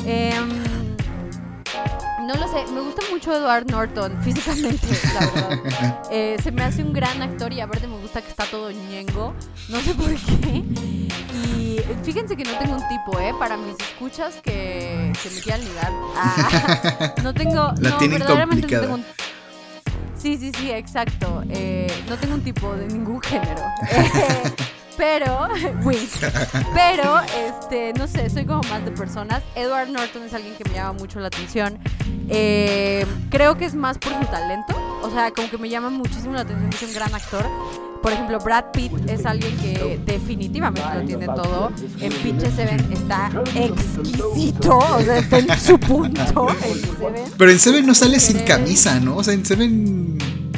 em, 0.07 0.48
no 2.22 2.34
lo 2.34 2.48
sé, 2.48 2.70
me 2.72 2.80
gusta 2.80 3.02
mucho 3.10 3.34
Edward 3.34 3.70
Norton 3.70 4.20
físicamente, 4.22 4.86
la 5.14 5.20
verdad. 5.20 6.02
Eh, 6.10 6.36
se 6.42 6.52
me 6.52 6.62
hace 6.62 6.82
un 6.82 6.92
gran 6.92 7.20
actor 7.20 7.52
y 7.52 7.60
aparte 7.60 7.86
me 7.88 7.98
gusta 7.98 8.22
que 8.22 8.28
está 8.28 8.44
todo 8.44 8.70
ñengo, 8.70 9.34
no 9.68 9.80
sé 9.80 9.92
por 9.94 10.14
qué. 10.14 10.62
Y 11.34 11.80
fíjense 12.04 12.36
que 12.36 12.44
no 12.44 12.52
tengo 12.58 12.76
un 12.76 12.88
tipo, 12.88 13.18
¿eh? 13.18 13.34
Para 13.38 13.56
mis 13.56 13.76
escuchas 13.78 14.36
que, 14.36 15.12
que 15.22 15.30
me 15.30 15.40
quieran 15.40 15.64
ligar. 15.64 15.90
Ah, 16.16 17.14
no 17.22 17.34
tengo, 17.34 17.72
La 17.78 17.90
no, 17.90 17.98
verdaderamente 17.98 18.66
no 18.72 18.80
tengo 18.80 18.94
un 18.94 19.04
Sí, 20.16 20.38
sí, 20.38 20.50
sí, 20.58 20.70
exacto. 20.70 21.42
Eh, 21.50 21.86
no 22.08 22.16
tengo 22.16 22.34
un 22.34 22.42
tipo 22.42 22.74
de 22.74 22.88
ningún 22.88 23.20
género. 23.20 23.62
Eh, 23.90 24.54
pero, 24.97 25.49
wink. 25.84 26.11
Pero, 26.74 27.20
este, 27.47 27.92
no 27.94 28.07
sé, 28.07 28.30
soy 28.30 28.44
como 28.44 28.62
más 28.68 28.84
de 28.84 28.90
personas. 28.92 29.42
Edward 29.55 29.88
Norton 29.88 30.22
es 30.24 30.34
alguien 30.34 30.55
que 30.57 30.64
me 30.64 30.74
llama 30.74 30.94
mucho 30.94 31.20
la 31.20 31.28
atención. 31.28 31.78
Eh, 32.28 33.07
creo 33.30 33.57
que 33.57 33.64
es 33.64 33.74
más 33.74 33.99
por 33.99 34.12
su 34.12 34.24
talento. 34.26 34.74
O 35.03 35.11
sea, 35.11 35.30
como 35.30 35.49
que 35.49 35.59
me 35.59 35.68
llama 35.68 35.90
muchísimo 35.90 36.34
la 36.34 36.40
atención 36.42 36.70
que 36.70 36.76
es 36.76 36.82
un 36.82 36.94
gran 36.94 37.14
actor. 37.14 37.47
Por 38.03 38.12
ejemplo, 38.12 38.38
Brad 38.38 38.66
Pitt 38.72 38.92
es 39.09 39.26
alguien 39.26 39.57
que 39.57 40.01
definitivamente 40.05 40.88
lo 40.94 41.05
tiene 41.05 41.26
todo. 41.26 41.72
En 41.99 42.12
Pinche 42.12 42.51
Seven 42.53 42.92
está 42.92 43.30
exquisito. 43.55 44.78
O 44.78 45.01
sea, 45.01 45.18
está 45.18 45.38
en 45.38 45.59
su 45.59 45.76
punto. 45.78 46.49
En 46.49 46.74
Seven. 46.74 47.24
Pero 47.36 47.51
en 47.51 47.59
Seven 47.59 47.84
no 47.84 47.94
sale 47.94 48.20
sin 48.20 48.38
camisa, 48.40 49.01
¿no? 49.01 49.16
O 49.16 49.24
sea, 49.24 49.34
en 49.34 49.44
Seven, 49.44 50.05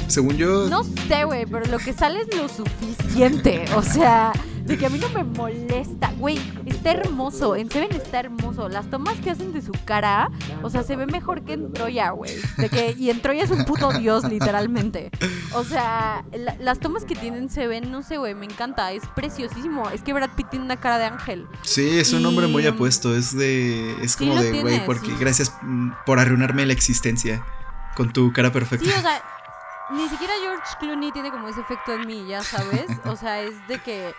según 0.08 0.36
yo. 0.36 0.68
No 0.68 0.82
sé, 0.84 1.24
güey, 1.24 1.46
pero 1.46 1.64
lo 1.66 1.78
que 1.78 1.92
sale 1.92 2.20
es 2.22 2.36
lo 2.36 2.48
suficiente. 2.48 3.64
O 3.76 3.82
sea, 3.82 4.32
de 4.64 4.76
que 4.76 4.86
a 4.86 4.88
mí 4.90 4.98
no 4.98 5.08
me 5.10 5.24
molesta. 5.24 6.12
Güey, 6.18 6.38
está 6.66 6.90
hermoso. 6.92 7.56
En 7.56 7.70
Seven 7.70 7.90
está 7.92 8.20
hermoso. 8.20 8.68
Las 8.68 8.90
tomas 8.90 9.14
que 9.20 9.30
hacen 9.30 9.52
de 9.52 9.62
su 9.62 9.72
cara, 9.84 10.30
o 10.62 10.70
sea, 10.70 10.82
se 10.82 10.96
ve 10.96 11.06
mejor 11.06 11.42
que 11.42 11.54
en 11.54 11.72
Troya, 11.72 12.10
güey. 12.10 12.32
De 12.56 12.68
que, 12.68 12.94
y 12.98 13.10
en 13.10 13.20
Troya 13.22 13.44
es 13.44 13.50
un 13.50 13.64
puto 13.64 13.92
dios, 13.92 14.24
literalmente. 14.24 15.10
O 15.54 15.64
sea, 15.64 16.24
la- 16.32 16.56
las 16.60 16.80
tomas 16.80 17.04
que 17.04 17.14
tienen 17.14 17.48
Seven, 17.48 17.90
no 17.90 18.02
sé, 18.02 18.18
güey, 18.18 18.34
me 18.34 18.46
encanta. 18.46 18.92
Es 18.92 19.02
preciosísimo. 19.14 19.88
Es 19.90 20.02
que 20.02 20.12
Brad 20.12 20.30
Pitt 20.36 20.50
tiene 20.50 20.64
una 20.64 20.76
cara 20.76 20.98
de 20.98 21.04
ángel. 21.06 21.46
Sí, 21.62 21.98
es 21.98 22.12
un 22.12 22.24
hombre 22.26 22.46
muy 22.46 22.66
apuesto. 22.66 23.14
Es 23.16 23.36
de. 23.36 23.94
Es 24.02 24.16
como 24.16 24.34
de, 24.34 24.60
güey, 24.60 24.84
porque 24.84 25.06
sí. 25.06 25.16
gracias 25.18 25.52
mm, 25.62 25.90
por 26.04 26.18
arruinarme 26.18 26.66
la 26.66 26.72
existencia 26.72 27.44
con 27.96 28.12
tu 28.12 28.32
cara 28.32 28.52
perfecta. 28.52 28.84
Sí, 28.84 28.92
o 28.96 29.00
sea, 29.00 29.22
ni 29.90 30.08
siquiera 30.08 30.32
George 30.42 30.62
Clooney 30.80 31.12
tiene 31.12 31.30
como 31.30 31.48
ese 31.48 31.60
efecto 31.60 31.92
en 31.92 32.06
mí, 32.06 32.26
ya 32.28 32.42
sabes. 32.42 32.86
O 33.06 33.16
sea, 33.16 33.40
es 33.40 33.54
de 33.68 33.78
que 33.80 34.12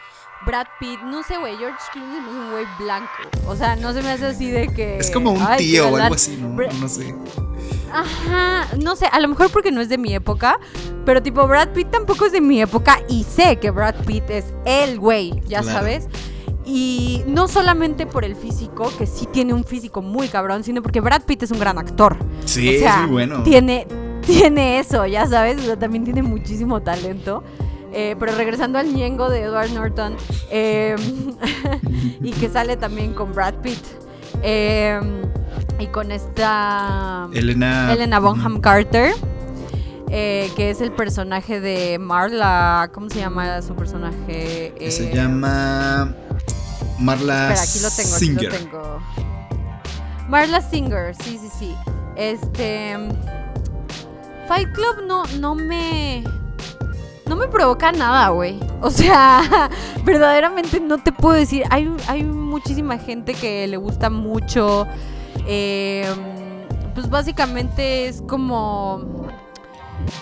Brad 0.46 0.68
Pitt, 0.80 1.00
no 1.02 1.22
sé, 1.24 1.38
güey, 1.38 1.58
George 1.58 1.78
Clooney 1.94 2.18
es 2.18 2.24
un 2.28 2.52
güey 2.52 2.66
blanco. 2.80 3.08
O 3.48 3.56
sea, 3.56 3.76
no 3.76 3.94
se 3.94 4.02
me 4.02 4.12
hace 4.12 4.26
así 4.28 4.50
de 4.50 4.68
que. 4.70 4.98
es 4.98 5.12
como 5.12 5.32
un 5.32 5.42
ay, 5.42 5.58
tío 5.60 5.90
o 5.90 5.96
algo 5.98 6.16
así, 6.16 6.38
¿no? 6.38 6.50
Bra- 6.56 6.72
No 6.74 6.88
sé. 6.88 7.16
Ajá, 7.92 8.68
no 8.82 8.96
sé, 8.96 9.08
a 9.08 9.20
lo 9.20 9.28
mejor 9.28 9.50
porque 9.52 9.72
no 9.72 9.82
es 9.82 9.90
de 9.90 9.98
mi 9.98 10.14
época, 10.14 10.60
pero 11.06 11.24
tipo 11.24 11.48
Brad 11.48 11.70
Pitt 11.70 11.90
tampoco 11.90 12.26
es 12.26 12.32
de 12.32 12.42
mi 12.42 12.62
época 12.62 13.00
y 13.10 13.24
sé 13.24 13.58
que 13.58 13.72
Brad 13.72 13.96
Pitt 14.06 14.30
es 14.30 14.46
el 14.66 15.00
güey, 15.00 15.42
ya 15.48 15.62
Claro. 15.62 15.80
sabes. 15.80 16.08
Y 16.66 17.24
no 17.26 17.48
solamente 17.48 18.06
por 18.06 18.24
el 18.24 18.36
físico, 18.36 18.92
que 18.98 19.08
sí 19.08 19.26
tiene 19.32 19.54
un 19.56 19.64
físico 19.64 20.04
muy 20.04 20.28
cabrón, 20.28 20.64
sino 20.64 20.84
porque 20.84 21.02
Brad 21.02 21.24
Pitt 21.24 21.44
es 21.44 21.52
un 21.52 21.60
gran 21.60 21.80
actor. 21.80 22.18
Sí, 22.46 22.76
O 22.78 22.80
sea, 22.80 22.94
es 22.96 23.02
muy 23.02 23.10
bueno. 23.12 23.42
Tiene, 23.42 23.88
tiene 24.30 24.80
eso, 24.80 25.06
ya 25.06 25.26
sabes, 25.28 25.58
o 25.60 25.62
sea, 25.62 25.78
también 25.78 26.04
tiene 26.04 26.22
muchísimo 26.24 26.82
talento. 26.82 27.44
Eh, 27.92 28.16
pero 28.20 28.36
regresando 28.36 28.78
al 28.78 28.94
ñengo 28.94 29.30
de 29.32 29.42
Edward 29.42 29.72
Norton, 29.72 30.16
eh, 30.52 30.96
y 32.22 32.32
que 32.34 32.48
sale 32.48 32.78
también 32.78 33.14
con 33.16 33.34
Brad 33.34 33.56
Pitt, 33.64 33.80
eh, 34.44 35.00
y 35.80 35.88
con 35.88 36.12
esta 36.12 37.28
Elena. 37.34 37.92
Elena 37.92 38.20
Bonham 38.20 38.62
Carter, 38.62 39.14
eh, 40.12 40.52
que 40.56 40.70
es 40.70 40.82
el 40.82 40.92
personaje 40.92 41.60
de 41.62 41.98
Marla, 41.98 42.92
¿cómo 42.94 43.10
se 43.10 43.20
llama 43.22 43.60
su 43.64 43.74
personaje? 43.76 44.72
se 44.92 45.10
Eh, 45.10 45.12
llama. 45.16 46.14
Marla 47.00 47.54
Espera, 47.54 47.62
aquí 47.64 47.80
lo 47.80 47.90
tengo, 47.90 48.16
aquí 48.16 48.26
Singer. 48.26 48.52
lo 48.52 48.58
tengo. 48.60 49.00
Marla 50.28 50.62
Singer, 50.62 51.16
sí, 51.16 51.40
sí, 51.42 51.50
sí. 51.58 51.76
Este. 52.16 52.96
Fight 54.50 54.72
Club 54.72 55.04
no, 55.06 55.26
no 55.40 55.54
me. 55.54 56.24
no 57.28 57.36
me 57.36 57.48
provoca 57.48 57.92
nada, 57.92 58.30
güey. 58.30 58.60
O 58.82 58.90
sea, 58.90 59.70
verdaderamente 60.04 60.80
no 60.80 60.98
te 60.98 61.12
puedo 61.12 61.36
decir. 61.36 61.66
Hay, 61.70 61.88
hay 62.08 62.24
muchísima 62.24 62.98
gente 62.98 63.36
que 63.36 63.68
le 63.68 63.78
gusta 63.78 64.10
mucho. 64.10 64.88
Eh, 65.46 66.04
pues 66.96 67.12
básicamente 67.12 68.08
es 68.08 68.24
como 68.24 69.28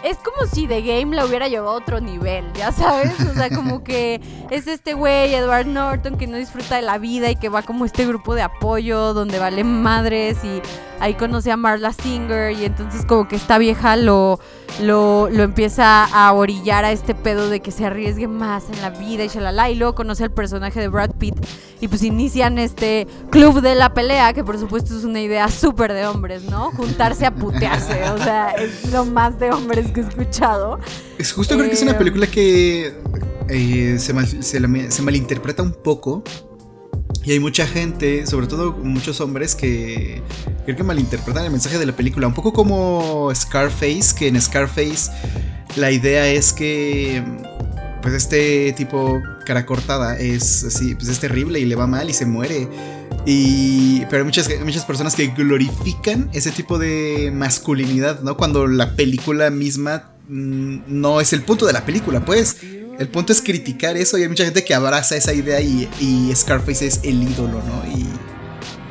es 0.04 0.18
como 0.18 0.48
si 0.52 0.68
The 0.68 0.82
Game 0.82 1.16
la 1.16 1.26
hubiera 1.26 1.48
llevado 1.48 1.72
a 1.72 1.78
otro 1.78 2.00
nivel, 2.00 2.46
ya 2.54 2.72
sabes, 2.72 3.20
o 3.22 3.34
sea, 3.34 3.50
como 3.50 3.84
que 3.84 4.22
es 4.50 4.68
este 4.68 4.94
güey, 4.94 5.34
Edward 5.34 5.68
Norton, 5.68 6.18
que 6.18 6.28
no 6.28 6.38
disfruta 6.38 6.76
de 6.76 6.82
la 6.82 6.98
vida 6.98 7.30
y 7.30 7.36
que 7.36 7.50
va 7.50 7.62
como 7.62 7.86
este 7.86 8.06
grupo 8.06 8.36
de 8.36 8.42
apoyo 8.42 9.14
donde 9.14 9.40
vale 9.40 9.64
madres 9.64 10.44
y 10.44 10.62
ahí 11.00 11.14
conoce 11.14 11.52
a 11.52 11.58
Marla 11.58 11.94
Singer 11.94 12.52
y 12.52 12.66
entonces 12.66 13.06
como 13.06 13.28
que 13.28 13.36
esta 13.36 13.58
vieja 13.58 13.96
lo, 13.96 14.40
lo, 14.82 15.30
lo 15.30 15.44
empieza 15.44 16.06
a 16.06 16.32
orillar 16.34 16.86
a 16.86 16.92
este 16.92 17.16
pedo 17.16 17.50
de 17.50 17.60
que 17.60 17.72
se 17.72 17.86
arriesgue 17.86 18.28
más 18.28 18.70
en 18.70 18.82
la 18.82 18.90
vida 18.92 19.24
y 19.24 19.28
shalala, 19.28 19.70
y 19.70 19.76
luego 19.76 19.96
conoce 19.96 20.24
al 20.24 20.32
personaje 20.32 20.80
de 20.80 20.88
Brad 20.88 21.12
Pitt 21.18 21.36
y 21.80 21.88
pues 21.88 22.04
inician 22.04 22.58
este 22.58 23.08
club 23.30 23.62
de 23.62 23.76
la 23.76 23.94
pelea, 23.94 24.34
que 24.34 24.44
por 24.44 24.58
supuesto 24.60 24.98
es 24.98 25.04
una 25.04 25.22
idea 25.22 25.50
súper 25.50 25.94
de 25.94 26.08
hombres, 26.08 26.44
¿no? 26.44 26.72
Juntarse 26.72 27.26
a 27.26 27.34
putearse, 27.34 28.04
o 28.10 28.18
sea, 28.18 28.52
es 28.52 28.92
lo 28.92 29.06
más 29.06 29.40
de 29.40 29.52
hombres 29.52 29.92
que 29.92 30.02
he 30.02 30.04
escuchado. 30.04 30.80
Es 31.18 31.32
justo 31.32 31.56
creo 31.56 31.68
que 31.68 31.76
es 31.76 31.82
una 31.82 31.92
eh, 31.92 31.96
película 31.96 32.28
que 32.28 32.94
eh, 33.50 33.98
se, 34.00 34.92
se 34.92 35.02
malinterpreta 35.02 35.64
un 35.64 35.74
poco 35.74 36.24
y 37.24 37.32
hay 37.32 37.40
mucha 37.40 37.68
gente, 37.68 38.26
sobre 38.26 38.48
todo 38.48 38.72
muchos 38.72 39.20
hombres, 39.22 39.56
que 39.56 40.22
creo 40.66 40.78
que 40.78 40.84
malinterpretan 40.84 41.46
el 41.46 41.52
mensaje 41.52 41.78
de 41.78 41.86
la 41.86 41.96
película. 41.96 42.28
Un 42.28 42.34
poco 42.34 42.54
como 42.54 43.30
Scarface, 43.34 44.16
que 44.18 44.28
en 44.28 44.42
Scarface 44.42 45.12
la 45.76 45.92
idea 45.92 46.28
es 46.28 46.54
que 46.54 47.24
pues 48.02 48.14
este 48.14 48.72
tipo 48.74 49.22
cara 49.46 49.66
cortada 49.66 50.18
es 50.18 50.64
así, 50.64 50.96
pues 50.96 51.10
es 51.10 51.20
terrible 51.20 51.60
y 51.60 51.66
le 51.66 51.76
va 51.76 51.88
mal 51.88 52.10
y 52.10 52.14
se 52.14 52.26
muere. 52.26 52.68
Y, 53.26 54.06
pero 54.06 54.20
hay 54.20 54.24
muchas, 54.24 54.50
muchas 54.64 54.86
personas 54.86 55.16
que 55.16 55.28
glorifican 55.28 56.30
ese 56.34 56.52
tipo 56.52 56.80
de 56.80 57.32
masculinidad, 57.34 58.22
¿no? 58.22 58.38
Cuando 58.38 58.68
la 58.68 58.96
película 58.96 59.50
misma 59.50 60.12
mm, 60.30 60.78
no 60.88 61.20
es 61.20 61.34
el 61.34 61.42
punto 61.42 61.66
de 61.66 61.74
la 61.74 61.86
película, 61.86 62.24
pues. 62.24 62.58
El 63.00 63.10
punto 63.10 63.32
es 63.32 63.42
criticar 63.42 63.96
eso 63.96 64.18
y 64.18 64.24
hay 64.24 64.30
mucha 64.30 64.44
gente 64.44 64.66
que 64.66 64.74
abraza 64.74 65.16
esa 65.16 65.34
idea 65.34 65.62
y, 65.62 66.32
Scarface 66.36 66.88
es 66.88 67.00
el 67.04 67.22
ídolo, 67.22 67.62
¿no? 67.62 67.92
Y... 67.92 68.08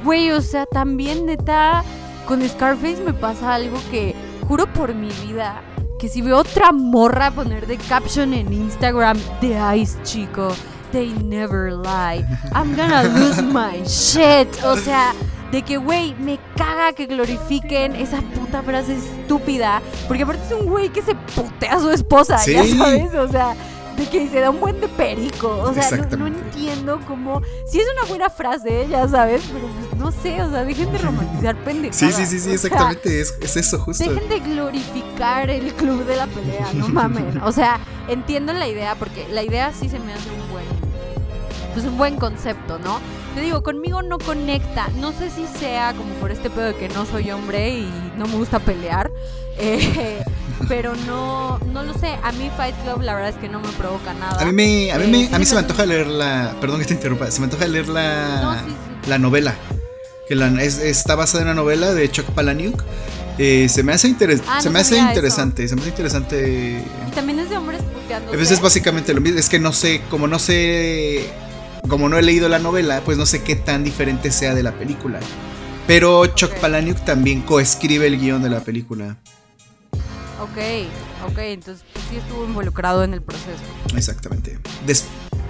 Güey, 0.05 0.31
o 0.31 0.41
sea, 0.41 0.65
también 0.67 1.27
neta, 1.27 1.83
con 2.27 2.47
Scarface 2.49 3.03
me 3.05 3.13
pasa 3.13 3.55
algo 3.55 3.79
que 3.91 4.15
juro 4.47 4.73
por 4.73 4.95
mi 4.95 5.11
vida 5.27 5.63
que 5.99 6.09
si 6.09 6.21
veo 6.21 6.39
otra 6.39 6.73
morra 6.73 7.31
poner 7.31 7.67
de 7.67 7.79
caption 7.79 8.35
en 8.35 8.53
Instagram, 8.53 9.19
The 9.41 9.59
Ice 9.79 9.97
Chico, 10.05 10.55
they 10.93 11.13
never 11.25 11.73
lie, 11.73 12.25
I'm 12.55 12.77
gonna 12.77 13.03
lose 13.03 13.43
my 13.43 13.83
shit. 13.85 14.49
O 14.63 14.77
sea, 14.77 15.15
de 15.51 15.63
que, 15.63 15.79
güey, 15.79 16.15
me 16.21 16.39
caga 16.55 16.93
que 16.93 17.07
glorifiquen 17.07 17.97
esa 17.97 18.21
puta 18.21 18.63
frase 18.63 18.97
estúpida, 18.97 19.81
porque 20.07 20.25
aparte 20.25 20.43
es 20.47 20.61
un 20.61 20.67
güey 20.67 20.91
que 20.91 21.03
se 21.03 21.15
putea 21.35 21.75
a 21.75 21.81
su 21.81 21.91
esposa, 21.91 22.37
ya 22.45 22.65
sabes, 22.67 23.15
o 23.15 23.29
sea 23.29 23.57
de 23.97 24.07
que 24.07 24.29
se 24.29 24.41
da 24.41 24.51
un 24.51 24.61
buen 24.61 24.81
de 24.81 24.89
perico. 24.89 25.49
O 25.59 25.73
sea, 25.73 25.91
no, 26.17 26.27
entiendo 26.27 27.01
cómo. 27.07 27.43
Si 27.67 27.81
es 27.81 27.87
una 27.99 28.09
buena 28.09 28.31
frase, 28.31 28.87
ya 28.89 29.09
sabes, 29.09 29.43
pero 29.53 29.67
pues, 29.67 30.01
no 30.01 30.13
sé, 30.13 30.43
o 30.43 30.51
sea, 30.51 30.65
dejen 30.65 30.93
de 30.93 30.99
romantizar 30.99 31.57
pendejadas. 31.65 31.97
Sí, 31.97 32.13
sí, 32.13 32.27
sí, 32.27 32.41
sí, 32.41 32.51
exactamente, 32.53 33.21
es, 33.21 33.57
eso, 33.57 33.79
justo. 33.79 34.05
Dejen 34.05 34.29
de 34.29 34.41
glorificar 34.41 35.51
el 35.51 35.73
club 35.75 36.05
de 36.05 36.17
la 36.17 36.27
pelea, 36.27 36.67
no 36.75 36.89
mamen. 36.91 37.41
O 37.43 37.53
sea, 37.53 37.81
entiendo 38.09 38.53
la 38.53 38.69
idea, 38.69 38.95
porque 38.95 39.27
la 39.31 39.43
idea 39.43 39.73
sí 39.73 39.89
se 39.89 39.99
me 39.99 40.13
hace 40.13 40.31
un 40.31 40.51
buen. 40.51 40.65
Pues 41.73 41.85
un 41.85 41.99
buen 41.99 42.17
concepto, 42.17 42.79
¿no? 42.79 43.01
Te 43.35 43.43
digo, 43.43 43.63
conmigo 43.63 44.01
no 44.01 44.19
conecta. 44.19 44.89
No 44.99 45.13
sé 45.13 45.29
si 45.31 45.47
sea 45.47 45.93
como 45.93 46.15
por 46.15 46.31
este 46.31 46.49
pedo 46.49 46.69
de 46.69 46.75
que 46.75 46.89
no 46.89 47.05
soy 47.05 47.31
hombre 47.31 47.69
y 47.69 48.13
no 48.17 48.27
me 48.27 48.37
gusta 48.37 48.59
pelear. 48.59 49.11
Eh, 49.59 50.23
pero 50.69 50.95
no, 51.07 51.59
no 51.59 51.83
lo 51.83 51.95
sé. 51.95 52.17
A 52.23 52.33
mí 52.33 52.51
Fight 52.57 52.75
Club 52.83 53.03
la 53.03 53.15
verdad 53.15 53.31
es 53.31 53.37
que 53.37 53.49
no 53.49 53.61
me 53.61 53.69
provoca 53.73 54.15
nada. 54.15 54.41
A 54.41 54.45
mí, 54.45 54.53
me, 54.53 54.93
a 54.93 54.99
mí, 54.99 55.29
a 55.33 55.39
mí 55.39 55.45
se 55.45 55.55
me 55.55 55.61
antoja 55.61 55.87
leer 55.87 56.07
la... 56.07 56.57
Perdón 56.61 56.81
que 56.81 56.87
te 56.87 56.95
interrumpa. 56.95 57.31
Se 57.31 57.41
me 57.41 57.45
antoja 57.45 57.67
leer 57.67 57.89
la, 57.89 58.65
la 59.07 59.19
novela. 59.19 59.55
Que 60.29 60.35
la, 60.35 60.49
está 60.63 61.15
basada 61.15 61.43
en 61.43 61.49
una 61.49 61.55
novela 61.55 61.95
de 61.95 62.11
Chuck 62.11 62.27
Palahniuk. 62.31 62.83
Eh, 63.39 63.69
se 63.69 63.83
me 63.83 63.93
hace, 63.93 64.15
ah, 64.49 64.61
se 64.61 64.71
me 64.71 64.81
hace 64.81 64.99
interesante. 64.99 65.69
Se 65.69 65.75
me 65.75 65.83
hace 65.83 65.91
interesante. 65.91 66.83
Y 67.07 67.11
también 67.13 67.39
es 67.39 67.51
de 67.51 67.57
hombres 67.59 67.83
puteando. 67.83 68.33
A 68.33 68.37
veces 68.37 68.53
es 68.53 68.61
básicamente 68.61 69.13
lo 69.13 69.21
mismo. 69.21 69.39
Es 69.39 69.49
que 69.49 69.61
no 69.61 69.73
sé, 69.73 70.01
como 70.11 70.27
no 70.27 70.39
sé. 70.39 71.29
Como 71.89 72.09
no 72.09 72.19
he 72.19 72.23
leído 72.23 72.49
la 72.49 72.59
novela, 72.59 73.03
pues 73.05 73.17
no 73.17 73.27
sé 73.27 73.43
qué 73.43 73.55
tan 73.55 73.85
diferente 73.85 74.33
sea 74.33 74.55
de 74.55 74.63
la 74.63 74.73
película. 74.73 75.21
Pero 75.87 76.27
Chuck 76.27 76.53
Palahniuk 76.55 77.05
también 77.05 77.43
coescribe 77.43 78.09
el 78.09 78.19
guion 78.19 78.43
de 78.43 78.51
la 78.51 78.61
película. 78.61 79.19
Ok, 80.57 81.33
ok, 81.33 81.39
entonces 81.39 81.85
pues, 81.93 82.05
sí 82.09 82.17
estuvo 82.17 82.47
involucrado 82.47 83.05
en 83.05 83.13
el 83.13 83.21
proceso. 83.21 83.63
Exactamente. 83.95 84.59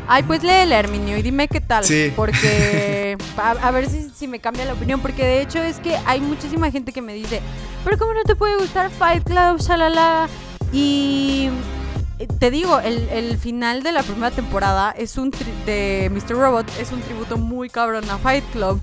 Ay, 0.08 0.24
pues 0.24 0.42
léele, 0.42 0.74
Herminio, 0.74 1.16
y 1.16 1.22
dime 1.22 1.46
qué 1.46 1.60
tal. 1.60 1.84
Sí. 1.84 2.12
Porque. 2.16 3.16
A, 3.36 3.70
ver 3.70 3.88
si, 3.88 4.10
si, 4.10 4.26
me 4.26 4.40
cambia 4.40 4.64
la 4.64 4.72
opinión. 4.72 5.00
Porque 5.00 5.24
de 5.24 5.42
hecho 5.42 5.62
es 5.62 5.78
que 5.78 5.96
hay 6.06 6.20
muchísima 6.20 6.72
gente 6.72 6.90
que 6.90 7.02
me 7.02 7.14
dice: 7.14 7.40
Pero, 7.84 7.98
¿cómo 7.98 8.14
no 8.14 8.24
te 8.24 8.34
puede 8.34 8.56
gustar 8.56 8.90
Fight 8.90 9.22
Club? 9.22 9.60
Shalala. 9.60 10.28
Y. 10.72 11.50
Eh, 12.18 12.26
te 12.40 12.50
digo, 12.50 12.80
el, 12.80 13.08
el 13.10 13.38
final 13.38 13.84
de 13.84 13.92
la 13.92 14.02
primera 14.02 14.32
temporada 14.32 14.90
es 14.90 15.18
un 15.18 15.30
de 15.66 16.10
Mr. 16.12 16.34
Robot 16.36 16.66
es 16.80 16.90
un 16.90 17.00
tributo 17.02 17.36
muy 17.36 17.68
cabrón 17.68 18.10
a 18.10 18.18
Fight 18.18 18.44
Club. 18.50 18.80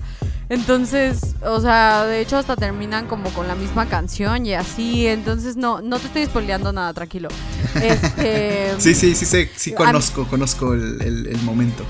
Entonces, 0.54 1.34
o 1.44 1.60
sea, 1.60 2.06
de 2.06 2.20
hecho 2.20 2.36
hasta 2.36 2.54
terminan 2.54 3.08
como 3.08 3.28
con 3.30 3.48
la 3.48 3.56
misma 3.56 3.88
canción 3.88 4.46
y 4.46 4.54
así. 4.54 5.08
Entonces, 5.08 5.56
no, 5.56 5.82
no 5.82 5.98
te 5.98 6.06
estoy 6.06 6.26
spoileando 6.26 6.72
nada, 6.72 6.92
tranquilo. 6.94 7.28
Este, 7.74 8.72
sí, 8.78 8.94
sí, 8.94 9.16
sí, 9.16 9.26
sí, 9.26 9.48
sí 9.56 9.72
conozco, 9.72 10.26
conozco 10.28 10.72
el, 10.74 11.38
momento. 11.42 11.84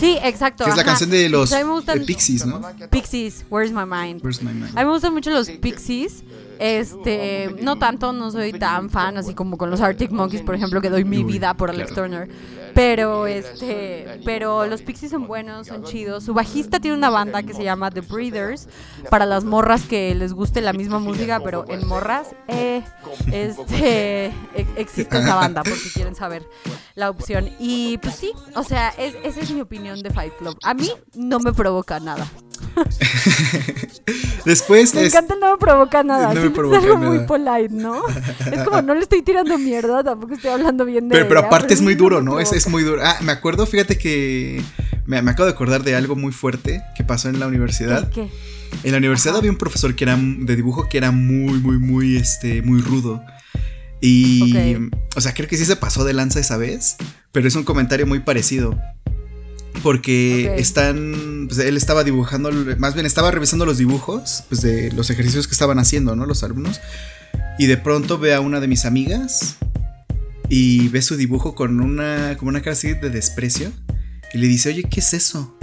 Sí, 0.00 0.16
exacto. 0.22 0.66
es 0.66 0.74
la 0.74 0.84
canción 0.84 1.10
de 1.10 1.28
los 1.28 1.54
Pixies, 2.06 2.46
¿no? 2.46 2.62
Pixies, 2.90 3.44
Where's 3.50 3.72
My 3.72 3.84
Mind? 3.84 4.22
Where's 4.24 4.42
My 4.42 4.54
Mind? 4.54 4.70
A 4.76 4.80
mí 4.80 4.86
me 4.86 4.92
gustan 4.92 5.12
mucho 5.12 5.30
los 5.30 5.50
Pixies. 5.50 6.24
Este, 6.58 7.54
no 7.60 7.76
tanto, 7.76 8.12
no 8.14 8.30
soy 8.30 8.54
tan 8.54 8.88
fan, 8.88 9.18
así 9.18 9.34
como 9.34 9.58
con 9.58 9.70
los 9.70 9.82
Arctic 9.82 10.10
Monkeys, 10.12 10.40
por 10.42 10.54
ejemplo, 10.54 10.80
que 10.80 10.88
doy 10.88 11.04
mi 11.04 11.24
vida 11.24 11.52
por 11.54 11.68
Alex 11.68 11.92
Turner. 11.92 12.28
Pero 12.74 13.26
este, 13.26 14.20
pero 14.24 14.66
los 14.66 14.82
Pixies 14.82 15.10
son 15.10 15.26
buenos, 15.26 15.66
son 15.68 15.84
chidos. 15.84 16.24
Su 16.24 16.34
bajista 16.34 16.80
tiene 16.80 16.96
una 16.96 17.10
banda 17.10 17.42
que 17.42 17.54
se 17.54 17.62
llama 17.62 17.90
The 17.90 18.00
Breeders 18.00 18.68
para 19.10 19.26
las 19.26 19.44
morras 19.44 19.84
que 19.84 20.14
les 20.14 20.32
guste 20.32 20.60
la 20.60 20.72
misma 20.72 20.98
música, 20.98 21.40
pero 21.40 21.64
en 21.68 21.86
morras, 21.86 22.34
eh, 22.48 22.82
este, 23.32 24.32
existe 24.76 25.18
esa 25.18 25.36
banda 25.36 25.62
por 25.62 25.74
si 25.74 25.90
quieren 25.90 26.14
saber 26.14 26.46
la 26.94 27.10
opción. 27.10 27.50
Y 27.58 27.98
pues 27.98 28.16
sí, 28.16 28.32
o 28.54 28.64
sea, 28.64 28.88
esa 28.98 29.40
es 29.40 29.50
mi 29.50 29.60
opinión 29.60 30.00
de 30.02 30.10
Fight 30.10 30.36
Club. 30.36 30.56
A 30.62 30.74
mí 30.74 30.90
no 31.14 31.38
me 31.38 31.52
provoca 31.52 32.00
nada. 32.00 32.26
Después. 34.44 34.94
Me 34.94 35.06
encanta, 35.06 35.34
no 35.40 35.52
me 35.52 35.58
provoca 35.58 36.02
nada. 36.02 36.34
No 36.34 36.40
me 36.40 36.50
provoca 36.50 36.78
es 36.78 36.84
algo 36.84 36.98
muy 36.98 37.20
polite, 37.20 37.70
¿no? 37.70 38.02
Es 38.52 38.62
como, 38.62 38.82
no 38.82 38.94
le 38.94 39.00
estoy 39.00 39.22
tirando 39.22 39.58
mierda, 39.58 40.02
tampoco 40.02 40.34
estoy 40.34 40.50
hablando 40.50 40.84
bien 40.84 41.08
de. 41.08 41.14
Pero, 41.14 41.28
pero 41.28 41.40
aparte 41.40 41.74
es 41.74 41.80
muy 41.80 41.94
duro, 41.94 42.22
¿no? 42.22 42.40
Es, 42.40 42.52
es, 42.52 42.68
muy 42.68 42.82
duro. 42.82 43.00
Ah, 43.04 43.18
me 43.22 43.32
acuerdo, 43.32 43.66
fíjate 43.66 43.98
que. 43.98 44.62
Me, 45.06 45.18
acabo 45.18 45.44
de 45.44 45.52
acordar 45.52 45.82
de 45.82 45.94
algo 45.94 46.16
muy 46.16 46.32
fuerte 46.32 46.82
que 46.96 47.04
pasó 47.04 47.28
en 47.28 47.38
la 47.38 47.46
universidad. 47.46 48.10
¿Qué? 48.10 48.30
En 48.82 48.92
la 48.92 48.98
universidad 48.98 49.36
había 49.36 49.50
un 49.50 49.58
profesor 49.58 49.94
que 49.94 50.04
era 50.04 50.18
de 50.18 50.56
dibujo 50.56 50.88
que 50.88 50.98
era 50.98 51.10
muy, 51.10 51.60
muy, 51.60 51.78
muy, 51.78 52.16
este, 52.16 52.62
muy 52.62 52.80
rudo. 52.80 53.22
Y. 54.00 54.76
O 55.16 55.20
sea, 55.20 55.32
creo 55.32 55.48
que 55.48 55.56
sí 55.56 55.64
se 55.64 55.76
pasó 55.76 56.04
de 56.04 56.12
lanza 56.12 56.40
esa 56.40 56.56
vez. 56.56 56.96
Pero 57.32 57.48
es 57.48 57.56
un 57.56 57.64
comentario 57.64 58.06
muy 58.06 58.20
parecido. 58.20 58.78
Porque 59.82 60.54
están. 60.56 61.46
Pues, 61.48 61.58
él 61.60 61.76
estaba 61.76 62.04
dibujando. 62.04 62.50
Más 62.78 62.94
bien 62.94 63.06
estaba 63.06 63.30
revisando 63.30 63.66
los 63.66 63.78
dibujos. 63.78 64.44
Pues 64.48 64.60
de 64.62 64.92
los 64.92 65.10
ejercicios 65.10 65.46
que 65.46 65.52
estaban 65.52 65.78
haciendo, 65.78 66.16
¿no? 66.16 66.26
Los 66.26 66.42
alumnos. 66.42 66.80
Y 67.58 67.66
de 67.66 67.76
pronto 67.76 68.18
ve 68.18 68.34
a 68.34 68.40
una 68.40 68.60
de 68.60 68.68
mis 68.68 68.84
amigas. 68.84 69.56
Y 70.48 70.88
ve 70.88 71.02
su 71.02 71.16
dibujo 71.16 71.54
con 71.54 71.80
una. 71.80 72.36
como 72.38 72.48
una 72.50 72.60
cara 72.60 72.72
así 72.72 72.94
de 72.94 73.10
desprecio. 73.10 73.72
Y 74.32 74.38
le 74.38 74.48
dice, 74.48 74.70
oye, 74.70 74.84
¿qué 74.84 75.00
es 75.00 75.14
eso? 75.14 75.56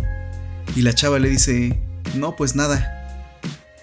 Y 0.76 0.82
la 0.82 0.94
chava 0.94 1.20
le 1.20 1.28
dice, 1.28 1.78
no, 2.16 2.36
pues 2.36 2.56
nada. 2.56 2.98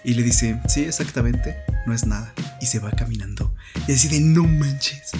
Y 0.03 0.15
le 0.15 0.23
dice, 0.23 0.59
sí, 0.67 0.85
exactamente, 0.85 1.57
no 1.85 1.93
es 1.93 2.05
nada. 2.05 2.33
Y 2.61 2.65
se 2.65 2.79
va 2.79 2.89
caminando. 2.91 3.53
Y 3.87 3.91
así 3.91 4.07
de, 4.07 4.19
no 4.21 4.43
manches. 4.43 5.11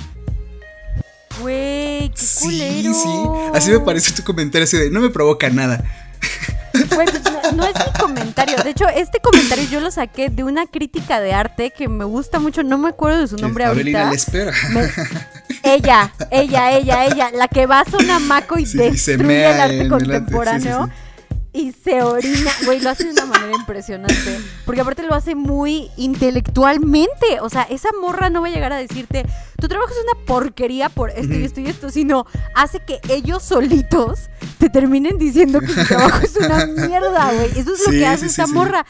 Güey, 1.41 2.09
qué 2.09 2.25
culero. 2.41 2.93
Sí, 2.93 3.01
sí. 3.03 3.27
Así 3.53 3.71
me 3.71 3.79
parece 3.79 4.11
tu 4.13 4.23
comentario, 4.23 4.63
así 4.65 4.77
de 4.77 4.89
no 4.89 4.99
me 4.99 5.09
provoca 5.09 5.49
nada. 5.49 5.83
Pues 6.93 7.09
no, 7.55 7.65
es 7.65 7.73
mi 7.75 7.99
comentario. 7.99 8.57
De 8.63 8.69
hecho, 8.71 8.87
este 8.89 9.19
comentario 9.19 9.65
yo 9.69 9.79
lo 9.79 9.89
saqué 9.91 10.29
de 10.29 10.43
una 10.43 10.67
crítica 10.67 11.19
de 11.19 11.33
arte 11.33 11.71
que 11.75 11.87
me 11.87 12.05
gusta 12.05 12.39
mucho. 12.39 12.63
No 12.63 12.77
me 12.77 12.89
acuerdo 12.89 13.21
de 13.21 13.27
su 13.27 13.37
nombre 13.37 13.65
ahorita. 13.65 14.05
la 14.05 14.13
espera. 14.13 14.53
ella, 15.63 16.11
ella, 16.31 16.71
ella, 16.77 17.05
ella, 17.05 17.31
la 17.33 17.47
que 17.47 17.65
va 17.65 17.81
a 17.81 17.85
Sonamaco 17.89 18.57
y 18.59 18.65
Sí, 18.65 18.77
destruye 18.77 19.23
mea 19.23 19.55
el 19.55 19.61
arte 19.61 19.83
sí, 19.83 19.89
contemporáneo. 19.89 20.85
sí, 20.85 20.91
Y 21.51 21.71
se 21.71 22.03
orina, 22.03 22.51
güey, 22.65 22.79
lo 22.79 22.91
hace 22.91 23.05
de 23.05 23.11
una 23.11 23.25
manera 23.25 23.55
impresionante. 23.55 24.39
Porque 24.65 24.81
aparte 24.81 25.01
lo 25.03 25.15
hace 25.15 25.33
muy 25.33 25.89
intelectualmente. 25.97 27.39
O 27.41 27.49
sea, 27.49 27.63
esa 27.63 27.89
morra 27.99 28.29
no 28.29 28.41
va 28.41 28.49
a 28.49 28.51
llegar 28.51 28.71
a 28.71 28.77
decirte, 28.77 29.25
tu 29.59 29.67
trabajo 29.67 29.91
es 29.91 29.97
una 30.03 30.25
porquería 30.25 30.89
por 30.89 31.09
esto 31.09 31.33
y 31.33 31.43
esto 31.43 31.59
y 31.61 31.67
esto, 31.67 31.89
sino 31.89 32.27
hace 32.53 32.79
que 32.79 32.99
ellos 33.09 33.41
solitos 33.41 34.29
te 34.59 34.69
terminen 34.69 35.17
diciendo 35.17 35.59
que 35.59 35.73
su 35.73 35.85
trabajo 35.85 36.19
es 36.21 36.35
una 36.37 36.67
mierda, 36.67 37.31
güey. 37.33 37.49
Eso 37.57 37.73
es 37.73 37.85
lo 37.85 37.91
que 37.91 38.05
hace 38.05 38.25
sí, 38.25 38.31
esta 38.31 38.45
sí. 38.45 38.53
morra. 38.53 38.85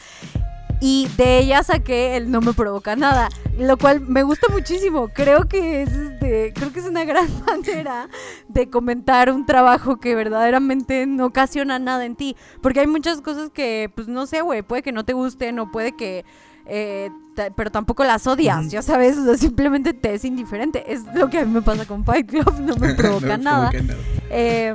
Y 0.80 1.08
de 1.16 1.38
ella 1.40 1.62
saqué 1.62 2.16
el 2.16 2.30
no 2.30 2.40
me 2.40 2.54
provoca 2.54 2.96
nada, 2.96 3.28
lo 3.58 3.76
cual 3.76 4.00
me 4.00 4.22
gusta 4.22 4.46
muchísimo. 4.50 5.08
Creo 5.08 5.46
que 5.46 5.82
es 5.82 5.92
este, 5.92 6.52
creo 6.54 6.72
que 6.72 6.80
es 6.80 6.86
una 6.86 7.04
gran 7.04 7.28
manera 7.46 8.08
de 8.48 8.70
comentar 8.70 9.30
un 9.30 9.44
trabajo 9.44 10.00
que 10.00 10.14
verdaderamente 10.14 11.06
no 11.06 11.26
ocasiona 11.26 11.78
nada 11.78 12.06
en 12.06 12.16
ti, 12.16 12.34
porque 12.62 12.80
hay 12.80 12.86
muchas 12.86 13.20
cosas 13.20 13.50
que 13.50 13.90
pues 13.94 14.08
no 14.08 14.26
sé, 14.26 14.40
güey, 14.40 14.62
puede 14.62 14.82
que 14.82 14.92
no 14.92 15.04
te 15.04 15.12
gusten 15.12 15.58
o 15.58 15.70
puede 15.70 15.92
que 15.92 16.24
eh, 16.66 17.10
pero 17.56 17.70
tampoco 17.70 18.04
las 18.04 18.26
odias, 18.26 18.70
ya 18.70 18.82
sabes, 18.82 19.16
o 19.18 19.24
sea, 19.24 19.36
simplemente 19.36 19.92
te 19.94 20.14
es 20.14 20.24
indiferente. 20.24 20.92
Es 20.92 21.04
lo 21.14 21.28
que 21.28 21.38
a 21.38 21.44
mí 21.44 21.52
me 21.52 21.62
pasa 21.62 21.84
con 21.86 22.04
Fight 22.04 22.28
Club, 22.28 22.54
no 22.60 22.76
me 22.76 22.94
provoca 22.94 23.36
No 23.38 23.42
nada. 23.44 23.70
nada. 23.72 23.94
Eh, 24.30 24.74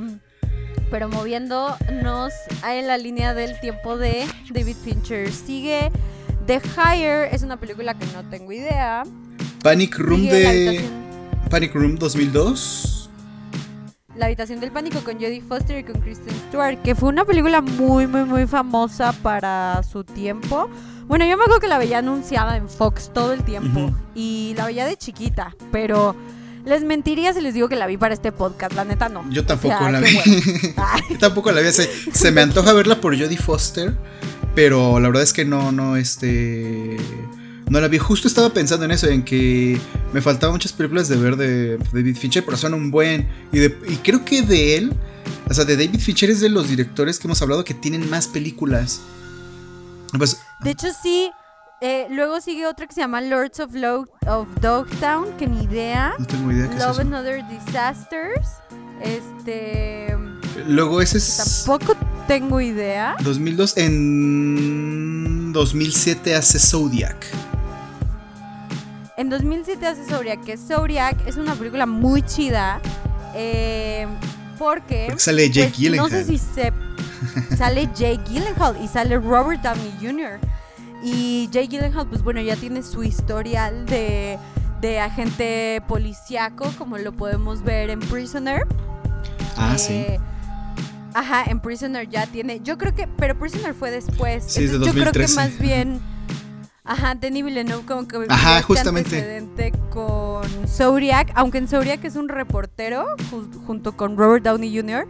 pero 0.90 1.10
moviéndonos 1.10 2.34
en 2.68 2.88
la 2.88 2.98
línea 2.98 3.34
del 3.34 3.60
tiempo 3.60 3.98
de 3.98 4.26
David 4.52 4.76
Fincher. 4.84 5.32
Sigue 5.32 5.92
The 6.46 6.62
Hire, 6.76 7.34
es 7.34 7.44
una 7.44 7.58
película 7.58 7.94
que 7.94 8.06
no 8.08 8.24
tengo 8.30 8.52
idea. 8.52 9.04
Panic 9.64 9.98
Room 9.98 10.22
Sigue 10.22 10.32
de. 10.34 10.90
Panic 11.50 11.74
Room 11.74 11.96
2002. 11.96 13.10
La 14.16 14.28
habitación 14.28 14.60
del 14.60 14.72
pánico 14.72 15.02
con 15.04 15.16
Jodie 15.16 15.42
Foster 15.42 15.80
y 15.80 15.84
con 15.84 16.00
Kristen 16.02 16.34
Stewart, 16.48 16.82
que 16.82 16.96
fue 16.96 17.10
una 17.10 17.26
película 17.26 17.62
muy, 17.62 18.08
muy, 18.08 18.24
muy 18.24 18.48
famosa 18.48 19.12
para 19.12 19.82
su 19.84 20.04
tiempo. 20.04 20.70
Bueno, 21.08 21.26
yo 21.26 21.36
me 21.38 21.44
acuerdo 21.44 21.60
que 21.60 21.68
la 21.68 21.78
veía 21.78 21.98
anunciada 21.98 22.56
en 22.56 22.70
Fox 22.70 23.12
todo 23.14 23.34
el 23.34 23.44
tiempo 23.44 23.92
y 24.16 24.54
la 24.56 24.66
veía 24.66 24.86
de 24.86 24.96
chiquita, 24.96 25.56
pero 25.72 26.16
les 26.66 26.84
mentiría 26.84 27.34
si 27.34 27.42
les 27.42 27.54
digo 27.54 27.70
que 27.70 27.76
la 27.76 27.88
vi 27.88 27.98
para 27.98 28.14
este 28.14 28.32
podcast, 28.32 28.74
la 28.74 28.84
neta 28.86 29.10
no. 29.10 29.24
Yo 29.30 29.46
tampoco 29.46 29.76
O 29.76 29.78
sea, 29.80 29.92
la 29.92 30.00
vi. 30.02 30.08
Yo 31.12 31.18
tampoco 31.20 31.52
la 31.52 31.62
vi. 31.62 31.72
Se, 31.72 31.90
se 32.12 32.32
me 32.32 32.42
antoja 32.42 32.74
verla 32.74 33.00
por 33.02 33.18
Jodie 33.20 33.38
Foster. 33.38 33.94
Pero 34.56 35.00
la 35.00 35.08
verdad 35.10 35.24
es 35.24 35.34
que 35.34 35.44
no, 35.46 35.72
no, 35.72 35.98
este. 35.98 36.98
No 37.70 37.80
la 37.82 37.88
vi. 37.88 37.98
Justo 37.98 38.28
estaba 38.28 38.52
pensando 38.54 38.86
en 38.86 38.92
eso, 38.92 39.08
en 39.08 39.24
que 39.24 39.80
me 40.14 40.22
faltaban 40.22 40.54
muchas 40.54 40.72
películas 40.72 41.08
de 41.10 41.16
ver 41.18 41.36
de 41.36 41.78
David 41.92 42.16
Fincher, 42.16 42.46
pero 42.46 42.56
son 42.58 42.74
un 42.74 42.90
buen. 42.92 43.28
Y, 43.52 43.60
de- 43.60 43.78
y 43.90 43.96
creo 43.98 44.24
que 44.24 44.42
de 44.44 44.78
él, 44.78 44.94
o 45.50 45.54
sea, 45.54 45.66
de 45.66 45.76
David 45.76 46.00
Fincher 46.00 46.30
es 46.30 46.40
de 46.40 46.50
los 46.50 46.70
directores 46.70 47.20
que 47.20 47.28
hemos 47.28 47.42
hablado 47.42 47.64
que 47.64 47.74
tienen 47.74 48.10
más 48.10 48.28
películas. 48.28 49.02
Pues, 50.18 50.38
De 50.62 50.72
hecho, 50.72 50.88
sí. 51.04 51.30
Eh, 51.88 52.08
luego 52.10 52.42
sigue 52.42 52.66
otra 52.66 52.88
que 52.88 52.94
se 52.96 53.02
llama 53.02 53.22
Lords 53.22 53.60
of, 53.60 53.74
Lo 53.74 54.08
of 54.28 54.48
Dogtown, 54.62 55.38
que 55.38 55.46
ni 55.48 55.64
idea. 55.64 56.16
no 56.18 56.26
tengo 56.26 56.52
idea 56.52 56.68
qué 56.68 56.74
es 56.76 56.80
Love 56.80 56.92
eso. 56.94 57.02
and 57.02 57.14
Other 57.14 57.44
Disasters. 57.48 58.48
Este. 59.02 60.16
Luego 60.68 61.02
ese 61.02 61.18
es. 61.20 61.64
tampoco 61.66 61.96
tengo 62.28 62.60
idea. 62.62 63.16
2002. 63.24 63.78
En 63.78 65.54
2007 65.54 66.36
hace 66.36 66.60
Zodiac. 66.60 67.26
En 69.18 69.30
2007 69.30 69.86
hace 69.88 70.06
Zodiac, 70.06 70.44
que 70.44 70.58
Zodiac 70.58 71.16
es 71.28 71.38
una 71.38 71.56
película 71.56 71.86
muy 71.86 72.22
chida. 72.24 72.82
eh, 73.36 74.08
porque. 74.58 75.06
Porque 75.08 75.22
sale 75.22 75.50
Jake 75.50 75.70
pues, 75.70 75.72
No 75.72 76.08
Gyllenhaal. 76.08 76.10
sé 76.12 76.24
si 76.26 76.38
se. 76.38 76.74
Sale 77.58 77.88
Jake 77.96 78.22
Gyllenhaal 78.30 78.76
y 78.84 78.88
sale 78.88 79.18
Robert 79.20 79.62
Downey 79.62 79.94
Jr. 80.02 80.40
Y 81.04 81.48
Jake 81.52 81.68
Gyllenhaal, 81.68 82.08
pues 82.08 82.24
bueno, 82.24 82.42
ya 82.42 82.56
tiene 82.56 82.82
su 82.84 83.04
historial 83.04 83.86
de, 83.86 84.38
de 84.82 85.00
agente 85.00 85.82
policíaco, 85.88 86.72
como 86.78 86.98
lo 86.98 87.12
podemos 87.12 87.64
ver 87.64 87.90
en 87.90 88.00
Prisoner. 88.00 88.66
Ah, 89.58 89.78
sí. 89.78 89.94
Eh, 89.94 90.20
Ajá, 91.14 91.44
en 91.48 91.62
Prisoner 91.62 92.10
ya 92.10 92.28
tiene. 92.28 92.60
Yo 92.62 92.78
creo 92.78 92.94
que. 92.94 93.08
Pero 93.08 93.40
Prisoner 93.40 93.74
fue 93.74 93.90
después. 93.92 94.44
Sí, 94.48 94.66
es 94.66 94.72
de 94.72 94.78
Entonces, 94.78 94.94
Yo 94.96 95.02
creo 95.02 95.14
que 95.14 95.20
2013. 95.20 95.36
más 95.36 95.60
bien. 95.60 96.02
Ajá, 96.84 97.16
Denis 97.16 97.46
Villeneuve 97.46 97.86
como 97.86 98.06
que. 98.08 98.26
Ajá, 98.28 98.62
justamente. 98.64 99.16
antecedente 99.16 99.72
con 99.92 100.44
Zodiac. 100.68 101.32
Aunque 101.36 101.60
en 101.60 101.68
Zodiac 101.70 102.04
es 102.04 102.16
un 102.18 102.28
reportero 102.28 103.06
ju- 103.32 103.50
junto 103.66 103.96
con 103.96 104.18
Robert 104.18 104.44
Downey 104.44 104.76
Jr. 104.78 105.08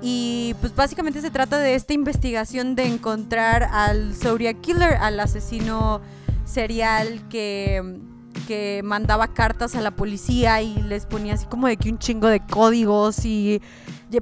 Y 0.00 0.54
pues 0.60 0.74
básicamente 0.74 1.20
se 1.20 1.30
trata 1.30 1.58
de 1.58 1.74
esta 1.74 1.92
investigación 1.92 2.74
de 2.76 2.86
encontrar 2.86 3.64
al 3.64 4.14
Zodiac 4.14 4.60
Killer, 4.60 4.94
al 4.94 5.18
asesino 5.18 6.00
serial 6.44 7.26
que, 7.28 7.98
que 8.46 8.80
mandaba 8.84 9.28
cartas 9.28 9.74
a 9.74 9.80
la 9.80 9.90
policía 9.90 10.62
y 10.62 10.80
les 10.82 11.04
ponía 11.04 11.34
así 11.34 11.46
como 11.46 11.66
de 11.66 11.76
que 11.76 11.90
un 11.90 11.98
chingo 11.98 12.28
de 12.28 12.40
códigos 12.40 13.24
y... 13.24 13.60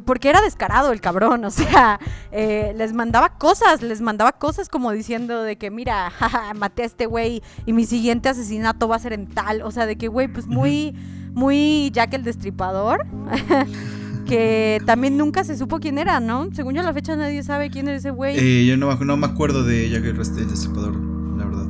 Porque 0.05 0.29
era 0.29 0.41
descarado 0.41 0.91
el 0.91 1.01
cabrón, 1.01 1.45
o 1.45 1.51
sea, 1.51 2.01
eh, 2.33 2.75
les 2.77 2.93
mandaba 2.93 3.39
cosas, 3.39 3.83
les 3.83 4.01
mandaba 4.01 4.33
cosas 4.33 4.69
como 4.69 4.91
diciendo 4.91 5.45
de 5.45 5.57
que 5.57 5.71
mira, 5.71 6.11
jaja, 6.19 6.55
maté 6.55 6.83
a 6.83 6.87
este 6.87 7.07
güey 7.07 7.41
y 7.67 7.73
mi 7.73 7.85
siguiente 7.85 8.29
asesinato 8.29 8.89
va 8.89 8.97
a 8.97 8.99
ser 8.99 9.13
en 9.13 9.29
tal, 9.29 9.63
o 9.63 9.71
sea, 9.71 9.87
de 9.87 9.97
que 9.97 10.09
güey, 10.09 10.27
pues 10.27 10.49
muy, 10.49 10.93
muy 11.35 11.91
Jack 11.93 12.15
el 12.15 12.25
Destripador. 12.25 13.07
que 14.27 14.81
también 14.85 15.17
nunca 15.17 15.45
se 15.45 15.57
supo 15.57 15.79
quién 15.79 15.97
era, 15.99 16.21
¿no? 16.21 16.49
Según 16.55 16.75
yo 16.75 16.81
a 16.83 16.85
la 16.85 16.93
fecha 16.93 17.17
nadie 17.17 17.43
sabe 17.43 17.71
quién 17.71 17.89
era 17.89 17.97
ese 17.97 18.11
güey. 18.11 18.37
Eh, 18.39 18.67
yo 18.67 18.77
no, 18.77 18.95
me- 18.95 19.05
no 19.07 19.17
me 19.17 19.27
acuerdo 19.27 19.65
de 19.65 19.89
Jack 19.89 20.05
el 20.05 20.17
Destripador, 20.17 20.95
la 21.39 21.45
verdad. 21.45 21.67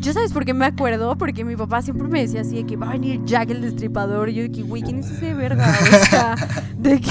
Yo 0.00 0.12
sabes 0.12 0.32
por 0.32 0.44
qué 0.44 0.54
me 0.54 0.64
acuerdo, 0.64 1.16
porque 1.18 1.44
mi 1.44 1.56
papá 1.56 1.82
siempre 1.82 2.06
me 2.06 2.20
decía 2.20 2.42
así 2.42 2.54
de 2.56 2.66
que 2.66 2.76
va 2.76 2.88
a 2.88 2.92
venir 2.92 3.20
Jack 3.24 3.50
el 3.50 3.62
Destripador. 3.62 4.28
Y 4.28 4.34
yo 4.34 4.42
de 4.44 4.52
que, 4.52 4.62
güey, 4.62 4.82
¿quién 4.82 4.98
es 5.00 5.10
ese 5.10 5.34
verga? 5.34 5.74
O 5.82 6.06
sea, 6.10 6.34
de 6.78 7.00
que... 7.00 7.10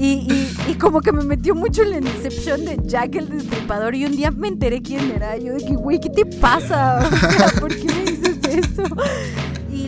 Y, 0.00 0.26
y, 0.66 0.70
y 0.70 0.74
como 0.74 1.00
que 1.02 1.12
me 1.12 1.22
metió 1.24 1.54
mucho 1.54 1.82
en 1.82 1.90
la 1.90 1.98
inception 1.98 2.64
de 2.64 2.78
Jack 2.86 3.14
el 3.16 3.28
Destripador. 3.28 3.94
Y 3.94 4.06
un 4.06 4.12
día 4.16 4.30
me 4.30 4.48
enteré 4.48 4.80
quién 4.80 5.10
era. 5.10 5.36
Yo 5.36 5.52
de 5.52 5.58
que, 5.64 5.74
güey, 5.74 6.00
¿qué 6.00 6.08
te 6.08 6.24
pasa? 6.24 7.06
O 7.06 7.16
sea, 7.32 7.48
¿por 7.60 7.76
qué 7.76 7.84
me 7.84 8.10
dices 8.10 8.38
eso? 8.46 8.84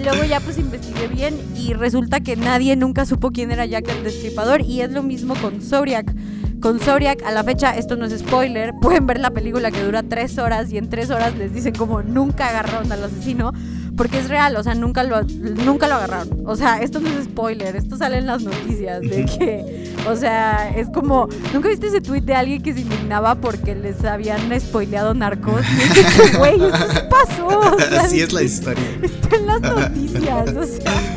Luego 0.03 0.25
ya 0.25 0.41
pues 0.41 0.59
investigué 0.59 1.09
bien 1.09 1.39
y 1.55 1.75
resulta 1.75 2.21
que 2.21 2.35
nadie 2.35 2.75
nunca 2.75 3.05
supo 3.05 3.31
quién 3.31 3.51
era 3.51 3.67
Jack 3.67 3.89
el 3.89 4.03
Destripador. 4.03 4.63
Y 4.63 4.81
es 4.81 4.91
lo 4.93 5.03
mismo 5.03 5.35
con 5.35 5.61
Zodiac. 5.61 6.15
Con 6.61 6.79
Zodiac, 6.79 7.23
a 7.23 7.31
la 7.31 7.43
fecha, 7.43 7.77
esto 7.77 7.97
no 7.97 8.05
es 8.05 8.19
spoiler, 8.19 8.75
pueden 8.83 9.07
ver 9.07 9.19
la 9.19 9.31
película 9.31 9.71
que 9.71 9.83
dura 9.83 10.03
tres 10.03 10.37
horas 10.37 10.71
y 10.71 10.77
en 10.77 10.91
tres 10.91 11.11
horas 11.11 11.35
les 11.37 11.55
dicen 11.55 11.75
como 11.75 12.03
nunca 12.03 12.49
agarraron 12.49 12.93
al 12.93 13.03
asesino, 13.03 13.53
porque 14.01 14.19
es 14.19 14.31
real, 14.31 14.57
o 14.57 14.63
sea, 14.63 14.75
nunca 14.75 15.05
lo, 15.05 15.23
nunca 15.23 15.87
lo 15.87 15.97
agarraron. 15.97 16.43
O 16.47 16.57
sea, 16.57 16.81
esto 16.81 17.01
no 17.01 17.11
es 17.11 17.25
spoiler, 17.27 17.77
esto 17.77 17.99
sale 17.99 18.17
en 18.17 18.25
las 18.25 18.43
noticias 18.43 19.03
de 19.03 19.27
que, 19.27 19.93
o 20.09 20.17
sea, 20.17 20.73
es 20.75 20.89
como, 20.89 21.29
¿nunca 21.53 21.69
viste 21.69 21.89
ese 21.89 22.01
tweet 22.01 22.23
de 22.23 22.33
alguien 22.35 22.63
que 22.63 22.73
se 22.73 22.81
indignaba 22.81 23.35
porque 23.35 23.75
les 23.75 24.03
habían 24.03 24.59
spoileado 24.59 25.13
narcos? 25.13 25.61
Y 25.77 25.99
es 26.01 26.39
güey, 26.39 26.55
esto 26.55 26.79
sí 26.95 26.99
pasó. 27.11 27.47
o 27.47 27.79
sea, 27.79 28.01
Así 28.01 28.21
es 28.23 28.33
la 28.33 28.43
historia. 28.43 28.83
Está 29.03 29.37
en 29.37 29.47
las 29.47 29.61
noticias, 29.61 30.49
o 30.57 30.65
sea. 30.65 31.17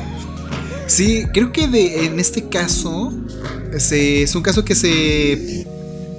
Sí, 0.87 1.23
creo 1.33 1.53
que 1.53 1.69
de, 1.69 2.05
en 2.07 2.19
este 2.19 2.49
caso 2.49 3.13
se- 3.77 4.23
es 4.23 4.35
un 4.35 4.41
caso 4.43 4.65
que 4.65 4.75
se... 4.75 5.65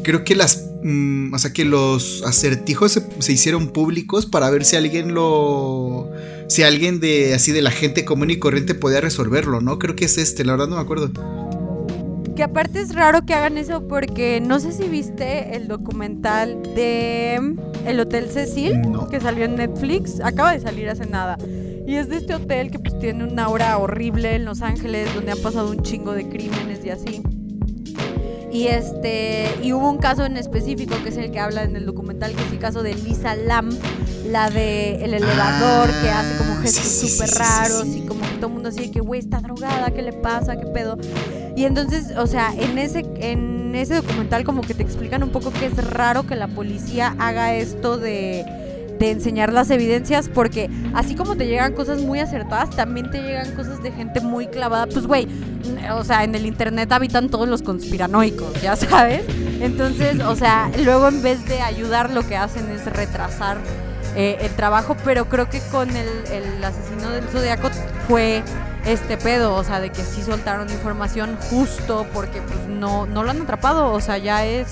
Creo 0.03 0.25
que 0.25 0.35
las... 0.35 0.65
mm, 0.83 1.35
o 1.35 1.39
sea, 1.39 1.53
que 1.53 1.67
los 1.67 2.23
acertijos 2.25 2.93
se, 2.93 3.03
se 3.19 3.33
hicieron 3.35 3.69
públicos 3.69 4.25
para 4.25 4.49
ver 4.49 4.65
si 4.65 4.77
alguien 4.77 5.13
lo... 5.13 6.11
Si 6.49 6.63
alguien 6.63 7.01
de 7.01 7.35
así 7.35 7.53
de 7.53 7.63
la 7.63 7.71
gente 7.71 8.05
común 8.05 8.31
y 8.31 8.39
corriente 8.39 8.75
podía 8.75 9.01
resolverlo, 9.01 9.61
¿no? 9.61 9.79
Creo 9.79 9.97
que 9.97 10.05
es 10.05 10.19
este, 10.19 10.45
la 10.45 10.53
verdad 10.53 10.69
no 10.69 10.77
me 10.77 10.83
acuerdo. 10.83 11.11
Que 12.37 12.43
aparte 12.43 12.81
es 12.81 12.95
raro 12.95 13.25
que 13.25 13.33
hagan 13.33 13.59
eso 13.59 13.87
porque 13.87 14.41
no 14.41 14.59
sé 14.59 14.73
si 14.73 14.89
viste 14.89 15.55
el 15.57 15.69
documental 15.69 16.61
de 16.75 17.39
mm, 17.41 17.87
El 17.87 18.01
Hotel 18.01 18.29
Cecil 18.29 18.81
No. 18.91 19.09
que 19.09 19.21
salió 19.21 19.45
en 19.45 19.55
Netflix, 19.57 20.21
acaba 20.21 20.53
de 20.53 20.61
salir 20.61 20.89
hace 20.89 21.07
nada. 21.07 21.39
Y 21.87 21.97
es 21.97 22.09
de 22.09 22.17
este 22.17 22.35
hotel 22.35 22.71
que 22.71 22.79
pues 22.79 22.99
tiene 22.99 23.25
una 23.25 23.45
aura 23.45 23.77
horrible 23.79 24.35
en 24.35 24.45
Los 24.47 24.63
Ángeles 24.63 25.15
donde 25.15 25.33
han 25.33 25.39
pasado 25.43 25.71
un 25.71 25.83
chingo 25.83 26.13
de 26.13 26.29
crímenes 26.29 26.85
y 26.85 26.91
así. 26.91 27.23
Y 28.55 28.69
este 28.69 29.49
y 29.65 29.73
hubo 29.73 29.91
un 29.91 29.99
caso 29.99 30.25
en 30.25 30.37
específico 30.37 30.95
que 31.03 31.09
es 31.09 31.17
el 31.17 31.33
que 31.33 31.41
habla 31.41 31.65
en 31.65 31.75
el 31.75 31.87
documental 31.87 32.33
que 32.35 32.43
es 32.43 32.53
el 32.53 32.61
caso 32.61 32.85
de 32.85 32.95
Lisa 32.95 33.35
Lam, 33.35 33.71
la 34.31 34.49
de 34.49 35.05
el 35.05 35.13
elevador 35.13 35.91
que 36.01 36.09
Ah, 36.09 36.21
hace 36.21 36.39
como 36.39 36.61
gestos 36.61 36.85
sí, 36.85 37.09
sí, 37.09 37.09
súper 37.09 37.29
sí, 37.29 37.35
sí, 37.35 37.41
raros 37.41 37.87
y 37.89 38.07
como 38.07 38.21
que 38.21 38.37
todo 38.37 38.47
el 38.47 38.53
mundo 38.53 38.69
así 38.69 38.83
de 38.83 38.91
que 38.93 39.01
güey 39.01 39.19
está 39.19 39.41
drogada, 39.41 39.91
¿qué 39.91 40.03
le 40.03 40.13
pasa? 40.13 40.57
¿Qué 40.57 40.67
pedo? 40.67 40.97
Y 41.57 41.65
entonces, 41.65 42.17
o 42.17 42.29
sea, 42.29 42.53
en 42.57 42.79
ese, 42.79 43.05
en 43.17 43.75
ese 43.75 43.95
documental 43.97 44.45
como 44.45 44.63
que 44.63 44.75
te 44.75 44.85
explican 44.85 45.25
un 45.25 45.31
poco 45.31 45.53
que 45.53 45.67
es 45.67 45.77
raro 45.91 46.25
que 46.25 46.37
la 46.37 46.47
policía 46.47 47.17
haga 47.19 47.55
esto 47.55 47.97
de, 47.97 48.45
de 49.05 49.11
enseñar 49.13 49.53
las 49.53 49.71
evidencias 49.71 50.29
porque 50.29 50.71
así 50.95 51.15
como 51.15 51.37
te 51.37 51.47
llegan 51.47 51.73
cosas 51.75 52.01
muy 52.01 52.21
acertadas, 52.21 52.71
también 52.71 53.11
te 53.11 53.23
llegan 53.23 53.55
cosas 53.55 53.83
de 53.83 53.93
gente 53.93 54.21
muy 54.21 54.47
clavada. 54.47 54.87
Pues 54.87 55.07
güey, 55.07 55.29
o 55.93 56.05
sea, 56.05 56.25
en 56.25 56.35
el 56.35 56.47
internet 56.47 56.91
habitan 56.93 57.29
todos 57.29 57.49
los 57.49 57.63
conspiranoicos, 57.63 58.61
ya 58.61 58.77
sabes. 58.77 59.25
Entonces, 59.61 60.21
o 60.21 60.37
sea, 60.37 60.71
luego 60.85 61.09
en 61.09 61.23
vez 61.23 61.45
de 61.47 61.61
ayudar 61.61 62.11
lo 62.11 62.27
que 62.27 62.37
hacen 62.37 62.69
es 62.71 62.85
retrasar 62.87 63.59
eh, 64.17 64.39
el 64.41 64.51
trabajo, 64.51 64.97
pero 65.05 65.29
creo 65.29 65.49
que 65.49 65.61
con 65.73 65.91
el, 65.91 66.09
el 66.31 66.65
asesino 66.65 67.11
del 67.11 67.25
zodiaco 67.25 67.71
fue 68.07 68.43
este 68.87 69.17
pedo, 69.17 69.55
o 69.55 69.65
sea, 69.65 69.81
de 69.81 69.91
que 69.91 70.03
sí 70.03 70.23
soltaron 70.23 70.69
información 70.71 71.37
justo 71.51 72.07
porque 72.13 72.41
pues 72.43 72.69
no, 72.69 73.07
no 73.07 73.25
lo 73.25 73.31
han 73.31 73.43
atrapado, 73.43 73.93
o 73.93 74.01
sea, 74.01 74.19
ya 74.19 74.45
es 74.45 74.69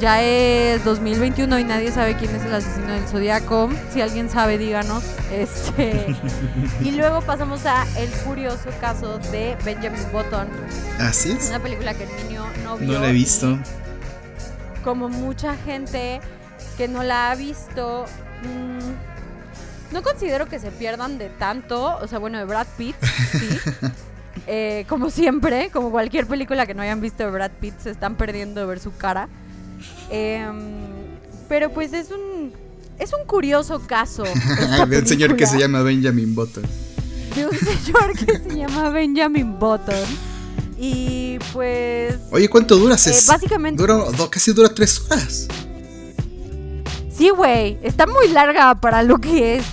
ya 0.00 0.22
es 0.22 0.82
2021 0.84 1.58
y 1.58 1.64
nadie 1.64 1.92
sabe 1.92 2.16
quién 2.16 2.34
es 2.34 2.42
el 2.44 2.54
asesino 2.54 2.88
del 2.92 3.06
zodiaco. 3.06 3.70
Si 3.92 4.00
alguien 4.00 4.30
sabe, 4.30 4.56
díganos. 4.56 5.04
Este. 5.30 6.16
y 6.80 6.92
luego 6.92 7.20
pasamos 7.20 7.66
a 7.66 7.86
el 7.98 8.10
curioso 8.24 8.70
caso 8.80 9.18
de 9.30 9.56
Benjamin 9.64 10.00
Button. 10.10 10.48
Así 10.98 11.32
es. 11.32 11.50
Una 11.50 11.60
película 11.60 11.92
que 11.94 12.04
el 12.04 12.28
niño 12.28 12.46
no 12.64 12.78
vio. 12.78 12.92
No 12.92 12.98
la 12.98 13.10
he 13.10 13.12
visto. 13.12 13.58
Como 14.82 15.10
mucha 15.10 15.54
gente 15.56 16.20
que 16.78 16.88
no 16.88 17.02
la 17.02 17.30
ha 17.30 17.34
visto. 17.34 18.06
Mmm, 18.42 19.92
no 19.92 20.02
considero 20.02 20.46
que 20.46 20.58
se 20.58 20.70
pierdan 20.70 21.18
de 21.18 21.28
tanto. 21.28 21.98
O 21.98 22.06
sea, 22.08 22.18
bueno, 22.18 22.38
de 22.38 22.44
Brad 22.44 22.66
Pitt, 22.76 22.96
sí. 23.32 23.48
Eh, 24.46 24.84
como 24.88 25.10
siempre, 25.10 25.70
como 25.70 25.90
cualquier 25.90 26.26
película 26.26 26.66
que 26.66 26.74
no 26.74 26.82
hayan 26.82 27.00
visto 27.00 27.22
de 27.22 27.30
Brad 27.30 27.52
Pitt, 27.60 27.78
se 27.78 27.90
están 27.90 28.16
perdiendo 28.16 28.60
de 28.60 28.66
ver 28.66 28.80
su 28.80 28.96
cara. 28.96 29.28
Em, 30.10 30.58
pero 31.48 31.72
pues 31.72 31.92
es 31.92 32.10
un 32.10 32.52
es 33.00 33.12
un 33.18 33.26
curioso 33.26 33.80
caso. 33.86 34.24
de 34.88 34.98
un 34.98 35.06
señor 35.06 35.34
que 35.34 35.46
se 35.46 35.58
llama 35.58 35.82
Benjamin 35.82 36.34
Button. 36.34 36.64
De 37.34 37.46
un 37.46 37.58
señor 37.58 38.12
que 38.12 38.38
se 38.38 38.56
llama 38.56 38.90
Benjamin 38.90 39.58
Button. 39.58 40.04
Y 40.78 41.38
pues. 41.52 42.16
Oye, 42.30 42.48
¿cuánto 42.48 42.76
dura? 42.76 42.94
Eh, 42.94 43.22
básicamente. 43.26 43.80
Dura, 43.80 44.04
casi 44.30 44.52
dura 44.52 44.74
tres 44.74 45.00
horas. 45.00 45.48
Sí, 47.10 47.30
güey. 47.30 47.78
Está 47.82 48.06
muy 48.06 48.28
larga 48.28 48.74
para 48.74 49.02
lo 49.02 49.18
que 49.18 49.56
es. 49.56 49.64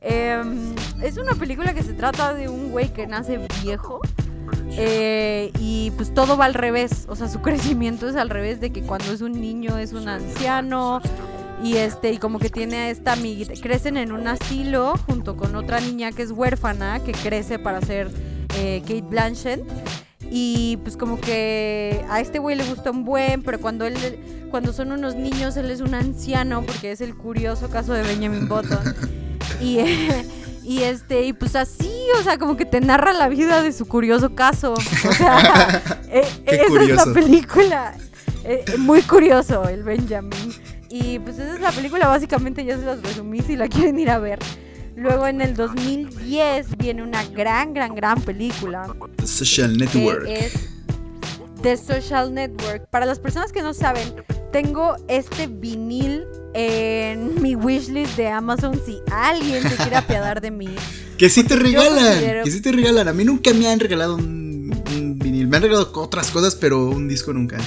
Em, 0.00 0.74
es 1.02 1.16
una 1.16 1.34
película 1.34 1.74
que 1.74 1.84
se 1.84 1.92
trata 1.92 2.34
de 2.34 2.48
un 2.48 2.70
güey 2.70 2.92
que 2.92 3.06
nace 3.06 3.38
viejo 3.62 4.00
eh, 4.76 5.50
y 5.58 5.90
pues 5.92 6.14
todo 6.14 6.36
va 6.36 6.46
al 6.46 6.54
revés, 6.54 7.06
o 7.08 7.16
sea, 7.16 7.28
su 7.28 7.40
crecimiento 7.42 8.08
es 8.08 8.16
al 8.16 8.30
revés 8.30 8.60
de 8.60 8.70
que 8.70 8.82
cuando 8.82 9.12
es 9.12 9.20
un 9.20 9.32
niño 9.40 9.78
es 9.78 9.92
un 9.92 10.08
anciano 10.08 11.00
y 11.62 11.76
este 11.76 12.12
y 12.12 12.18
como 12.18 12.38
que 12.38 12.50
tiene 12.50 12.90
esta 12.90 13.12
amiguita, 13.12 13.52
crecen 13.60 13.96
en 13.96 14.12
un 14.12 14.26
asilo 14.26 14.94
junto 15.06 15.36
con 15.36 15.54
otra 15.54 15.80
niña 15.80 16.10
que 16.12 16.22
es 16.22 16.32
huérfana 16.32 17.00
que 17.00 17.12
crece 17.12 17.58
para 17.58 17.80
ser 17.80 18.10
eh, 18.56 18.80
Kate 18.82 19.02
Blanchett. 19.02 19.62
Y 20.34 20.78
pues 20.78 20.96
como 20.96 21.20
que 21.20 22.06
a 22.08 22.20
este 22.20 22.38
güey 22.38 22.56
le 22.56 22.64
gusta 22.64 22.90
un 22.90 23.04
buen, 23.04 23.42
pero 23.42 23.60
cuando 23.60 23.84
él 23.84 24.48
cuando 24.50 24.72
son 24.72 24.90
unos 24.90 25.14
niños 25.14 25.58
él 25.58 25.70
es 25.70 25.82
un 25.82 25.94
anciano 25.94 26.62
porque 26.62 26.90
es 26.90 27.02
el 27.02 27.14
curioso 27.14 27.68
caso 27.68 27.92
de 27.92 28.02
Benjamin 28.02 28.48
Button. 28.48 28.94
Y 29.60 29.78
Y 30.64 30.82
este, 30.82 31.22
y 31.22 31.32
pues 31.32 31.56
así, 31.56 31.90
o 32.18 32.22
sea, 32.22 32.38
como 32.38 32.56
que 32.56 32.64
te 32.64 32.80
narra 32.80 33.12
la 33.12 33.28
vida 33.28 33.62
de 33.62 33.72
su 33.72 33.86
curioso 33.86 34.34
caso. 34.34 34.74
O 34.74 35.12
sea, 35.12 35.82
eh, 36.08 36.24
esa 36.46 36.82
es 36.82 36.88
la 36.90 37.12
película. 37.12 37.94
Eh, 38.44 38.64
muy 38.78 39.02
curioso 39.02 39.68
el 39.68 39.82
Benjamin. 39.82 40.52
Y 40.88 41.18
pues 41.20 41.38
esa 41.38 41.54
es 41.54 41.60
la 41.60 41.72
película, 41.72 42.06
básicamente 42.08 42.64
ya 42.64 42.76
se 42.76 42.84
las 42.84 43.02
resumí 43.02 43.40
si 43.40 43.56
la 43.56 43.68
quieren 43.68 43.98
ir 43.98 44.10
a 44.10 44.18
ver. 44.18 44.38
Luego 44.94 45.26
en 45.26 45.40
el 45.40 45.54
2010 45.54 46.76
viene 46.76 47.02
una 47.02 47.24
gran, 47.24 47.72
gran, 47.72 47.94
gran 47.94 48.20
película. 48.20 48.94
Social 49.24 49.78
Network. 49.78 50.26
es 50.28 50.71
The 51.62 51.76
Social 51.76 52.34
Network. 52.34 52.88
Para 52.90 53.06
las 53.06 53.20
personas 53.20 53.52
que 53.52 53.62
no 53.62 53.72
saben, 53.72 54.14
tengo 54.50 54.96
este 55.08 55.46
vinil 55.46 56.24
en 56.54 57.34
mi 57.42 57.54
wishlist 57.54 58.16
de 58.16 58.28
Amazon 58.28 58.80
si 58.84 59.00
alguien 59.10 59.62
se 59.62 59.76
quiere 59.76 59.96
apiadar 59.96 60.40
de 60.40 60.50
mí. 60.50 60.68
Que 61.18 61.28
si 61.28 61.44
te 61.44 61.54
regalan, 61.54 62.42
que 62.42 62.50
si 62.50 62.60
te 62.60 62.72
regalan. 62.72 63.06
A 63.06 63.12
mí 63.12 63.24
nunca 63.24 63.54
me 63.54 63.68
han 63.68 63.78
regalado 63.78 64.16
un, 64.16 64.72
vinil. 65.20 65.46
Me 65.46 65.58
han 65.58 65.62
regalado 65.62 65.92
otras 65.94 66.32
cosas, 66.32 66.56
pero 66.56 66.88
un 66.88 67.06
disco 67.06 67.32
nunca. 67.32 67.58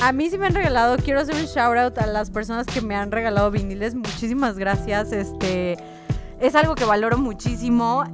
A 0.00 0.12
mí 0.12 0.30
sí 0.30 0.38
me 0.38 0.46
han 0.46 0.54
regalado. 0.54 0.98
Quiero 0.98 1.18
hacer 1.18 1.34
un 1.34 1.46
shout 1.46 1.76
out 1.76 1.98
a 1.98 2.06
las 2.06 2.30
personas 2.30 2.68
que 2.68 2.80
me 2.80 2.94
han 2.94 3.10
regalado 3.10 3.50
viniles. 3.50 3.96
Muchísimas 3.96 4.56
gracias. 4.56 5.10
Este 5.10 5.78
es 6.38 6.54
algo 6.54 6.76
que 6.76 6.84
valoro 6.84 7.18
muchísimo 7.18 8.04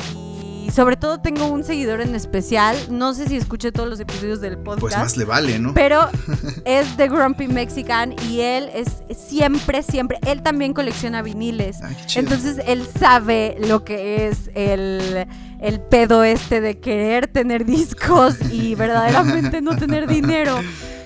y 0.68 0.70
sobre 0.70 0.96
todo 0.98 1.18
tengo 1.18 1.46
un 1.46 1.64
seguidor 1.64 2.02
en 2.02 2.14
especial. 2.14 2.76
No 2.90 3.14
sé 3.14 3.26
si 3.26 3.38
escuché 3.38 3.72
todos 3.72 3.88
los 3.88 4.00
episodios 4.00 4.42
del 4.42 4.58
podcast. 4.58 4.80
Pues 4.80 4.98
más 4.98 5.16
le 5.16 5.24
vale, 5.24 5.58
¿no? 5.58 5.72
Pero 5.72 6.10
es 6.66 6.94
The 6.98 7.08
Grumpy 7.08 7.48
Mexican 7.48 8.14
y 8.28 8.40
él 8.40 8.68
es 8.74 9.02
siempre, 9.16 9.82
siempre. 9.82 10.18
Él 10.26 10.42
también 10.42 10.74
colecciona 10.74 11.22
viniles. 11.22 11.78
Entonces 12.14 12.60
él 12.66 12.86
sabe 12.86 13.56
lo 13.66 13.82
que 13.82 14.28
es 14.28 14.50
el, 14.54 15.26
el 15.60 15.80
pedo 15.80 16.24
este 16.24 16.60
de 16.60 16.78
querer 16.78 17.26
tener 17.26 17.64
discos 17.64 18.36
y 18.52 18.74
verdaderamente 18.74 19.60
no 19.60 19.76
tener 19.76 20.06
dinero. 20.06 20.60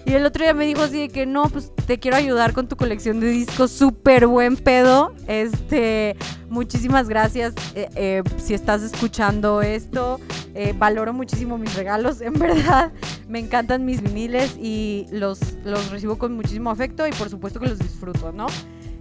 Y 0.04 0.14
el 0.14 0.26
otro 0.26 0.42
día 0.42 0.52
me 0.52 0.66
dijo 0.66 0.82
así 0.82 0.98
de 0.98 1.08
que 1.08 1.26
no, 1.26 1.48
pues 1.48 1.70
te 1.86 1.98
quiero 1.98 2.16
ayudar 2.16 2.52
con 2.52 2.66
tu 2.66 2.76
colección 2.76 3.20
de 3.20 3.28
discos, 3.28 3.70
súper 3.70 4.26
buen 4.26 4.56
pedo. 4.56 5.14
Este, 5.28 6.16
muchísimas 6.48 7.08
gracias 7.08 7.54
eh, 7.74 7.88
eh, 7.94 8.22
si 8.36 8.54
estás 8.54 8.82
escuchando 8.82 9.62
esto. 9.62 10.18
Eh, 10.54 10.74
valoro 10.76 11.12
muchísimo 11.12 11.56
mis 11.56 11.74
regalos, 11.76 12.20
en 12.20 12.34
verdad. 12.34 12.92
Me 13.28 13.38
encantan 13.38 13.84
mis 13.84 14.02
viniles 14.02 14.56
y 14.60 15.06
los, 15.12 15.40
los 15.64 15.90
recibo 15.90 16.18
con 16.18 16.34
muchísimo 16.34 16.70
afecto 16.70 17.06
y 17.06 17.12
por 17.12 17.30
supuesto 17.30 17.60
que 17.60 17.68
los 17.68 17.78
disfruto, 17.78 18.32
¿no? 18.32 18.46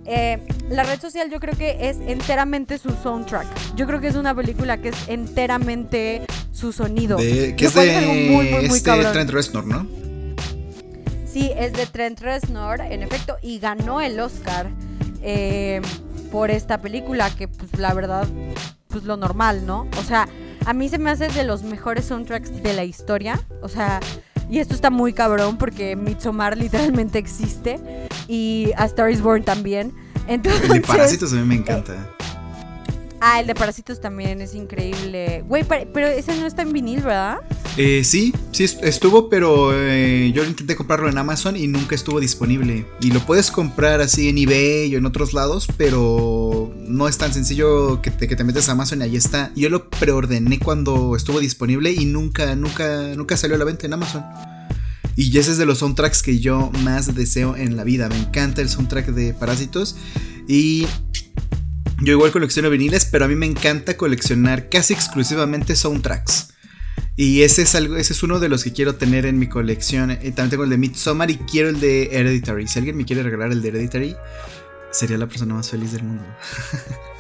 La 0.06 0.84
red 0.84 1.00
social 1.00 1.30
yo 1.30 1.40
creo 1.40 1.56
que 1.56 1.90
es 1.90 1.98
enteramente 2.06 2.78
su 2.78 2.92
soundtrack. 2.92 3.76
Yo 3.76 3.88
creo 3.88 4.02
que 4.02 4.08
es 4.08 4.16
una 4.16 4.34
película 4.34 4.78
que 4.78 4.90
es 4.90 4.96
enteramente 5.08 6.24
su 6.52 6.72
sonido. 6.72 7.18
que 7.18 7.56
es 7.58 7.74
de 7.74 8.02
muy, 8.02 8.30
muy, 8.30 8.68
muy 8.68 8.78
este 8.78 8.92
Trent 8.92 9.30
Reznor, 9.30 9.66
¿no? 9.66 9.88
Sí, 11.26 11.52
es 11.56 11.72
de 11.74 11.86
Trent 11.86 12.20
Reznor, 12.20 12.82
en 12.82 13.04
efecto, 13.04 13.38
y 13.42 13.60
ganó 13.60 14.02
el 14.02 14.20
Oscar 14.20 14.70
eh, 15.22 15.82
por 16.30 16.52
esta 16.52 16.82
película, 16.82 17.30
que 17.30 17.48
pues 17.48 17.80
la 17.80 17.94
verdad, 17.94 18.28
pues 18.90 19.06
lo 19.06 19.16
normal, 19.16 19.66
¿no? 19.66 19.88
O 19.98 20.04
sea, 20.04 20.28
a 20.66 20.74
mí 20.74 20.90
se 20.90 20.98
me 20.98 21.10
hace 21.10 21.30
de 21.30 21.44
los 21.44 21.64
mejores 21.64 22.06
soundtracks 22.06 22.62
de 22.62 22.74
la 22.74 22.84
historia, 22.84 23.40
o 23.62 23.70
sea, 23.70 24.02
y 24.50 24.60
esto 24.60 24.76
está 24.76 24.90
muy 24.90 25.14
cabrón 25.14 25.58
porque 25.58 25.96
Midsommar 25.96 26.58
literalmente 26.58 27.18
existe 27.18 27.80
y 28.32 28.72
A 28.78 28.86
Star 28.86 29.12
is 29.12 29.22
Born 29.22 29.44
también. 29.44 29.92
Entonces, 30.26 30.64
el 30.64 30.70
de 30.70 30.82
Parásitos 30.82 31.34
a 31.34 31.36
mí 31.36 31.44
me 31.44 31.56
encanta. 31.56 32.10
Ah, 33.20 33.42
el 33.42 33.46
de 33.46 33.54
Parásitos 33.54 34.00
también 34.00 34.40
es 34.42 34.56
increíble. 34.56 35.44
Güey, 35.48 35.66
pero 35.66 36.08
ese 36.08 36.36
no 36.38 36.48
está 36.48 36.62
en 36.62 36.72
vinil, 36.72 37.02
¿verdad? 37.02 37.40
Eh, 37.76 38.04
sí, 38.06 38.34
sí 38.52 38.64
estuvo, 38.64 39.30
pero 39.30 39.72
eh, 39.74 40.32
yo 40.34 40.46
intenté 40.46 40.76
comprarlo 40.78 41.10
en 41.10 41.18
Amazon 41.18 41.58
y 41.58 41.68
nunca 41.68 41.94
estuvo 41.94 42.22
disponible. 42.22 42.86
Y 43.02 43.12
lo 43.12 43.20
puedes 43.20 43.52
comprar 43.52 44.00
así 44.00 44.30
en 44.30 44.38
eBay 44.38 44.96
o 44.96 44.98
en 44.98 45.06
otros 45.06 45.34
lados, 45.34 45.68
pero 45.76 46.74
no 46.78 47.10
es 47.10 47.18
tan 47.18 47.34
sencillo 47.34 48.02
que 48.02 48.12
te, 48.12 48.30
que 48.30 48.38
te 48.38 48.46
metes 48.46 48.70
a 48.70 48.72
Amazon 48.72 49.02
y 49.02 49.04
ahí 49.04 49.18
está. 49.18 49.52
Yo 49.56 49.70
lo 49.70 49.90
preordené 49.90 50.58
cuando 50.58 51.18
estuvo 51.18 51.42
disponible 51.42 51.92
y 51.92 52.06
nunca, 52.06 52.56
nunca, 52.56 53.14
nunca 53.16 53.36
salió 53.36 53.58
a 53.58 53.60
la 53.60 53.66
venta 53.66 53.86
en 53.86 53.94
Amazon. 53.94 54.24
Y 55.16 55.38
ese 55.38 55.52
es 55.52 55.58
de 55.58 55.66
los 55.66 55.80
soundtracks 55.80 56.22
que 56.22 56.40
yo 56.40 56.72
más 56.84 57.14
deseo 57.14 57.56
en 57.56 57.76
la 57.78 57.84
vida. 57.84 58.10
Me 58.10 58.18
encanta 58.18 58.62
el 58.62 58.70
soundtrack 58.70 59.08
de 59.08 59.34
Parásitos. 59.34 59.96
Y 60.48 60.88
yo 62.02 62.14
igual 62.14 62.32
colecciono 62.32 62.70
viniles, 62.70 63.08
pero 63.12 63.26
a 63.26 63.28
mí 63.28 63.36
me 63.36 63.46
encanta 63.46 63.98
coleccionar 63.98 64.70
casi 64.70 64.94
exclusivamente 64.94 65.76
soundtracks. 65.76 66.54
Y 67.16 67.44
ese 67.44 67.64
es 67.64 67.76
algo, 67.76 67.98
ese 67.98 68.14
es 68.14 68.24
uno 68.24 68.40
de 68.40 68.50
los 68.50 68.64
que 68.64 68.74
quiero 68.74 68.96
tener 68.96 69.26
en 69.26 69.38
mi 69.38 69.48
colección. 69.48 70.10
También 70.10 70.50
tengo 70.50 70.64
el 70.64 70.70
de 70.70 70.78
Midsommar 70.78 71.30
y 71.30 71.38
quiero 71.38 71.70
el 71.70 71.80
de 71.80 72.10
Hereditary. 72.12 72.68
Si 72.68 72.80
alguien 72.80 72.98
me 72.98 73.06
quiere 73.06 73.22
regalar 73.22 73.52
el 73.52 73.62
de 73.62 73.68
Hereditary, 73.68 74.16
sería 74.92 75.18
la 75.18 75.28
persona 75.28 75.54
más 75.54 75.70
feliz 75.70 75.92
del 75.92 76.04
mundo. 76.04 76.24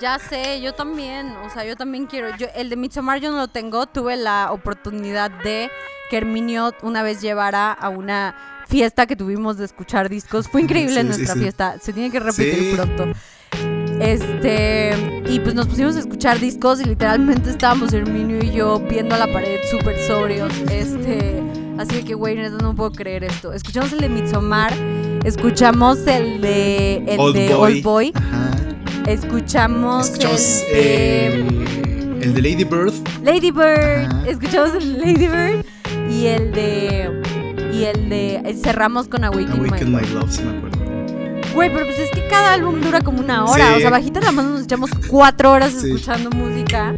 Ya 0.00 0.16
sé, 0.20 0.60
yo 0.60 0.74
también, 0.74 1.26
o 1.44 1.50
sea, 1.50 1.64
yo 1.64 1.74
también 1.74 2.06
quiero. 2.06 2.28
Yo, 2.36 2.46
el 2.54 2.70
de 2.70 2.76
Midsommar 2.76 3.20
yo 3.20 3.32
no 3.32 3.38
lo 3.38 3.48
tengo. 3.48 3.86
Tuve 3.86 4.16
la 4.16 4.52
oportunidad 4.52 5.28
de 5.42 5.70
que 6.10 6.16
Herminio 6.16 6.74
una 6.82 7.02
vez 7.02 7.20
llevara 7.20 7.72
a 7.72 7.88
una 7.88 8.34
fiesta 8.68 9.06
que 9.06 9.16
tuvimos 9.16 9.56
de 9.58 9.64
escuchar 9.64 10.08
discos. 10.08 10.48
Fue 10.48 10.60
increíble 10.62 11.02
nuestra 11.04 11.34
fiesta. 11.34 11.76
Se 11.80 11.92
tiene 11.92 12.10
que 12.10 12.20
repetir 12.20 12.76
pronto. 12.76 13.06
Este, 14.00 15.22
y 15.28 15.40
pues 15.40 15.54
nos 15.54 15.66
pusimos 15.66 15.96
a 15.96 16.00
escuchar 16.00 16.38
discos 16.38 16.80
y 16.80 16.84
literalmente 16.84 17.50
estábamos 17.50 17.92
Herminio 17.92 18.38
y 18.44 18.52
yo 18.52 18.78
viendo 18.78 19.14
a 19.14 19.18
la 19.18 19.32
pared 19.32 19.58
súper 19.70 19.98
sobrios. 20.06 20.52
Este, 20.70 21.42
Así 21.78 22.02
que, 22.02 22.14
güey, 22.14 22.36
no 22.36 22.74
puedo 22.74 22.90
creer 22.90 23.22
esto. 23.22 23.52
Escuchamos 23.52 23.92
el 23.92 24.00
de 24.00 24.08
Midsommar, 24.08 24.72
escuchamos 25.24 25.98
el 26.08 26.40
de, 26.40 27.04
el 27.06 27.20
Old 27.20 27.36
de 27.36 27.54
Boy. 27.54 27.72
Old 27.72 27.82
Boy, 27.84 28.12
Ajá. 28.16 28.50
escuchamos, 29.06 30.08
Escuchamos 30.08 30.64
el 30.72 30.74
de 30.74 31.36
eh, 31.46 32.18
el 32.20 32.34
de 32.34 32.42
Lady 32.42 32.64
Bird. 32.64 32.92
Lady 33.22 33.52
Bird, 33.52 34.06
Ajá. 34.06 34.24
escuchamos 34.26 34.74
el 34.74 34.92
de 34.94 34.98
Lady 34.98 35.28
Bird 35.28 35.64
y 36.08 36.26
el 36.26 36.52
de... 36.52 37.22
Y 37.72 37.84
el 37.84 38.08
de... 38.08 38.56
Cerramos 38.62 39.08
con 39.08 39.24
Awaken, 39.24 39.66
Awaken 39.66 39.92
My 39.92 40.00
My 40.00 40.06
Love. 40.08 40.30
Sí 40.30 40.42
me 40.42 40.56
acuerdo. 40.56 40.78
Güey, 41.54 41.72
pero 41.72 41.86
pues 41.86 41.98
es 41.98 42.10
que 42.10 42.26
cada 42.28 42.52
álbum 42.54 42.80
dura 42.80 43.00
como 43.00 43.20
una 43.20 43.44
hora. 43.44 43.68
Sí. 43.68 43.74
O 43.76 43.80
sea, 43.80 43.90
bajita 43.90 44.20
la 44.20 44.32
mano 44.32 44.50
nos 44.50 44.62
echamos 44.64 44.90
cuatro 45.08 45.52
horas 45.52 45.72
Sí. 45.72 45.88
escuchando 45.88 46.30
música. 46.30 46.94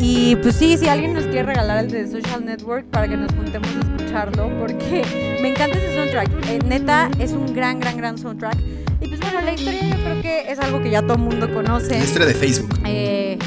Y 0.00 0.34
pues 0.36 0.56
sí, 0.56 0.76
si 0.76 0.88
alguien 0.88 1.12
nos 1.14 1.24
quiere 1.24 1.44
regalar 1.44 1.84
el 1.84 1.90
de 1.90 2.08
Social 2.10 2.44
Network 2.44 2.84
para 2.86 3.06
que 3.06 3.16
nos 3.16 3.32
juntemos 3.32 3.68
a 3.68 3.78
escucharlo, 3.96 4.50
porque 4.58 5.38
me 5.40 5.50
encanta 5.50 5.78
ese 5.78 5.94
soundtrack. 5.94 6.28
Eh, 6.48 6.58
neta, 6.66 7.08
es 7.20 7.32
un 7.32 7.54
gran, 7.54 7.78
gran, 7.78 7.96
gran 7.96 8.18
soundtrack. 8.18 8.56
Y 9.00 9.06
pues 9.08 9.20
bueno, 9.20 9.40
la 9.42 9.52
historia 9.52 9.80
yo 9.82 9.94
creo 10.02 10.22
que 10.22 10.50
es 10.50 10.58
algo 10.58 10.82
que 10.82 10.90
ya 10.90 11.02
todo 11.02 11.14
el 11.14 11.20
mundo 11.20 11.52
conoce. 11.54 11.90
La 11.98 12.04
historia 12.04 12.26
de 12.26 12.34
Facebook. 12.34 12.80
Eh, 12.84 13.38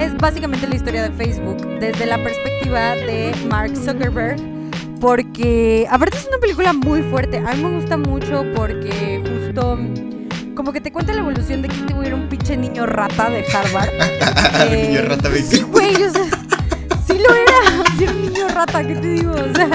es 0.00 0.16
básicamente 0.16 0.66
la 0.66 0.76
historia 0.76 1.02
de 1.02 1.10
Facebook 1.10 1.56
desde 1.80 2.06
la 2.06 2.22
perspectiva 2.22 2.94
de 2.96 3.32
Mark 3.48 3.76
Zuckerberg. 3.76 4.36
Porque, 5.00 5.86
aparte 5.90 6.16
es 6.16 6.26
una 6.26 6.38
película 6.38 6.72
muy 6.72 7.02
fuerte. 7.02 7.38
A 7.38 7.52
mí 7.54 7.62
me 7.62 7.74
gusta 7.76 7.96
mucho 7.96 8.44
porque 8.54 9.22
justo 9.22 9.78
como 10.54 10.72
que 10.72 10.80
te 10.80 10.90
cuenta 10.90 11.12
la 11.12 11.20
evolución 11.20 11.60
de 11.60 11.68
que 11.68 11.76
este 11.76 11.92
güey 11.92 12.06
era 12.08 12.16
un 12.16 12.28
pinche 12.28 12.56
niño 12.56 12.86
rata 12.86 13.28
de 13.30 13.44
Harvard. 13.52 13.90
Eh, 14.70 14.88
Niño 14.88 15.02
rata, 15.02 15.28
güey. 15.28 15.42
Sí, 15.42 15.60
güey, 15.60 15.94
o 16.02 16.10
sea, 16.10 16.24
sí 17.06 17.18
lo 17.18 17.34
era. 17.34 17.75
Era 17.98 18.12
un 18.12 18.22
niño 18.22 18.48
rata, 18.48 18.86
¿qué 18.86 18.94
te 18.94 19.08
digo? 19.08 19.32
O 19.32 19.54
sea, 19.54 19.70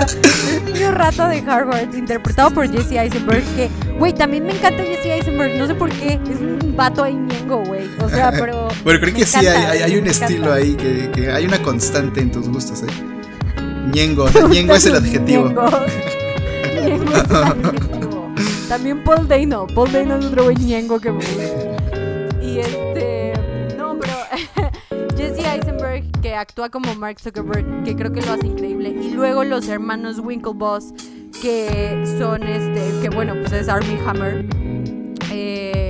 un 0.60 0.66
niño 0.74 0.92
rata 0.92 1.28
de 1.28 1.40
Harvard, 1.40 1.94
interpretado 1.96 2.52
por 2.52 2.70
Jesse 2.72 2.92
Eisenberg. 2.94 3.44
Que, 3.56 3.70
güey, 3.98 4.14
también 4.14 4.46
me 4.46 4.54
encanta 4.54 4.84
Jesse 4.84 5.06
Eisenberg. 5.08 5.56
No 5.58 5.66
sé 5.68 5.76
por 5.76 5.90
qué. 5.90 6.20
Es 6.30 6.40
un 6.40 6.76
vato 6.76 7.04
ahí 7.04 7.16
ñengo, 7.16 7.64
güey. 7.66 7.90
O 8.04 8.10
sea, 8.10 8.32
pero. 8.38 8.68
Bueno, 8.84 9.00
creo 9.00 9.14
que 9.14 9.26
sí 9.26 9.38
hay, 9.40 9.48
encanta, 9.48 9.72
hay, 9.72 9.80
hay 9.82 9.92
un 9.96 10.08
encanta. 10.08 10.26
estilo 10.26 10.54
ahí 10.54 10.76
que, 10.76 11.12
que 11.12 11.32
hay 11.32 11.46
una 11.46 11.62
constante 11.62 12.22
en 12.22 12.32
tus 12.32 12.48
gustos, 12.48 12.84
¿eh? 12.84 12.88
Ñengo, 13.92 14.26
o 14.26 14.28
sea, 14.32 14.48
ñengo 14.48 14.76
es 14.76 14.86
el 14.86 14.96
adjetivo. 14.96 15.46
Ñengo 15.48 15.68
es 15.86 17.26
el 17.30 17.36
adjetivo. 17.36 18.34
También 18.70 19.04
Paul 19.04 19.28
Dano. 19.28 19.68
Paul 19.68 19.92
Dano 19.92 20.18
es 20.18 20.26
otro 20.26 20.44
güey 20.46 20.56
ñengo 20.58 21.00
que 21.00 21.12
me 21.12 21.18
gusta. 21.18 21.71
Actúa 26.36 26.70
como 26.70 26.94
Mark 26.96 27.20
Zuckerberg, 27.20 27.84
que 27.84 27.96
creo 27.96 28.12
que 28.12 28.22
lo 28.22 28.34
hace 28.34 28.48
increíble. 28.48 28.90
Y 28.90 29.12
luego 29.12 29.44
los 29.44 29.68
hermanos 29.68 30.20
Winklevoss, 30.20 30.94
que 31.42 32.04
son 32.20 32.44
este. 32.44 33.02
Que 33.02 33.10
bueno, 33.10 33.34
pues 33.42 33.54
es 33.54 33.70
Armie 33.70 34.00
Hammer. 34.06 34.46
Eh, 35.32 35.81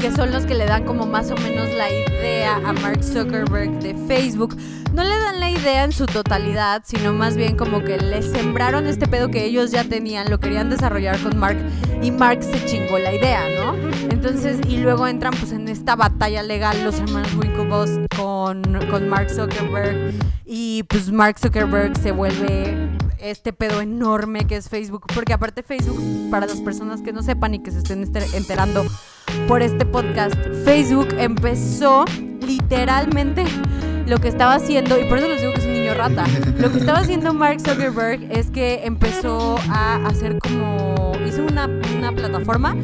que 0.00 0.12
son 0.12 0.30
los 0.30 0.46
que 0.46 0.54
le 0.54 0.66
dan 0.66 0.84
como 0.84 1.06
más 1.06 1.30
o 1.30 1.36
menos 1.36 1.68
la 1.74 1.90
idea 1.90 2.56
a 2.56 2.72
Mark 2.72 3.02
Zuckerberg 3.02 3.80
de 3.80 3.94
Facebook. 4.06 4.56
No 4.94 5.02
le 5.02 5.10
dan 5.10 5.40
la 5.40 5.50
idea 5.50 5.84
en 5.84 5.92
su 5.92 6.06
totalidad, 6.06 6.82
sino 6.84 7.12
más 7.12 7.36
bien 7.36 7.56
como 7.56 7.82
que 7.82 7.98
le 7.98 8.22
sembraron 8.22 8.86
este 8.86 9.08
pedo 9.08 9.28
que 9.28 9.44
ellos 9.44 9.70
ya 9.72 9.84
tenían, 9.84 10.30
lo 10.30 10.38
querían 10.38 10.70
desarrollar 10.70 11.18
con 11.20 11.36
Mark 11.38 11.58
y 12.00 12.10
Mark 12.12 12.42
se 12.42 12.64
chingó 12.64 12.98
la 12.98 13.12
idea, 13.12 13.42
¿no? 13.60 13.74
Entonces, 14.10 14.60
y 14.68 14.78
luego 14.78 15.06
entran 15.06 15.34
pues 15.38 15.52
en 15.52 15.68
esta 15.68 15.96
batalla 15.96 16.42
legal 16.42 16.84
los 16.84 17.00
hermanos 17.00 17.34
Winklevoss 17.34 17.90
con, 18.16 18.62
con 18.90 19.08
Mark 19.08 19.30
Zuckerberg 19.30 20.14
y 20.44 20.84
pues 20.84 21.10
Mark 21.10 21.38
Zuckerberg 21.38 21.96
se 21.98 22.12
vuelve 22.12 22.88
este 23.18 23.52
pedo 23.52 23.80
enorme 23.80 24.46
que 24.46 24.56
es 24.56 24.68
Facebook, 24.68 25.06
porque 25.12 25.32
aparte 25.32 25.62
Facebook, 25.64 26.30
para 26.30 26.46
las 26.46 26.60
personas 26.60 27.02
que 27.02 27.12
no 27.12 27.22
sepan 27.22 27.54
y 27.54 27.58
que 27.58 27.72
se 27.72 27.78
estén 27.78 28.04
enterando 28.34 28.84
por 29.46 29.62
este 29.62 29.84
podcast, 29.84 30.34
Facebook 30.64 31.08
empezó 31.18 32.04
literalmente 32.46 33.44
lo 34.06 34.18
que 34.18 34.28
estaba 34.28 34.54
haciendo, 34.54 34.98
y 34.98 35.04
por 35.04 35.18
eso 35.18 35.28
les 35.28 35.40
digo 35.40 35.52
que 35.52 35.60
es 35.60 35.66
un 35.66 35.72
niño 35.72 35.94
rata, 35.94 36.24
lo 36.58 36.72
que 36.72 36.78
estaba 36.78 36.98
haciendo 36.98 37.34
Mark 37.34 37.60
Zuckerberg 37.60 38.22
es 38.30 38.50
que 38.50 38.80
empezó 38.84 39.58
a 39.70 39.96
hacer 40.06 40.38
como, 40.38 41.12
hizo 41.26 41.44
una, 41.44 41.68
una 41.96 42.12
plataforma 42.12 42.74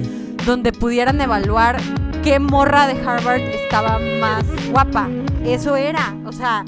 donde 0.45 0.72
pudieran 0.72 1.20
evaluar 1.20 1.80
qué 2.22 2.38
morra 2.38 2.86
de 2.86 2.95
Harvard 3.01 3.40
estaba 3.40 3.99
más 4.20 4.45
guapa. 4.70 5.09
Eso 5.45 5.76
era, 5.76 6.14
o 6.24 6.32
sea, 6.32 6.64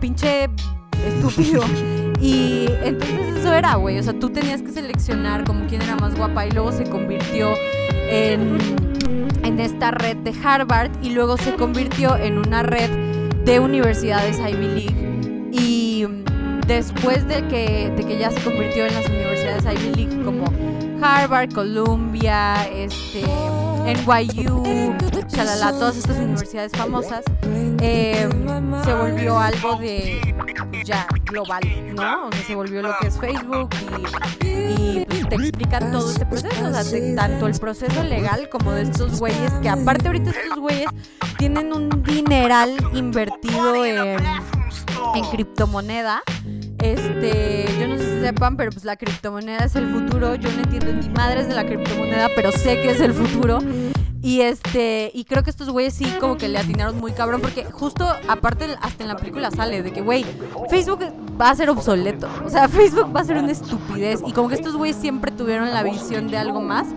pinche 0.00 0.48
estúpido. 1.06 1.62
Y 2.22 2.66
entonces 2.82 3.38
eso 3.38 3.54
era, 3.54 3.76
güey. 3.76 3.98
O 3.98 4.02
sea, 4.02 4.12
tú 4.12 4.28
tenías 4.28 4.60
que 4.60 4.70
seleccionar 4.70 5.44
como 5.44 5.66
quién 5.66 5.80
era 5.80 5.96
más 5.96 6.14
guapa 6.14 6.46
y 6.46 6.50
luego 6.50 6.70
se 6.70 6.84
convirtió 6.84 7.54
en, 8.10 8.58
en 9.50 9.58
esta 9.58 9.90
red 9.90 10.16
de 10.18 10.32
Harvard 10.44 10.92
y 11.02 11.10
luego 11.10 11.36
se 11.36 11.54
convirtió 11.56 12.16
en 12.16 12.38
una 12.38 12.62
red 12.62 12.88
de 13.44 13.58
universidades 13.58 14.38
Ivy 14.38 14.66
League. 14.68 15.50
Y 15.50 16.06
después 16.68 17.26
de 17.26 17.46
que, 17.48 17.92
de 17.96 18.04
que 18.04 18.16
ya 18.16 18.30
se 18.30 18.40
convirtió 18.42 18.86
en 18.86 18.94
las 18.94 19.08
universidades 19.08 19.64
Ivy 19.64 19.94
League 19.96 20.24
como 20.24 20.44
Harvard, 21.02 21.52
Columbia, 21.52 22.64
este, 22.72 23.24
NYU, 23.86 24.94
shalala, 25.28 25.72
todas 25.72 25.96
estas 25.96 26.16
universidades 26.16 26.70
famosas, 26.72 27.24
eh, 27.82 28.28
se 28.84 28.94
volvió 28.94 29.36
algo 29.36 29.76
de 29.76 30.20
ya 30.84 31.08
global, 31.24 31.62
¿no? 31.94 32.30
Se 32.46 32.54
volvió 32.54 32.82
lo 32.82 32.94
que 33.00 33.08
es 33.08 33.18
Facebook 33.18 33.70
y, 34.44 35.19
te 35.30 35.36
explican 35.36 35.90
todo 35.92 36.10
este 36.10 36.26
proceso, 36.26 36.64
o 36.66 36.70
sea, 36.72 36.84
te- 36.84 37.14
tanto 37.14 37.46
el 37.46 37.58
proceso 37.58 38.02
legal 38.02 38.48
como 38.50 38.72
de 38.72 38.82
estos 38.82 39.18
güeyes, 39.18 39.52
que 39.62 39.68
aparte 39.68 40.08
ahorita 40.08 40.30
estos 40.30 40.58
güeyes 40.58 40.86
tienen 41.38 41.72
un 41.72 41.88
dineral 42.02 42.76
invertido 42.92 43.84
en, 43.84 43.98
en 45.14 45.24
criptomoneda. 45.30 46.22
Este, 46.78 47.66
yo 47.78 47.88
no 47.88 47.98
sé 47.98 48.14
si 48.16 48.20
sepan, 48.22 48.56
pero 48.56 48.70
pues 48.72 48.84
la 48.84 48.96
criptomoneda 48.96 49.64
es 49.64 49.76
el 49.76 49.88
futuro. 49.90 50.34
Yo 50.34 50.50
no 50.52 50.62
entiendo 50.62 50.92
ni 50.92 51.08
madres 51.10 51.46
de 51.48 51.54
la 51.54 51.64
criptomoneda, 51.66 52.28
pero 52.34 52.52
sé 52.52 52.80
que 52.80 52.90
es 52.90 53.00
el 53.00 53.12
futuro. 53.12 53.58
Y 54.22 54.40
este, 54.42 55.10
y 55.14 55.24
creo 55.24 55.42
que 55.42 55.50
estos 55.50 55.70
güeyes 55.70 55.94
sí 55.94 56.04
como 56.20 56.36
que 56.36 56.48
le 56.48 56.58
atinaron 56.58 56.98
muy 56.98 57.12
cabrón 57.12 57.40
porque 57.40 57.64
justo 57.64 58.06
aparte 58.28 58.66
hasta 58.82 59.02
en 59.04 59.08
la 59.08 59.16
película 59.16 59.50
sale 59.50 59.82
de 59.82 59.92
que 59.92 60.02
güey, 60.02 60.26
Facebook 60.68 61.00
va 61.40 61.50
a 61.50 61.54
ser 61.54 61.70
obsoleto. 61.70 62.28
O 62.44 62.50
sea, 62.50 62.68
Facebook 62.68 63.14
va 63.14 63.20
a 63.20 63.24
ser 63.24 63.38
una 63.38 63.52
estupidez 63.52 64.20
y 64.26 64.32
como 64.32 64.48
que 64.48 64.56
estos 64.56 64.76
güeyes 64.76 64.96
siempre 64.96 65.30
tuvieron 65.30 65.70
la 65.70 65.82
visión 65.82 66.28
de 66.28 66.36
algo 66.36 66.60
más 66.60 66.88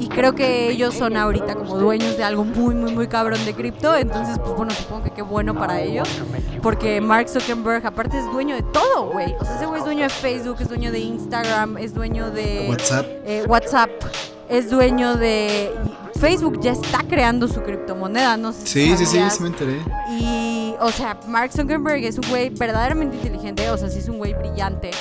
y 0.00 0.08
creo 0.08 0.34
que 0.34 0.70
ellos 0.70 0.94
son 0.94 1.16
ahorita 1.16 1.54
como 1.54 1.76
dueños 1.76 2.16
de 2.16 2.24
algo 2.24 2.44
muy 2.44 2.74
muy 2.74 2.92
muy 2.92 3.08
cabrón 3.08 3.44
de 3.44 3.54
cripto, 3.54 3.94
entonces 3.96 4.38
pues 4.38 4.56
bueno, 4.56 4.72
supongo 4.72 5.04
que 5.04 5.10
qué 5.10 5.22
bueno 5.22 5.54
para 5.54 5.80
ellos 5.80 6.08
porque 6.62 7.00
Mark 7.00 7.28
Zuckerberg 7.28 7.86
aparte 7.86 8.18
es 8.18 8.24
dueño 8.32 8.54
de 8.56 8.62
todo, 8.62 9.10
güey. 9.12 9.34
O 9.40 9.44
sea, 9.44 9.56
ese 9.56 9.66
güey 9.66 9.80
es 9.80 9.84
dueño 9.84 10.02
de 10.04 10.08
Facebook, 10.10 10.56
es 10.60 10.68
dueño 10.68 10.92
de 10.92 10.98
Instagram, 11.00 11.76
es 11.76 11.94
dueño 11.94 12.30
de 12.30 12.66
WhatsApp. 12.70 13.06
eh, 13.24 13.44
WhatsApp 13.46 13.90
es 14.48 14.70
dueño 14.70 15.16
de 15.16 15.70
Facebook 16.22 16.60
ya 16.60 16.70
está 16.70 17.00
creando 17.08 17.48
su 17.48 17.60
criptomoneda, 17.62 18.36
no 18.36 18.52
sé 18.52 18.60
si 18.60 18.66
Sí, 18.68 18.90
sí, 18.96 18.98
sí, 18.98 19.06
sabías. 19.16 19.34
sí 19.36 19.42
me 19.42 19.48
enteré. 19.48 19.82
Y, 20.08 20.74
o 20.80 20.90
sea, 20.92 21.18
Mark 21.26 21.50
Zuckerberg 21.52 22.04
es 22.04 22.16
un 22.16 22.28
güey 22.30 22.48
verdaderamente 22.50 23.16
inteligente, 23.16 23.68
o 23.70 23.76
sea, 23.76 23.90
sí 23.90 23.98
es 23.98 24.08
un 24.08 24.18
güey 24.18 24.32
brillante. 24.32 24.92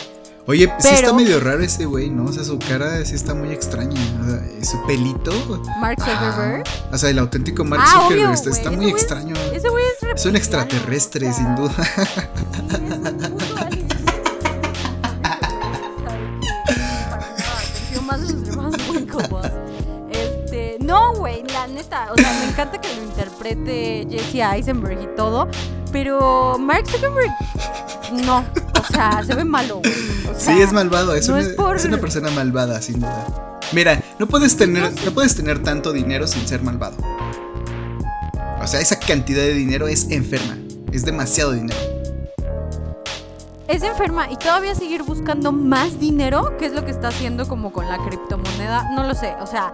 Oye, 0.48 0.68
sí 0.80 0.88
está 0.96 1.14
medio 1.14 1.40
raro 1.40 1.62
ese 1.62 1.86
güey, 1.86 2.10
¿no? 2.10 2.26
O 2.26 2.34
sea, 2.34 2.44
su 2.44 2.58
cara 2.58 3.06
sí 3.06 3.14
está 3.14 3.36
muy 3.36 3.50
extraña. 3.52 4.02
O 4.20 4.26
sea, 4.26 4.42
su 4.64 4.84
pelito. 4.88 5.32
Mark 5.80 6.00
Zuckerberg. 6.00 6.64
Ah, 6.68 6.90
o 6.94 6.98
sea, 6.98 7.12
el 7.12 7.20
auténtico 7.20 7.64
Mark 7.64 7.84
Ah, 7.86 7.92
Zuckerberg 8.02 8.30
obvio, 8.40 8.52
está, 8.52 8.70
muy 8.72 8.78
güey 8.78 8.90
es- 8.90 8.96
extraño. 8.96 9.36
Ese 9.54 9.70
güey 9.70 9.84
es 10.02 10.20
Es 10.20 10.26
un 10.26 10.36
extraterrestre, 10.36 11.30
o 11.30 11.34
sea, 11.34 11.46
sin 11.46 11.56
duda. 11.56 11.74
sí, 12.80 12.88
es 12.88 12.98
un 12.98 13.18
puto 13.20 13.81
güey, 21.22 21.44
la 21.54 21.68
neta, 21.68 22.10
o 22.12 22.16
sea, 22.18 22.32
me 22.40 22.50
encanta 22.52 22.80
que 22.82 22.94
lo 22.96 23.04
interprete 23.04 24.08
Jesse 24.10 24.36
Eisenberg 24.54 25.02
y 25.02 25.16
todo, 25.16 25.48
pero 25.92 26.58
Mark 26.60 26.86
Zuckerberg, 26.88 27.32
no, 28.26 28.40
o 28.40 28.94
sea, 28.94 29.24
se 29.26 29.34
ve 29.36 29.44
malo, 29.46 29.78
güey. 29.80 29.94
o 30.30 30.40
sea, 30.40 30.56
Sí, 30.56 30.62
es 30.62 30.74
malvado, 30.74 31.16
es, 31.16 31.28
no 31.30 31.36
una, 31.36 31.44
es 31.44 31.50
por- 31.50 31.76
es 31.78 31.86
una 31.86 31.98
persona 31.98 32.30
malvada, 32.32 32.82
sin 32.82 33.00
duda. 33.00 33.60
Mira, 33.72 34.02
no 34.20 34.28
puedes 34.28 34.58
tener, 34.58 34.92
no 35.06 35.12
puedes 35.12 35.36
tener 35.36 35.64
tanto 35.64 35.94
dinero 35.94 36.28
sin 36.28 36.46
ser 36.48 36.62
malvado. 36.62 36.98
O 38.62 38.68
sea, 38.68 38.80
esa 38.82 39.00
cantidad 39.00 39.42
de 39.42 39.54
dinero 39.54 39.88
es 39.88 40.10
enferma. 40.12 40.58
Es 40.92 41.06
demasiado 41.06 41.54
dinero. 41.54 41.80
Es 43.68 43.82
enferma 43.84 44.30
y 44.30 44.36
todavía 44.36 44.76
seguir 44.76 45.04
buscando 45.04 45.52
más 45.54 45.98
dinero, 46.00 46.58
que 46.58 46.66
es 46.66 46.74
lo 46.74 46.84
que 46.84 46.92
está 46.92 47.08
haciendo 47.08 47.48
como 47.48 47.72
con 47.72 47.88
la 47.88 47.98
criptomoneda, 48.00 48.92
no 48.94 49.04
lo 49.04 49.16
sé, 49.16 49.34
o 49.40 49.48
sea, 49.48 49.72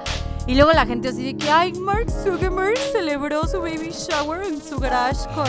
Y 0.48 0.56
luego 0.56 0.72
la 0.72 0.86
gente 0.86 1.10
así 1.10 1.24
de 1.24 1.36
que, 1.36 1.52
ay, 1.52 1.74
Mark 1.74 2.10
Zuckerberg 2.10 2.78
celebró 2.93 3.45
su 3.48 3.60
baby 3.60 3.91
shower 3.91 4.43
en 4.43 4.62
su 4.64 4.80
garage 4.80 5.28
con, 5.36 5.45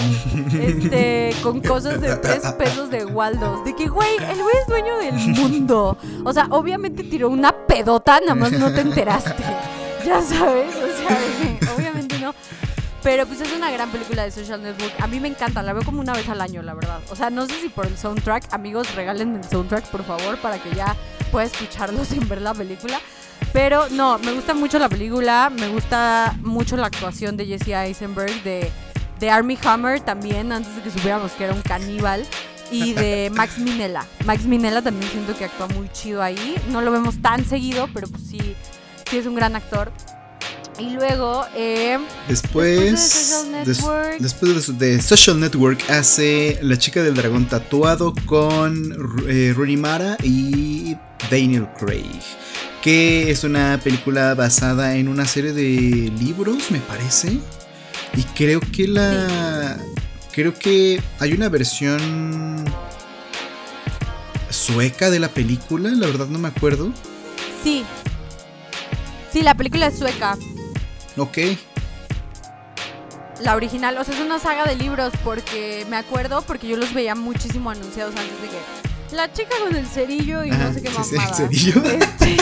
este, 0.61 1.35
con 1.41 1.61
cosas 1.61 2.01
de 2.01 2.17
tres 2.17 2.43
pesos 2.59 2.91
de 2.91 3.05
Waldos. 3.05 3.65
De 3.65 3.77
que, 3.77 3.87
güey, 3.87 4.17
el 4.17 4.43
güey 4.43 4.57
es 4.61 4.67
dueño 4.67 4.99
del 4.99 5.15
mundo. 5.15 5.97
O 6.25 6.33
sea, 6.33 6.49
obviamente 6.51 7.05
tiró 7.05 7.29
una 7.29 7.53
pedota, 7.53 8.19
nada 8.19 8.35
más 8.35 8.51
no 8.53 8.73
te 8.73 8.81
enteraste. 8.81 9.35
Ya 10.05 10.23
sabes, 10.23 10.75
o 10.77 10.97
sea, 10.97 11.75
obviamente 11.77 12.19
no. 12.21 12.33
Pero 13.03 13.27
pues 13.27 13.41
es 13.41 13.53
una 13.53 13.71
gran 13.71 13.91
película 13.91 14.23
de 14.23 14.31
Social 14.31 14.63
Network. 14.63 14.95
A 15.01 15.07
mí 15.07 15.21
me 15.21 15.29
encanta, 15.29 15.63
la 15.63 15.73
veo 15.73 15.83
como 15.85 16.01
una 16.01 16.13
vez 16.15 16.29
al 16.29 16.41
año, 16.41 16.63
la 16.63 16.73
verdad. 16.73 17.01
O 17.11 17.17
sea, 17.17 17.31
no 17.31 17.47
sé 17.47 17.61
si 17.61 17.69
por 17.69 17.85
el 17.85 17.99
soundtrack, 17.99 18.53
amigos, 18.55 18.95
regálenme 18.95 19.39
el 19.39 19.45
soundtrack, 19.45 19.87
por 19.87 20.05
favor, 20.05 20.39
para 20.39 20.63
que 20.63 20.75
ya 20.75 20.97
pueda 21.31 21.47
escucharlo 21.47 22.05
sin 22.05 22.27
ver 22.29 22.41
la 22.41 22.55
película. 22.55 23.01
Pero 23.53 23.89
no, 23.91 24.19
me 24.19 24.33
gusta 24.33 24.55
mucho 24.55 24.79
la 24.79 24.89
película, 24.89 25.51
me 25.51 25.69
gusta 25.69 26.37
mucho 26.43 26.77
la 26.77 26.87
actuación 26.87 27.37
de 27.37 27.47
Jesse 27.47 27.69
Eisenberg, 27.69 28.43
de, 28.43 28.71
de 29.19 29.31
Army 29.31 29.59
Hammer 29.65 30.01
también, 30.01 30.53
antes 30.53 30.75
de 30.77 30.83
que 30.83 30.91
supiéramos 30.91 31.33
que 31.33 31.45
era 31.45 31.55
un 31.55 31.63
caníbal. 31.63 32.27
Y 32.71 32.93
de 32.93 33.31
Max 33.35 33.59
Minella. 33.59 34.05
Max 34.27 34.45
Minella 34.45 34.83
también 34.83 35.11
siento 35.11 35.37
que 35.37 35.47
actúa 35.47 35.69
muy 35.69 35.89
chido 35.91 36.23
ahí. 36.23 36.57
No 36.69 36.83
lo 36.83 36.93
vemos 36.93 37.21
tan 37.23 37.45
seguido, 37.47 37.89
pero 37.95 38.09
pues 38.09 38.23
sí, 38.29 38.55
sí 39.09 39.17
es 39.17 39.27
un 39.27 39.35
gran 39.35 39.57
actor. 39.57 39.91
Y 40.79 40.91
luego, 40.91 41.45
eh, 41.57 41.99
después, 42.29 43.45
después, 44.21 44.79
de 44.79 45.03
Social 45.03 45.41
Network, 45.41 45.91
hace 45.91 46.57
La 46.63 46.79
chica 46.79 47.03
del 47.03 47.15
dragón 47.15 47.47
tatuado 47.47 48.15
con 48.27 48.95
eh, 49.29 49.53
Rooney 49.57 49.77
Mara 49.77 50.17
y 50.23 50.97
Daniel 51.29 51.67
Craig. 51.77 52.21
Que 52.83 53.31
es 53.31 53.45
una 53.45 53.81
película 53.83 54.35
basada 54.35 54.97
en 54.97 55.09
una 55.09 55.27
serie 55.27 55.53
de 55.53 56.13
libros, 56.19 56.71
me 56.71 56.79
parece. 56.79 57.39
Y 58.17 58.23
creo 58.35 58.61
que 58.61 58.89
la. 58.89 59.79
Creo 60.33 60.55
que 60.55 61.03
hay 61.19 61.33
una 61.33 61.49
versión 61.49 62.65
sueca 64.51 65.11
de 65.11 65.19
la 65.19 65.29
película, 65.29 65.91
la 65.91 66.07
verdad 66.07 66.27
no 66.29 66.39
me 66.39 66.49
acuerdo. 66.49 66.93
Sí. 67.63 67.85
Sí, 69.33 69.43
la 69.43 69.55
película 69.55 69.89
es 69.89 69.99
sueca. 69.99 70.37
Ok. 71.17 71.39
La 73.41 73.55
original, 73.55 73.97
o 73.99 74.05
sea, 74.05 74.15
es 74.15 74.21
una 74.21 74.39
saga 74.39 74.65
de 74.65 74.77
libros 74.77 75.13
porque 75.23 75.87
me 75.89 75.97
acuerdo 75.97 76.43
porque 76.43 76.67
yo 76.67 76.77
los 76.77 76.93
veía 76.93 77.15
muchísimo 77.15 77.71
anunciados 77.71 78.15
antes 78.17 78.43
de 78.43 78.49
que 78.49 78.88
la 79.13 79.33
chica 79.33 79.55
con 79.65 79.75
el 79.75 79.87
cerillo 79.87 80.45
y 80.45 80.51
no 80.51 80.73
sé 80.73 80.83
qué 80.83 80.91
más. 80.91 81.13
¿El 81.13 81.35
cerillo? 81.35 81.83
Este... 81.85 82.37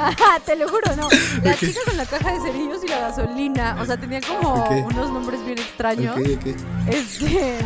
te 0.46 0.56
lo 0.56 0.68
juro, 0.68 0.96
no. 0.96 1.08
La 1.42 1.56
chica 1.56 1.80
con 1.84 1.96
la 1.96 2.06
caja 2.06 2.32
de 2.32 2.40
cerillos 2.40 2.82
y 2.84 2.88
la 2.88 3.00
gasolina. 3.00 3.76
O 3.80 3.84
sea, 3.84 3.96
tenía 3.96 4.20
como 4.20 4.64
unos 4.64 5.10
nombres 5.10 5.44
bien 5.44 5.58
extraños. 5.58 6.16
Este. 6.86 7.58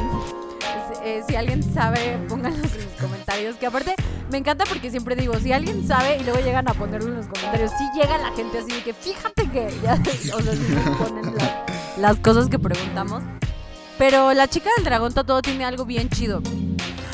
Eh, 1.04 1.22
si 1.28 1.36
alguien 1.36 1.62
sabe, 1.74 2.18
pónganlos 2.28 2.72
en 2.74 2.84
los 2.84 3.00
comentarios. 3.00 3.56
Que 3.56 3.66
aparte, 3.66 3.94
me 4.30 4.38
encanta 4.38 4.64
porque 4.64 4.90
siempre 4.90 5.14
digo, 5.16 5.34
si 5.38 5.52
alguien 5.52 5.86
sabe 5.86 6.16
y 6.18 6.24
luego 6.24 6.40
llegan 6.40 6.66
a 6.68 6.74
ponerlo 6.74 7.08
en 7.08 7.16
los 7.16 7.26
comentarios, 7.26 7.70
si 7.72 8.00
llega 8.00 8.16
la 8.18 8.32
gente 8.34 8.58
así 8.58 8.72
de 8.72 8.82
que 8.82 8.94
fíjate 8.94 9.48
que, 9.50 9.66
o 10.32 10.40
sea, 10.40 10.54
nos 10.54 10.96
ponen 10.96 11.34
las 11.98 12.16
cosas 12.20 12.48
que 12.48 12.58
preguntamos. 12.58 13.22
Pero 13.98 14.32
la 14.32 14.48
chica 14.48 14.70
del 14.76 14.84
dragón 14.86 15.12
todo 15.12 15.40
tiene 15.42 15.64
algo 15.64 15.84
bien 15.84 16.08
chido. 16.08 16.42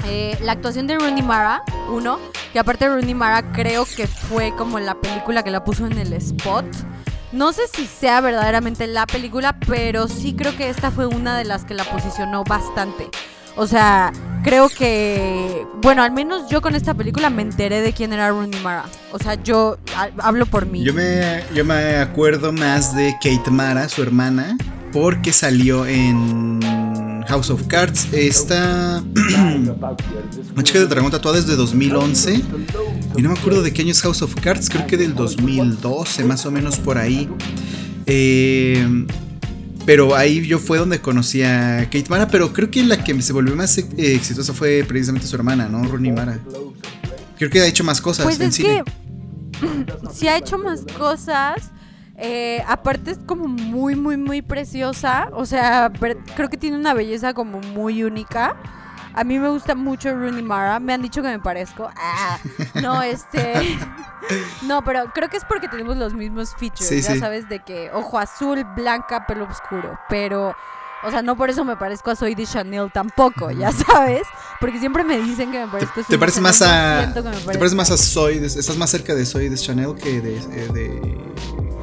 Eh, 0.06 0.38
la 0.42 0.52
actuación 0.52 0.86
de 0.86 0.98
Rooney 0.98 1.22
Mara, 1.22 1.62
uno, 1.90 2.18
que 2.52 2.58
aparte 2.58 2.88
Rooney 2.88 3.14
Mara 3.14 3.52
creo 3.52 3.84
que 3.84 4.06
fue 4.06 4.54
como 4.56 4.78
la 4.78 4.94
película 4.94 5.42
que 5.42 5.50
la 5.50 5.64
puso 5.64 5.86
en 5.86 5.98
el 5.98 6.12
spot. 6.14 6.64
No 7.32 7.52
sé 7.52 7.62
si 7.72 7.86
sea 7.86 8.20
verdaderamente 8.20 8.86
la 8.86 9.06
película, 9.06 9.56
pero 9.66 10.08
sí 10.08 10.34
creo 10.34 10.56
que 10.56 10.68
esta 10.68 10.90
fue 10.90 11.06
una 11.06 11.36
de 11.38 11.44
las 11.44 11.64
que 11.64 11.74
la 11.74 11.84
posicionó 11.84 12.42
bastante. 12.42 13.08
O 13.56 13.66
sea, 13.66 14.12
creo 14.42 14.68
que, 14.68 15.66
bueno, 15.82 16.02
al 16.02 16.12
menos 16.12 16.48
yo 16.48 16.60
con 16.60 16.74
esta 16.74 16.94
película 16.94 17.30
me 17.30 17.42
enteré 17.42 17.82
de 17.82 17.92
quién 17.92 18.12
era 18.12 18.30
Rooney 18.30 18.60
Mara. 18.60 18.84
O 19.12 19.18
sea, 19.18 19.34
yo 19.34 19.78
hablo 20.18 20.46
por 20.46 20.66
mí. 20.66 20.82
Yo 20.82 20.94
me, 20.94 21.44
yo 21.54 21.64
me 21.64 21.96
acuerdo 21.96 22.52
más 22.52 22.94
de 22.94 23.12
Kate 23.22 23.50
Mara, 23.50 23.88
su 23.88 24.02
hermana, 24.02 24.56
porque 24.92 25.32
salió 25.32 25.86
en 25.86 26.58
House 27.28 27.50
of 27.50 27.66
Cards. 27.66 28.08
Esta. 28.12 29.02
Chica 30.62 30.78
del 30.78 30.88
dragón 30.88 31.10
tatuada 31.10 31.38
desde 31.38 31.56
2011. 31.56 32.42
Y 33.16 33.22
no 33.22 33.30
me 33.30 33.38
acuerdo 33.38 33.62
de 33.62 33.72
qué 33.72 33.82
año 33.82 33.92
es 33.92 34.02
House 34.02 34.22
of 34.22 34.34
Cards, 34.36 34.68
creo 34.68 34.86
que 34.86 34.96
del 34.96 35.14
2012, 35.14 36.24
más 36.24 36.46
o 36.46 36.50
menos 36.50 36.78
por 36.78 36.98
ahí. 36.98 37.28
Eh 38.06 38.86
pero 39.86 40.14
ahí 40.14 40.46
yo 40.46 40.58
fue 40.58 40.78
donde 40.78 41.00
conocí 41.00 41.42
a 41.42 41.88
Kate 41.90 42.06
Mara, 42.08 42.28
pero 42.28 42.52
creo 42.52 42.70
que 42.70 42.84
la 42.84 43.02
que 43.02 43.20
se 43.22 43.32
volvió 43.32 43.56
más 43.56 43.78
eh, 43.78 43.86
exitosa 43.96 44.52
fue 44.52 44.84
precisamente 44.86 45.26
su 45.26 45.36
hermana, 45.36 45.68
¿no? 45.68 45.82
Rooney 45.82 46.12
Mara. 46.12 46.38
Creo 47.38 47.50
que 47.50 47.60
ha 47.60 47.66
hecho 47.66 47.82
más 47.82 48.00
cosas 48.00 48.24
pues 48.24 48.38
en 48.40 48.48
es 48.48 48.56
Que, 48.56 48.84
sí 50.12 50.28
ha 50.28 50.36
hecho 50.36 50.58
más 50.58 50.82
cosas. 50.96 51.70
Eh, 52.22 52.62
aparte 52.68 53.12
es 53.12 53.18
como 53.26 53.48
muy, 53.48 53.96
muy, 53.96 54.18
muy 54.18 54.42
preciosa. 54.42 55.30
O 55.32 55.46
sea, 55.46 55.90
creo 56.36 56.48
que 56.50 56.58
tiene 56.58 56.76
una 56.76 56.92
belleza 56.92 57.32
como 57.32 57.60
muy 57.60 58.04
única. 58.04 58.56
A 59.14 59.24
mí 59.24 59.38
me 59.38 59.48
gusta 59.48 59.74
mucho 59.74 60.14
Rooney 60.14 60.42
Mara. 60.42 60.78
Me 60.80 60.92
han 60.92 61.02
dicho 61.02 61.22
que 61.22 61.28
me 61.28 61.40
parezco. 61.40 61.90
Ah, 61.96 62.38
no, 62.80 63.02
este. 63.02 63.78
No, 64.62 64.84
pero 64.84 65.06
creo 65.12 65.28
que 65.28 65.38
es 65.38 65.44
porque 65.44 65.66
tenemos 65.66 65.96
los 65.96 66.14
mismos 66.14 66.54
features. 66.54 67.04
ya 67.04 67.18
sabes, 67.18 67.48
de 67.48 67.58
que 67.60 67.90
ojo 67.90 68.18
azul, 68.18 68.64
blanca, 68.76 69.26
pelo 69.26 69.46
oscuro. 69.46 69.98
Pero. 70.08 70.54
O 71.02 71.10
sea, 71.10 71.22
no 71.22 71.34
por 71.34 71.48
eso 71.48 71.64
me 71.64 71.76
parezco 71.76 72.10
a 72.10 72.14
Soy 72.14 72.34
de 72.34 72.46
Chanel 72.46 72.90
tampoco, 72.92 73.50
ya 73.50 73.72
sabes. 73.72 74.22
Porque 74.60 74.78
siempre 74.78 75.02
me 75.02 75.18
dicen 75.18 75.50
que 75.50 75.58
me 75.64 75.66
parezco 75.66 76.00
a 76.00 76.04
Soy 76.04 76.14
¿Te 76.14 76.18
parece 76.18 76.40
más 76.42 76.60
a. 76.62 77.12
Te 77.12 77.58
parece 77.58 77.74
más 77.74 77.90
a 77.90 77.96
Soy. 77.96 78.44
Estás 78.44 78.76
más 78.76 78.90
cerca 78.90 79.14
de 79.14 79.24
Soy 79.24 79.48
de 79.48 79.56
Chanel 79.56 79.94
que 79.94 80.20
de. 80.20 80.36
Eh, 80.36 80.68
de, 80.72 81.79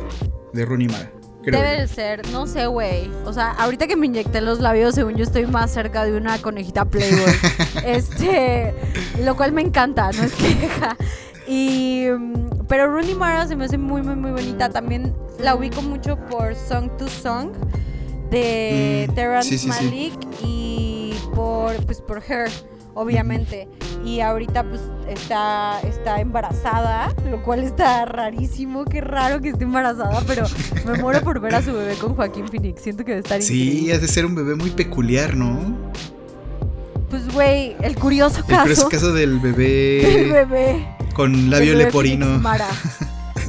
de 0.54 0.66
Rooney 0.66 0.88
Mara. 0.88 1.12
Debe 1.52 1.82
de 1.82 1.88
ser, 1.88 2.30
no 2.32 2.45
sé, 2.45 2.68
güey. 2.68 3.10
O 3.26 3.32
sea, 3.32 3.52
ahorita 3.52 3.88
que 3.88 3.95
me 3.95 4.06
inyecté 4.06 4.41
los 4.41 4.60
labios, 4.60 4.95
según 4.95 5.16
yo 5.16 5.24
estoy 5.24 5.45
más 5.45 5.72
cerca 5.72 6.04
de 6.04 6.18
una 6.18 6.38
conejita 6.41 6.84
Playboy. 6.86 7.34
este, 7.86 8.74
lo 9.24 9.38
cual 9.38 9.54
me 9.54 9.62
encanta, 9.62 10.12
no 10.12 10.24
es 10.24 10.34
queja. 10.34 10.98
Y, 11.48 12.08
pero 12.68 12.91
Rooney 12.91 13.16
Mara 13.16 13.48
se 13.48 13.56
me 13.56 13.66
hace 13.66 13.78
muy, 13.78 14.02
muy, 14.02 14.16
muy 14.16 14.32
bonita. 14.32 14.70
También 14.70 15.16
la 15.39 15.56
ubico 15.56 15.82
mucho 15.82 16.18
por 16.18 16.54
Song 16.56 16.89
to 16.98 17.08
Song 17.08 17.52
de 18.30 19.08
mm, 19.10 19.16
Terrence 19.16 19.68
Malik 19.68 20.14
y 20.43 21.14
por, 21.34 21.78
pues, 21.86 22.02
por 22.02 22.22
Her 22.28 22.50
obviamente. 22.98 23.68
Y 24.04 24.22
ahorita 24.22 24.64
pues 24.64 24.82
está, 25.08 25.80
está 25.82 26.20
embarazada, 26.20 27.14
lo 27.30 27.43
cual 27.43 27.64
está 27.64 28.06
rarísimo, 28.06 28.86
qué 28.86 29.02
raro 29.02 29.41
que 29.41 29.50
esté 29.50 29.64
embarazada, 29.64 30.22
pero 30.28 30.45
me 30.86 30.98
muero 31.02 31.22
por 31.22 31.39
ver 31.39 31.56
a 31.56 31.62
su 31.62 31.74
bebé 31.74 31.95
con 31.95 32.16
Joaquín 32.16 32.48
Phoenix. 32.48 32.82
Siento 32.82 33.06
que 33.06 33.12
debe 33.12 33.22
estar 33.22 33.41
Sí, 33.41 33.91
es 33.91 34.02
de 34.02 34.08
ser 34.08 34.26
un 34.26 34.36
bebé 34.36 34.56
muy 34.56 34.72
peculiar, 34.72 35.36
¿no? 35.36 35.60
Pues 37.10 37.32
güey, 37.34 37.76
el 37.82 37.95
curioso 37.95 38.41
caso. 38.41 38.54
El 38.56 38.62
curioso 38.62 38.89
caso 38.89 39.14
del 39.14 39.39
bebé. 39.39 40.16
El 40.26 40.32
bebé. 40.32 40.88
Con 41.14 41.50
labio 41.50 41.76
leporino. 41.76 42.41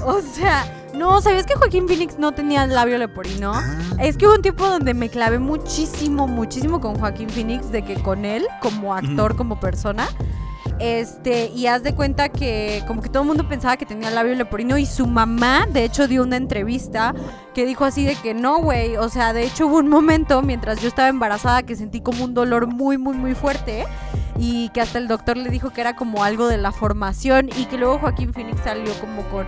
O 0.04 0.20
sea, 0.22 0.64
no, 0.98 1.20
¿sabías 1.20 1.46
que 1.46 1.54
Joaquín 1.54 1.86
Phoenix 1.86 2.18
no 2.18 2.32
tenía 2.32 2.66
labio 2.66 2.98
leporino? 2.98 3.52
Ah. 3.54 3.78
Es 4.00 4.16
que 4.16 4.26
hubo 4.26 4.34
un 4.34 4.42
tiempo 4.42 4.66
donde 4.66 4.94
me 4.94 5.08
clavé 5.08 5.38
muchísimo, 5.38 6.26
muchísimo 6.26 6.80
con 6.80 6.98
Joaquín 6.98 7.30
Phoenix, 7.30 7.70
de 7.70 7.82
que 7.82 7.94
con 7.94 8.24
él, 8.24 8.46
como 8.60 8.94
actor, 8.94 9.36
como 9.36 9.60
persona. 9.60 10.08
Este, 10.80 11.46
y 11.54 11.66
haz 11.66 11.82
de 11.82 11.94
cuenta 11.94 12.28
que 12.28 12.84
como 12.86 13.02
que 13.02 13.08
todo 13.08 13.22
el 13.22 13.28
mundo 13.28 13.48
pensaba 13.48 13.76
que 13.76 13.86
tenía 13.86 14.10
labio 14.10 14.34
leporino 14.34 14.76
y 14.76 14.86
su 14.86 15.06
mamá, 15.06 15.66
de 15.66 15.84
hecho, 15.84 16.06
dio 16.08 16.22
una 16.22 16.36
entrevista 16.36 17.14
que 17.54 17.64
dijo 17.64 17.84
así 17.84 18.04
de 18.04 18.14
que 18.16 18.34
no, 18.34 18.58
güey, 18.58 18.96
o 18.96 19.08
sea, 19.08 19.32
de 19.32 19.44
hecho 19.44 19.66
hubo 19.66 19.78
un 19.78 19.88
momento 19.88 20.42
mientras 20.42 20.80
yo 20.80 20.88
estaba 20.88 21.08
embarazada 21.08 21.62
que 21.62 21.74
sentí 21.74 22.00
como 22.00 22.24
un 22.24 22.34
dolor 22.34 22.66
muy, 22.66 22.98
muy, 22.98 23.16
muy 23.16 23.34
fuerte 23.34 23.86
y 24.38 24.68
que 24.70 24.80
hasta 24.80 24.98
el 24.98 25.08
doctor 25.08 25.36
le 25.36 25.50
dijo 25.50 25.70
que 25.70 25.80
era 25.80 25.96
como 25.96 26.22
algo 26.22 26.46
de 26.46 26.58
la 26.58 26.70
formación 26.70 27.48
y 27.56 27.64
que 27.66 27.76
luego 27.76 27.98
Joaquín 27.98 28.32
Phoenix 28.32 28.60
salió 28.62 28.92
como 29.00 29.22
con 29.30 29.46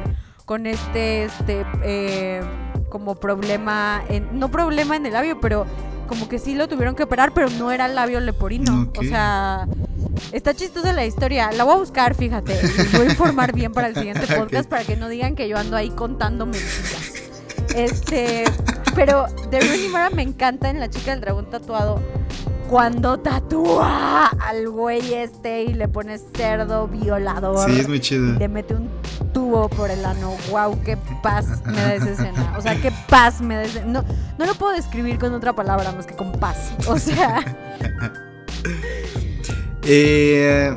con 0.51 0.67
este, 0.67 1.27
este, 1.27 1.65
eh, 1.85 2.41
como 2.89 3.15
problema, 3.15 4.03
en, 4.09 4.37
no 4.37 4.51
problema 4.51 4.97
en 4.97 5.07
el 5.07 5.13
labio, 5.13 5.41
pero 5.41 5.65
como 6.09 6.29
que 6.29 6.41
sí 6.41 6.57
lo 6.57 6.67
tuvieron 6.67 6.97
que 6.97 7.05
operar, 7.05 7.33
pero 7.33 7.49
no 7.51 7.71
era 7.71 7.87
el 7.87 7.95
labio 7.95 8.19
leporino. 8.19 8.91
O 8.99 9.03
sea, 9.05 9.69
está 10.33 10.53
chistosa 10.53 10.93
la 10.93 11.07
historia. 11.07 11.53
La 11.53 11.63
voy 11.63 11.75
a 11.75 11.77
buscar, 11.77 12.17
fíjate. 12.17 12.59
voy 12.95 13.07
a 13.07 13.11
informar 13.11 13.53
bien 13.53 13.73
para 13.73 13.87
el 13.87 13.95
siguiente 13.95 14.27
podcast 14.37 14.69
para 14.69 14.83
que 14.83 14.97
no 14.97 15.09
digan 15.09 15.37
que 15.37 15.47
yo 15.47 15.57
ando 15.57 15.77
ahí 15.77 15.91
contando 15.91 16.47
mentiras. 16.47 17.13
Este, 17.77 18.43
pero 18.97 19.27
de 19.53 19.61
Rooney 19.61 19.89
Mara 19.91 20.11
me 20.11 20.23
encanta 20.23 20.69
en 20.69 20.81
La 20.81 20.91
chica 20.91 21.13
del 21.13 21.21
dragón 21.21 21.49
tatuado 21.49 22.01
cuando 22.71 23.19
tatúa 23.19 24.27
al 24.29 24.69
güey 24.69 25.15
este 25.15 25.65
y 25.65 25.75
le 25.75 25.89
pone 25.89 26.19
cerdo 26.19 26.87
violador. 26.87 27.69
Sí, 27.69 27.81
es 27.81 27.89
muy 27.89 27.99
chido. 27.99 28.39
Le 28.39 28.47
mete 28.47 28.75
un 28.75 28.89
tubo 29.35 29.69
por 29.69 29.91
el 29.91 30.05
ano. 30.05 30.37
Wow, 30.53 30.81
qué 30.85 30.97
paz 31.21 31.47
me 31.67 31.73
da 31.73 31.97
esa 31.97 32.11
escena. 32.11 32.55
O 32.57 32.63
sea, 32.63 32.81
qué 32.81 32.93
paz 33.09 33.41
me 33.41 33.57
da 33.57 33.65
esa 33.65 33.85
No, 33.85 34.05
no 34.39 34.47
lo 34.47 34.55
puedo 34.55 34.73
describir 34.73 35.19
con 35.19 35.35
otra 35.35 35.53
palabra 35.53 35.91
más 35.91 36.07
que 36.07 36.15
con 36.15 36.31
paz. 36.31 36.71
O 36.87 36.97
sea. 36.97 37.45
eh, 39.83 40.73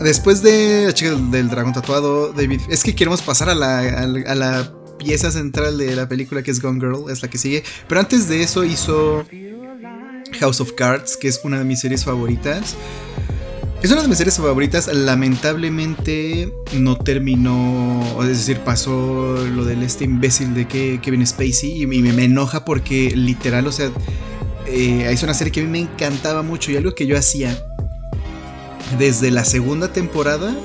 después 0.00 0.42
de 0.42 0.86
la 0.86 0.92
chica 0.92 1.12
del, 1.12 1.48
dragón 1.48 1.74
tatuado, 1.74 2.32
David. 2.32 2.62
Es 2.68 2.82
que 2.82 2.96
queremos 2.96 3.22
pasar 3.22 3.50
a 3.50 3.54
la, 3.54 3.78
a 3.78 4.34
la 4.34 4.72
pieza 4.98 5.30
central 5.30 5.78
de 5.78 5.94
la 5.94 6.08
película 6.08 6.42
que 6.42 6.50
es 6.50 6.60
Gone 6.60 6.80
Girl, 6.80 7.08
es 7.08 7.22
la 7.22 7.30
que 7.30 7.38
sigue. 7.38 7.62
Pero 7.86 8.00
antes 8.00 8.28
de 8.28 8.42
eso 8.42 8.64
hizo 8.64 9.24
House 10.36 10.60
of 10.60 10.72
Cards, 10.72 11.16
que 11.16 11.28
es 11.28 11.40
una 11.44 11.58
de 11.58 11.64
mis 11.64 11.80
series 11.80 12.04
favoritas. 12.04 12.76
Es 13.82 13.92
una 13.92 14.02
de 14.02 14.08
mis 14.08 14.18
series 14.18 14.36
favoritas, 14.36 14.88
lamentablemente 14.92 16.52
no 16.72 16.96
terminó, 16.96 18.02
es 18.22 18.28
decir, 18.28 18.58
pasó 18.60 19.36
lo 19.54 19.64
del 19.64 19.82
este 19.82 20.04
imbécil 20.04 20.54
de 20.54 20.66
Kevin 20.66 21.26
Spacey 21.26 21.82
y 21.82 21.86
me, 21.86 22.24
enoja 22.24 22.64
porque 22.64 23.12
literal, 23.14 23.66
o 23.66 23.72
sea, 23.72 23.90
eh, 24.66 25.06
es 25.10 25.22
una 25.22 25.34
serie 25.34 25.52
que 25.52 25.60
a 25.60 25.64
mí 25.64 25.68
me 25.68 25.80
encantaba 25.80 26.42
mucho 26.42 26.72
y 26.72 26.76
algo 26.76 26.94
que 26.94 27.06
yo 27.06 27.18
hacía 27.18 27.56
desde 28.98 29.30
la 29.30 29.44
segunda 29.44 29.92
temporada 29.92 30.56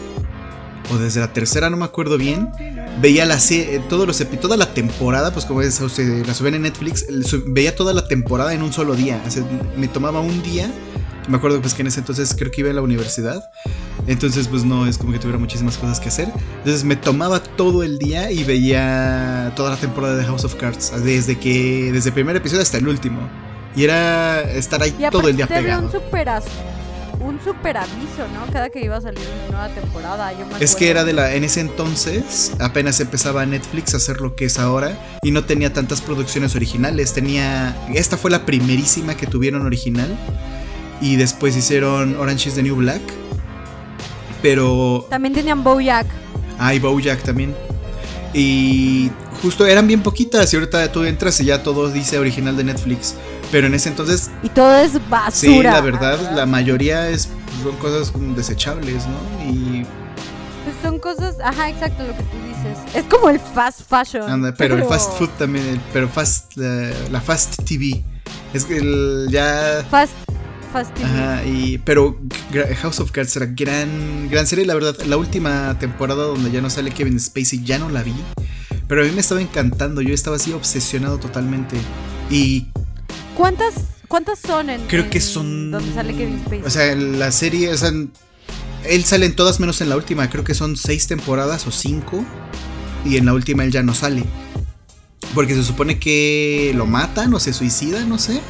o 0.90 0.98
desde 0.98 1.20
la 1.20 1.34
tercera, 1.34 1.70
no 1.70 1.78
me 1.78 1.86
acuerdo 1.86 2.18
bien, 2.18 2.50
veía 3.00 3.26
la 3.26 3.40
serie, 3.40 3.80
todos 3.90 4.08
los 4.08 4.18
toda 4.40 4.58
la 4.58 4.74
temporada, 4.74 5.32
pues 5.32 5.46
como 5.46 5.62
es, 5.62 5.80
la 5.80 6.34
suben 6.34 6.56
en 6.56 6.64
Netflix, 6.64 7.06
veía 7.48 7.76
toda 7.76 7.94
la 7.94 8.08
temporada 8.08 8.54
en 8.54 8.62
un 8.62 8.74
solo 8.74 8.96
día. 8.96 9.22
me 9.78 9.88
tomaba 9.88 10.20
un 10.22 10.42
día. 10.42 10.72
Me 11.28 11.38
acuerdo 11.38 11.62
pues 11.62 11.76
que 11.76 11.84
en 11.84 11.88
ese 11.88 12.00
entonces 12.00 12.36
creo 12.38 12.52
que 12.52 12.62
iba 12.62 12.72
a 12.72 12.74
la 12.74 12.82
universidad. 12.82 13.44
Entonces 14.08 14.48
pues 14.48 14.64
no 14.64 14.88
es 14.88 14.98
como 14.98 15.12
que 15.12 15.20
tuviera 15.20 15.38
muchísimas 15.38 15.78
cosas 15.78 16.00
que 16.00 16.10
hacer. 16.10 16.30
Entonces 16.58 16.84
me 16.84 16.96
tomaba 16.96 17.42
todo 17.42 17.84
el 17.84 18.00
día 18.00 18.32
y 18.32 18.44
veía 18.44 19.54
toda 19.56 19.70
la 19.70 19.78
temporada 19.78 20.16
de 20.16 20.26
House 20.26 20.44
of 20.46 20.56
Cards. 20.56 20.92
Desde 21.04 21.38
que. 21.38 21.92
Desde 21.94 22.10
el 22.10 22.14
primer 22.14 22.36
episodio 22.36 22.64
hasta 22.64 22.80
el 22.80 22.88
último. 22.88 23.30
Y 23.76 23.84
era 23.84 24.42
estar 24.42 24.82
ahí 24.82 24.96
todo 25.12 25.30
el 25.30 25.38
día 25.38 25.48
pegado. 25.48 25.86
Un 25.86 25.92
un 27.22 27.40
super 27.44 27.78
aviso, 27.78 28.28
¿no? 28.34 28.52
Cada 28.52 28.70
que 28.70 28.84
iba 28.84 28.98
a 28.98 29.02
salir 29.02 29.24
una 29.38 29.58
nueva 29.58 29.76
temporada. 29.76 30.32
Yo 30.34 30.46
es 30.60 30.76
que 30.76 30.90
era 30.90 31.04
de 31.04 31.14
la. 31.14 31.34
En 31.36 31.44
ese 31.44 31.62
entonces 31.62 32.54
apenas 32.60 33.00
empezaba 33.00 33.46
Netflix 33.46 33.94
a 33.94 33.98
hacer 33.98 34.22
lo 34.22 34.36
que 34.36 34.46
es 34.46 34.60
ahora. 34.60 34.98
Y 35.24 35.32
no 35.32 35.46
tenía 35.46 35.72
tantas 35.74 36.02
producciones 36.02 36.56
originales. 36.56 37.14
Tenía. 37.14 37.76
Esta 37.94 38.18
fue 38.18 38.32
la 38.32 38.46
primerísima 38.46 39.16
que 39.16 39.28
tuvieron 39.28 39.66
original. 39.66 40.16
Y 41.00 41.16
después 41.16 41.56
hicieron 41.56 42.16
Orange 42.16 42.50
is 42.50 42.56
the 42.56 42.64
New 42.64 42.76
Black. 42.76 43.02
Pero. 44.42 45.06
También 45.10 45.34
tenían 45.34 45.64
Bojack. 45.64 46.08
Ah, 46.58 46.74
y 46.74 46.80
Bojack 46.80 47.22
también. 47.24 47.56
Y 48.34 49.12
justo 49.42 49.66
eran 49.66 49.88
bien 49.88 50.02
poquitas. 50.02 50.52
Y 50.54 50.58
ahorita 50.58 50.92
tú 50.92 51.04
entras 51.04 51.40
y 51.40 51.46
ya 51.46 51.64
todo 51.64 51.90
dice 51.90 52.18
original 52.18 52.58
de 52.58 52.64
Netflix. 52.64 53.16
Pero 53.52 53.68
en 53.68 53.74
ese 53.74 53.90
entonces. 53.90 54.32
Y 54.44 54.50
todo 54.50 54.78
es 54.78 54.94
basura. 55.10 55.32
Sí, 55.32 55.62
la 55.62 55.82
verdad, 55.82 56.32
la 56.34 56.46
mayoría 56.46 57.10
es, 57.10 57.30
son 57.62 57.76
cosas 57.78 58.14
desechables, 58.36 59.06
¿no? 59.08 59.52
Y. 59.52 59.86
Pues 60.64 60.76
son 60.82 61.00
cosas. 61.00 61.36
Ajá, 61.44 61.70
exacto 61.70 62.04
lo 62.04 62.16
que 62.16 62.24
tú 62.24 62.38
dices. 62.48 62.78
Es 62.96 63.04
como 63.06 63.30
el 63.30 63.40
fast 63.40 63.82
fashion. 63.88 64.54
pero, 64.58 64.76
el 64.76 64.84
fast 64.86 65.18
food 65.18 65.30
también. 65.38 65.82
pero 65.92 66.08
fast. 66.08 66.56
La, 66.56 67.20
fast 67.20 67.62
TV. 67.66 68.04
Es 68.54 68.64
que 68.64 68.78
el, 68.78 69.28
ya. 69.30 69.86
Fast. 69.90 70.14
Fast 70.72 70.94
TV. 70.94 71.06
Ajá, 71.06 71.44
y, 71.44 71.78
pero 71.80 72.18
House 72.82 73.02
of 73.02 73.12
Cards 73.12 73.36
era 73.36 73.48
gran, 73.48 74.30
gran 74.30 74.48
serie. 74.48 74.66
La 74.66 74.74
verdad, 74.74 74.96
la 75.02 75.18
última 75.18 75.78
temporada 75.78 76.24
donde 76.24 76.52
ya 76.52 76.62
no 76.62 76.70
sale 76.70 76.92
Kevin 76.92 77.20
Spacey 77.20 77.64
ya 77.66 77.78
no 77.78 77.90
la 77.90 78.04
vi. 78.04 78.14
Pero 78.88 79.02
a 79.02 79.06
mí 79.06 79.12
me 79.12 79.20
estaba 79.20 79.42
encantando. 79.42 80.02
Yo 80.02 80.14
estaba 80.14 80.38
así 80.38 80.54
obsesionado 80.54 81.18
totalmente. 81.18 81.76
Y 82.30 82.68
¿Cuántas, 83.42 83.74
cuántas 84.08 84.38
son 84.38 84.70
en. 84.70 84.86
Creo 84.86 85.10
que 85.10 85.20
son. 85.20 85.72
Donde 85.72 85.92
sale 85.96 86.14
Kevin 86.14 86.42
Spacey. 86.42 86.62
O 86.64 86.70
sea, 86.70 86.96
la 86.96 87.32
serie. 87.32 87.72
O 87.72 87.78
sea, 87.78 87.90
él 87.90 89.04
sale 89.04 89.26
en 89.26 89.36
todas 89.36 89.60
menos 89.60 89.82
en 89.82 89.90
la 89.90 89.98
última. 89.98 90.30
Creo 90.30 90.44
que 90.44 90.54
son 90.54 90.78
seis 90.78 91.08
temporadas 91.08 91.66
o 91.66 91.72
cinco. 91.72 92.24
Y 93.04 93.18
en 93.18 93.26
la 93.26 93.34
última 93.34 93.64
él 93.64 93.72
ya 93.72 93.82
no 93.82 93.96
sale. 93.96 94.24
Porque 95.34 95.56
se 95.56 95.64
supone 95.64 95.98
que 95.98 96.72
lo 96.76 96.86
matan 96.86 97.34
o 97.34 97.40
se 97.40 97.52
suicida, 97.52 98.06
no 98.06 98.20
sé. 98.20 98.42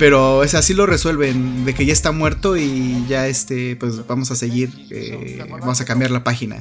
Pero 0.00 0.42
es 0.42 0.56
así 0.56 0.74
lo 0.74 0.86
resuelven, 0.86 1.64
de 1.64 1.72
que 1.72 1.86
ya 1.86 1.92
está 1.92 2.10
muerto 2.10 2.56
y 2.56 3.04
ya 3.08 3.28
este, 3.28 3.76
pues 3.76 4.04
vamos 4.08 4.32
a 4.32 4.36
seguir, 4.36 4.72
eh, 4.90 5.46
vamos 5.48 5.80
a 5.80 5.84
cambiar 5.84 6.10
la 6.10 6.24
página. 6.24 6.60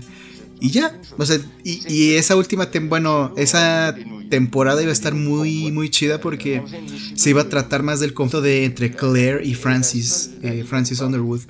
Y 0.61 0.69
ya, 0.69 0.95
o 1.17 1.25
sea, 1.25 1.39
y, 1.63 2.13
esa 2.13 2.35
última, 2.35 2.69
bueno, 2.83 3.33
esa 3.35 3.95
temporada 4.29 4.79
iba 4.83 4.91
a 4.91 4.93
estar 4.93 5.15
muy, 5.15 5.71
muy 5.71 5.89
chida 5.89 6.21
porque 6.21 6.61
se 7.15 7.31
iba 7.31 7.41
a 7.41 7.49
tratar 7.49 7.81
más 7.81 7.99
del 7.99 8.13
conflicto 8.13 8.41
de 8.41 8.65
entre 8.65 8.91
Claire 8.91 9.43
y 9.43 9.55
Francis, 9.55 10.29
eh, 10.43 10.63
Francis 10.67 11.01
Underwood. 11.01 11.41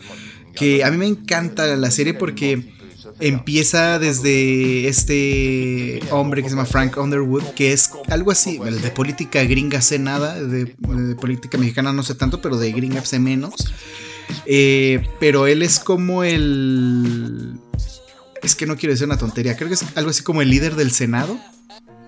Que 0.55 0.85
a 0.85 0.91
mí 0.91 0.97
me 0.97 1.07
encanta 1.07 1.75
la 1.75 1.91
serie 1.91 2.13
porque 2.13 2.71
empieza 3.19 3.99
desde 3.99 4.87
este 4.87 5.99
hombre 6.11 6.41
que 6.41 6.49
se 6.49 6.55
llama 6.55 6.65
Frank 6.65 6.95
Underwood, 6.97 7.43
que 7.53 7.73
es 7.73 7.91
algo 8.07 8.31
así, 8.31 8.59
de 8.59 8.91
política 8.91 9.43
gringa 9.43 9.81
sé 9.81 9.99
nada, 9.99 10.41
de, 10.41 10.67
política 11.19 11.57
mexicana 11.57 11.91
no 11.91 12.03
sé 12.03 12.15
tanto, 12.15 12.41
pero 12.41 12.57
de 12.57 12.71
gringa 12.71 13.03
sé 13.03 13.19
menos. 13.19 13.53
Eh, 14.45 15.05
pero 15.19 15.47
él 15.47 15.61
es 15.61 15.79
como 15.79 16.23
el 16.23 17.59
es 18.43 18.55
que 18.55 18.65
no 18.65 18.75
quiero 18.75 18.93
decir 18.93 19.05
una 19.05 19.17
tontería, 19.17 19.55
creo 19.55 19.67
que 19.67 19.75
es 19.75 19.85
algo 19.95 20.09
así 20.09 20.23
como 20.23 20.41
el 20.41 20.49
líder 20.49 20.75
del 20.75 20.91
Senado, 20.91 21.39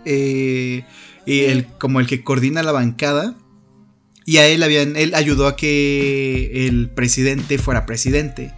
eh, 0.05 0.85
y 1.25 1.39
el, 1.41 1.65
como 1.65 1.99
el 1.99 2.07
que 2.07 2.23
coordina 2.23 2.63
la 2.63 2.71
bancada, 2.71 3.35
y 4.25 4.37
a 4.37 4.47
él, 4.47 4.63
habían, 4.63 4.95
él 4.95 5.15
ayudó 5.15 5.47
a 5.47 5.55
que 5.55 6.67
el 6.67 6.89
presidente 6.89 7.57
fuera 7.57 7.85
presidente. 7.85 8.53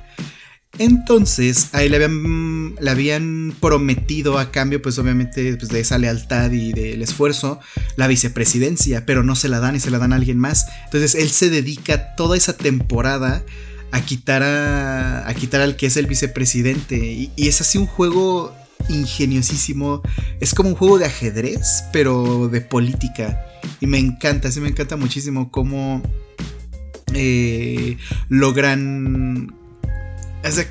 Entonces, 0.78 1.70
a 1.72 1.84
él 1.84 1.92
le 1.92 1.98
habían, 1.98 2.76
le 2.80 2.92
habían 2.92 3.56
prometido 3.62 4.38
a 4.38 4.52
cambio, 4.52 4.82
pues 4.82 5.00
obviamente, 5.00 5.56
pues, 5.56 5.70
de 5.70 5.80
esa 5.80 5.98
lealtad 5.98 6.52
y 6.52 6.74
del 6.74 7.02
esfuerzo, 7.02 7.60
la 7.96 8.08
vicepresidencia, 8.08 9.06
pero 9.06 9.24
no 9.24 9.36
se 9.36 9.48
la 9.48 9.60
dan 9.60 9.76
y 9.76 9.80
se 9.80 9.90
la 9.90 10.00
dan 10.00 10.14
a 10.14 10.18
alguien 10.18 10.38
más. 10.38 10.68
Entonces, 10.86 11.16
él 11.16 11.30
se 11.30 11.50
dedica 11.50 12.16
toda 12.16 12.36
esa 12.36 12.58
temporada 12.58 13.44
a 13.92 14.02
quitar 14.02 14.44
a, 14.44 15.28
a 15.28 15.34
quitar 15.34 15.62
al 15.62 15.76
que 15.76 15.88
es 15.88 15.98
el 15.98 16.08
vicepresidente. 16.08 16.98
Y, 16.98 17.32
es 17.38 17.62
así 17.62 17.78
un 17.78 17.88
juego 17.88 18.54
ingeniosísimo. 18.90 20.02
Es 20.40 20.54
como 20.54 20.70
un 20.70 20.76
juego 20.76 20.98
de 20.98 21.06
ajedrez, 21.06 21.86
pero 21.92 22.48
de 22.48 22.62
política. 22.62 23.46
Y 23.80 23.88
me 23.88 23.98
encanta, 23.98 24.52
sí 24.52 24.60
me 24.60 24.70
encanta 24.70 24.96
muchísimo 24.96 25.52
cómo 25.52 26.02
eh, 27.14 27.98
logran... 28.30 29.54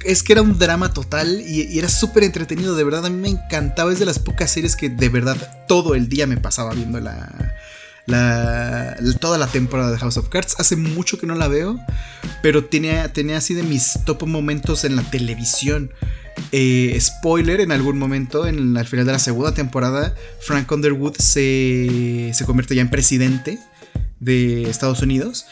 Es, 0.04 0.22
que 0.22 0.32
era 0.32 0.42
un 0.42 0.56
drama 0.56 0.92
total 0.92 1.42
y, 1.44 1.62
y 1.62 1.80
era 1.80 1.88
súper 1.88 2.22
entretenido, 2.22 2.76
de 2.76 2.84
verdad 2.84 3.06
a 3.06 3.10
mí 3.10 3.20
me 3.20 3.28
encantaba, 3.28 3.92
es 3.92 3.98
de 3.98 4.04
las 4.04 4.20
pocas 4.20 4.48
series 4.52 4.76
que 4.76 4.88
de 4.88 5.08
verdad 5.08 5.66
todo 5.66 5.96
el 5.96 6.08
día 6.08 6.28
me 6.28 6.36
pasaba 6.36 6.72
viendo 6.74 7.00
la, 7.00 7.56
la, 8.06 8.96
toda 9.20 9.38
la 9.38 9.46
temporada 9.46 9.90
de 9.90 9.98
House 9.98 10.16
of 10.16 10.28
Cards. 10.28 10.56
Hace 10.58 10.76
mucho 10.76 11.18
que 11.18 11.26
no 11.26 11.34
la 11.34 11.48
veo, 11.48 11.78
pero 12.42 12.64
tenía, 12.64 13.12
tenía 13.12 13.38
así 13.38 13.54
de 13.54 13.62
mis 13.62 13.98
top 14.04 14.26
momentos 14.26 14.84
en 14.84 14.96
la 14.96 15.02
televisión. 15.02 15.92
Eh, 16.52 16.96
spoiler, 17.00 17.60
en 17.60 17.72
algún 17.72 17.98
momento, 17.98 18.46
en, 18.46 18.76
al 18.76 18.86
final 18.86 19.06
de 19.06 19.12
la 19.12 19.18
segunda 19.18 19.54
temporada, 19.54 20.14
Frank 20.40 20.70
Underwood 20.70 21.16
se, 21.16 22.32
se 22.34 22.44
convierte 22.44 22.74
ya 22.74 22.82
en 22.82 22.90
presidente 22.90 23.58
de 24.20 24.68
Estados 24.68 25.00
Unidos. 25.02 25.46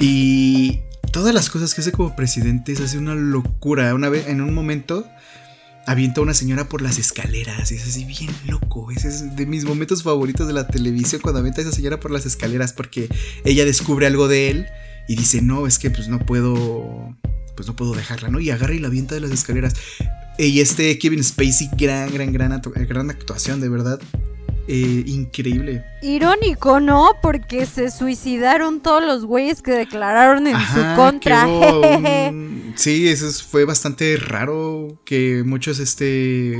Y 0.00 0.80
todas 1.12 1.34
las 1.34 1.50
cosas 1.50 1.74
que 1.74 1.82
hace 1.82 1.92
como 1.92 2.16
presidente 2.16 2.72
es 2.72 2.80
así 2.80 2.96
una 2.96 3.14
locura. 3.14 3.94
Una 3.94 4.08
vez, 4.08 4.26
en 4.28 4.40
un 4.40 4.54
momento, 4.54 5.06
avienta 5.86 6.20
a 6.20 6.24
una 6.24 6.34
señora 6.34 6.68
por 6.68 6.82
las 6.82 6.98
escaleras. 6.98 7.70
Y 7.72 7.76
es 7.76 7.86
así 7.86 8.04
bien 8.04 8.30
loco. 8.46 8.90
Ese 8.90 9.08
es 9.08 9.36
de 9.36 9.46
mis 9.46 9.64
momentos 9.64 10.02
favoritos 10.02 10.46
de 10.46 10.52
la 10.52 10.66
televisión 10.66 11.20
cuando 11.20 11.40
avienta 11.40 11.60
a 11.60 11.64
esa 11.64 11.72
señora 11.72 12.00
por 12.00 12.10
las 12.10 12.26
escaleras 12.26 12.72
porque 12.72 13.08
ella 13.44 13.64
descubre 13.64 14.06
algo 14.06 14.28
de 14.28 14.50
él 14.50 14.66
y 15.08 15.16
dice, 15.16 15.42
no, 15.42 15.66
es 15.66 15.78
que 15.78 15.90
pues 15.90 16.08
no 16.08 16.18
puedo, 16.20 17.16
pues 17.56 17.66
no 17.66 17.76
puedo 17.76 17.94
dejarla, 17.94 18.28
¿no? 18.28 18.40
Y 18.40 18.50
agarra 18.50 18.74
y 18.74 18.78
la 18.78 18.88
avienta 18.88 19.14
de 19.14 19.20
las 19.20 19.30
escaleras. 19.30 19.74
Y 20.38 20.60
este 20.60 20.98
Kevin 20.98 21.22
Spacey, 21.22 21.70
gran, 21.76 22.12
gran, 22.12 22.32
gran, 22.32 22.60
gran 22.88 23.10
actuación, 23.10 23.60
de 23.60 23.68
verdad. 23.68 24.00
Eh, 24.68 25.02
increíble. 25.06 25.84
Irónico, 26.02 26.78
¿no? 26.80 27.10
Porque 27.20 27.66
se 27.66 27.90
suicidaron 27.90 28.80
todos 28.80 29.02
los 29.02 29.24
güeyes 29.24 29.60
que 29.62 29.72
declararon 29.72 30.46
en 30.46 30.56
su 30.56 30.80
contra. 30.96 31.46
sí, 32.76 33.08
eso 33.08 33.26
fue 33.48 33.64
bastante 33.64 34.16
raro 34.16 34.98
que 35.04 35.42
muchos, 35.44 35.78
este... 35.78 36.54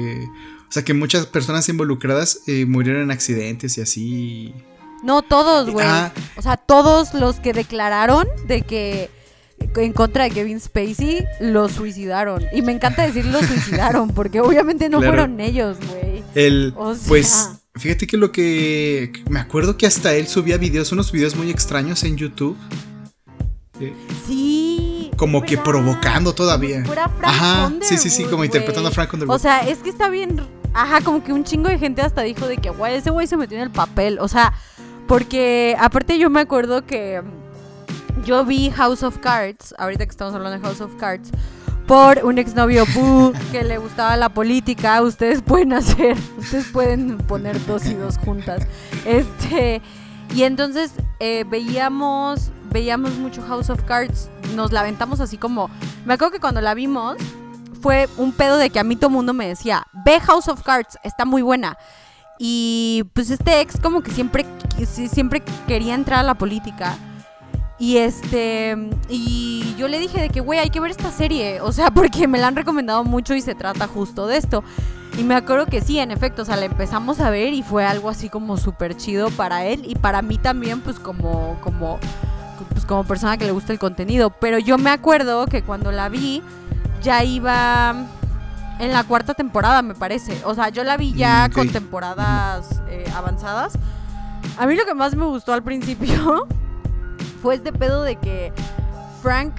O 0.69 0.73
sea, 0.73 0.83
que 0.85 0.95
muchas 0.95 1.27
personas 1.27 1.69
involucradas 1.69 2.41
eh, 2.47 2.65
murieron 2.65 3.03
en 3.03 3.11
accidentes 3.11 3.77
y 3.77 3.83
así. 3.83 4.55
No 5.05 5.21
todos, 5.21 5.69
güey. 5.71 5.87
O 6.37 6.41
sea, 6.43 6.57
todos 6.57 7.13
los 7.13 7.41
que 7.41 7.53
declararon 7.53 8.27
de 8.47 8.63
que 8.63 9.11
en 9.77 9.93
contra 9.93 10.25
de 10.25 10.31
Kevin 10.31 10.61
Spacey, 10.61 11.25
lo 11.41 11.69
suicidaron. 11.69 12.43
Y 12.55 12.63
me 12.63 12.73
encanta 12.73 13.03
decir 13.07 13.27
lo 13.27 13.41
suicidaron, 13.43 14.09
porque 14.11 14.41
obviamente 14.41 14.89
no 14.89 14.99
Claro. 14.99 15.13
fueron 15.13 15.41
ellos, 15.41 15.77
güey. 15.87 16.25
El, 16.35 16.73
O 16.77 16.95
sea- 16.95 17.09
pues, 17.09 17.49
fíjate 17.75 18.07
que 18.07 18.17
lo 18.17 18.33
que. 18.33 19.13
Me 19.31 19.41
acuerdo 19.41 19.77
que 19.77 19.87
hasta 19.87 20.15
él 20.15 20.27
subía 20.29 20.57
videos, 20.59 20.93
unos 20.93 21.13
videos 21.13 21.35
muy 21.37 21.51
extraños 21.51 22.03
en 22.05 22.17
YouTube. 22.17 22.57
eh, 23.81 23.95
Sí. 24.27 25.11
como 25.17 25.43
que 25.43 25.59
provocando 25.59 26.35
todavía. 26.35 26.85
Fuera 26.85 27.09
Frank 27.09 27.25
Ajá, 27.33 27.73
sí, 27.83 27.97
sí, 27.99 28.11
sí, 28.11 28.25
como 28.25 28.45
interpretando 28.45 28.89
a. 28.89 28.93
Frank 28.93 29.13
Underwood. 29.15 29.35
O 29.37 29.39
sea, 29.39 29.61
es 29.61 29.79
que 29.79 29.91
está 29.91 30.09
bien. 30.09 30.41
Ajá, 30.75 31.01
como 31.03 31.23
que 31.23 31.33
un 31.33 31.45
chingo 31.45 31.69
de 31.69 31.79
gente 31.79 32.01
hasta 32.03 32.23
dijo 32.23 32.47
de 32.47 32.57
que, 32.57 32.71
güey, 32.71 32.95
ese 32.97 33.11
güey 33.11 33.27
se 33.27 33.37
metió 33.37 33.57
en 33.59 33.65
el 33.65 33.71
papel. 33.71 34.19
O 34.21 34.29
sea, 34.29 34.53
porque 35.07 35.77
aparte 35.79 36.19
yo 36.19 36.31
me 36.31 36.41
acuerdo 36.41 36.87
que 36.87 37.23
yo 38.25 38.45
vi 38.45 38.71
House 38.71 39.03
of 39.03 39.19
Cards, 39.19 39.75
ahorita 39.79 40.07
que 40.07 40.11
estamos 40.11 40.35
hablando 40.35 40.59
de 40.59 40.65
House 40.67 40.81
of 40.81 40.95
Cards, 40.97 41.31
un 41.93 42.39
exnovio 42.39 42.87
Boo 42.95 43.33
que 43.51 43.65
le 43.65 43.77
gustaba 43.77 44.17
la 44.17 44.31
política. 44.31 45.03
Ustedes 45.03 45.43
pueden 45.43 45.75
hacer, 45.75 46.17
ustedes 46.39 46.67
pueden 46.67 47.19
poner 47.19 47.65
dos 47.67 47.85
y 47.87 47.95
dos 47.95 48.17
juntas. 48.19 48.67
Este. 49.05 49.83
Y 50.35 50.45
entonces 50.45 50.93
eh, 51.21 51.45
veíamos, 51.47 52.51
veíamos 52.71 53.17
mucho 53.17 53.43
House 53.43 53.69
of 53.69 53.83
Cards, 53.83 54.31
nos 54.55 54.73
la 54.73 54.81
aventamos 54.81 55.21
así 55.21 55.37
como, 55.37 55.69
me 56.07 56.15
acuerdo 56.15 56.33
que 56.33 56.41
cuando 56.41 56.63
la 56.63 56.73
vimos 56.73 57.19
fue 57.83 58.09
un 58.17 58.33
pedo 58.33 58.57
de 58.57 58.71
que 58.71 58.79
a 58.79 58.85
mí 58.85 58.97
todo 58.97 59.11
mundo 59.11 59.35
me 59.35 59.47
decía, 59.47 59.87
ve 60.07 60.19
House 60.21 60.49
of 60.49 60.63
Cards, 60.63 60.97
está 61.05 61.27
muy 61.27 61.43
buena. 61.43 61.77
Y 62.39 63.05
pues 63.13 63.29
este 63.29 63.61
ex 63.61 63.79
como 63.79 64.03
que 64.03 64.11
siempre, 64.11 64.47
siempre 64.87 65.43
quería 65.69 65.95
entrar 65.95 66.21
a 66.21 66.23
la 66.23 66.35
política. 66.35 66.97
Y 67.79 67.97
este, 67.97 68.77
y 69.09 69.75
yo 69.77 69.89
le 69.89 69.99
dije 69.99 70.21
de 70.21 70.29
que, 70.29 70.41
güey, 70.41 70.61
hay 70.61 70.71
que 70.71 70.81
ver 70.81 70.91
esta 70.91 71.11
serie. 71.11 71.61
O 71.61 71.73
sea, 71.73 71.91
porque 71.95 72.29
me 72.29 72.39
la 72.39 72.49
han 72.49 72.57
recomendado 72.57 73.05
mucho 73.05 73.35
y 73.35 73.41
se 73.41 73.55
trata 73.55 73.87
justo 73.87 74.27
de 74.27 74.37
esto. 74.37 74.63
Y 75.19 75.25
me 75.25 75.35
acuerdo 75.35 75.67
que 75.67 75.81
sí, 75.81 75.99
en 75.99 76.11
efecto, 76.11 76.43
o 76.43 76.45
sea, 76.45 76.57
la 76.57 76.65
empezamos 76.65 77.21
a 77.21 77.29
ver 77.29 77.53
y 77.53 77.63
fue 77.63 77.85
algo 77.85 78.09
así 78.09 78.31
como 78.31 78.57
súper 78.57 78.97
chido 78.97 79.31
para 79.31 79.67
él 79.67 79.83
y 79.87 79.95
para 79.95 80.23
mí 80.23 80.39
también, 80.39 80.81
pues 80.81 80.99
como, 80.99 81.59
como, 81.61 81.99
pues 82.71 82.87
como 82.87 83.05
persona 83.05 83.37
que 83.37 83.45
le 83.45 83.53
gusta 83.53 83.73
el 83.73 83.79
contenido. 83.79 84.31
Pero 84.31 84.59
yo 84.59 84.79
me 84.79 84.91
acuerdo 84.91 85.47
que 85.47 85.63
cuando 85.63 85.93
la 85.93 86.09
vi, 86.09 86.43
ya 87.03 87.25
iba 87.25 87.95
en 88.79 88.93
la 88.93 89.05
cuarta 89.05 89.35
temporada, 89.35 89.83
me 89.83 89.95
parece. 89.95 90.41
O 90.45 90.55
sea, 90.55 90.71
yo 90.71 90.83
la 90.83 90.97
vi 90.97 91.13
ya 91.13 91.49
Mm, 91.49 91.53
con 91.53 91.69
temporadas 91.69 92.81
eh, 92.89 93.05
avanzadas. 93.15 93.75
A 94.57 94.67
mí 94.67 94.77
lo 94.77 94.85
que 94.87 94.95
más 94.95 95.15
me 95.15 95.25
gustó 95.25 95.53
al 95.53 95.63
principio 95.63 96.47
fue 97.23 97.55
este 97.57 97.73
pedo 97.73 98.03
de 98.03 98.17
que 98.17 98.53
Frank 99.23 99.55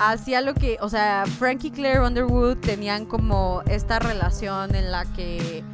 hacía 0.00 0.40
lo 0.40 0.54
que, 0.54 0.78
o 0.80 0.88
sea, 0.88 1.24
Frank 1.38 1.64
y 1.64 1.70
Claire 1.70 2.00
Underwood 2.00 2.58
tenían 2.58 3.06
como 3.06 3.62
esta 3.66 3.98
relación 3.98 4.74
en 4.74 4.90
la 4.90 5.04
que 5.04 5.64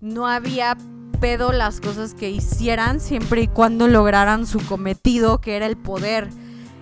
no 0.00 0.26
había 0.26 0.76
pedo 1.20 1.52
las 1.52 1.80
cosas 1.80 2.14
que 2.14 2.30
hicieran 2.30 2.98
siempre 2.98 3.42
y 3.42 3.48
cuando 3.48 3.86
lograran 3.86 4.46
su 4.46 4.58
cometido, 4.66 5.40
que 5.40 5.56
era 5.56 5.66
el 5.66 5.76
poder. 5.76 6.28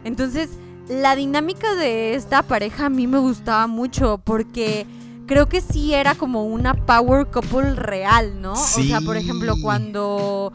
Entonces, 0.05 0.49
la 0.89 1.15
dinámica 1.15 1.75
de 1.75 2.15
esta 2.15 2.43
pareja 2.43 2.87
a 2.87 2.89
mí 2.89 3.07
me 3.07 3.19
gustaba 3.19 3.67
mucho 3.67 4.19
porque 4.25 4.87
creo 5.27 5.47
que 5.47 5.61
sí 5.61 5.95
era 5.95 6.15
como 6.15 6.47
una 6.47 6.75
power 6.75 7.27
couple 7.27 7.75
real, 7.75 8.41
¿no? 8.41 8.55
O 8.55 8.57
sea, 8.57 9.01
por 9.01 9.17
ejemplo, 9.17 9.55
cuando 9.63 10.53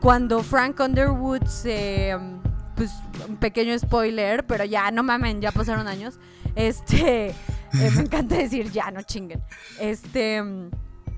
cuando 0.00 0.42
Frank 0.42 0.80
Underwood 0.80 1.46
se 1.46 2.18
pues 2.76 2.90
un 3.28 3.36
pequeño 3.36 3.78
spoiler, 3.78 4.46
pero 4.46 4.64
ya 4.64 4.90
no 4.90 5.02
mamen, 5.02 5.40
ya 5.40 5.52
pasaron 5.52 5.88
años. 5.88 6.18
Este, 6.54 7.28
eh, 7.74 7.90
me 7.94 8.02
encanta 8.02 8.36
decir 8.36 8.70
ya, 8.70 8.90
no 8.90 9.02
chinguen. 9.02 9.42
Este, 9.80 10.42
mm, 10.42 10.70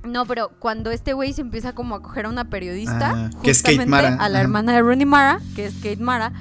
no, 0.05 0.27
pero 0.27 0.51
cuando 0.59 0.91
este 0.91 1.13
güey 1.13 1.33
se 1.33 1.41
empieza 1.41 1.75
como 1.75 1.95
a 1.95 2.03
coger 2.03 2.27
a 2.27 2.29
una 2.29 2.51
periodista, 2.51 3.13
Ah, 3.15 3.31
que 3.43 3.51
es 3.51 3.63
Kate 3.63 3.77
justamente 3.77 3.91
Mara, 3.91 4.17
a 4.17 4.29
la 4.29 4.41
hermana 4.41 4.73
de 4.73 4.83
Rooney 4.83 5.07
Mara, 5.07 5.41
que 5.57 5.67
es 5.67 5.75
Kate 5.75 5.97
Mara, 5.97 6.33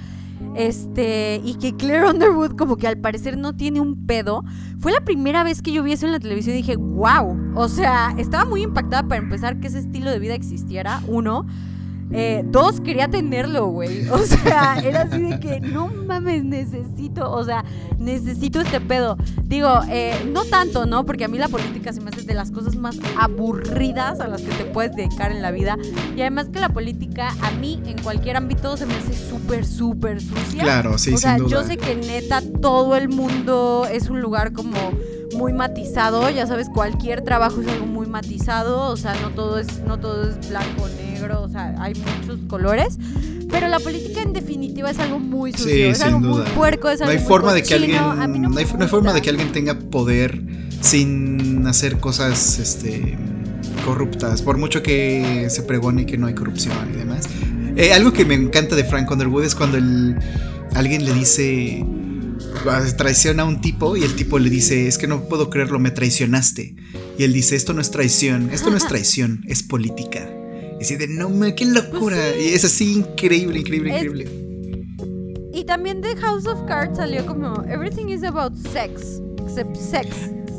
este, 0.55 1.41
y 1.43 1.55
que 1.55 1.75
Claire 1.75 2.09
Underwood 2.09 2.55
como 2.55 2.77
que 2.77 2.87
al 2.87 2.97
parecer 2.97 3.37
no 3.37 3.55
tiene 3.55 3.79
un 3.79 4.05
pedo. 4.05 4.43
Fue 4.79 4.91
la 4.91 5.01
primera 5.01 5.43
vez 5.43 5.61
que 5.61 5.71
yo 5.71 5.83
vi 5.83 5.93
eso 5.93 6.05
en 6.05 6.11
la 6.11 6.19
televisión 6.19 6.55
y 6.55 6.57
dije, 6.57 6.75
wow. 6.75 7.53
O 7.55 7.69
sea, 7.69 8.13
estaba 8.17 8.45
muy 8.45 8.63
impactada 8.63 9.03
para 9.03 9.21
empezar 9.21 9.59
que 9.59 9.67
ese 9.67 9.79
estilo 9.79 10.11
de 10.11 10.19
vida 10.19 10.35
existiera, 10.35 11.01
uno. 11.07 11.45
Eh, 12.11 12.43
dos, 12.45 12.79
quería 12.79 13.07
tenerlo, 13.07 13.67
güey. 13.67 14.07
O 14.09 14.17
sea, 14.25 14.79
era 14.83 15.03
así 15.03 15.21
de 15.21 15.39
que, 15.39 15.59
no 15.59 15.87
mames, 15.87 16.43
necesito, 16.43 17.31
o 17.31 17.43
sea, 17.43 17.63
necesito 17.97 18.61
este 18.61 18.79
pedo. 18.79 19.17
Digo, 19.43 19.81
eh, 19.89 20.13
no 20.31 20.45
tanto, 20.45 20.85
¿no? 20.85 21.05
Porque 21.05 21.25
a 21.25 21.27
mí 21.27 21.37
la 21.37 21.47
política 21.47 21.91
se 21.93 22.01
me 22.01 22.09
hace 22.11 22.21
de 22.23 22.33
las 22.33 22.51
cosas 22.51 22.75
más 22.75 22.97
aburridas 23.17 24.19
a 24.19 24.27
las 24.27 24.41
que 24.41 24.51
te 24.51 24.65
puedes 24.65 24.95
dedicar 24.95 25.31
en 25.31 25.41
la 25.41 25.51
vida. 25.51 25.77
Y 26.15 26.21
además 26.21 26.49
que 26.49 26.59
la 26.59 26.69
política, 26.69 27.33
a 27.41 27.51
mí, 27.51 27.81
en 27.85 28.01
cualquier 28.01 28.37
ámbito, 28.37 28.77
se 28.77 28.85
me 28.85 28.93
hace 28.93 29.13
súper, 29.13 29.65
súper 29.65 30.21
sucia. 30.21 30.63
Claro, 30.63 30.97
sí, 30.97 31.13
o 31.13 31.17
sea, 31.17 31.35
sin 31.35 31.45
duda. 31.45 31.61
yo 31.61 31.63
sé 31.67 31.77
que 31.77 31.95
neta 31.95 32.41
todo 32.61 32.95
el 32.95 33.09
mundo 33.09 33.87
es 33.91 34.09
un 34.09 34.21
lugar 34.21 34.53
como 34.53 34.77
muy 35.33 35.53
matizado, 35.53 36.29
ya 36.29 36.47
sabes, 36.47 36.69
cualquier 36.69 37.21
trabajo 37.21 37.61
es 37.61 37.67
algo 37.67 37.85
muy 37.85 38.07
matizado, 38.07 38.89
o 38.89 38.97
sea, 38.97 39.15
no 39.21 39.31
todo 39.31 39.59
es 39.59 39.79
no 39.79 39.99
todo 39.99 40.29
es 40.29 40.49
blanco, 40.49 40.87
negro, 40.89 41.12
o 41.31 41.47
sea, 41.49 41.75
hay 41.79 41.93
muchos 42.21 42.39
colores, 42.47 42.97
pero 43.49 43.67
la 43.67 43.79
política 43.79 44.21
en 44.21 44.33
definitiva 44.33 44.89
es 44.91 44.99
algo 44.99 45.19
muy 45.19 45.51
sucio, 45.53 45.67
Sí, 45.71 45.81
es 45.81 46.01
algo 46.01 46.19
sin 46.19 46.27
muy 46.29 46.37
duda. 46.39 46.55
puerco, 46.55 46.89
es 46.89 46.99
No 46.99 47.05
algo 47.05 47.11
hay 47.11 47.19
muy 47.19 47.27
forma 47.27 47.53
de 47.53 47.63
que 47.63 47.73
alguien. 47.75 47.95
no 47.97 48.15
No 48.15 48.57
hay, 48.57 48.65
no 48.65 48.83
hay 48.83 48.87
forma 48.89 49.13
de 49.13 49.21
que 49.21 49.29
alguien 49.29 49.51
tenga 49.51 49.77
poder 49.79 50.41
sin 50.81 51.65
hacer 51.67 51.99
cosas 51.99 52.59
este, 52.59 53.17
corruptas. 53.85 54.41
Por 54.41 54.57
mucho 54.57 54.81
que 54.83 55.47
se 55.49 55.63
pregone 55.63 56.05
que 56.05 56.17
no 56.17 56.27
hay 56.27 56.33
corrupción 56.35 56.75
y 56.93 56.97
demás. 56.97 57.27
Eh, 57.75 57.93
algo 57.93 58.13
que 58.13 58.25
me 58.25 58.35
encanta 58.35 58.75
de 58.75 58.83
Frank 58.83 59.09
Underwood 59.09 59.45
es 59.45 59.55
cuando 59.55 59.77
el- 59.77 60.15
alguien 60.75 61.05
le 61.05 61.13
dice. 61.13 61.85
ah, 62.69 62.81
Traiciona 62.97 63.43
a 63.43 63.45
un 63.45 63.61
tipo 63.61 63.95
y 63.97 64.03
el 64.03 64.13
tipo 64.15 64.37
le 64.39 64.49
dice: 64.49 64.87
Es 64.87 64.97
que 64.97 65.07
no 65.07 65.23
puedo 65.27 65.49
creerlo, 65.49 65.79
me 65.79 65.91
traicionaste. 65.91 66.75
Y 67.17 67.23
él 67.23 67.33
dice: 67.33 67.55
Esto 67.55 67.73
no 67.73 67.81
es 67.81 67.89
traición, 67.91 68.49
esto 68.51 68.69
no 68.69 68.77
es 68.77 68.87
traición, 68.87 69.43
es 69.47 69.63
política. 69.63 70.29
Y 70.91 70.95
de: 70.95 71.07
No, 71.07 71.29
me, 71.29 71.55
qué 71.55 71.65
locura. 71.65 72.17
Pues 72.33 72.45
Y 72.45 72.53
es 72.53 72.63
así 72.65 72.93
increíble, 72.99 73.59
increíble, 73.59 73.89
Es- 73.95 74.03
increíble. 74.03 74.29
Y 75.53 75.65
también 75.65 76.01
de 76.01 76.15
House 76.17 76.45
of 76.47 76.63
Cards 76.67 76.97
salió 76.97 77.25
como 77.25 77.63
Everything 77.69 78.07
is 78.09 78.23
about 78.23 78.53
sex, 78.71 79.21
except 79.45 79.75
sex. 79.77 80.07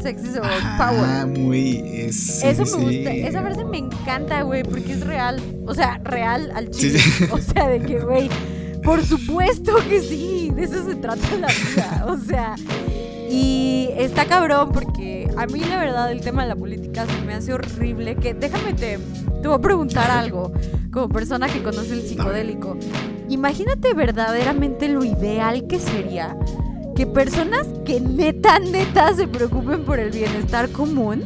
Sex 0.02 0.22
is 0.22 0.36
about 0.36 0.51
Ah, 0.62 0.92
power. 0.92 1.26
muy. 1.38 1.78
es- 1.94 2.16
sí, 2.40 2.46
Eso 2.46 2.62
me 2.62 2.68
sí. 2.68 2.76
gusta, 2.98 3.12
esa 3.14 3.40
frase 3.42 3.64
me 3.64 3.78
encanta, 3.78 4.42
güey, 4.42 4.62
porque 4.62 4.92
es 4.92 5.01
real. 5.01 5.42
O 5.66 5.74
sea, 5.74 5.98
real 6.05 6.52
al 6.55 6.72
Sí, 6.72 6.80
chile. 6.90 6.98
sí. 7.01 7.24
O 7.32 7.38
sea, 7.38 7.68
de 7.68 7.80
que, 7.80 7.98
güey, 8.01 8.28
por 8.82 9.05
supuesto 9.05 9.74
que 9.88 10.01
sí, 10.02 10.51
de 10.55 10.64
eso 10.64 10.84
se 10.86 10.94
trata 10.96 11.36
la 11.40 11.48
vida. 11.48 12.06
O 12.09 12.18
sea, 12.18 12.55
y 13.35 13.89
está 13.97 14.27
cabrón 14.27 14.70
porque 14.73 15.28
a 15.36 15.47
mí 15.47 15.59
la 15.59 15.78
verdad 15.78 16.12
el 16.12 16.20
tema 16.20 16.43
de 16.43 16.48
la 16.51 16.56
política 16.56 17.05
se 17.05 17.27
me 17.27 17.35
hace 17.35 17.52
horrible. 17.52 18.15
Que 18.15 18.32
déjame 18.32 18.74
te, 18.74 18.98
te 19.43 19.48
voy 19.48 19.56
a 19.56 19.61
preguntar 19.61 20.09
algo, 20.11 20.52
como 20.93 21.09
persona 21.09 21.48
que 21.48 21.61
conoce 21.62 21.94
el 21.94 22.02
psicodélico. 22.02 22.77
Imagínate 23.28 23.93
verdaderamente 23.93 24.89
lo 24.89 25.05
ideal 25.05 25.66
que 25.66 25.81
sería 25.81 26.36
que 26.94 27.09
personas 27.09 27.66
que 27.85 28.01
neta, 28.01 28.61
neta 28.61 29.12
se 29.15 29.27
preocupen 29.27 29.85
por 29.85 29.98
el 29.98 30.11
bienestar 30.11 30.69
común 30.69 31.24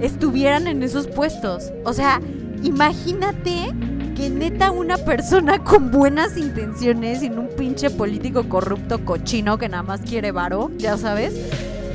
estuvieran 0.00 0.66
en 0.66 0.82
esos 0.82 1.08
puestos. 1.08 1.70
O 1.84 1.92
sea, 1.92 2.22
imagínate 2.62 3.74
que 4.20 4.28
neta 4.28 4.70
una 4.70 4.98
persona 4.98 5.58
con 5.64 5.90
buenas 5.90 6.36
intenciones 6.36 7.22
y 7.22 7.30
un 7.30 7.48
pinche 7.56 7.88
político 7.88 8.48
corrupto 8.50 9.02
cochino 9.02 9.56
que 9.56 9.70
nada 9.70 9.82
más 9.82 10.02
quiere 10.02 10.30
varo, 10.30 10.70
ya 10.76 10.98
sabes, 10.98 11.34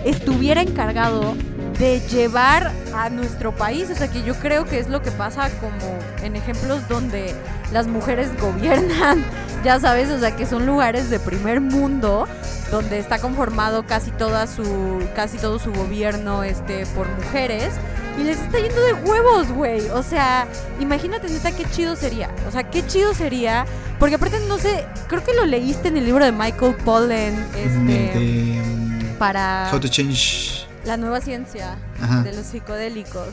estuviera 0.05 0.63
encargado 0.63 1.35
de 1.77 1.99
llevar 1.99 2.71
a 2.95 3.11
nuestro 3.11 3.55
país. 3.55 3.91
O 3.91 3.95
sea, 3.95 4.07
que 4.07 4.23
yo 4.23 4.33
creo 4.35 4.65
que 4.65 4.79
es 4.79 4.89
lo 4.89 5.03
que 5.03 5.11
pasa 5.11 5.51
como 5.59 5.99
en 6.23 6.35
ejemplos 6.35 6.87
donde 6.89 7.35
las 7.71 7.85
mujeres 7.85 8.29
gobiernan, 8.41 9.23
ya 9.65 9.79
sabes, 9.79 10.09
o 10.11 10.19
sea, 10.19 10.35
que 10.35 10.45
son 10.45 10.67
lugares 10.67 11.09
de 11.09 11.19
primer 11.19 11.59
mundo 11.59 12.27
donde 12.69 12.99
está 12.99 13.17
conformado 13.19 13.85
casi 13.87 14.11
toda 14.11 14.45
su 14.45 14.63
casi 15.15 15.37
todo 15.39 15.57
su 15.57 15.73
gobierno 15.73 16.43
este 16.43 16.85
por 16.85 17.07
mujeres 17.09 17.73
y 18.19 18.23
les 18.23 18.39
está 18.39 18.59
yendo 18.59 18.79
de 18.79 18.93
huevos, 18.93 19.51
güey. 19.51 19.89
O 19.89 20.03
sea, 20.03 20.47
imagínate 20.79 21.27
neta 21.29 21.51
qué 21.51 21.65
chido 21.71 21.95
sería. 21.95 22.29
O 22.47 22.51
sea, 22.51 22.69
qué 22.69 22.85
chido 22.85 23.15
sería, 23.15 23.65
porque 23.99 24.15
aparte 24.15 24.39
no 24.47 24.59
sé, 24.59 24.85
creo 25.07 25.23
que 25.23 25.33
lo 25.33 25.45
leíste 25.47 25.87
en 25.87 25.97
el 25.97 26.05
libro 26.05 26.23
de 26.23 26.31
Michael 26.31 26.75
Pollan 26.85 27.33
este 27.55 27.79
de, 27.79 28.61
um, 28.63 29.17
para 29.17 29.69
How 29.73 29.79
to 29.79 29.87
Change. 29.87 30.67
la 30.85 30.95
nueva 30.95 31.21
ciencia 31.21 31.75
Ajá. 31.99 32.21
de 32.21 32.33
los 32.33 32.45
psicodélicos. 32.45 33.29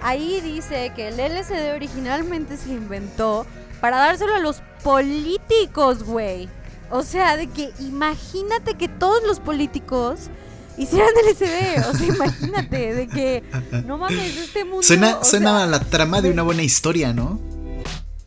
Ahí 0.00 0.40
dice 0.40 0.92
que 0.96 1.08
el 1.08 1.16
LSD 1.20 1.74
originalmente 1.74 2.56
se 2.56 2.70
inventó 2.70 3.46
para 3.80 3.98
dárselo 3.98 4.34
a 4.34 4.38
los 4.38 4.62
políticos, 4.82 6.02
güey. 6.04 6.48
O 6.90 7.02
sea, 7.02 7.36
de 7.36 7.46
que 7.46 7.70
imagínate 7.78 8.74
que 8.74 8.88
todos 8.88 9.22
los 9.24 9.40
políticos 9.40 10.28
hicieran 10.76 11.10
LSD. 11.28 11.88
O 11.88 11.96
sea, 11.96 12.06
imagínate, 12.14 12.94
de 12.94 13.08
que 13.08 13.44
no 13.86 13.98
mames, 13.98 14.36
este 14.36 14.64
mundo. 14.64 14.82
Suena, 14.82 15.22
suena 15.22 15.66
la 15.66 15.80
trama 15.80 16.20
de 16.20 16.30
una 16.30 16.42
buena 16.42 16.62
historia, 16.62 17.12
¿no? 17.12 17.40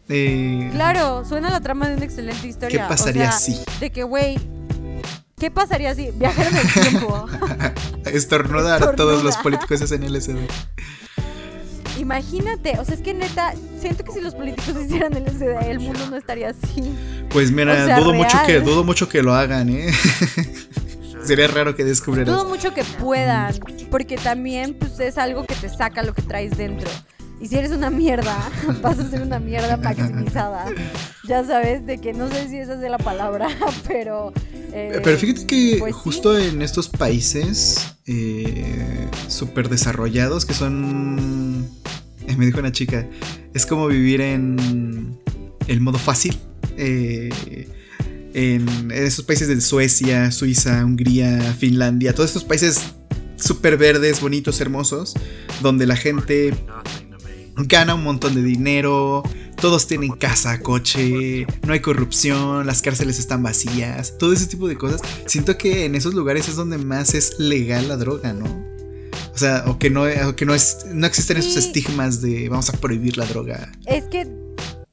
Eh, 0.09 0.69
claro, 0.73 1.25
suena 1.25 1.49
la 1.49 1.61
trama 1.61 1.87
de 1.87 1.95
una 1.95 2.05
excelente 2.05 2.47
historia. 2.47 2.83
¿Qué 2.83 2.89
pasaría 2.89 3.31
si? 3.31 3.59
De 3.79 3.91
que, 3.91 4.03
güey, 4.03 4.37
¿qué 5.39 5.49
pasaría 5.49 5.95
si 5.95 6.11
viajar 6.11 6.47
en 6.47 6.57
el 6.57 6.73
tiempo? 6.73 7.25
Estornudar, 8.05 8.95
todos 8.95 9.23
los 9.23 9.37
políticos 9.37 9.81
hacen 9.81 10.03
LSD. 10.03 10.37
Imagínate, 11.99 12.79
o 12.79 12.85
sea, 12.85 12.95
es 12.95 13.01
que 13.01 13.13
neta, 13.13 13.53
siento 13.79 14.03
que 14.03 14.11
si 14.11 14.21
los 14.21 14.35
políticos 14.35 14.75
hicieran 14.85 15.13
LSD, 15.13 15.69
el 15.69 15.79
mundo 15.79 16.07
no 16.09 16.17
estaría 16.17 16.49
así. 16.49 16.95
Pues 17.29 17.51
mira, 17.51 17.99
dudo 17.99 18.13
mucho 18.13 18.37
que 18.45 18.59
dudo 18.59 18.83
mucho 18.83 19.09
que 19.09 19.21
lo 19.21 19.33
hagan, 19.33 19.69
¿eh? 19.69 19.91
Sería 21.23 21.47
raro 21.47 21.75
que 21.75 21.85
descubrieran. 21.85 22.33
Dudo 22.33 22.45
mucho 22.49 22.73
que 22.73 22.83
puedan, 22.83 23.55
porque 23.89 24.17
también 24.17 24.73
pues 24.73 24.99
es 24.99 25.17
algo 25.17 25.45
que 25.45 25.55
te 25.55 25.69
saca 25.69 26.03
lo 26.03 26.13
que 26.13 26.21
traes 26.21 26.57
dentro. 26.57 26.89
Y 27.39 27.47
si 27.47 27.57
eres 27.57 27.71
una 27.71 27.89
mierda, 27.89 28.37
vas 28.81 28.99
a 28.99 29.09
ser 29.09 29.21
una 29.21 29.39
mierda 29.39 29.77
maximizada. 29.77 30.65
Ya 31.27 31.43
sabes, 31.43 31.85
de 31.85 31.97
que 31.99 32.13
no 32.13 32.29
sé 32.29 32.47
si 32.47 32.57
esa 32.57 32.73
es 32.73 32.79
la 32.79 32.97
palabra, 32.97 33.47
pero... 33.87 34.33
Eh, 34.71 35.01
pero 35.03 35.17
fíjate 35.17 35.45
que 35.45 35.75
pues 35.79 35.93
justo 35.93 36.37
en 36.37 36.61
estos 36.61 36.89
países 36.89 37.95
eh, 38.07 39.07
súper 39.27 39.69
desarrollados, 39.69 40.45
que 40.45 40.53
son... 40.53 41.69
Eh, 42.27 42.35
me 42.37 42.45
dijo 42.45 42.59
una 42.59 42.71
chica, 42.71 43.07
es 43.53 43.65
como 43.65 43.87
vivir 43.87 44.21
en 44.21 45.17
el 45.67 45.81
modo 45.81 45.97
fácil. 45.97 46.37
en 46.77 47.31
esos 48.91 49.25
países 49.25 49.47
de 49.47 49.59
Suecia, 49.61 50.31
Suiza, 50.31 50.83
Hungría, 50.83 51.55
Finlandia, 51.59 52.13
todos 52.13 52.31
estos 52.31 52.43
países 52.43 52.93
súper 53.35 53.77
verdes, 53.77 54.21
bonitos, 54.21 54.59
hermosos, 54.61 55.13
donde 55.61 55.85
la 55.85 55.95
gente 55.95 56.53
gana 57.55 57.95
un 57.95 58.03
montón 58.03 58.35
de 58.35 58.41
dinero, 58.41 59.23
todos 59.59 59.87
tienen 59.87 60.11
casa, 60.11 60.59
coche, 60.61 61.45
no 61.65 61.73
hay 61.73 61.79
corrupción, 61.79 62.65
las 62.65 62.81
cárceles 62.81 63.19
están 63.19 63.43
vacías, 63.43 64.17
todo 64.17 64.33
ese 64.33 64.47
tipo 64.47 64.67
de 64.67 64.77
cosas. 64.77 65.01
Siento 65.25 65.57
que 65.57 65.85
en 65.85 65.95
esos 65.95 66.13
lugares 66.13 66.49
es 66.49 66.55
donde 66.55 66.77
más 66.77 67.13
es 67.13 67.39
legal 67.39 67.87
la 67.87 67.97
droga, 67.97 68.33
¿no? 68.33 68.72
O 69.33 69.37
sea, 69.37 69.63
o 69.67 69.79
que 69.79 69.89
no, 69.89 70.03
que 70.35 70.45
no, 70.45 70.53
es, 70.53 70.85
no 70.91 71.07
existen 71.07 71.37
esos 71.37 71.55
estigmas 71.55 72.21
de 72.21 72.49
vamos 72.49 72.69
a 72.69 72.73
prohibir 72.73 73.17
la 73.17 73.25
droga. 73.25 73.71
Es 73.85 74.05
que, 74.05 74.27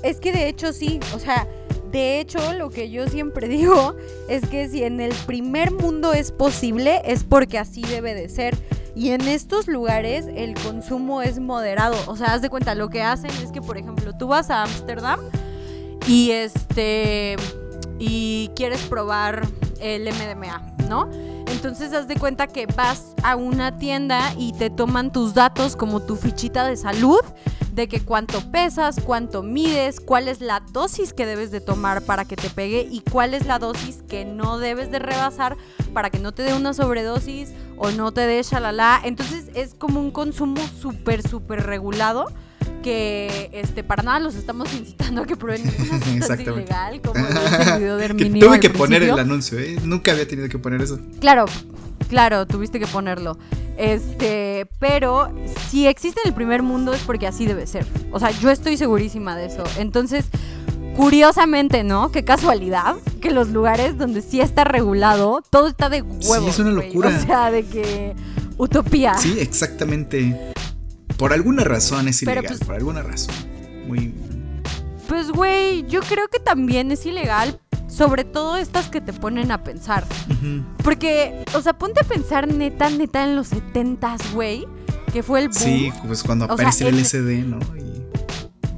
es 0.02 0.18
que 0.18 0.32
de 0.32 0.48
hecho 0.48 0.72
sí, 0.72 0.98
o 1.14 1.18
sea, 1.18 1.46
de 1.92 2.20
hecho 2.20 2.52
lo 2.54 2.70
que 2.70 2.90
yo 2.90 3.06
siempre 3.08 3.48
digo 3.48 3.96
es 4.28 4.46
que 4.46 4.68
si 4.68 4.82
en 4.82 5.00
el 5.00 5.12
primer 5.26 5.72
mundo 5.72 6.12
es 6.12 6.32
posible, 6.32 7.02
es 7.04 7.24
porque 7.24 7.58
así 7.58 7.82
debe 7.82 8.14
de 8.14 8.28
ser. 8.28 8.56
Y 8.96 9.10
en 9.10 9.20
estos 9.28 9.68
lugares 9.68 10.26
el 10.34 10.54
consumo 10.54 11.22
es 11.22 11.38
moderado. 11.38 11.96
O 12.06 12.16
sea, 12.16 12.34
haz 12.34 12.42
de 12.42 12.50
cuenta, 12.50 12.74
lo 12.74 12.88
que 12.88 13.02
hacen 13.02 13.30
es 13.42 13.52
que, 13.52 13.60
por 13.60 13.78
ejemplo, 13.78 14.16
tú 14.16 14.26
vas 14.26 14.50
a 14.50 14.62
Ámsterdam 14.62 15.20
y 16.08 16.30
este 16.32 17.36
y 17.98 18.50
quieres 18.56 18.80
probar 18.82 19.46
el 19.80 20.08
MDMA, 20.08 20.74
¿no? 20.88 21.08
Entonces 21.60 21.92
haz 21.92 22.08
de 22.08 22.16
cuenta 22.16 22.46
que 22.46 22.64
vas 22.64 23.12
a 23.22 23.36
una 23.36 23.76
tienda 23.76 24.32
y 24.38 24.54
te 24.54 24.70
toman 24.70 25.12
tus 25.12 25.34
datos 25.34 25.76
como 25.76 26.00
tu 26.00 26.16
fichita 26.16 26.66
de 26.66 26.74
salud, 26.74 27.20
de 27.74 27.86
que 27.86 28.00
cuánto 28.00 28.40
pesas, 28.50 28.98
cuánto 29.04 29.42
mides, 29.42 30.00
cuál 30.00 30.28
es 30.28 30.40
la 30.40 30.60
dosis 30.60 31.12
que 31.12 31.26
debes 31.26 31.50
de 31.50 31.60
tomar 31.60 32.00
para 32.00 32.24
que 32.24 32.34
te 32.34 32.48
pegue 32.48 32.88
y 32.90 33.02
cuál 33.02 33.34
es 33.34 33.44
la 33.44 33.58
dosis 33.58 34.02
que 34.08 34.24
no 34.24 34.56
debes 34.56 34.90
de 34.90 35.00
rebasar 35.00 35.58
para 35.92 36.08
que 36.08 36.18
no 36.18 36.32
te 36.32 36.44
dé 36.44 36.54
una 36.54 36.72
sobredosis 36.72 37.52
o 37.76 37.90
no 37.90 38.10
te 38.10 38.22
dé 38.22 38.42
shalala. 38.42 38.98
Entonces 39.04 39.50
es 39.54 39.74
como 39.74 40.00
un 40.00 40.12
consumo 40.12 40.62
súper, 40.80 41.20
súper 41.20 41.66
regulado 41.66 42.24
que 42.82 43.50
este 43.52 43.84
para 43.84 44.02
nada 44.02 44.20
los 44.20 44.34
estamos 44.34 44.72
incitando 44.78 45.22
a 45.22 45.26
que 45.26 45.36
prueben 45.36 45.64
ninguna 45.64 46.04
sustancia 46.04 46.52
ilegal 46.52 47.00
como 47.00 47.26
el 47.26 47.78
video 47.78 47.96
de 47.96 48.04
Herminio 48.04 48.46
Tuve 48.46 48.60
que 48.60 48.70
poner 48.70 49.02
el 49.02 49.18
anuncio, 49.18 49.58
¿eh? 49.58 49.76
Nunca 49.84 50.12
había 50.12 50.26
tenido 50.26 50.48
que 50.48 50.58
poner 50.58 50.80
eso. 50.82 50.98
Claro, 51.20 51.46
claro, 52.08 52.46
tuviste 52.46 52.78
que 52.78 52.86
ponerlo. 52.86 53.38
Este, 53.76 54.68
pero 54.78 55.32
si 55.70 55.86
existe 55.86 56.20
en 56.22 56.28
el 56.28 56.34
primer 56.34 56.62
mundo 56.62 56.92
es 56.92 57.00
porque 57.02 57.26
así 57.26 57.46
debe 57.46 57.66
ser. 57.66 57.86
O 58.12 58.20
sea, 58.20 58.30
yo 58.30 58.50
estoy 58.50 58.76
segurísima 58.76 59.36
de 59.36 59.46
eso. 59.46 59.64
Entonces, 59.78 60.26
curiosamente, 60.96 61.82
¿no? 61.82 62.12
Qué 62.12 62.22
casualidad 62.22 62.96
que 63.22 63.30
los 63.30 63.48
lugares 63.48 63.96
donde 63.96 64.20
sí 64.20 64.40
está 64.40 64.64
regulado, 64.64 65.42
todo 65.48 65.66
está 65.66 65.88
de 65.88 66.02
huevo. 66.02 66.44
Sí, 66.44 66.48
es 66.50 66.58
una 66.58 66.72
locura. 66.72 67.08
O 67.08 67.26
sea, 67.26 67.50
de 67.50 67.64
que 67.64 68.14
utopía. 68.58 69.16
Sí, 69.16 69.36
exactamente. 69.38 70.52
Por 71.20 71.34
alguna 71.34 71.64
razón 71.64 72.08
es 72.08 72.22
ilegal, 72.22 72.44
pues 72.46 72.60
por 72.60 72.76
alguna 72.76 73.02
razón. 73.02 73.34
Muy. 73.86 74.14
Pues, 75.06 75.30
güey, 75.30 75.86
yo 75.86 76.00
creo 76.00 76.28
que 76.28 76.40
también 76.40 76.90
es 76.90 77.04
ilegal. 77.04 77.60
Sobre 77.88 78.24
todo 78.24 78.56
estas 78.56 78.88
que 78.88 79.02
te 79.02 79.12
ponen 79.12 79.52
a 79.52 79.62
pensar. 79.62 80.06
Porque, 80.82 81.44
o 81.54 81.60
sea, 81.60 81.74
ponte 81.74 82.00
a 82.00 82.04
pensar 82.04 82.48
neta, 82.48 82.88
neta 82.88 83.22
en 83.24 83.36
los 83.36 83.52
70s, 83.52 84.32
güey. 84.32 84.66
Que 85.12 85.22
fue 85.22 85.40
el 85.40 85.48
boom. 85.48 85.62
Sí, 85.62 85.92
pues 86.06 86.22
cuando 86.22 86.46
apareció 86.46 86.88
el 86.88 86.98
LCD, 86.98 87.44
¿no? 87.44 87.58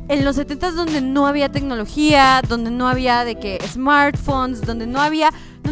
En 0.08 0.24
los 0.24 0.36
70s 0.36 0.72
donde 0.72 1.00
no 1.00 1.28
había 1.28 1.52
tecnología, 1.52 2.42
donde 2.48 2.72
no 2.72 2.88
había 2.88 3.24
de 3.24 3.38
que 3.38 3.60
smartphones, 3.68 4.62
donde 4.62 4.88
no 4.88 5.00
había 5.00 5.30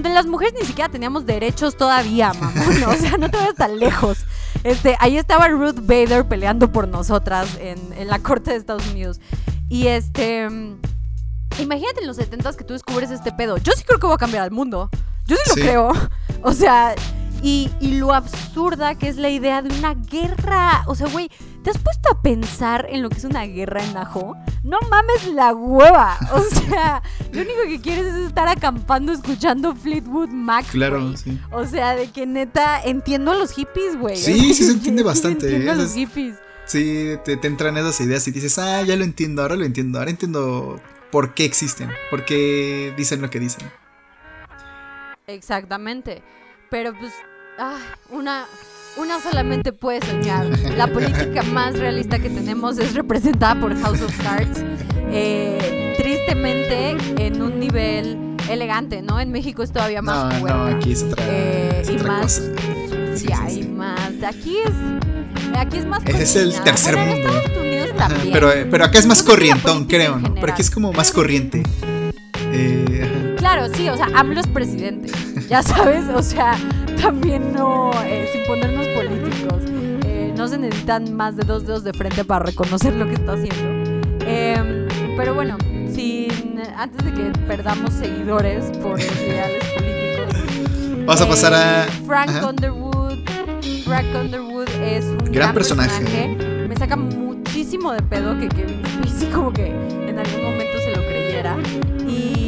las 0.08 0.26
mujeres 0.26 0.54
ni 0.58 0.66
siquiera 0.66 0.90
teníamos 0.90 1.26
derechos 1.26 1.76
todavía, 1.76 2.32
mamón. 2.32 2.82
O 2.84 2.94
sea, 2.94 3.16
no 3.18 3.30
te 3.30 3.36
vayas 3.36 3.54
tan 3.54 3.78
lejos. 3.78 4.18
Este, 4.64 4.96
ahí 5.00 5.16
estaba 5.16 5.48
Ruth 5.48 5.80
Bader 5.82 6.26
peleando 6.26 6.70
por 6.72 6.88
nosotras 6.88 7.58
en, 7.60 8.08
la 8.08 8.18
corte 8.18 8.50
de 8.50 8.56
Estados 8.56 8.86
Unidos. 8.88 9.20
Y 9.68 9.86
este. 9.86 10.48
Imagínate 11.58 12.00
en 12.00 12.06
los 12.06 12.16
70 12.16 12.52
que 12.54 12.64
tú 12.64 12.72
descubres 12.72 13.10
este 13.10 13.32
pedo. 13.32 13.58
Yo 13.58 13.72
sí 13.76 13.84
creo 13.84 13.98
que 13.98 14.06
va 14.06 14.14
a 14.14 14.18
cambiar 14.18 14.44
al 14.44 14.50
mundo. 14.50 14.88
Yo 15.26 15.36
sí, 15.36 15.42
lo 15.50 15.54
creo. 15.54 15.92
O 16.42 16.52
sea, 16.52 16.94
y, 17.42 17.70
y, 17.80 17.98
lo 17.98 18.14
absurda 18.14 18.94
que 18.94 19.08
es 19.08 19.16
la 19.16 19.28
idea 19.28 19.60
de 19.60 19.68
una 19.76 19.94
guerra. 19.94 20.84
O 20.86 20.94
sea, 20.94 21.08
güey, 21.08 21.30
¿te 21.62 21.70
has 21.70 21.78
puesto 21.78 22.08
a 22.12 22.22
pensar 22.22 22.86
en 22.88 23.02
lo 23.02 23.08
que 23.08 23.18
es 23.18 23.24
una 23.24 23.44
guerra 23.44 23.84
en 23.84 23.96
Ajo? 23.96 24.36
No 24.62 24.78
mames 24.90 25.28
la 25.28 25.52
hueva. 25.54 26.18
O 26.32 26.40
sea, 26.68 27.02
lo 27.32 27.42
único 27.42 27.62
que 27.66 27.80
quieres 27.80 28.06
es 28.06 28.26
estar 28.26 28.48
acampando 28.48 29.12
escuchando 29.12 29.74
Fleetwood 29.74 30.28
Mac. 30.30 30.66
Claro, 30.70 31.16
sí. 31.16 31.38
O 31.52 31.64
sea, 31.66 31.94
de 31.94 32.10
que 32.10 32.26
neta 32.26 32.82
entiendo 32.82 33.32
a 33.32 33.34
los 33.34 33.52
hippies, 33.52 33.98
güey. 33.98 34.16
Sí, 34.16 34.54
sí 34.54 34.64
se 34.64 34.72
entiende 34.72 35.02
bastante. 35.02 35.46
entiendo 35.46 35.72
a 35.72 35.74
los 35.74 35.94
hippies. 35.94 36.36
Sí, 36.66 37.16
te, 37.24 37.36
te 37.36 37.46
entran 37.48 37.76
esas 37.76 38.00
ideas 38.00 38.26
y 38.28 38.30
dices, 38.30 38.58
ah, 38.58 38.82
ya 38.82 38.96
lo 38.96 39.04
entiendo, 39.04 39.42
ahora 39.42 39.56
lo 39.56 39.64
entiendo, 39.64 39.98
ahora 39.98 40.10
entiendo 40.10 40.80
por 41.10 41.34
qué 41.34 41.44
existen, 41.44 41.90
por 42.10 42.24
qué 42.24 42.94
dicen 42.96 43.20
lo 43.20 43.28
que 43.28 43.40
dicen. 43.40 43.68
Exactamente. 45.26 46.22
Pero 46.70 46.92
pues 46.96 47.12
Ah, 47.62 47.78
una, 48.08 48.46
una 48.96 49.20
solamente 49.20 49.72
puede 49.72 50.04
soñar. 50.06 50.46
La 50.76 50.86
política 50.86 51.42
más 51.42 51.78
realista 51.78 52.18
que 52.18 52.30
tenemos 52.30 52.78
es 52.78 52.94
representada 52.94 53.60
por 53.60 53.78
House 53.80 54.02
of 54.02 54.16
Cards. 54.22 54.62
Eh, 55.12 55.94
tristemente, 55.96 56.96
en 57.18 57.42
un 57.42 57.58
nivel 57.58 58.36
elegante, 58.48 59.02
¿no? 59.02 59.20
En 59.20 59.30
México 59.30 59.62
es 59.62 59.72
todavía 59.72 60.02
más 60.02 60.40
no, 60.40 60.46
No, 60.46 60.76
aquí 60.76 60.92
es 60.92 61.02
otra, 61.02 61.24
eh, 61.28 61.82
y 61.88 62.02
más, 62.02 62.42
Sí, 63.16 63.26
hay 63.32 63.64
más. 63.64 64.10
Aquí 64.26 64.56
es, 64.58 65.58
aquí 65.58 65.78
es 65.78 65.86
más. 65.86 66.02
Es 66.06 66.36
el 66.36 66.58
tercer 66.60 66.96
mundo. 66.96 67.28
En 67.28 67.36
Estados 67.36 67.58
Unidos 67.58 67.90
también. 67.96 68.32
Pero, 68.32 68.50
pero 68.70 68.84
acá 68.84 68.98
es 68.98 69.06
más 69.06 69.22
corrientón, 69.22 69.84
creo, 69.86 70.16
¿no? 70.16 70.34
Pero 70.34 70.52
aquí 70.52 70.62
es 70.62 70.70
como 70.70 70.92
más 70.92 71.10
corriente. 71.10 71.62
Eh, 72.52 73.34
claro, 73.38 73.72
sí, 73.74 73.88
o 73.88 73.96
sea, 73.96 74.08
AMLO 74.14 74.40
es 74.40 74.46
presidente. 74.46 75.10
Ya 75.48 75.62
sabes, 75.62 76.08
o 76.14 76.22
sea, 76.22 76.56
también 77.00 77.52
no, 77.52 77.90
eh, 78.04 78.28
sin 78.32 78.44
ponernos 78.46 78.86
políticos, 78.88 79.62
eh, 80.04 80.32
no 80.36 80.48
se 80.48 80.58
necesitan 80.58 81.14
más 81.14 81.36
de 81.36 81.44
dos 81.44 81.66
dedos 81.66 81.84
de 81.84 81.92
frente 81.92 82.24
para 82.24 82.44
reconocer 82.46 82.94
lo 82.94 83.06
que 83.06 83.14
está 83.14 83.32
haciendo. 83.32 84.00
Em, 84.26 84.86
pero 85.16 85.34
bueno, 85.34 85.56
sin, 85.92 86.60
antes 86.76 87.04
de 87.04 87.12
que 87.12 87.38
perdamos 87.46 87.92
seguidores 87.94 88.64
por 88.78 88.92
los 88.92 89.22
ideales 89.22 89.64
políticos. 89.74 91.06
Vamos 91.06 91.20
a 91.20 91.28
pasar 91.28 91.54
a... 91.54 91.84
Eh, 91.84 91.88
Frank 92.06 92.30
Underwood. 92.46 93.18
Frank 93.84 94.06
Underwood 94.14 94.68
es 94.82 95.04
un 95.04 95.32
gran, 95.32 95.54
personaje. 95.54 96.36
Me 96.68 96.76
saca 96.76 96.96
muchísimo 96.96 97.92
de 97.92 98.02
pedo 98.02 98.38
que 98.38 98.48
Kevin 98.48 98.82
Spacey 98.86 99.28
como 99.30 99.52
que 99.52 99.66
en 99.66 100.18
algún 100.18 100.42
momento 100.42 100.78
se 100.78 100.90
lo 100.94 101.02
creyera. 101.02 101.56
Y 102.06 102.39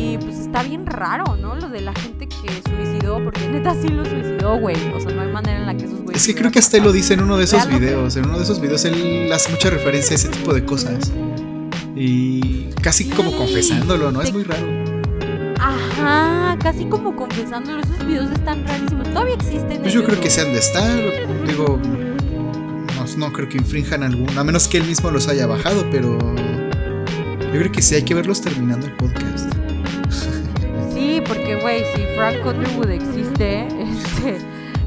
está 0.52 0.68
bien 0.68 0.84
raro, 0.84 1.36
¿no? 1.40 1.56
Lo 1.56 1.70
de 1.70 1.80
la 1.80 1.94
gente 1.94 2.28
que 2.28 2.36
suicidó, 2.68 3.24
porque 3.24 3.48
neta 3.48 3.74
sí 3.74 3.88
lo 3.88 4.04
suicidó, 4.04 4.58
güey. 4.58 4.76
O 4.94 5.00
sea, 5.00 5.10
no 5.10 5.22
hay 5.22 5.32
manera 5.32 5.58
en 5.58 5.66
la 5.66 5.74
que 5.74 5.86
esos 5.86 6.02
güeyes. 6.02 6.20
Es 6.20 6.26
que 6.26 6.34
creo 6.34 6.50
que 6.50 6.58
hasta 6.58 6.76
él 6.76 6.84
lo 6.84 6.92
dice 6.92 7.14
en 7.14 7.22
uno 7.22 7.38
de 7.38 7.44
esos 7.44 7.66
videos. 7.68 8.16
En 8.16 8.26
uno 8.26 8.36
de 8.36 8.44
esos 8.44 8.60
videos 8.60 8.84
él 8.84 9.32
hace 9.32 9.50
mucha 9.50 9.70
referencia 9.70 10.12
a 10.12 10.16
ese 10.16 10.28
tipo 10.28 10.52
de 10.52 10.62
cosas. 10.66 11.10
Y 11.96 12.64
casi 12.82 13.08
como 13.08 13.32
confesándolo, 13.32 14.12
¿no? 14.12 14.20
Es 14.20 14.30
muy 14.30 14.42
raro. 14.44 14.66
Ajá, 15.58 16.58
casi 16.62 16.84
como 16.84 17.16
confesándolo. 17.16 17.80
Esos 17.80 18.06
videos 18.06 18.30
están 18.32 18.66
rarísimos. 18.66 19.08
Todavía 19.08 19.34
existen. 19.36 19.80
Pues 19.80 19.94
yo 19.94 20.04
creo 20.04 20.20
que 20.20 20.28
se 20.28 20.42
han 20.42 20.52
de 20.52 20.58
estar. 20.58 21.00
Digo, 21.46 21.80
no, 22.96 23.26
no 23.26 23.32
creo 23.32 23.48
que 23.48 23.56
infrinjan 23.56 24.02
algún. 24.02 24.28
A 24.36 24.44
menos 24.44 24.68
que 24.68 24.76
él 24.76 24.84
mismo 24.84 25.10
los 25.10 25.28
haya 25.28 25.46
bajado, 25.46 25.86
pero. 25.90 26.18
Yo 27.40 27.58
creo 27.58 27.72
que 27.72 27.80
sí 27.80 27.94
hay 27.94 28.02
que 28.02 28.14
verlos 28.14 28.42
terminando 28.42 28.86
el 28.86 28.92
podcast. 28.92 29.51
Sí, 31.12 31.20
porque, 31.28 31.56
güey, 31.56 31.84
si 31.94 32.06
Frank 32.16 32.38
Underwood 32.46 32.88
existe, 32.88 33.66
este, 33.68 34.38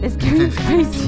es 0.02 0.18
Kevin 0.18 0.52
Spacey. 0.52 1.08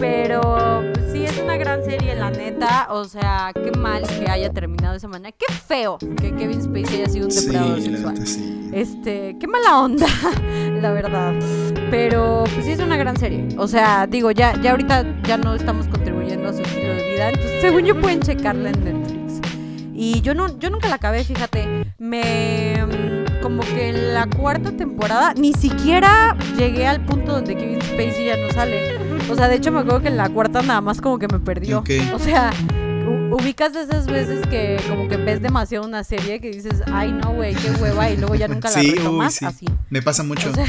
Pero 0.00 0.82
pues, 0.92 1.12
sí, 1.12 1.24
es 1.24 1.38
una 1.38 1.56
gran 1.56 1.84
serie, 1.84 2.16
la 2.16 2.28
neta. 2.32 2.88
O 2.90 3.04
sea, 3.04 3.52
qué 3.54 3.70
mal 3.78 4.02
que 4.18 4.28
haya 4.28 4.50
terminado 4.52 4.94
de 4.94 4.96
esa 4.98 5.06
manera. 5.06 5.30
Qué 5.38 5.52
feo 5.54 5.98
que 5.98 6.34
Kevin 6.34 6.60
Spacey 6.60 6.96
haya 7.02 7.08
sido 7.08 7.28
un 7.28 7.32
depredador 7.34 7.80
Sí, 7.80 7.90
sexual. 7.90 8.14
neta, 8.14 8.26
sí. 8.26 8.70
Este, 8.72 9.36
qué 9.38 9.46
mala 9.46 9.78
onda, 9.82 10.08
la 10.82 10.90
verdad. 10.90 11.34
Pero 11.88 12.42
pues 12.52 12.64
sí 12.66 12.72
es 12.72 12.80
una 12.80 12.96
gran 12.96 13.16
serie. 13.16 13.46
O 13.56 13.68
sea, 13.68 14.08
digo, 14.08 14.32
ya, 14.32 14.60
ya 14.60 14.72
ahorita 14.72 15.22
ya 15.22 15.36
no 15.36 15.54
estamos 15.54 15.86
contribuyendo 15.86 16.48
a 16.48 16.52
su 16.54 16.62
estilo 16.62 16.92
de 16.92 17.08
vida. 17.12 17.28
Entonces, 17.28 17.60
según 17.60 17.84
yo 17.84 18.00
pueden 18.00 18.18
checarla 18.20 18.70
en 18.70 18.82
Netflix. 18.84 19.18
Y 19.94 20.20
yo 20.22 20.32
no, 20.34 20.58
yo 20.58 20.70
nunca 20.70 20.88
la 20.88 20.94
acabé, 20.96 21.22
fíjate. 21.24 21.92
Me 21.98 22.77
como 23.48 23.62
que 23.62 23.88
en 23.88 24.12
la 24.12 24.26
cuarta 24.26 24.72
temporada 24.72 25.32
ni 25.32 25.54
siquiera 25.54 26.36
llegué 26.58 26.86
al 26.86 27.02
punto 27.02 27.32
donde 27.32 27.56
Kevin 27.56 27.80
Spacey 27.80 28.26
ya 28.26 28.36
no 28.36 28.52
sale. 28.52 28.98
O 29.30 29.34
sea, 29.34 29.48
de 29.48 29.56
hecho 29.56 29.72
me 29.72 29.80
acuerdo 29.80 30.02
que 30.02 30.08
en 30.08 30.18
la 30.18 30.28
cuarta 30.28 30.60
nada 30.60 30.82
más 30.82 31.00
como 31.00 31.18
que 31.18 31.28
me 31.28 31.38
perdió. 31.38 31.78
Ok. 31.78 31.88
O 32.12 32.18
sea, 32.18 32.50
ubicas 33.30 33.72
de 33.72 33.84
esas 33.84 34.06
veces 34.06 34.46
que 34.48 34.78
como 34.86 35.08
que 35.08 35.16
ves 35.16 35.40
demasiado 35.40 35.86
una 35.86 36.04
serie 36.04 36.40
que 36.40 36.50
dices, 36.50 36.82
ay 36.92 37.10
no, 37.10 37.32
güey, 37.32 37.54
qué 37.54 37.70
hueva, 37.80 38.10
y 38.10 38.18
luego 38.18 38.34
ya 38.34 38.48
nunca 38.48 38.68
la 38.70 38.80
Sí, 38.82 38.90
uy, 38.90 38.96
retomas, 38.98 39.34
sí. 39.34 39.44
así. 39.46 39.66
Me 39.88 40.02
pasa 40.02 40.22
mucho. 40.22 40.50
O 40.50 40.54
sea, 40.54 40.66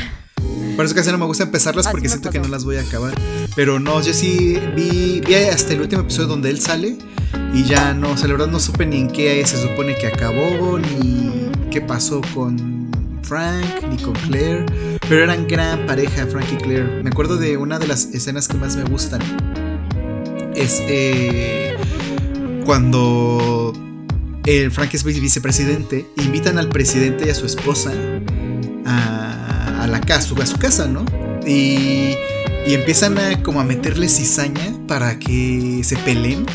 Por 0.77 0.85
eso 0.85 0.95
casi 0.95 1.11
no 1.11 1.17
me 1.17 1.25
gusta 1.25 1.43
empezarlas 1.43 1.85
porque 1.89 2.07
siento 2.07 2.29
que 2.29 2.39
pasó. 2.39 2.49
no 2.49 2.55
las 2.55 2.63
voy 2.63 2.77
a 2.77 2.81
acabar. 2.81 3.13
Pero 3.57 3.81
no, 3.81 4.01
yo 4.01 4.13
sí 4.13 4.57
vi, 4.73 5.19
vi 5.19 5.33
hasta 5.35 5.73
el 5.73 5.81
último 5.81 6.03
episodio 6.03 6.29
donde 6.29 6.49
él 6.49 6.61
sale 6.61 6.97
y 7.53 7.63
ya 7.65 7.93
no, 7.93 8.11
o 8.11 8.15
sea, 8.17 8.27
la 8.27 8.35
verdad 8.35 8.47
no 8.47 8.59
supe 8.61 8.85
ni 8.85 8.99
en 9.01 9.09
qué 9.09 9.45
se 9.45 9.61
supone 9.61 9.95
que 9.97 10.07
acabó, 10.07 10.79
ni 10.79 11.38
qué 11.69 11.81
pasó 11.81 12.21
con 12.33 12.89
Frank, 13.23 13.83
ni 13.89 13.97
con 13.97 14.13
Claire. 14.13 14.65
Pero 15.07 15.23
eran 15.23 15.47
gran 15.47 15.85
pareja, 15.85 16.25
Frank 16.27 16.47
y 16.53 16.57
Claire. 16.57 17.03
Me 17.03 17.09
acuerdo 17.09 17.37
de 17.37 17.57
una 17.57 17.79
de 17.79 17.87
las 17.87 18.05
escenas 18.13 18.47
que 18.47 18.57
más 18.57 18.75
me 18.75 18.83
gustan. 18.83 19.21
Es 20.55 20.81
eh, 20.87 21.75
cuando 22.65 23.73
el 24.45 24.71
Frank 24.71 24.93
es 24.93 25.03
vice- 25.05 25.19
vicepresidente, 25.21 26.05
invitan 26.17 26.57
al 26.57 26.69
presidente 26.69 27.27
y 27.27 27.29
a 27.29 27.35
su 27.35 27.45
esposa 27.45 27.91
a, 28.85 29.87
la 29.87 30.01
casa, 30.01 30.33
a 30.41 30.45
su 30.45 30.57
casa, 30.57 30.87
¿no? 30.87 31.05
Y, 31.45 32.15
y 32.67 32.73
empiezan 32.73 33.15
como 33.43 33.59
a 33.59 33.63
meterle 33.63 34.09
cizaña 34.09 34.73
para 34.87 35.17
que 35.19 35.81
se 35.83 35.95
peleen. 35.97 36.45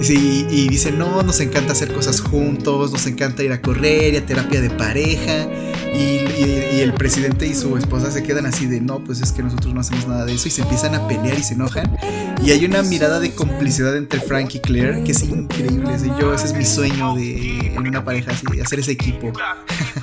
Sí, 0.00 0.46
y 0.50 0.68
dicen, 0.68 0.98
no, 0.98 1.22
nos 1.22 1.40
encanta 1.40 1.72
hacer 1.72 1.92
cosas 1.92 2.20
juntos, 2.20 2.90
nos 2.90 3.06
encanta 3.06 3.42
ir 3.42 3.52
a 3.52 3.60
correr 3.60 4.14
y 4.14 4.16
a 4.16 4.24
terapia 4.26 4.60
de 4.60 4.70
pareja. 4.70 5.46
Y, 5.92 5.98
y- 6.42 6.68
y 6.76 6.80
el 6.82 6.94
presidente 6.94 7.46
y 7.46 7.54
su 7.54 7.76
esposa 7.76 8.10
se 8.10 8.22
quedan 8.22 8.46
así 8.46 8.64
de, 8.66 8.80
no, 8.80 9.00
pues 9.04 9.20
es 9.20 9.32
que 9.32 9.42
nosotros 9.42 9.74
no 9.74 9.80
hacemos 9.80 10.06
nada 10.06 10.24
de 10.24 10.34
eso. 10.34 10.48
Y 10.48 10.50
se 10.52 10.62
empiezan 10.62 10.94
a 10.94 11.06
pelear 11.06 11.38
y 11.38 11.42
se 11.42 11.54
enojan. 11.54 11.94
Y 12.42 12.52
hay 12.52 12.64
una 12.64 12.82
mirada 12.82 13.20
de 13.20 13.34
complicidad 13.34 13.94
entre 13.96 14.20
Frank 14.20 14.54
y 14.54 14.60
Claire 14.60 15.04
que 15.04 15.12
es 15.12 15.22
increíble. 15.22 15.92
así, 15.92 16.10
yo, 16.18 16.32
ese 16.32 16.46
es 16.46 16.54
mi 16.54 16.64
sueño 16.64 17.14
de, 17.16 17.74
en 17.74 17.86
una 17.86 18.02
pareja 18.04 18.30
así, 18.32 18.46
hacer 18.60 18.78
ese 18.80 18.92
equipo 18.92 19.32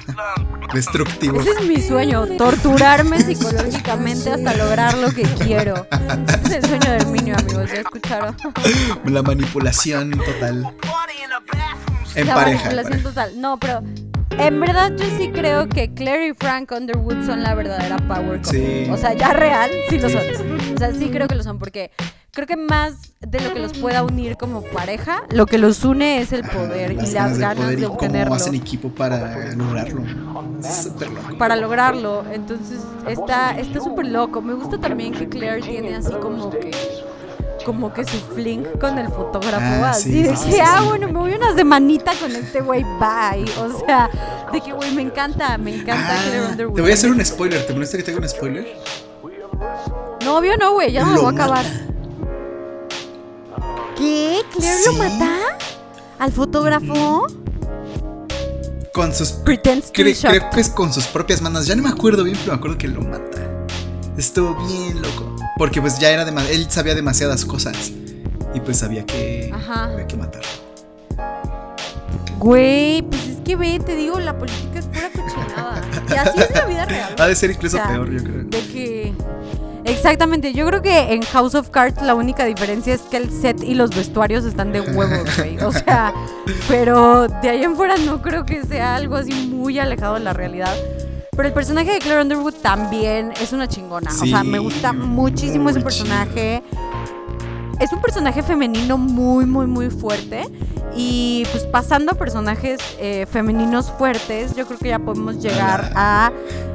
destructivo. 0.73 1.39
ese 1.41 1.51
es 1.51 1.65
mi 1.67 1.81
sueño, 1.81 2.25
torturarme 2.37 3.21
psicológicamente 3.23 4.29
hasta 4.31 4.55
lograr 4.55 4.95
lo 4.97 5.09
que 5.11 5.23
quiero. 5.23 5.87
Ese 6.45 6.57
es 6.59 6.63
el 6.63 6.65
sueño 6.69 6.91
de 6.91 6.97
Herminio, 6.97 7.35
amigos, 7.37 7.69
ya 7.73 7.79
escucharon. 7.81 8.35
La 9.05 9.23
manipulación 9.23 9.86
total. 9.91 10.75
En 12.15 12.27
La 12.27 12.35
pareja. 12.35 12.57
manipulación 12.65 13.03
total. 13.03 13.41
No, 13.41 13.57
pero 13.57 13.81
en 14.37 14.59
verdad 14.59 14.91
yo 14.97 15.05
sí 15.17 15.31
creo 15.31 15.67
que 15.69 15.93
Claire 15.93 16.27
y 16.27 16.33
Frank 16.33 16.71
Underwood 16.71 17.25
son 17.25 17.43
la 17.43 17.53
verdadera 17.55 17.97
power 17.97 18.41
couple. 18.41 18.85
Sí. 18.85 18.91
O 18.91 18.97
sea, 18.97 19.13
ya 19.13 19.33
real, 19.33 19.69
sí 19.89 19.99
lo 19.99 20.09
Sí, 20.09 20.15
son. 20.15 20.75
O 20.75 20.77
sea, 20.77 20.93
sí 20.93 21.09
creo 21.09 21.27
que 21.27 21.35
lo 21.35 21.43
son 21.43 21.59
porque 21.59 21.91
creo 22.31 22.45
que 22.47 22.55
más 22.57 23.13
de 23.19 23.39
lo 23.39 23.53
que 23.53 23.59
los 23.59 23.73
pueda 23.77 24.03
unir 24.03 24.35
como 24.37 24.61
pareja, 24.61 25.23
lo 25.31 25.45
que 25.47 25.57
los 25.57 25.83
une 25.83 26.21
es 26.21 26.33
el 26.33 26.43
poder 26.43 26.91
y 26.91 27.07
las 27.07 27.37
ganas 27.37 27.75
de 27.75 27.85
obtenerlo. 27.85 28.33
hacen 28.35 28.53
equipo 28.55 28.89
para 28.89 29.53
lograrlo. 29.55 30.03
Para 31.37 31.55
lograrlo. 31.55 32.23
Entonces 32.31 32.79
está 33.07 33.57
está 33.57 33.79
súper 33.79 34.07
loco. 34.07 34.41
Me 34.41 34.53
gusta 34.53 34.77
también 34.79 35.13
que 35.13 35.27
Claire 35.29 35.61
tiene 35.61 35.95
así 35.95 36.13
como 36.21 36.49
que 36.51 36.71
como 37.67 37.93
que 37.93 38.05
su 38.05 38.17
fling 38.33 38.63
con 38.79 38.97
el 38.97 39.09
fotógrafo, 39.09 39.83
Ah, 39.85 39.89
así 39.89 40.03
sí, 40.11 40.23
de 40.23 40.35
sí, 40.37 40.45
que, 40.45 40.51
sí, 40.53 40.59
ah, 40.63 40.83
bueno, 40.87 41.07
me 41.07 41.19
voy 41.19 41.33
una 41.33 41.53
semanita 41.53 42.13
con 42.19 42.33
este 42.33 42.61
güey, 42.61 42.81
bye. 42.83 43.43
O 43.61 43.77
sea, 43.85 44.09
de 44.53 44.61
que, 44.61 44.71
güey, 44.71 44.93
me 44.95 45.01
encanta, 45.01 45.57
me 45.57 45.75
encanta 45.75 46.15
Ah, 46.17 46.53
te 46.55 46.63
voy 46.65 46.89
a 46.91 46.93
hacer 46.93 47.11
un 47.11 47.23
spoiler. 47.25 47.67
¿Te 47.67 47.73
molesta 47.73 47.97
que 47.97 48.03
te 48.03 48.11
haga 48.11 48.21
un 48.21 48.29
spoiler? 48.29 48.65
No, 50.23 50.37
obvio 50.37 50.55
no, 50.57 50.71
güey, 50.73 50.93
ya 50.93 51.01
no 51.03 51.09
lo 51.09 51.15
Lo 51.15 51.21
voy 51.23 51.31
a 51.33 51.43
acabar. 51.43 51.65
mata. 51.65 51.83
¿Qué? 53.97 54.41
¿Claire 54.53 54.85
lo 54.85 54.93
mata? 54.93 55.37
¿Al 56.19 56.31
fotógrafo? 56.31 57.27
Con 58.93 59.13
sus. 59.13 59.31
Pretends 59.31 59.91
to 59.91 60.01
cre- 60.01 60.17
creo 60.29 60.49
que 60.51 60.59
es 60.61 60.69
con 60.69 60.93
sus 60.93 61.05
propias 61.07 61.41
manos. 61.41 61.67
Ya 61.67 61.75
no 61.75 61.83
me 61.83 61.89
acuerdo 61.89 62.23
bien, 62.23 62.37
pero 62.39 62.53
me 62.53 62.57
acuerdo 62.57 62.77
que 62.77 62.87
lo 62.87 63.01
mata. 63.01 63.65
Estuvo 64.17 64.55
bien 64.67 65.01
loco. 65.01 65.26
Porque 65.57 65.81
pues 65.81 65.99
ya 65.99 66.09
era 66.11 66.25
demasiado. 66.25 66.55
Él 66.55 66.67
sabía 66.69 66.95
demasiadas 66.95 67.45
cosas. 67.45 67.91
Y 68.53 68.59
pues 68.59 68.77
sabía 68.77 69.05
que 69.05 69.51
Ajá. 69.53 69.85
había 69.85 70.07
que 70.07 70.17
matar. 70.17 70.41
Güey, 72.37 73.01
pues 73.01 73.27
es 73.27 73.37
que 73.41 73.55
ve, 73.55 73.79
te 73.79 73.95
digo, 73.95 74.19
la 74.19 74.37
política 74.37 74.79
es 74.79 74.85
pura 74.85 75.09
cochinada. 75.09 75.81
Y 76.09 76.13
así 76.13 76.39
es 76.39 76.51
la 76.51 76.65
vida 76.65 76.85
real. 76.85 77.15
Ha 77.19 77.27
de 77.27 77.35
ser 77.35 77.51
incluso 77.51 77.77
O 77.77 77.79
sea, 77.79 77.89
peor, 77.89 78.11
yo 78.11 78.23
creo. 78.23 78.43
De 78.43 78.59
que. 78.71 79.13
Exactamente, 79.85 80.53
yo 80.53 80.65
creo 80.67 80.81
que 80.81 81.13
en 81.13 81.21
House 81.21 81.55
of 81.55 81.69
Cards 81.69 82.01
la 82.01 82.13
única 82.13 82.43
diferencia 82.43 82.93
es 82.93 83.01
que 83.01 83.15
el 83.17 83.31
set 83.31 83.63
y 83.63 83.73
los 83.73 83.95
vestuarios 83.95 84.43
están 84.43 84.73
de 84.73 84.81
huevos, 84.81 85.29
güey. 85.37 85.57
O 85.59 85.71
sea, 85.71 86.13
pero 86.67 87.27
de 87.27 87.49
ahí 87.49 87.63
en 87.63 87.75
fuera 87.75 87.95
no 87.97 88.21
creo 88.21 88.45
que 88.45 88.63
sea 88.65 88.95
algo 88.95 89.15
así 89.15 89.31
muy 89.49 89.79
alejado 89.79 90.15
de 90.15 90.19
la 90.21 90.33
realidad. 90.33 90.75
Pero 91.37 91.49
el 91.49 91.53
personaje 91.53 91.91
de 91.91 91.99
Claire 91.99 92.23
Underwood 92.23 92.55
también 92.55 93.31
es 93.39 93.53
una 93.53 93.67
chingona. 93.67 94.09
o 94.09 94.25
sea, 94.25 94.43
me 94.43 94.57
gusta 94.57 94.91
muchísimo 94.91 95.69
ese 95.69 95.81
personaje. 95.81 96.63
Es 97.79 97.93
un 97.93 98.01
personaje 98.01 98.41
femenino 98.41 98.97
muy, 98.97 99.45
muy, 99.45 99.67
muy 99.67 99.91
fuerte. 99.91 100.45
Y 100.95 101.45
pues 101.51 101.63
pasando 101.65 102.13
a 102.13 102.15
personajes 102.15 102.79
eh, 102.99 103.27
femeninos 103.29 103.91
fuertes, 103.91 104.55
yo 104.55 104.65
creo 104.65 104.79
que 104.79 104.87
ya 104.87 104.97
podemos 104.97 105.37
llegar 105.37 105.91
a 105.95 106.31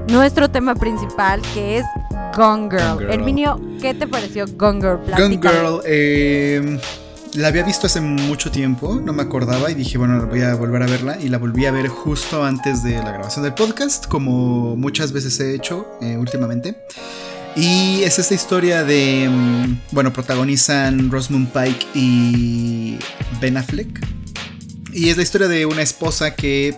nuestro 0.09 0.49
tema 0.49 0.77
principal, 0.77 1.43
que 1.55 1.79
es 1.79 1.87
Gone 2.37 2.69
Girl. 2.71 2.83
Gone 2.83 2.99
Girl. 3.01 3.11
Herminio, 3.11 3.61
¿qué 3.81 3.95
te 3.95 4.07
pareció 4.07 4.45
Gone 4.57 4.81
Girl? 4.81 4.99
Gun 4.99 5.07
Platícame. 5.07 5.59
Girl, 5.59 5.81
eh, 5.85 6.81
la 7.35 7.49
había 7.49 7.63
visto 7.65 7.87
hace 7.87 8.01
mucho 8.01 8.51
tiempo, 8.51 9.01
no 9.03 9.13
me 9.13 9.23
acordaba 9.23 9.71
y 9.71 9.75
dije, 9.75 9.97
bueno, 9.99 10.27
voy 10.27 10.43
a 10.43 10.55
volver 10.55 10.83
a 10.83 10.87
verla 10.87 11.19
y 11.21 11.29
la 11.29 11.39
volví 11.39 11.65
a 11.67 11.71
ver 11.71 11.89
justo 11.89 12.45
antes 12.45 12.83
de 12.83 12.93
la 12.99 13.13
grabación 13.13 13.45
del 13.45 13.55
podcast, 13.55 14.07
como 14.07 14.77
muchas 14.77 15.13
veces 15.13 15.39
he 15.41 15.55
hecho 15.55 15.87
eh, 16.03 16.17
últimamente. 16.17 16.77
Y 17.57 18.03
es 18.03 18.19
esta 18.19 18.35
historia 18.35 18.83
de, 18.85 19.29
mm, 19.31 19.81
bueno, 19.93 20.13
protagonizan 20.13 21.11
Rosamund 21.11 21.49
Pike 21.53 21.87
y 21.95 22.99
Ben 23.41 23.57
Affleck. 23.57 24.07
Y 24.93 25.09
es 25.09 25.17
la 25.17 25.23
historia 25.23 25.49
de 25.49 25.65
una 25.67 25.83
esposa 25.83 26.35
que 26.35 26.77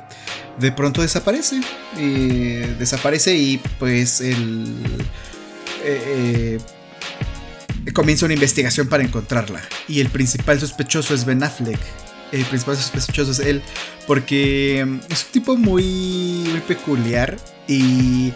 de 0.58 0.72
pronto 0.72 1.02
desaparece. 1.02 1.60
eh, 1.96 2.74
desaparece 2.78 3.36
y 3.36 3.58
pues 3.78 4.20
el... 4.20 4.66
eh, 5.84 6.02
eh, 6.06 6.58
comienza 7.94 8.26
una 8.26 8.34
investigación 8.34 8.88
para 8.88 9.02
encontrarla. 9.02 9.62
Y 9.88 10.00
el 10.00 10.10
principal 10.10 10.60
sospechoso 10.60 11.14
es 11.14 11.24
Ben 11.24 11.42
Affleck. 11.42 11.80
El 12.32 12.44
principal 12.44 12.76
sospechoso 12.76 13.30
es 13.30 13.38
él. 13.38 13.62
Porque 14.06 14.84
mm, 14.86 14.98
es 15.10 15.24
un 15.24 15.32
tipo 15.32 15.56
muy, 15.56 16.44
muy 16.50 16.60
peculiar. 16.60 17.38
Y 17.66 18.32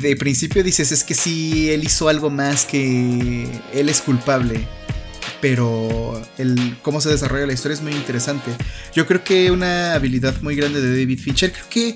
de 0.00 0.16
principio 0.16 0.62
dices, 0.62 0.92
es 0.92 1.04
que 1.04 1.14
si 1.14 1.70
él 1.70 1.84
hizo 1.84 2.08
algo 2.08 2.30
más 2.30 2.64
que 2.64 3.48
él 3.74 3.88
es 3.90 4.00
culpable. 4.00 4.66
Pero 5.40 6.22
el 6.38 6.78
cómo 6.82 7.00
se 7.00 7.10
desarrolla 7.10 7.46
la 7.46 7.52
historia 7.52 7.74
es 7.74 7.82
muy 7.82 7.92
interesante. 7.92 8.52
Yo 8.94 9.06
creo 9.06 9.24
que 9.24 9.50
una 9.50 9.94
habilidad 9.94 10.40
muy 10.40 10.54
grande 10.54 10.80
de 10.80 11.00
David 11.00 11.18
Fincher, 11.18 11.52
creo 11.52 11.68
que 11.68 11.94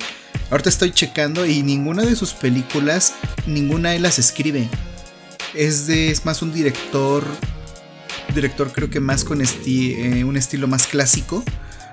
ahorita 0.51 0.69
estoy 0.69 0.91
checando 0.91 1.47
y 1.47 1.63
ninguna 1.63 2.03
de 2.03 2.17
sus 2.17 2.33
películas, 2.33 3.15
ninguna 3.47 3.95
él 3.95 4.03
las 4.03 4.19
escribe. 4.19 4.69
Es, 5.57 5.87
de, 5.87 6.11
es 6.11 6.24
más 6.27 6.43
un 6.43 6.53
director, 6.53 7.24
director 8.35 8.70
creo 8.73 8.91
que 8.91 9.01
más 9.01 9.24
con 9.24 9.41
eh, 9.43 10.24
un 10.24 10.37
estilo 10.37 10.69
más 10.69 10.87
clásico. 10.87 11.43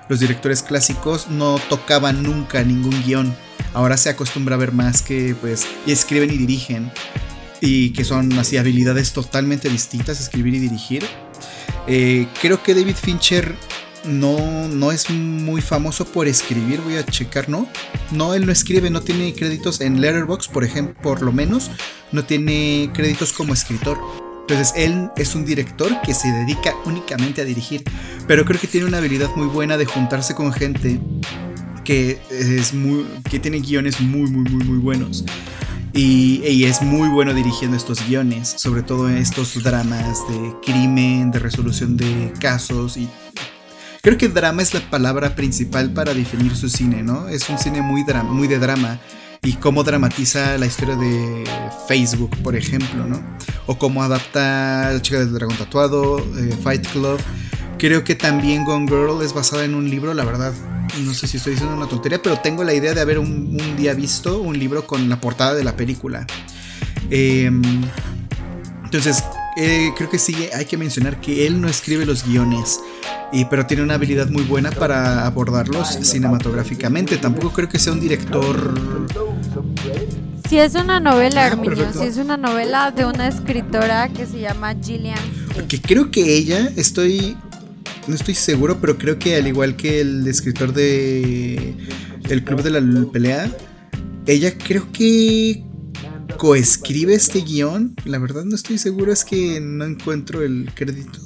Los 0.08 0.20
directores 0.20 0.62
clásicos 0.62 1.28
no 1.28 1.58
tocaban 1.70 2.22
nunca 2.22 2.62
ningún 2.62 3.02
guion. 3.04 3.34
Ahora 3.72 3.96
se 3.96 4.10
acostumbra 4.10 4.56
a 4.56 4.58
ver 4.58 4.72
más 4.72 5.00
que 5.00 5.34
pues 5.40 5.66
escriben 5.86 6.30
y 6.30 6.36
dirigen 6.36 6.92
y 7.60 7.90
que 7.90 8.04
son 8.04 8.30
así 8.38 8.58
habilidades 8.58 9.12
totalmente 9.12 9.70
distintas, 9.70 10.20
escribir 10.20 10.54
y 10.54 10.58
dirigir. 10.58 11.04
Eh, 11.86 12.26
creo 12.40 12.62
que 12.62 12.74
David 12.74 12.96
Fincher 12.96 13.54
no, 14.04 14.68
no 14.68 14.92
es 14.92 15.10
muy 15.10 15.60
famoso 15.60 16.04
por 16.04 16.28
escribir, 16.28 16.80
voy 16.80 16.96
a 16.96 17.04
checar, 17.04 17.48
¿no? 17.48 17.68
No, 18.10 18.34
él 18.34 18.46
no 18.46 18.52
escribe, 18.52 18.90
no 18.90 19.00
tiene 19.00 19.32
créditos 19.34 19.80
en 19.80 20.00
Letterboxd, 20.00 20.50
por 20.50 20.64
ejemplo, 20.64 20.94
por 21.02 21.22
lo 21.22 21.32
menos, 21.32 21.70
no 22.12 22.24
tiene 22.24 22.90
créditos 22.92 23.32
como 23.32 23.52
escritor. 23.52 23.98
Entonces 24.42 24.74
él 24.76 25.10
es 25.16 25.34
un 25.34 25.46
director 25.46 25.90
que 26.02 26.12
se 26.12 26.28
dedica 26.28 26.74
únicamente 26.84 27.40
a 27.40 27.44
dirigir, 27.44 27.82
pero 28.26 28.44
creo 28.44 28.60
que 28.60 28.66
tiene 28.66 28.86
una 28.86 28.98
habilidad 28.98 29.30
muy 29.36 29.46
buena 29.46 29.78
de 29.78 29.86
juntarse 29.86 30.34
con 30.34 30.52
gente 30.52 31.00
que 31.82 32.20
es 32.30 32.74
muy 32.74 33.06
que 33.30 33.38
tiene 33.38 33.60
guiones 33.60 34.00
muy 34.00 34.30
muy 34.30 34.50
muy 34.50 34.64
muy 34.64 34.78
buenos. 34.78 35.24
Y, 35.96 36.64
es 36.64 36.82
muy 36.82 37.08
bueno 37.08 37.32
dirigiendo 37.34 37.76
estos 37.76 38.04
guiones, 38.08 38.52
sobre 38.56 38.82
todo 38.82 39.08
estos 39.08 39.62
dramas 39.62 40.26
de 40.28 40.52
crimen, 40.64 41.30
de 41.30 41.38
resolución 41.38 41.96
de 41.96 42.32
casos 42.40 42.96
y 42.96 43.08
Creo 44.04 44.18
que 44.18 44.28
drama 44.28 44.60
es 44.60 44.74
la 44.74 44.80
palabra 44.90 45.34
principal 45.34 45.90
para 45.90 46.12
definir 46.12 46.54
su 46.54 46.68
cine, 46.68 47.02
¿no? 47.02 47.26
Es 47.26 47.48
un 47.48 47.56
cine 47.58 47.80
muy, 47.80 48.04
muy 48.24 48.48
de 48.48 48.58
drama 48.58 49.00
y 49.42 49.54
cómo 49.54 49.82
dramatiza 49.82 50.58
la 50.58 50.66
historia 50.66 50.94
de 50.94 51.42
Facebook, 51.88 52.36
por 52.42 52.54
ejemplo, 52.54 53.06
¿no? 53.06 53.18
O 53.64 53.78
cómo 53.78 54.02
adapta 54.02 54.90
La 54.92 55.00
chica 55.00 55.20
del 55.20 55.32
dragón 55.32 55.56
tatuado, 55.56 56.18
eh, 56.18 56.54
Fight 56.62 56.86
Club. 56.88 57.18
Creo 57.78 58.04
que 58.04 58.14
también 58.14 58.66
Gone 58.66 58.86
Girl 58.86 59.22
es 59.22 59.32
basada 59.32 59.64
en 59.64 59.74
un 59.74 59.88
libro, 59.88 60.12
la 60.12 60.26
verdad, 60.26 60.52
no 61.02 61.14
sé 61.14 61.26
si 61.26 61.38
estoy 61.38 61.52
diciendo 61.52 61.74
una 61.74 61.88
tontería, 61.88 62.20
pero 62.20 62.38
tengo 62.40 62.62
la 62.62 62.74
idea 62.74 62.92
de 62.92 63.00
haber 63.00 63.18
un, 63.18 63.56
día 63.78 63.94
visto 63.94 64.38
un 64.38 64.58
libro 64.58 64.86
con 64.86 65.08
la 65.08 65.18
portada 65.18 65.54
de 65.54 65.64
la 65.64 65.76
película. 65.76 66.26
Em, 67.08 67.62
entonces, 68.84 69.24
eh, 69.56 69.92
creo 69.96 70.10
que 70.10 70.18
sí 70.18 70.34
hay 70.54 70.64
que 70.64 70.76
mencionar 70.76 71.20
que 71.20 71.46
él 71.46 71.60
no 71.60 71.68
escribe 71.68 72.04
los 72.06 72.26
guiones, 72.26 72.80
y, 73.32 73.44
pero 73.46 73.66
tiene 73.66 73.82
una 73.82 73.94
habilidad 73.94 74.28
muy 74.28 74.42
buena 74.42 74.70
para 74.70 75.26
abordarlos 75.26 75.88
cinematográficamente. 76.02 77.16
Tampoco 77.16 77.52
creo 77.52 77.68
que 77.68 77.78
sea 77.78 77.92
un 77.92 78.00
director... 78.00 78.74
Si 80.48 80.58
es 80.58 80.74
una 80.74 81.00
novela, 81.00 81.46
ah, 81.46 81.92
si 81.92 82.02
es 82.02 82.18
una 82.18 82.36
novela 82.36 82.90
de 82.90 83.06
una 83.06 83.28
escritora 83.28 84.08
que 84.10 84.26
se 84.26 84.40
llama 84.40 84.74
Gillian. 84.74 85.18
Que 85.68 85.80
creo 85.80 86.10
que 86.10 86.36
ella, 86.36 86.70
estoy 86.76 87.36
no 88.06 88.14
estoy 88.14 88.34
seguro, 88.34 88.80
pero 88.80 88.98
creo 88.98 89.18
que 89.18 89.36
al 89.36 89.46
igual 89.46 89.76
que 89.76 90.00
el 90.00 90.26
escritor 90.26 90.72
de 90.72 91.74
El 92.28 92.44
Club 92.44 92.62
de 92.62 92.70
la 92.70 93.10
Pelea, 93.10 93.50
ella 94.26 94.56
creo 94.56 94.90
que 94.92 95.64
coescribe 96.36 97.14
este 97.14 97.40
guion. 97.40 97.94
La 98.04 98.18
verdad 98.18 98.44
no 98.44 98.54
estoy 98.54 98.78
seguro, 98.78 99.12
es 99.12 99.24
que 99.24 99.60
no 99.60 99.84
encuentro 99.84 100.42
el 100.42 100.70
crédito. 100.74 101.18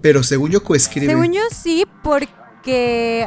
Pero 0.00 0.22
según 0.22 0.50
yo 0.50 0.62
coescribe. 0.62 1.06
Según 1.06 1.32
yo 1.32 1.42
sí, 1.50 1.84
porque 2.02 3.26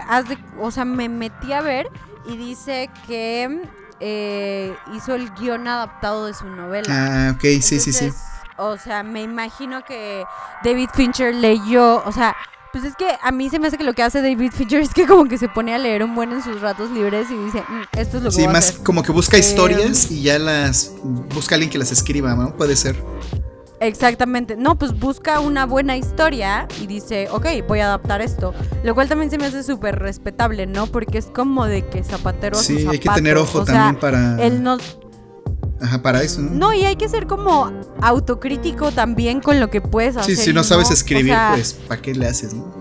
o 0.60 0.72
sea, 0.72 0.86
me 0.86 1.10
metí 1.10 1.52
a 1.54 1.62
ver 1.62 1.88
y 2.28 2.38
dice 2.38 2.90
que 3.08 3.62
eh, 4.00 4.76
hizo 4.96 5.16
el 5.16 5.30
guion 5.36 5.68
adaptado 5.68 6.26
de 6.26 6.34
su 6.34 6.46
novela. 6.46 6.88
Ah, 6.90 7.34
ok, 7.36 7.42
sí, 7.62 7.80
sí, 7.80 7.94
sí. 7.94 8.12
O 8.58 8.78
sea, 8.78 9.04
me 9.04 9.24
imagino 9.24 9.84
que 9.84 10.24
David 10.64 10.90
Fincher 10.94 11.34
leyó, 11.34 12.04
o 12.06 12.12
sea, 12.12 12.36
pues 12.72 12.84
es 12.84 12.96
que 12.96 13.08
a 13.22 13.32
mí 13.32 13.50
se 13.50 13.60
me 13.60 13.68
hace 13.68 13.78
que 13.78 13.84
lo 13.84 13.94
que 13.94 14.04
hace 14.04 14.22
David 14.22 14.52
Fincher 14.52 14.80
es 14.82 14.94
que 14.94 15.06
como 15.06 15.26
que 15.26 15.38
se 15.38 15.50
pone 15.50 15.74
a 15.74 15.78
leer 15.78 16.04
un 16.04 16.16
buen 16.16 16.32
en 16.32 16.44
sus 16.44 16.62
ratos 16.62 16.92
libres 16.92 17.28
y 17.30 17.38
dice, 17.38 17.62
mm, 17.62 17.98
esto 17.98 18.18
es 18.18 18.24
lo 18.24 18.30
que 18.30 18.36
Sí, 18.36 18.48
más 18.48 18.72
como 18.72 19.04
que 19.04 19.12
busca 19.12 19.38
historias 19.38 20.10
y 20.12 20.24
ya 20.24 20.40
las 20.40 20.94
busca 21.34 21.56
alguien 21.56 21.70
que 21.70 21.78
las 21.78 21.92
escriba, 21.92 22.36
¿no? 22.36 22.56
Puede 22.56 22.76
ser. 22.76 22.96
Exactamente. 23.82 24.56
No, 24.58 24.78
pues 24.78 24.98
busca 24.98 25.40
una 25.40 25.66
buena 25.66 25.98
historia 25.98 26.68
y 26.80 26.86
dice, 26.86 27.28
ok, 27.32 27.48
voy 27.68 27.80
a 27.80 27.88
adaptar 27.88 28.22
esto. 28.22 28.54
Lo 28.84 28.94
cual 28.94 29.10
también 29.10 29.32
se 29.32 29.40
me 29.40 29.48
hace 29.48 29.64
súper 29.64 29.98
respetable, 29.98 30.68
¿no? 30.68 30.86
Porque 30.86 31.18
es 31.18 31.26
como 31.26 31.66
de 31.66 31.88
que 31.88 32.04
zapatero 32.04 32.60
a 32.60 32.62
Sí, 32.62 32.86
hay 32.88 33.00
que 33.00 33.10
tener 33.10 33.38
ojo 33.38 33.66
también 33.66 33.96
para... 34.00 34.42
Él 34.42 34.62
no... 34.62 34.78
Ajá, 35.82 36.02
para 36.02 36.22
eso. 36.22 36.42
¿no? 36.42 36.52
no, 36.52 36.74
y 36.74 36.86
hay 36.86 36.96
que 36.96 37.10
ser 37.10 37.28
como 37.28 37.72
autocrítico 38.02 38.92
también 38.92 39.42
con 39.42 39.60
lo 39.60 39.70
que 39.70 39.82
puedes 39.82 40.16
hacer. 40.16 40.36
Sí, 40.36 40.44
si 40.44 40.54
no 40.54 40.64
sabes 40.64 40.92
escribir, 40.92 41.36
pues, 41.54 41.74
¿para 41.74 42.02
qué 42.02 42.14
le 42.14 42.28
haces, 42.28 42.54
no? 42.54 42.72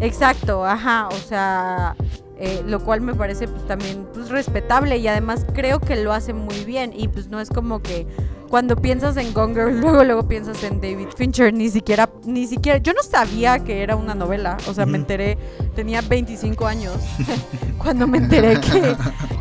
Exacto, 0.00 0.64
ajá, 0.64 1.08
o 1.08 1.28
sea, 1.28 1.96
eh, 2.38 2.62
lo 2.66 2.80
cual 2.80 3.00
me 3.00 3.14
parece 3.14 3.48
pues 3.48 3.66
también 3.66 4.06
pues 4.12 4.28
respetable 4.28 4.98
y 4.98 5.06
además 5.08 5.46
creo 5.54 5.80
que 5.80 5.96
lo 5.96 6.12
hace 6.12 6.32
muy 6.32 6.64
bien 6.64 6.92
y 6.94 7.08
pues 7.08 7.28
no 7.28 7.40
es 7.40 7.48
como 7.48 7.80
que 7.80 8.06
cuando 8.54 8.76
piensas 8.76 9.16
en 9.16 9.34
Gone 9.34 9.52
Girl, 9.52 9.80
luego 9.80 10.04
luego 10.04 10.28
piensas 10.28 10.62
en 10.62 10.80
David 10.80 11.08
Fincher, 11.16 11.52
ni 11.52 11.70
siquiera 11.70 12.08
ni 12.24 12.46
siquiera 12.46 12.78
yo 12.78 12.92
no 12.92 13.02
sabía 13.02 13.58
que 13.58 13.82
era 13.82 13.96
una 13.96 14.14
novela, 14.14 14.58
o 14.68 14.74
sea, 14.74 14.86
me 14.86 14.96
enteré 14.96 15.36
tenía 15.74 16.02
25 16.02 16.64
años 16.64 16.94
cuando 17.78 18.06
me 18.06 18.18
enteré 18.18 18.60
que 18.60 18.94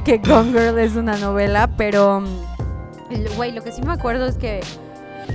que 0.03 0.17
Gone 0.17 0.49
Girl 0.49 0.79
es 0.79 0.95
una 0.95 1.15
novela, 1.17 1.69
pero 1.77 2.23
güey, 3.35 3.51
lo 3.51 3.63
que 3.63 3.71
sí 3.71 3.83
me 3.83 3.93
acuerdo 3.93 4.25
es 4.25 4.33
que 4.37 4.61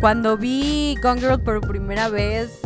cuando 0.01 0.37
vi 0.37 0.97
Gone 1.01 1.21
Girl 1.21 1.41
por 1.41 1.61
primera 1.61 2.09
vez 2.09 2.59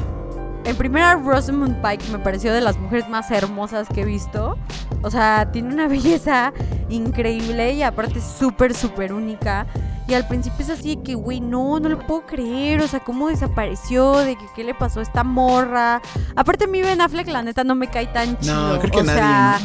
en 0.64 0.76
primera, 0.76 1.16
Rosamund 1.16 1.82
Pike 1.82 2.10
me 2.12 2.20
pareció 2.20 2.54
de 2.54 2.60
las 2.60 2.78
mujeres 2.78 3.08
más 3.08 3.30
hermosas 3.32 3.88
que 3.88 4.02
he 4.02 4.04
visto. 4.04 4.56
O 5.02 5.10
sea, 5.10 5.50
tiene 5.50 5.74
una 5.74 5.88
belleza 5.88 6.52
increíble 6.88 7.72
y 7.74 7.82
aparte 7.82 8.20
súper, 8.20 8.72
súper 8.72 9.12
única. 9.12 9.66
Y 10.08 10.14
al 10.14 10.26
principio 10.26 10.64
es 10.64 10.70
así 10.70 10.96
de 10.96 11.02
que, 11.02 11.14
güey, 11.14 11.40
no, 11.40 11.78
no 11.78 11.88
lo 11.88 11.98
puedo 11.98 12.26
creer. 12.26 12.80
O 12.80 12.88
sea, 12.88 13.00
cómo 13.00 13.28
desapareció, 13.28 14.16
de 14.18 14.36
que 14.36 14.44
qué 14.54 14.64
le 14.64 14.74
pasó 14.74 15.00
a 15.00 15.02
esta 15.02 15.24
morra. 15.24 16.02
Aparte, 16.36 16.66
mi 16.66 16.82
Ben 16.82 17.00
Affleck, 17.00 17.28
la 17.28 17.42
neta, 17.42 17.64
no 17.64 17.74
me 17.74 17.88
cae 17.88 18.06
tan 18.08 18.38
chido. 18.38 18.74
No, 18.74 18.78
creo 18.80 18.90
que 18.90 19.00
o 19.00 19.04
Sea, 19.04 19.60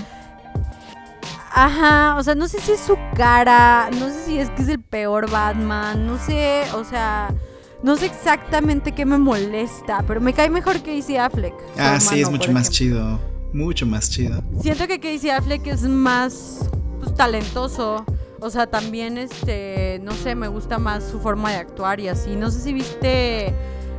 Ajá, 1.59 2.17
o 2.19 2.23
sea, 2.23 2.35
no 2.35 2.47
sé 2.47 2.59
si 2.59 2.73
es 2.73 2.79
su 2.79 2.95
cara, 3.15 3.89
no 3.91 4.09
sé 4.09 4.25
si 4.25 4.37
es 4.37 4.47
que 4.51 4.61
es 4.61 4.67
el 4.67 4.79
peor 4.79 5.27
Batman, 5.27 6.05
no 6.05 6.19
sé, 6.19 6.61
o 6.75 6.83
sea, 6.83 7.33
no 7.81 7.95
sé 7.95 8.05
exactamente 8.05 8.91
qué 8.91 9.07
me 9.07 9.17
molesta, 9.17 10.03
pero 10.05 10.21
me 10.21 10.33
cae 10.33 10.51
mejor 10.51 10.81
que 10.81 10.99
Casey 10.99 11.17
Affleck. 11.17 11.55
Ah, 11.75 11.99
sí, 11.99 12.21
es 12.21 12.29
mucho 12.29 12.51
más 12.51 12.69
chido. 12.69 13.19
Mucho 13.53 13.87
más 13.87 14.09
chido. 14.11 14.43
Siento 14.61 14.85
que 14.87 14.99
Casey 14.99 15.31
Affleck 15.31 15.65
es 15.65 15.81
más 15.81 16.69
pues, 16.99 17.15
talentoso. 17.15 18.05
O 18.39 18.49
sea, 18.49 18.67
también, 18.67 19.17
este, 19.17 19.99
no 20.03 20.13
sé, 20.13 20.35
me 20.35 20.47
gusta 20.47 20.77
más 20.77 21.03
su 21.03 21.19
forma 21.19 21.51
de 21.51 21.57
actuar 21.57 21.99
y 21.99 22.07
así. 22.07 22.35
No 22.35 22.51
sé 22.51 22.61
si 22.61 22.73
viste 22.73 23.53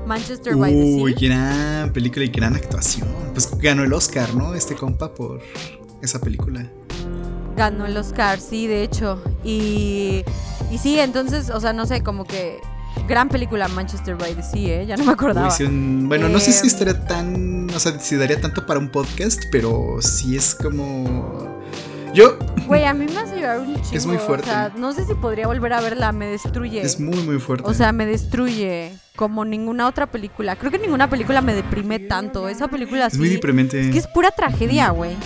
Manchester 0.07 0.57
by 0.57 0.73
the 0.73 0.95
Sea. 0.95 1.03
Uy, 1.03 1.15
gran 1.15 1.93
película 1.93 2.25
y 2.25 2.29
gran 2.29 2.55
actuación. 2.55 3.09
Pues 3.33 3.51
ganó 3.59 3.85
el 3.85 3.93
Oscar, 3.93 4.35
¿no? 4.35 4.55
Este 4.55 4.75
compa 4.75 5.13
por 5.15 5.41
esa 6.03 6.21
película. 6.21 6.71
Ganó 7.57 7.87
el 7.87 7.97
Oscar, 7.97 8.41
sí, 8.41 8.67
de 8.67 8.83
hecho. 8.85 9.21
Y, 9.43 10.25
y 10.71 10.79
sí, 10.79 10.99
entonces, 11.01 11.51
o 11.51 11.61
sea, 11.61 11.73
no 11.73 11.87
sé, 11.87 12.03
como 12.03 12.25
que 12.25 12.61
Gran 13.07 13.29
película 13.29 13.69
Manchester 13.69 14.17
by 14.17 14.35
the 14.35 14.43
Sea, 14.43 14.83
¿eh? 14.83 14.87
Ya 14.87 14.97
no 14.97 15.05
me 15.05 15.13
acordaba. 15.13 15.55
bueno, 15.61 16.29
no 16.29 16.41
sé 16.41 16.53
si 16.53 16.61
em, 16.61 16.67
estaría 16.67 17.07
tan. 17.07 17.71
O 17.71 17.79
sea, 17.79 17.99
si 18.01 18.17
daría 18.17 18.41
tanto 18.41 18.67
para 18.67 18.81
un 18.81 18.91
podcast, 18.91 19.45
pero 19.51 19.99
sí 20.01 20.37
es 20.37 20.55
como. 20.55 21.58
Yo. 22.19 22.37
Güey, 22.67 22.85
a 22.85 22.93
mí 22.95 23.07
me 23.07 23.17
hace 23.17 23.37
llorar 23.37 23.61
un 23.61 23.77
chingo. 23.77 23.97
Es 23.97 24.05
muy 24.05 24.19
fuerte. 24.19 24.51
O 24.51 24.53
sea, 24.53 24.73
no 24.77 24.93
sé 24.93 25.05
si 25.05 25.15
podría 25.15 25.47
volver 25.47 25.73
a 25.73 25.81
verla, 25.81 26.11
me 26.11 26.27
destruye. 26.27 26.83
Es 26.83 26.99
muy, 26.99 27.23
muy 27.23 27.39
fuerte. 27.39 27.65
O 27.65 27.73
sea, 27.73 27.93
me 27.93 28.07
destruye. 28.07 28.93
Como 29.15 29.45
ninguna 29.45 29.87
otra 29.87 30.07
película. 30.07 30.57
Creo 30.57 30.73
que 30.73 30.81
ninguna 30.81 31.09
película 31.09 31.43
me 31.43 31.55
deprime 31.55 32.01
tanto. 32.01 32.49
Esa 32.49 32.67
película 32.67 33.07
Es 33.07 33.17
muy 33.17 33.29
deprimente. 33.29 33.81
Es 33.81 33.91
que 33.91 33.99
es 33.99 34.09
pura 34.09 34.33
tragedia, 34.33 34.91
güey 34.91 35.17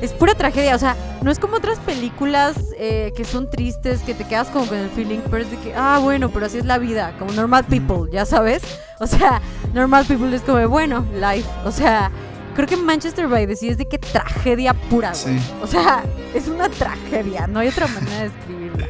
es 0.00 0.12
pura 0.12 0.34
tragedia. 0.34 0.74
O 0.74 0.78
sea, 0.78 0.96
no 1.22 1.30
es 1.30 1.38
como 1.38 1.56
otras 1.56 1.78
películas 1.80 2.56
eh, 2.78 3.12
que 3.16 3.24
son 3.24 3.50
tristes, 3.50 4.00
que 4.02 4.14
te 4.14 4.24
quedas 4.24 4.48
como 4.48 4.66
con 4.66 4.78
el 4.78 4.90
feeling, 4.90 5.20
pero 5.30 5.42
es 5.42 5.50
de 5.50 5.56
que, 5.58 5.74
ah, 5.74 5.98
bueno, 6.02 6.30
pero 6.30 6.46
así 6.46 6.58
es 6.58 6.66
la 6.66 6.78
vida, 6.78 7.14
como 7.18 7.32
normal 7.32 7.64
people, 7.64 8.10
ya 8.10 8.24
sabes. 8.24 8.62
O 8.98 9.06
sea, 9.06 9.40
normal 9.74 10.06
people 10.06 10.34
es 10.34 10.42
como, 10.42 10.66
bueno, 10.68 11.04
life. 11.14 11.48
O 11.64 11.72
sea, 11.72 12.10
creo 12.56 12.66
que 12.66 12.76
Manchester 12.76 13.28
by 13.28 13.46
the 13.46 13.54
Sea 13.54 13.70
es 13.70 13.78
de 13.78 13.86
que 13.86 13.98
tragedia 13.98 14.74
pura, 14.74 15.12
güey. 15.22 15.38
O 15.62 15.66
sea, 15.66 16.04
es 16.34 16.48
una 16.48 16.68
tragedia, 16.68 17.46
no 17.46 17.60
hay 17.60 17.68
otra 17.68 17.86
manera 17.86 18.22
de 18.22 18.26
escribirla. 18.26 18.88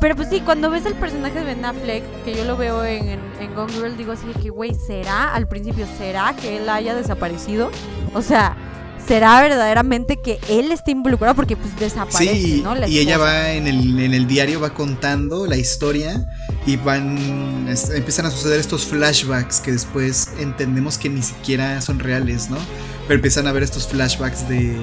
Pero 0.00 0.14
pues 0.14 0.28
sí, 0.28 0.40
cuando 0.40 0.70
ves 0.70 0.86
el 0.86 0.94
personaje 0.94 1.40
de 1.40 1.44
Ben 1.44 1.64
Affleck, 1.64 2.04
que 2.24 2.34
yo 2.34 2.44
lo 2.44 2.56
veo 2.56 2.84
en, 2.84 3.08
en, 3.08 3.20
en 3.40 3.54
Gone 3.54 3.72
Girl, 3.72 3.96
digo 3.96 4.12
así 4.12 4.28
de 4.28 4.34
que, 4.34 4.48
güey, 4.48 4.74
¿será 4.74 5.34
al 5.34 5.48
principio, 5.48 5.86
será 5.98 6.36
que 6.40 6.56
él 6.56 6.68
haya 6.68 6.94
desaparecido? 6.94 7.70
O 8.14 8.22
sea, 8.22 8.56
será 9.04 9.40
verdaderamente 9.40 10.16
que 10.16 10.38
él 10.48 10.70
está 10.70 10.92
involucrado 10.92 11.34
porque 11.34 11.56
pues 11.56 11.76
desaparece, 11.78 12.34
sí, 12.34 12.64
y 12.86 12.98
ella 12.98 13.18
va 13.18 13.52
en 13.52 13.66
el, 13.66 13.98
en 13.98 14.14
el 14.14 14.26
diario, 14.28 14.60
va 14.60 14.70
contando 14.70 15.46
la 15.46 15.56
historia 15.56 16.26
y 16.68 16.76
van, 16.76 17.66
empiezan 17.94 18.26
a 18.26 18.30
suceder 18.30 18.60
estos 18.60 18.84
flashbacks 18.84 19.60
que 19.60 19.72
después 19.72 20.28
entendemos 20.38 20.98
que 20.98 21.08
ni 21.08 21.22
siquiera 21.22 21.80
son 21.80 21.98
reales, 21.98 22.50
¿no? 22.50 22.58
Pero 23.06 23.16
empiezan 23.16 23.46
a 23.46 23.52
ver 23.52 23.62
estos 23.62 23.88
flashbacks 23.88 24.48
de 24.48 24.76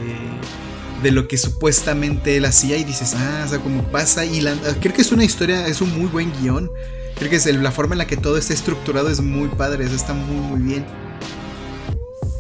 de 1.04 1.12
lo 1.12 1.28
que 1.28 1.38
supuestamente 1.38 2.38
él 2.38 2.46
hacía 2.46 2.78
y 2.78 2.84
dices, 2.84 3.14
ah, 3.16 3.44
o 3.46 3.50
sea, 3.50 3.60
como 3.60 3.84
pasa 3.92 4.26
y 4.26 4.44
creo 4.82 4.92
que 4.92 5.02
es 5.02 5.12
una 5.12 5.24
historia, 5.24 5.68
es 5.68 5.80
un 5.82 5.96
muy 5.96 6.08
buen 6.08 6.34
guion. 6.42 6.72
Creo 7.16 7.30
que 7.30 7.36
es 7.36 7.46
la 7.46 7.72
forma 7.72 7.94
en 7.94 8.00
la 8.00 8.08
que 8.08 8.18
todo 8.18 8.38
está 8.38 8.54
estructurado 8.54 9.10
es 9.10 9.22
muy 9.22 9.48
padre, 9.50 9.86
está 9.86 10.14
muy 10.14 10.36
muy 10.36 10.62
bien. 10.62 10.86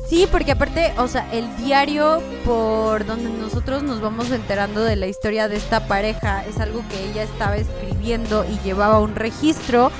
Sí, 0.07 0.27
porque 0.31 0.51
aparte, 0.51 0.93
o 0.97 1.07
sea, 1.07 1.27
el 1.31 1.45
diario 1.57 2.21
por 2.45 3.05
donde 3.05 3.29
nosotros 3.29 3.81
nos 3.81 4.01
vamos 4.01 4.29
enterando 4.31 4.83
de 4.83 4.95
la 4.95 5.07
historia 5.07 5.47
de 5.47 5.55
esta 5.55 5.87
pareja 5.87 6.45
es 6.45 6.59
algo 6.59 6.83
que 6.89 7.09
ella 7.09 7.23
estaba 7.23 7.57
escribiendo 7.57 8.45
y 8.45 8.63
llevaba 8.63 8.99
un 8.99 9.15
registro 9.15 9.91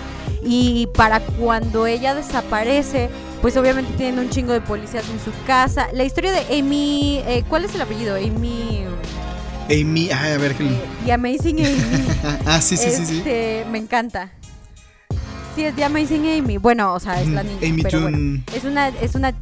y 0.44 0.88
para 0.96 1.22
cuando 1.22 1.88
ella 1.88 2.14
desaparece, 2.14 3.10
pues 3.42 3.58
obviamente 3.58 3.92
tienen 3.94 4.20
un 4.20 4.30
chingo 4.30 4.54
de 4.54 4.62
policías 4.62 5.10
en 5.10 5.20
su 5.20 5.32
casa. 5.48 5.88
La 5.92 6.04
historia 6.04 6.32
de 6.32 6.60
Amy, 6.60 7.24
eh, 7.26 7.44
¿cuál 7.50 7.66
es 7.66 7.74
el 7.74 7.82
apellido? 7.82 8.16
Amy... 8.16 8.86
Amy, 9.68 10.12
a 10.12 10.38
ver. 10.38 10.56
Eh, 10.60 10.82
The 11.06 11.14
Amazing 11.14 11.66
Amy. 11.66 12.06
ah, 12.46 12.62
sí, 12.62 12.78
sí, 12.78 12.92
sí, 12.92 13.06
sí. 13.08 13.18
Este, 13.18 13.66
me 13.72 13.80
encanta. 13.80 14.30
Sí, 15.56 15.64
es 15.64 15.76
The 15.76 15.86
Amazing 15.86 16.28
Amy. 16.28 16.58
Bueno, 16.58 16.94
o 16.94 17.00
sea, 17.00 17.20
es 17.20 17.28
la 17.30 17.42
niña. 17.42 17.58
Amy 17.68 17.82
pero 17.82 18.02
Dune. 18.02 18.44
es 18.54 18.64
una, 18.64 18.90
es 18.90 19.16
una 19.16 19.34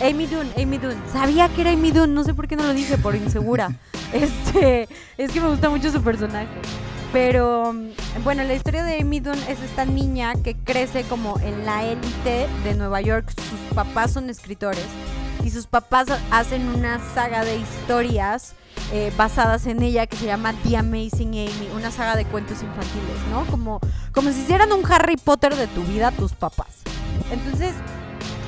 Amy 0.00 0.26
Dune, 0.26 0.50
Amy 0.56 0.78
Dune. 0.78 0.96
Sabía 1.12 1.48
que 1.48 1.62
era 1.62 1.70
Amy 1.70 1.90
Dune, 1.90 2.12
no 2.12 2.24
sé 2.24 2.34
por 2.34 2.48
qué 2.48 2.56
no 2.56 2.64
lo 2.64 2.74
dije, 2.74 2.98
por 2.98 3.14
insegura. 3.14 3.76
Este, 4.12 4.90
es 5.16 5.32
que 5.32 5.40
me 5.40 5.48
gusta 5.48 5.70
mucho 5.70 5.90
su 5.90 6.02
personaje. 6.02 6.46
Pero 7.14 7.74
bueno, 8.24 8.42
la 8.44 8.52
historia 8.52 8.84
de 8.84 9.00
Amy 9.00 9.20
Dune 9.20 9.40
es 9.48 9.60
esta 9.60 9.86
niña 9.86 10.34
que 10.34 10.54
crece 10.54 11.04
como 11.04 11.40
en 11.40 11.64
la 11.64 11.84
élite 11.86 12.46
de 12.62 12.74
Nueva 12.74 13.00
York. 13.00 13.30
Sus 13.30 13.74
papás 13.74 14.12
son 14.12 14.28
escritores 14.28 14.84
y 15.44 15.50
sus 15.50 15.66
papás 15.66 16.08
hacen 16.30 16.68
una 16.68 17.00
saga 17.14 17.44
de 17.44 17.56
historias 17.56 18.54
eh, 18.92 19.12
basadas 19.16 19.66
en 19.66 19.82
ella 19.82 20.06
que 20.06 20.16
se 20.16 20.26
llama 20.26 20.54
The 20.64 20.76
Amazing 20.76 21.30
Amy, 21.30 21.68
una 21.74 21.90
saga 21.90 22.16
de 22.16 22.24
cuentos 22.24 22.62
infantiles, 22.62 23.18
¿no? 23.30 23.44
Como, 23.46 23.80
como 24.12 24.30
si 24.32 24.40
hicieran 24.40 24.72
un 24.72 24.82
Harry 24.90 25.16
Potter 25.16 25.54
de 25.56 25.66
tu 25.66 25.82
vida 25.84 26.10
tus 26.12 26.32
papás. 26.32 26.82
Entonces, 27.30 27.74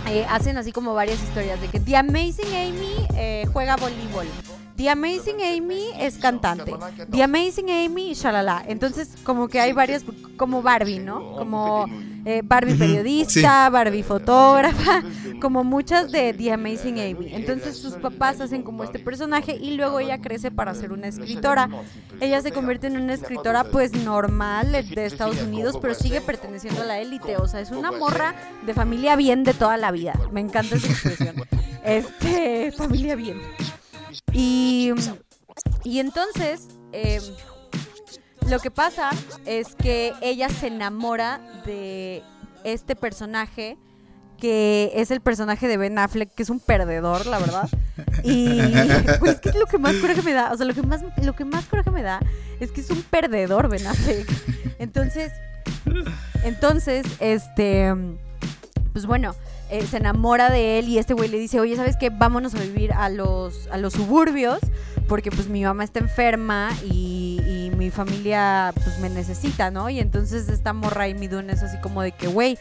eh, 0.09 0.26
hacen 0.28 0.56
así 0.59 0.72
como 0.72 0.94
varias 0.94 1.22
historias 1.22 1.60
de 1.60 1.68
que 1.68 1.81
The 1.81 1.97
Amazing 1.97 2.55
Amy 2.55 3.06
eh, 3.14 3.47
juega 3.52 3.76
voleibol. 3.76 4.26
The 4.76 4.90
Amazing 4.90 5.40
Amy 5.40 5.84
es 5.98 6.18
cantante. 6.18 6.74
The 7.10 7.22
Amazing 7.22 7.70
Amy, 7.70 8.14
shalala. 8.14 8.64
Entonces, 8.66 9.10
como 9.22 9.46
que 9.46 9.60
hay 9.60 9.72
varias, 9.72 10.05
como 10.36 10.62
Barbie, 10.62 10.98
¿no? 10.98 11.36
Como 11.36 11.86
eh, 12.24 12.42
Barbie 12.44 12.74
periodista, 12.74 13.70
Barbie 13.70 14.02
fotógrafa, 14.02 15.02
como 15.40 15.62
muchas 15.62 16.10
de 16.10 16.32
The 16.32 16.52
Amazing 16.52 16.98
Amy. 16.98 17.34
Entonces, 17.34 17.76
sus 17.76 17.94
papás 17.94 18.40
hacen 18.40 18.62
como 18.62 18.82
este 18.82 18.98
personaje 18.98 19.55
y 19.55 19.76
luego 19.76 20.01
ella 20.01 20.20
crece 20.20 20.51
para 20.51 20.74
ser 20.74 20.90
una 20.90 21.06
escritora. 21.06 21.68
Ella 22.20 22.42
se 22.42 22.51
convierte 22.51 22.88
en 22.88 22.96
una 22.96 23.14
escritora, 23.14 23.62
pues 23.64 23.92
normal 23.92 24.72
de 24.72 25.06
Estados 25.06 25.40
Unidos, 25.40 25.78
pero 25.80 25.94
sigue 25.94 26.20
perteneciendo 26.20 26.82
a 26.82 26.86
la 26.86 26.98
élite. 26.98 27.36
O 27.36 27.46
sea, 27.46 27.60
es 27.60 27.70
una 27.70 27.92
morra 27.92 28.34
de 28.66 28.74
familia 28.74 29.14
bien 29.14 29.44
de 29.44 29.55
toda 29.55 29.76
la 29.76 29.92
vida. 29.92 30.18
Me 30.32 30.40
encanta 30.40 30.74
esa 30.74 30.88
expresión. 30.88 31.36
Este, 31.84 32.72
familia 32.72 33.14
bien. 33.14 33.38
Y, 34.35 34.93
y 35.85 36.01
entonces, 36.01 36.69
eh, 36.93 37.20
lo 38.48 38.59
que 38.59 38.70
pasa 38.70 39.11
es 39.47 39.74
que 39.74 40.12
ella 40.20 40.48
se 40.48 40.66
enamora 40.66 41.40
de 41.65 42.23
este 42.65 42.97
personaje 42.97 43.78
que 44.39 44.93
es 44.97 45.11
el 45.11 45.20
personaje 45.20 45.69
de 45.69 45.77
Ben 45.77 45.98
Affleck, 45.98 46.35
que 46.35 46.43
es 46.43 46.51
un 46.51 46.61
perdedor, 46.61 47.24
la 47.27 47.39
verdad. 47.39 47.69
Y 48.24 48.61
pues 49.20 49.40
que 49.40 49.51
es 49.51 49.55
lo 49.55 49.66
que 49.66 49.78
más 49.78 49.94
coraje 49.97 50.23
me 50.23 50.32
da. 50.32 50.52
O 50.52 50.56
sea, 50.56 50.66
lo 50.66 50.74
que 50.74 50.82
más, 50.82 51.02
lo 51.23 51.35
que 51.35 51.44
más 51.44 51.65
coraje 51.66 51.90
me 51.90 52.02
da 52.02 52.20
es 52.61 52.70
que 52.70 52.81
es 52.81 52.90
un 52.90 53.02
perdedor 53.02 53.69
Ben 53.69 53.86
Affleck. 53.86 54.28
Entonces, 54.78 55.32
entonces, 56.43 57.06
este, 57.20 57.94
pues 58.93 59.06
bueno, 59.06 59.35
eh, 59.74 59.84
se 59.88 59.96
enamora 59.96 60.51
de 60.51 60.78
él 60.78 60.88
y 60.88 60.98
este 60.98 61.14
güey 61.14 61.28
le 61.28 61.36
dice, 61.36 61.59
oye, 61.59 61.74
¿sabes 61.74 61.96
qué? 61.96 62.09
Vámonos 62.09 62.55
a 62.55 62.60
vivir 62.60 62.92
a 62.92 63.09
los, 63.09 63.66
a 63.72 63.76
los 63.76 63.94
suburbios 63.94 64.60
porque 65.09 65.32
pues 65.32 65.48
mi 65.48 65.64
mamá 65.64 65.82
está 65.82 65.98
enferma 65.98 66.70
y, 66.84 67.40
mi 67.76 67.90
familia 67.90 68.72
pues 68.76 69.01
me 69.01 69.10
necesita, 69.10 69.72
¿no? 69.72 69.90
Y 69.90 69.98
entonces 69.98 70.48
esta 70.48 70.72
morra 70.72 71.09
y 71.09 71.14
mi 71.14 71.26
dun 71.26 71.51
es 71.51 71.60
así 71.60 71.76
como 71.80 72.02
de 72.02 72.12
que, 72.12 72.28
güey, 72.28 72.56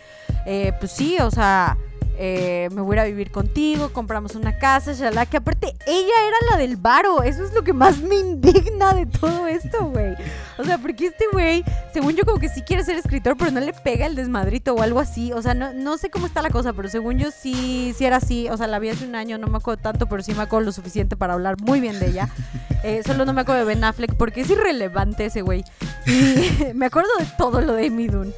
eh, 0.48 0.74
pues 0.80 0.92
sí, 0.92 1.18
o 1.22 1.30
sea, 1.30 1.78
eh, 2.18 2.70
me 2.72 2.82
voy 2.82 2.98
a 2.98 3.00
ir 3.00 3.00
a 3.00 3.06
vivir 3.06 3.32
contigo, 3.32 3.90
compramos 3.90 4.36
una 4.36 4.58
casa, 4.58 4.94
shalala, 4.94 5.26
que 5.26 5.38
aparte 5.38 5.76
ella 5.88 6.14
era 6.28 6.38
la 6.52 6.58
del 6.58 6.78
varo, 6.78 7.24
eso 7.24 7.44
es 7.44 7.54
lo 7.54 7.64
que 7.64 7.74
más 7.74 8.00
me 8.00 8.16
indigna 8.16 8.94
de 8.94 9.06
todo 9.06 9.48
esto, 9.48 9.86
güey. 9.88 10.16
O 10.58 10.64
sea, 10.64 10.78
porque 10.78 11.08
este 11.08 11.26
güey, 11.32 11.64
según 11.94 12.16
yo 12.16 12.24
como 12.24 12.40
que 12.40 12.50
sí 12.50 12.62
quiere 12.62 12.84
ser 12.84 12.98
escritor, 12.98 13.36
pero 13.38 13.52
no 13.52 13.60
le 13.60 13.74
pega 13.74 14.06
el 14.06 14.16
desmadrito 14.16 14.74
o 14.74 14.82
algo 14.82 15.00
así, 15.00 15.34
o 15.34 15.42
sea, 15.42 15.54
no, 15.54 15.74
no 15.74 15.98
sé 15.98 16.10
cómo 16.10 16.28
está 16.28 16.42
la 16.42 16.50
cosa, 16.50 16.74
pero 16.74 16.88
según 16.90 17.18
yo 17.18 17.32
sí, 17.32 17.94
sí 17.98 18.06
era 18.06 18.18
así, 18.18 18.48
o 18.50 18.58
sea, 18.58 18.68
la 18.68 18.80
vi 18.80 18.90
hace 18.90 19.06
un 19.06 19.16
año, 19.16 19.38
no 19.38 19.48
me 19.48 19.58
acuerdo 19.58 19.82
tanto, 19.82 20.08
pero 20.08 20.22
sí 20.22 20.34
me 20.34 20.44
acuerdo 20.44 20.66
lo 20.66 20.72
suficiente 20.72 21.18
para 21.18 21.34
hablar 21.34 21.60
muy 21.62 21.80
bien 21.80 22.00
de 22.00 22.08
ella. 22.08 22.30
Eh, 22.86 23.02
solo 23.06 23.24
no 23.24 23.32
me 23.32 23.40
acuerdo 23.40 23.62
de 23.62 23.66
Ben 23.66 23.84
Affleck 23.86 24.14
porque 24.16 24.42
es 24.42 24.50
irrelevante 24.50 25.24
ese 25.24 25.42
güey. 25.42 25.64
Y 26.06 26.74
me 26.74 26.88
acuerdo 26.88 27.12
de 27.18 27.26
todo 27.38 27.62
lo 27.62 27.76
de 27.76 27.88
Amy 27.88 28.08
Dune. 28.08 28.34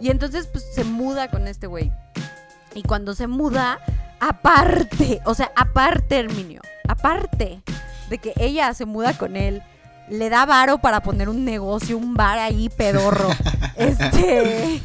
Y 0.00 0.10
entonces 0.10 0.46
pues 0.46 0.64
se 0.72 0.84
muda 0.84 1.28
con 1.30 1.48
este 1.48 1.66
güey. 1.66 1.90
Y 2.76 2.82
cuando 2.82 3.14
se 3.14 3.26
muda, 3.26 3.80
aparte, 4.20 5.22
o 5.24 5.34
sea, 5.34 5.50
aparte, 5.56 6.18
Herminio, 6.18 6.60
aparte 6.86 7.62
de 8.10 8.18
que 8.18 8.34
ella 8.36 8.72
se 8.74 8.84
muda 8.84 9.16
con 9.16 9.34
él, 9.34 9.62
le 10.10 10.28
da 10.28 10.44
varo 10.44 10.78
para 10.78 11.02
poner 11.02 11.30
un 11.30 11.44
negocio, 11.46 11.96
un 11.96 12.14
bar 12.14 12.38
ahí 12.38 12.68
pedorro. 12.68 13.30
este 13.76 14.82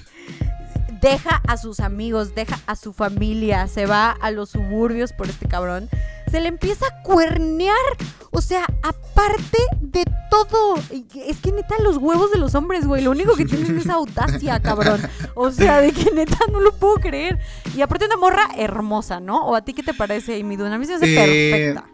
deja 1.02 1.42
a 1.48 1.58
sus 1.58 1.82
amigos, 1.82 2.34
deja 2.34 2.60
a 2.66 2.78
su 2.78 2.94
familia, 2.94 3.68
se 3.68 3.86
va 3.86 4.12
a 4.12 4.32
los 4.32 4.52
suburbios 4.52 5.12
por 5.12 5.28
este 5.28 5.50
cabrón. 5.50 5.90
Se 6.32 6.40
le 6.40 6.48
empieza 6.48 6.86
a 6.88 7.04
cuernear. 7.04 7.76
O 8.32 8.42
sea, 8.42 8.66
aparte 8.82 9.58
de 9.82 10.04
todo. 10.30 10.76
Es 11.28 11.38
que 11.42 11.52
neta, 11.52 11.76
los 11.84 11.98
huevos 11.98 12.32
de 12.32 12.40
los 12.40 12.56
hombres, 12.56 12.88
güey. 12.88 13.04
Lo 13.04 13.12
único 13.12 13.36
que 13.36 13.46
tienen 13.46 13.78
es 13.78 13.90
audacia, 13.90 14.60
cabrón. 14.62 15.02
O 15.36 15.52
sea, 15.52 15.82
de 15.82 15.92
que 15.92 16.12
neta 16.12 16.38
no 16.52 16.60
lo 16.62 16.74
puedo 16.74 16.96
creer. 16.96 17.40
Y 17.76 17.82
aparte, 17.82 18.06
una 18.06 18.18
morra 18.18 18.50
hermosa, 18.58 19.20
¿no? 19.20 19.46
¿O 19.46 19.56
a 19.56 19.62
ti 19.64 19.74
qué 19.74 19.84
te 19.84 19.94
parece, 19.94 20.40
Amy 20.40 20.56
Dune? 20.56 20.74
A 20.74 20.78
mí 20.80 20.86
se 20.86 20.92
me 20.92 20.96
hace 20.98 21.14
Eh, 21.14 21.74
perfecta. 21.74 21.90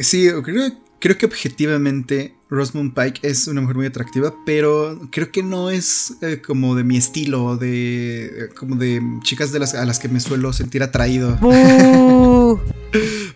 Sí, 0.00 0.30
creo, 0.44 0.70
creo 1.04 1.18
que 1.18 1.26
objetivamente 1.26 2.34
Rosamund 2.48 2.94
Pike 2.94 3.28
es 3.28 3.46
una 3.46 3.60
mujer 3.60 3.76
muy 3.76 3.84
atractiva, 3.84 4.34
pero 4.46 4.98
creo 5.12 5.30
que 5.30 5.42
no 5.42 5.68
es 5.68 6.14
eh, 6.22 6.40
como 6.40 6.74
de 6.74 6.82
mi 6.82 6.96
estilo, 6.96 7.58
de 7.58 8.24
eh, 8.24 8.48
como 8.58 8.76
de 8.76 9.02
chicas 9.22 9.52
de 9.52 9.58
las, 9.58 9.74
a 9.74 9.84
las 9.84 9.98
que 9.98 10.08
me 10.08 10.18
suelo 10.18 10.54
sentir 10.54 10.82
atraído. 10.82 11.38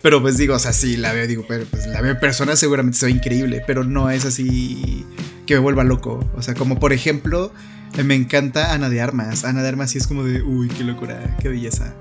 Pero 0.01 0.21
pues 0.21 0.37
digo, 0.37 0.55
o 0.55 0.59
sea, 0.59 0.73
sí, 0.73 0.97
la 0.97 1.11
veo, 1.11 1.27
digo, 1.27 1.43
pero 1.45 1.65
pues 1.65 1.85
la 1.85 1.99
veo 1.99 2.11
en 2.13 2.19
persona 2.21 2.55
seguramente 2.55 2.97
se 2.97 3.07
ve 3.07 3.11
increíble, 3.11 3.61
pero 3.67 3.83
no 3.83 4.09
es 4.09 4.23
así 4.23 5.05
que 5.45 5.55
me 5.55 5.59
vuelva 5.59 5.83
loco. 5.83 6.25
O 6.37 6.41
sea, 6.41 6.53
como 6.53 6.79
por 6.79 6.93
ejemplo, 6.93 7.51
eh, 7.97 8.03
me 8.03 8.15
encanta 8.15 8.73
Ana 8.73 8.89
de 8.89 9.01
Armas. 9.01 9.43
Ana 9.43 9.61
de 9.61 9.67
Armas 9.67 9.91
sí 9.91 9.97
es 9.97 10.07
como 10.07 10.23
de, 10.23 10.41
uy, 10.41 10.69
qué 10.69 10.85
locura, 10.85 11.35
qué 11.41 11.49
belleza. 11.49 11.93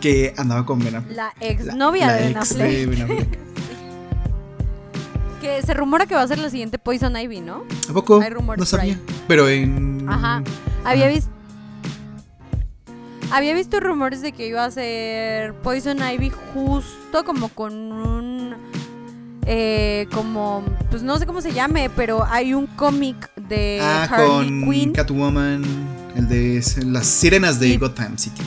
Que 0.00 0.32
andaba 0.36 0.64
con 0.64 0.78
Ben 0.78 0.94
Affleck. 0.94 1.16
La 1.16 1.34
exnovia 1.40 2.06
La 2.06 2.12
de 2.14 2.20
Ben 2.20 2.30
ex 2.30 2.52
Affleck. 2.52 2.70
de 2.70 2.86
Ben 2.86 3.02
Affleck. 3.02 3.38
Que 5.44 5.60
se 5.60 5.74
rumora 5.74 6.06
que 6.06 6.14
va 6.14 6.22
a 6.22 6.26
ser 6.26 6.38
la 6.38 6.48
siguiente 6.48 6.78
Poison 6.78 7.14
Ivy, 7.18 7.42
¿no? 7.42 7.64
¿A 7.90 7.92
poco? 7.92 8.18
Hay 8.18 8.30
rumores 8.30 8.58
no 8.58 8.64
sabía. 8.64 8.98
Pero 9.28 9.46
en. 9.46 10.06
Ajá. 10.08 10.42
Había 10.86 11.06
visto. 11.08 11.30
Había 13.30 13.52
visto 13.52 13.78
rumores 13.78 14.22
de 14.22 14.32
que 14.32 14.46
iba 14.48 14.64
a 14.64 14.70
ser 14.70 15.52
Poison 15.56 15.98
Ivy 15.98 16.30
justo 16.54 17.26
como 17.26 17.50
con 17.50 17.74
un. 17.92 18.54
Eh, 19.44 20.06
como. 20.14 20.64
Pues 20.90 21.02
no 21.02 21.18
sé 21.18 21.26
cómo 21.26 21.42
se 21.42 21.52
llame, 21.52 21.90
pero 21.94 22.24
hay 22.24 22.54
un 22.54 22.66
cómic 22.66 23.30
de 23.36 23.80
Ah, 23.82 24.08
Harley 24.10 24.48
con 24.62 24.70
Quinn. 24.72 24.92
Catwoman, 24.94 25.62
el 26.16 26.26
de 26.26 26.62
las 26.86 27.06
sirenas 27.06 27.60
de 27.60 27.66
Sí. 27.72 27.76
Gotham 27.76 28.16
City. 28.16 28.40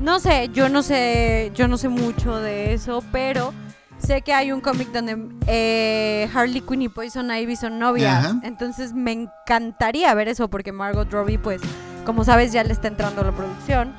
No 0.00 0.18
sé, 0.18 0.48
yo 0.54 0.70
no 0.70 0.82
sé, 0.82 1.52
yo 1.54 1.68
no 1.68 1.76
sé 1.76 1.90
mucho 1.90 2.38
de 2.38 2.72
eso, 2.72 3.04
pero 3.12 3.52
sé 3.98 4.22
que 4.22 4.32
hay 4.32 4.52
un 4.52 4.60
cómic 4.60 4.90
donde 4.92 5.28
eh, 5.46 6.28
Harley 6.34 6.60
Quinn 6.60 6.82
y 6.82 6.88
Poison 6.88 7.30
Ivy 7.30 7.56
son 7.56 7.78
novias. 7.78 8.24
Ajá. 8.26 8.40
Entonces 8.42 8.92
me 8.92 9.12
encantaría 9.12 10.12
ver 10.14 10.28
eso 10.28 10.48
porque 10.48 10.72
Margot 10.72 11.10
Robbie, 11.10 11.38
pues, 11.38 11.60
como 12.04 12.24
sabes, 12.24 12.52
ya 12.52 12.64
le 12.64 12.72
está 12.72 12.88
entrando 12.88 13.20
a 13.20 13.24
la 13.24 13.32
producción. 13.32 13.92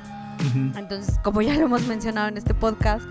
Entonces, 0.77 1.19
como 1.21 1.41
ya 1.41 1.53
lo 1.55 1.65
hemos 1.65 1.85
mencionado 1.85 2.29
en 2.29 2.37
este 2.37 2.53
podcast, 2.53 3.03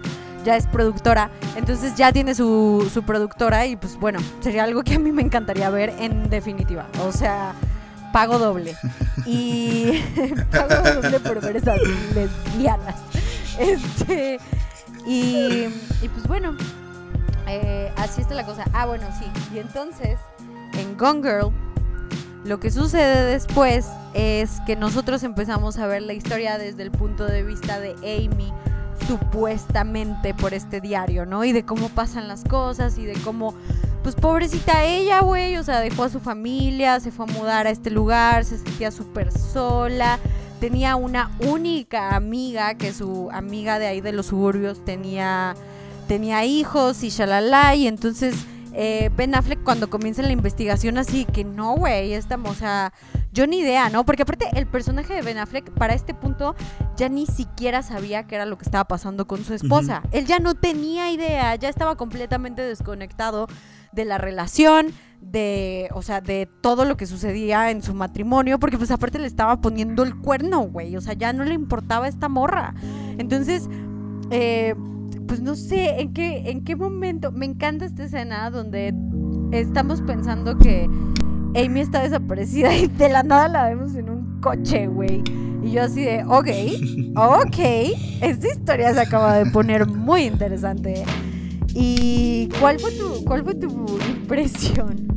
ya 0.44 0.56
es 0.56 0.66
productora. 0.66 1.30
Entonces 1.56 1.94
ya 1.94 2.12
tiene 2.12 2.34
su, 2.34 2.90
su 2.92 3.02
productora 3.02 3.66
y 3.66 3.76
pues 3.76 3.98
bueno, 3.98 4.18
sería 4.40 4.64
algo 4.64 4.82
que 4.82 4.94
a 4.94 4.98
mí 4.98 5.12
me 5.12 5.22
encantaría 5.22 5.68
ver 5.70 5.94
en 5.98 6.30
definitiva. 6.30 6.86
O 7.04 7.12
sea, 7.12 7.52
pago 8.12 8.38
doble. 8.38 8.74
Y 9.26 10.02
pago 10.50 11.00
doble 11.00 11.20
por 11.20 11.40
ver 11.42 11.56
esas 11.56 11.78
lesbianas. 12.14 12.96
Este, 13.58 14.38
y, 15.04 15.64
y 16.00 16.08
pues 16.14 16.28
bueno, 16.28 16.56
Eh, 17.48 17.92
así 17.96 18.20
está 18.20 18.34
la 18.34 18.44
cosa. 18.44 18.64
Ah, 18.72 18.86
bueno, 18.86 19.06
sí. 19.18 19.26
Y 19.54 19.58
entonces, 19.58 20.18
en 20.74 20.96
Gone 20.96 21.22
Girl, 21.22 21.52
lo 22.44 22.60
que 22.60 22.70
sucede 22.70 23.24
después 23.24 23.86
es 24.14 24.60
que 24.66 24.76
nosotros 24.76 25.22
empezamos 25.22 25.78
a 25.78 25.86
ver 25.86 26.02
la 26.02 26.12
historia 26.12 26.58
desde 26.58 26.82
el 26.82 26.90
punto 26.90 27.26
de 27.26 27.42
vista 27.42 27.80
de 27.80 27.92
Amy, 27.96 28.52
supuestamente 29.06 30.34
por 30.34 30.54
este 30.54 30.80
diario, 30.80 31.26
¿no? 31.26 31.44
Y 31.44 31.52
de 31.52 31.64
cómo 31.64 31.88
pasan 31.88 32.28
las 32.28 32.44
cosas 32.44 32.98
y 32.98 33.06
de 33.06 33.14
cómo, 33.22 33.54
pues 34.02 34.14
pobrecita 34.14 34.84
ella, 34.84 35.20
güey, 35.20 35.56
o 35.56 35.62
sea, 35.62 35.80
dejó 35.80 36.04
a 36.04 36.08
su 36.08 36.20
familia, 36.20 37.00
se 37.00 37.10
fue 37.10 37.26
a 37.28 37.32
mudar 37.32 37.66
a 37.66 37.70
este 37.70 37.90
lugar, 37.90 38.44
se 38.44 38.56
sentía 38.58 38.90
súper 38.90 39.32
sola. 39.32 40.18
Tenía 40.60 40.96
una 40.96 41.30
única 41.40 42.16
amiga, 42.16 42.74
que 42.74 42.92
su 42.92 43.30
amiga 43.30 43.78
de 43.78 43.86
ahí 43.86 44.00
de 44.00 44.12
los 44.12 44.26
suburbios 44.26 44.84
tenía 44.84 45.54
tenía 46.08 46.44
hijos 46.44 47.04
y 47.04 47.10
shalala, 47.10 47.76
y 47.76 47.86
entonces 47.86 48.34
eh, 48.72 49.10
Ben 49.16 49.34
Affleck 49.34 49.62
cuando 49.62 49.90
comienza 49.90 50.22
la 50.22 50.32
investigación 50.32 50.98
así 50.98 51.24
que 51.24 51.44
no, 51.44 51.76
güey, 51.76 52.12
estamos, 52.14 52.50
o 52.50 52.54
sea, 52.54 52.92
yo 53.32 53.46
ni 53.46 53.58
idea, 53.58 53.90
¿no? 53.90 54.04
Porque 54.04 54.22
aparte 54.22 54.46
el 54.54 54.66
personaje 54.66 55.14
de 55.14 55.22
Ben 55.22 55.38
Affleck 55.38 55.70
para 55.72 55.94
este 55.94 56.14
punto 56.14 56.54
ya 56.96 57.08
ni 57.08 57.26
siquiera 57.26 57.82
sabía 57.82 58.26
qué 58.26 58.36
era 58.36 58.46
lo 58.46 58.56
que 58.56 58.64
estaba 58.64 58.84
pasando 58.84 59.26
con 59.26 59.44
su 59.44 59.54
esposa. 59.54 60.02
Él 60.12 60.26
ya 60.26 60.38
no 60.38 60.54
tenía 60.54 61.10
idea, 61.10 61.54
ya 61.56 61.68
estaba 61.68 61.96
completamente 61.96 62.62
desconectado 62.62 63.46
de 63.92 64.04
la 64.04 64.16
relación, 64.16 64.92
de, 65.20 65.88
o 65.92 66.02
sea, 66.02 66.20
de 66.20 66.48
todo 66.60 66.84
lo 66.84 66.96
que 66.96 67.06
sucedía 67.06 67.70
en 67.70 67.82
su 67.82 67.94
matrimonio, 67.94 68.58
porque 68.58 68.78
pues 68.78 68.90
aparte 68.90 69.18
le 69.18 69.26
estaba 69.26 69.60
poniendo 69.60 70.04
el 70.04 70.16
cuerno, 70.16 70.60
güey, 70.60 70.96
o 70.96 71.00
sea, 71.00 71.14
ya 71.14 71.32
no 71.32 71.44
le 71.44 71.54
importaba 71.54 72.08
esta 72.08 72.28
morra. 72.28 72.74
Entonces, 73.18 73.68
eh, 74.30 74.74
pues 75.28 75.40
no 75.42 75.54
sé 75.54 76.00
en 76.00 76.12
qué, 76.12 76.50
en 76.50 76.64
qué 76.64 76.74
momento. 76.74 77.30
Me 77.30 77.46
encanta 77.46 77.84
esta 77.84 78.04
escena 78.04 78.50
donde 78.50 78.94
estamos 79.52 80.00
pensando 80.02 80.56
que 80.56 80.88
Amy 81.54 81.80
está 81.80 82.02
desaparecida 82.02 82.74
y 82.74 82.88
de 82.88 83.10
la 83.10 83.22
nada 83.22 83.48
la 83.48 83.68
vemos 83.68 83.94
en 83.94 84.08
un 84.08 84.40
coche, 84.40 84.86
güey. 84.86 85.22
Y 85.62 85.72
yo 85.72 85.82
así 85.82 86.02
de, 86.02 86.24
ok, 86.24 86.48
ok, 87.14 87.58
esta 88.22 88.48
historia 88.48 88.94
se 88.94 89.00
acaba 89.00 89.38
de 89.38 89.50
poner 89.50 89.86
muy 89.86 90.22
interesante. 90.22 91.04
¿Y 91.74 92.48
cuál 92.58 92.80
fue 92.80 92.90
tu, 92.92 93.24
cuál 93.24 93.44
fue 93.44 93.54
tu 93.54 93.68
impresión? 94.08 95.08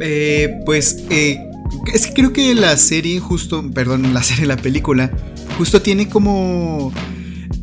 Eh, 0.00 0.60
pues 0.66 1.06
eh, 1.10 1.38
es 1.94 2.08
que 2.08 2.14
creo 2.14 2.32
que 2.32 2.54
la 2.54 2.76
serie 2.76 3.20
justo, 3.20 3.62
perdón, 3.70 4.12
la 4.12 4.22
serie, 4.22 4.46
la 4.46 4.56
película, 4.56 5.10
justo 5.56 5.80
tiene 5.80 6.08
como 6.08 6.92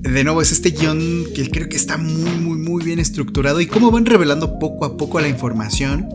de 0.04 0.24
nuevo, 0.24 0.42
es 0.42 0.52
este 0.52 0.72
guion 0.72 1.26
que 1.34 1.50
creo 1.50 1.70
que 1.70 1.78
está 1.78 1.98
muy, 1.98 2.32
muy, 2.32 2.58
muy 2.58 2.84
bien 2.84 3.00
estructurado 3.00 3.62
y 3.62 3.68
cómo 3.68 3.90
van 3.90 4.06
revelando 4.06 4.60
poco 4.60 4.86
a 4.86 4.98
poco 4.98 5.20
la 5.22 5.30
información 5.30 6.08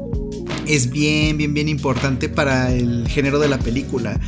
es 0.66 0.90
bien, 0.90 1.38
bien, 1.38 1.54
bien 1.54 1.68
importante 1.68 2.28
para 2.28 2.72
el 2.72 3.08
género 3.08 3.38
de 3.38 3.48
la 3.48 3.58
película. 3.58 4.20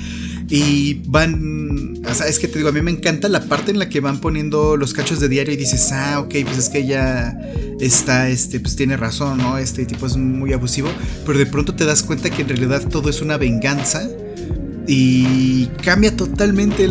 Y 0.48 1.02
van, 1.06 2.00
o 2.04 2.14
sea, 2.14 2.26
es 2.26 2.40
que 2.40 2.48
te 2.48 2.58
digo, 2.58 2.70
a 2.70 2.72
mí 2.72 2.80
me 2.82 2.90
encanta 2.90 3.28
la 3.28 3.44
parte 3.44 3.70
en 3.70 3.78
la 3.78 3.88
que 3.88 4.00
van 4.00 4.20
poniendo 4.20 4.76
los 4.76 4.92
cachos 4.94 5.20
de 5.20 5.28
diario 5.28 5.54
y 5.54 5.56
dices, 5.56 5.92
ah, 5.92 6.18
ok, 6.20 6.34
pues 6.44 6.58
es 6.58 6.68
que 6.70 6.78
ella 6.78 7.38
está, 7.78 8.28
este, 8.28 8.58
pues 8.58 8.74
tiene 8.74 8.96
razón, 8.96 9.38
¿no? 9.38 9.58
Este 9.58 9.86
tipo 9.86 10.06
es 10.06 10.16
muy 10.16 10.52
abusivo, 10.52 10.88
pero 11.24 11.38
de 11.38 11.46
pronto 11.46 11.74
te 11.76 11.84
das 11.84 12.02
cuenta 12.02 12.30
que 12.30 12.42
en 12.42 12.48
realidad 12.48 12.88
todo 12.88 13.10
es 13.10 13.20
una 13.20 13.36
venganza 13.36 14.08
y 14.88 15.66
cambia 15.84 16.16
totalmente 16.16 16.88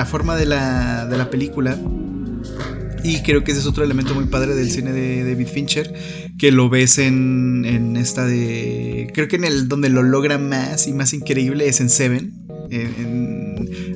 la 0.00 0.06
forma 0.06 0.34
de 0.34 0.46
la, 0.46 1.04
de 1.04 1.18
la 1.18 1.28
película. 1.28 1.78
Y 3.04 3.20
creo 3.20 3.44
que 3.44 3.50
ese 3.50 3.60
es 3.60 3.66
otro 3.66 3.84
elemento 3.84 4.14
muy 4.14 4.24
padre 4.24 4.54
del 4.54 4.70
cine 4.70 4.92
de 4.92 5.24
David 5.24 5.46
Fincher, 5.46 5.92
que 6.38 6.50
lo 6.50 6.70
ves 6.70 6.96
en, 6.96 7.66
en 7.66 7.98
esta 7.98 8.24
de... 8.24 9.10
Creo 9.12 9.28
que 9.28 9.36
en 9.36 9.44
el 9.44 9.68
donde 9.68 9.90
lo 9.90 10.02
logra 10.02 10.38
más 10.38 10.88
y 10.88 10.94
más 10.94 11.12
increíble 11.12 11.68
es 11.68 11.82
en 11.82 11.90
Seven. 11.90 12.32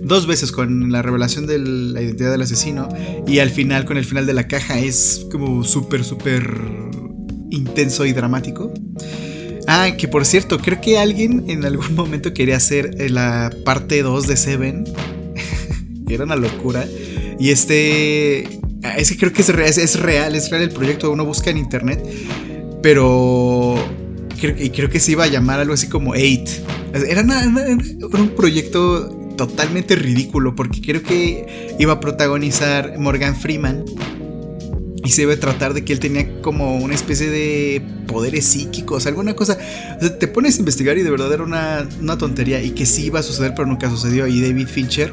dos 0.03 0.27
veces 0.27 0.53
con 0.53 0.93
la 0.93 1.01
revelación 1.01 1.47
de 1.47 1.59
la 1.59 2.03
identidad 2.03 2.33
del 2.33 2.43
asesino 2.43 2.87
y 3.27 3.39
al 3.39 3.49
final 3.49 3.87
con 3.87 3.97
el 3.97 4.05
final 4.05 4.27
de 4.27 4.35
la 4.35 4.47
caja 4.47 4.79
es 4.79 5.27
como 5.33 5.65
súper, 5.65 6.05
súper 6.05 6.51
intenso 7.51 8.05
y 8.05 8.13
dramático. 8.13 8.75
Ah, 9.67 9.93
que 9.97 10.07
por 10.07 10.27
cierto, 10.27 10.59
creo 10.59 10.83
que 10.83 10.99
alguien 10.99 11.45
en 11.49 11.65
algún 11.65 11.95
momento 11.95 12.35
quería 12.35 12.57
hacer 12.57 12.97
eh, 12.99 13.09
la 13.09 13.51
parte 13.65 14.03
2 14.03 14.27
de 14.27 14.37
Seven. 14.37 14.85
Era 16.09 16.25
una 16.25 16.37
locura. 16.37 16.87
Y 17.39 17.51
este. 17.51 18.61
Es 18.99 19.11
que 19.11 19.17
creo 19.17 19.33
que 19.33 19.43
es, 19.43 19.49
es 19.49 19.99
real, 20.01 20.35
es 20.35 20.51
real 20.51 20.63
el 20.63 20.71
proyecto. 20.71 21.11
Uno 21.11 21.25
busca 21.25 21.51
en 21.51 21.59
internet. 21.59 22.05
Pero. 22.83 23.77
y 24.59 24.71
creo 24.71 24.91
que 24.91 25.01
se 25.01 25.13
iba 25.13 25.25
a 25.25 25.29
llamar 25.29 25.61
algo 25.61 25.75
así 25.75 25.89
como 25.89 26.15
Eight. 26.15 26.49
Era, 26.93 27.23
un 27.23 28.33
proyecto 28.37 29.09
totalmente 29.37 29.97
ridículo. 29.97 30.55
Porque 30.55 30.81
creo 30.81 31.03
que 31.03 31.75
iba 31.79 31.95
a 31.95 32.01
protagonizar 32.01 32.99
Morgan 32.99 33.37
Freeman 33.37 33.85
y 35.05 35.11
se 35.11 35.23
debe 35.23 35.37
tratar 35.37 35.75
de 35.75 35.85
que 35.85 35.93
él 35.93 36.01
tenía 36.01 36.41
como 36.41 36.77
una 36.77 36.95
especie 36.95 37.29
de 37.29 37.83
poderes 38.07 38.47
psíquicos, 38.47 39.07
alguna 39.07 39.35
cosa. 39.35 39.59
O 39.99 40.01
sea, 40.01 40.19
te 40.19 40.29
pones 40.29 40.57
a 40.57 40.61
investigar 40.61 40.97
y 40.97 41.03
de 41.03 41.11
verdad 41.11 41.31
era 41.33 41.43
una, 41.43 41.87
una, 42.01 42.17
tontería 42.17 42.63
y 42.63 42.71
que 42.71 42.87
sí 42.87 43.07
iba 43.07 43.21
a 43.21 43.23
suceder, 43.23 43.53
pero 43.55 43.67
nunca 43.67 43.91
sucedió. 43.91 44.27
Y 44.27 44.41
David 44.41 44.67
Fincher 44.67 45.13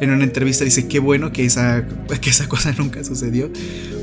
en 0.00 0.10
una 0.10 0.24
entrevista 0.24 0.64
dice, 0.64 0.86
qué 0.86 0.98
bueno 0.98 1.32
que 1.32 1.44
esa, 1.44 1.84
que 2.20 2.30
esa 2.30 2.48
cosa 2.48 2.72
nunca 2.76 3.02
sucedió. 3.04 3.50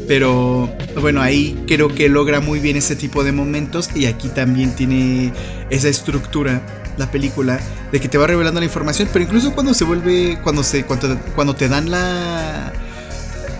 Pero 0.07 0.71
bueno, 1.01 1.21
ahí 1.21 1.57
creo 1.67 1.93
que 1.93 2.09
logra 2.09 2.39
muy 2.39 2.59
bien 2.59 2.77
ese 2.77 2.95
tipo 2.95 3.23
de 3.23 3.31
momentos 3.31 3.89
y 3.95 4.05
aquí 4.05 4.29
también 4.29 4.75
tiene 4.75 5.31
esa 5.69 5.89
estructura 5.89 6.61
la 6.97 7.11
película 7.11 7.59
de 7.91 7.99
que 7.99 8.07
te 8.07 8.17
va 8.17 8.27
revelando 8.27 8.59
la 8.61 8.65
información, 8.65 9.09
pero 9.11 9.25
incluso 9.25 9.53
cuando 9.53 9.73
se 9.73 9.83
vuelve, 9.83 10.37
cuando 10.43 10.63
se, 10.63 10.85
cuando, 10.85 11.19
cuando 11.35 11.55
te 11.55 11.67
dan 11.67 11.91
la 11.91 12.71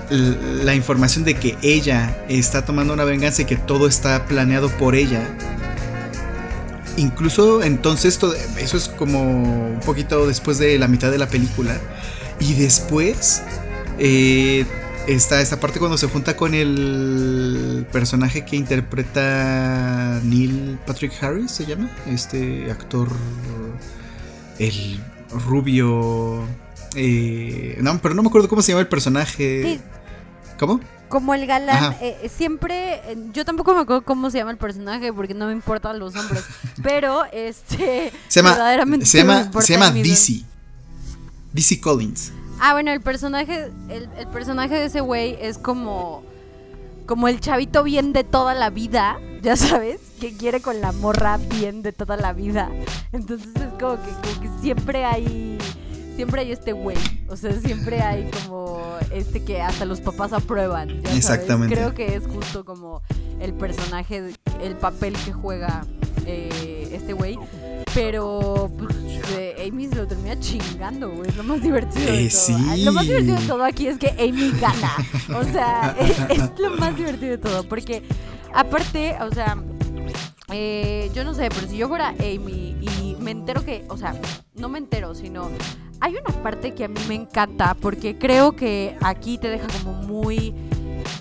la 0.09 0.75
información 0.75 1.23
de 1.23 1.35
que 1.35 1.57
ella 1.61 2.15
está 2.29 2.65
tomando 2.65 2.93
una 2.93 3.03
venganza 3.05 3.41
y 3.41 3.45
que 3.45 3.55
todo 3.55 3.87
está 3.87 4.25
planeado 4.25 4.69
por 4.69 4.95
ella. 4.95 5.27
Incluso 6.97 7.63
entonces 7.63 8.17
todo, 8.17 8.33
eso 8.57 8.77
es 8.77 8.87
como 8.87 9.21
un 9.23 9.79
poquito 9.85 10.27
después 10.27 10.57
de 10.57 10.77
la 10.79 10.87
mitad 10.87 11.11
de 11.11 11.17
la 11.17 11.27
película. 11.27 11.77
Y 12.39 12.53
después 12.53 13.41
eh, 13.97 14.65
está 15.07 15.41
esta 15.41 15.59
parte 15.59 15.79
cuando 15.79 15.97
se 15.97 16.07
junta 16.07 16.35
con 16.35 16.53
el 16.53 17.87
personaje 17.91 18.45
que 18.45 18.55
interpreta 18.55 20.19
Neil 20.23 20.79
Patrick 20.85 21.13
Harris, 21.23 21.51
se 21.51 21.65
llama, 21.65 21.89
este 22.07 22.69
actor, 22.71 23.09
el 24.59 24.99
rubio 25.47 26.45
eh, 26.95 27.77
no, 27.81 27.99
pero 28.01 28.15
no 28.15 28.23
me 28.23 28.29
acuerdo 28.29 28.47
cómo 28.47 28.61
se 28.61 28.71
llama 28.71 28.81
el 28.81 28.87
personaje. 28.87 29.79
¿Cómo? 30.57 30.79
Como 31.09 31.33
el 31.33 31.45
galán, 31.45 31.95
eh, 32.01 32.29
siempre, 32.35 32.99
yo 33.31 33.45
tampoco 33.45 33.75
me 33.75 33.81
acuerdo 33.81 34.03
cómo 34.03 34.31
se 34.31 34.39
llama 34.39 34.51
el 34.51 34.57
personaje 34.57 35.13
porque 35.13 35.33
no 35.33 35.45
me 35.47 35.51
importan 35.51 35.99
los 35.99 36.15
nombres, 36.15 36.43
pero 36.83 37.25
este, 37.31 38.11
se 38.27 38.39
llama, 38.39 38.51
verdaderamente 38.51 39.05
se 39.05 39.19
llama, 39.19 39.51
se 39.61 39.73
llama 39.73 39.91
DC, 39.91 40.41
DC 41.55 41.79
Collins. 41.79 42.33
Ah, 42.59 42.73
bueno, 42.73 42.91
el 42.91 43.01
personaje, 43.01 43.71
el, 43.89 44.09
el 44.17 44.27
personaje 44.27 44.75
de 44.75 44.85
ese 44.85 44.99
güey 44.99 45.37
es 45.39 45.57
como, 45.57 46.23
como 47.05 47.27
el 47.29 47.39
chavito 47.39 47.83
bien 47.83 48.13
de 48.13 48.23
toda 48.23 48.53
la 48.53 48.69
vida, 48.69 49.19
ya 49.41 49.55
sabes, 49.55 49.99
que 50.19 50.35
quiere 50.35 50.61
con 50.61 50.81
la 50.81 50.91
morra 50.91 51.37
bien 51.37 51.81
de 51.81 51.93
toda 51.93 52.17
la 52.17 52.33
vida. 52.33 52.69
Entonces 53.13 53.49
es 53.55 53.73
como 53.79 53.95
que, 54.03 54.11
como 54.11 54.41
que 54.41 54.61
siempre 54.61 55.05
hay 55.05 55.57
siempre 56.15 56.41
hay 56.41 56.51
este 56.51 56.73
güey. 56.73 56.97
O 57.29 57.35
sea, 57.35 57.53
siempre 57.53 58.01
hay 58.01 58.29
como 58.31 58.81
este 59.11 59.43
que 59.43 59.61
hasta 59.61 59.85
los 59.85 60.01
papás 60.01 60.33
aprueban. 60.33 61.01
Exactamente. 61.13 61.75
Creo 61.75 61.93
que 61.93 62.15
es 62.15 62.25
justo 62.27 62.65
como 62.65 63.01
el 63.39 63.53
personaje, 63.53 64.33
el 64.61 64.75
papel 64.75 65.13
que 65.25 65.33
juega 65.33 65.85
eh, 66.25 66.89
este 66.91 67.13
güey. 67.13 67.37
Pero 67.93 68.69
pues, 68.77 68.95
eh, 69.37 69.69
Amy 69.69 69.87
se 69.87 69.95
lo 69.95 70.07
termina 70.07 70.39
chingando, 70.39 71.09
güey. 71.11 71.29
Es 71.29 71.35
lo 71.37 71.43
más 71.43 71.61
divertido 71.61 72.05
de 72.05 72.25
eh, 72.25 72.29
todo. 72.29 72.77
Lo 72.77 72.91
más 72.91 73.07
divertido 73.07 73.39
de 73.39 73.47
todo 73.47 73.63
aquí 73.63 73.87
es 73.87 73.97
que 73.97 74.09
Amy 74.09 74.51
gana. 74.59 74.95
O 75.37 75.43
sea, 75.43 75.95
es, 76.29 76.59
lo 76.59 76.71
más 76.71 76.95
divertido 76.97 77.31
de 77.31 77.37
todo. 77.37 77.63
Porque 77.63 78.03
aparte, 78.53 79.15
o 79.21 79.33
sea, 79.33 79.55
yo 81.13 81.23
no 81.23 81.33
sé, 81.33 81.49
pero 81.49 81.67
si 81.67 81.77
yo 81.77 81.87
fuera 81.87 82.09
Amy 82.09 82.75
y 82.81 83.15
me 83.19 83.31
entero 83.31 83.63
que, 83.63 83.85
o 83.89 83.97
sea, 83.97 84.19
no 84.55 84.69
me 84.69 84.77
entero, 84.77 85.15
sino 85.15 85.49
hay 86.01 86.13
una 86.15 86.43
parte 86.43 86.73
que 86.73 86.85
a 86.85 86.87
mí 86.87 86.99
me 87.07 87.15
encanta 87.15 87.73
porque 87.73 88.17
creo 88.17 88.55
que 88.55 88.97
aquí 89.01 89.37
te 89.37 89.47
deja 89.49 89.67
como 89.83 89.93
muy... 90.03 90.53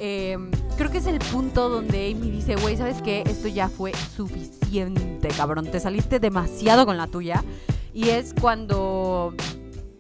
Em, 0.01 0.51
creo 0.77 0.91
que 0.91 0.99
es 0.99 1.07
el 1.07 1.19
punto 1.19 1.69
donde 1.69 2.13
Amy 2.13 2.31
dice, 2.31 2.57
güey, 2.57 2.77
¿sabes 2.77 3.01
qué? 3.03 3.23
Esto 3.27 3.49
ya 3.49 3.69
fue 3.69 3.93
suficiente, 4.17 5.29
cabrón. 5.29 5.67
Te 5.71 5.81
saliste 5.81 6.21
demasiado 6.21 6.87
con 6.87 6.97
la 6.97 7.07
tuya. 7.07 7.45
Y 7.93 8.09
es 8.09 8.35
cuando... 8.41 9.35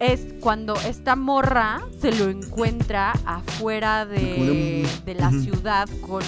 Es 0.00 0.34
cuando 0.40 0.74
esta 0.74 1.14
morra 1.14 1.80
se 2.00 2.12
lo 2.12 2.28
encuentra 2.28 3.12
afuera 3.24 4.04
de, 4.04 4.86
de 5.06 5.14
la 5.14 5.30
ciudad 5.30 5.88
con 6.02 6.22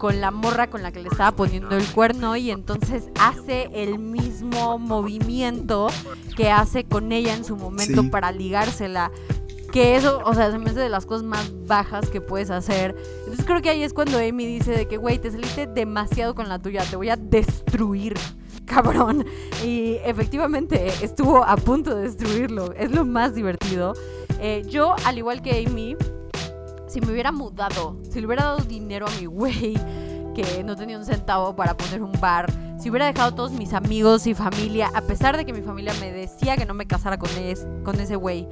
con 0.00 0.18
la 0.22 0.30
morra 0.30 0.70
con 0.70 0.82
la 0.82 0.92
que 0.92 1.00
le 1.00 1.08
estaba 1.08 1.32
poniendo 1.36 1.76
el 1.76 1.84
cuerno 1.84 2.34
y 2.34 2.50
entonces 2.50 3.10
hace 3.20 3.68
el 3.74 3.98
mismo 3.98 4.78
movimiento 4.78 5.88
que 6.36 6.50
hace 6.50 6.84
con 6.84 7.12
ella 7.12 7.34
en 7.34 7.44
su 7.44 7.54
momento 7.54 8.10
para 8.10 8.32
ligársela. 8.32 9.12
Que 9.72 9.94
eso, 9.94 10.20
o 10.24 10.34
sea, 10.34 10.50
se 10.50 10.58
me 10.58 10.70
hace 10.70 10.80
de 10.80 10.88
las 10.88 11.06
cosas 11.06 11.22
más 11.24 11.52
bajas 11.66 12.08
que 12.10 12.20
puedes 12.20 12.50
hacer. 12.50 12.96
Entonces 13.20 13.44
creo 13.44 13.62
que 13.62 13.70
ahí 13.70 13.82
es 13.82 13.92
cuando 13.92 14.18
Amy 14.18 14.46
dice 14.46 14.72
de 14.72 14.88
que, 14.88 14.96
güey, 14.96 15.18
te 15.18 15.30
saliste 15.30 15.66
demasiado 15.66 16.34
con 16.34 16.48
la 16.48 16.58
tuya, 16.58 16.84
te 16.84 16.96
voy 16.96 17.08
a 17.10 17.16
destruir, 17.16 18.14
cabrón. 18.66 19.24
Y 19.64 19.98
efectivamente 20.04 20.88
estuvo 21.02 21.44
a 21.44 21.56
punto 21.56 21.94
de 21.94 22.02
destruirlo. 22.02 22.72
Es 22.72 22.90
lo 22.90 23.04
más 23.04 23.34
divertido. 23.34 23.94
Eh, 24.40 24.64
yo, 24.68 24.96
al 25.04 25.18
igual 25.18 25.42
que 25.42 25.64
Amy, 25.64 25.96
si 26.88 27.00
me 27.00 27.12
hubiera 27.12 27.30
mudado, 27.30 27.96
si 28.10 28.20
le 28.20 28.26
hubiera 28.26 28.44
dado 28.44 28.58
dinero 28.58 29.06
a 29.06 29.20
mi 29.20 29.26
güey, 29.26 29.74
que 30.34 30.64
no 30.64 30.74
tenía 30.74 30.98
un 30.98 31.04
centavo 31.04 31.54
para 31.54 31.76
poner 31.76 32.02
un 32.02 32.12
bar, 32.20 32.46
si 32.80 32.90
hubiera 32.90 33.06
dejado 33.06 33.28
a 33.28 33.34
todos 33.34 33.52
mis 33.52 33.74
amigos 33.74 34.26
y 34.26 34.34
familia, 34.34 34.90
a 34.94 35.02
pesar 35.02 35.36
de 35.36 35.44
que 35.44 35.52
mi 35.52 35.62
familia 35.62 35.92
me 36.00 36.10
decía 36.10 36.56
que 36.56 36.64
no 36.64 36.74
me 36.74 36.86
casara 36.86 37.18
con, 37.18 37.28
con 37.84 38.00
ese 38.00 38.16
güey, 38.16 38.48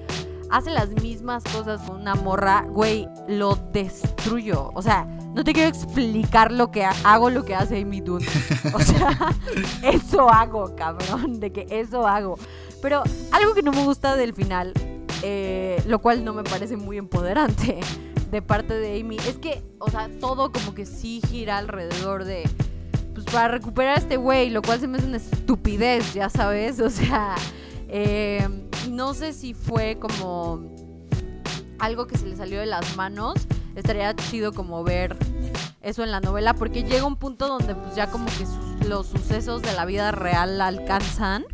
hace 0.51 0.71
las 0.71 0.91
mismas 1.03 1.45
cosas 1.45 1.81
con 1.83 2.01
una 2.01 2.15
morra, 2.15 2.67
güey, 2.69 3.09
lo 3.27 3.57
destruyo. 3.73 4.71
O 4.75 4.83
sea, 4.83 5.05
no 5.35 5.45
te 5.45 5.53
quiero 5.53 5.69
explicar 5.69 6.53
lo 6.53 6.71
que 6.71 6.85
hago, 6.85 7.31
lo 7.31 7.45
que 7.45 7.55
hace 7.55 7.81
Amy 7.81 8.01
Dunn. 8.01 8.25
O 8.75 8.81
sea, 8.81 9.35
eso 9.83 10.29
hago, 10.31 10.75
cabrón, 10.77 11.41
de 11.41 11.53
que 11.53 11.67
eso 11.71 12.07
hago. 12.07 12.39
Pero 12.83 13.03
algo 13.33 13.55
que 13.55 13.63
no 13.63 13.73
me 13.73 13.85
gusta 13.85 14.17
del 14.17 14.35
final, 14.35 14.73
eh, 15.23 15.83
lo 15.87 16.01
cual 16.01 16.25
no 16.25 16.33
me 16.33 16.45
parece 16.45 16.77
muy 16.77 16.97
empoderante 16.99 17.81
de 18.31 18.43
parte 18.43 18.75
de 18.75 19.01
Amy, 19.01 19.17
es 19.17 19.39
que, 19.39 19.63
o 19.79 19.91
sea, 19.91 20.09
todo 20.21 20.53
como 20.53 20.75
que 20.75 20.87
sí 20.87 21.21
gira 21.29 21.59
alrededor 21.59 22.25
de 22.25 22.49
pues 23.15 23.27
para 23.27 23.49
recuperar 23.49 23.97
a 23.97 23.99
este 23.99 24.17
güey, 24.17 24.49
lo 24.49 24.63
cual 24.63 24.79
se 24.79 24.87
me 24.87 24.99
hace 24.99 25.09
una 25.09 25.17
estupidez, 25.17 26.15
ya 26.15 26.29
sabes, 26.29 26.79
o 26.79 26.89
sea, 26.89 27.35
eh, 27.89 28.47
no 28.91 29.15
sé 29.15 29.33
si 29.33 29.55
fue 29.55 29.99
como 29.99 30.75
algo 31.79 32.07
que 32.07 32.19
se 32.19 32.27
le 32.27 32.37
salió 32.37 32.61
de 32.61 32.67
las 32.67 32.97
manos. 32.97 33.35
Estaría 33.75 34.15
chido 34.15 34.53
como 34.53 34.83
ver 34.83 35.17
eso 35.81 36.03
en 36.03 36.11
la 36.11 36.21
novela 36.21 36.55
porque 36.55 36.83
llega 36.83 37.05
un 37.05 37.17
punto 37.17 37.47
donde 37.47 37.75
pues 37.75 37.95
ya 37.95 38.11
como 38.11 38.27
que 38.27 38.87
los 38.87 39.07
sucesos 39.07 39.63
de 39.63 39.73
la 39.75 39.85
vida 39.85 40.11
real 40.11 40.59
la 40.59 40.67
alcanzan 40.67 41.45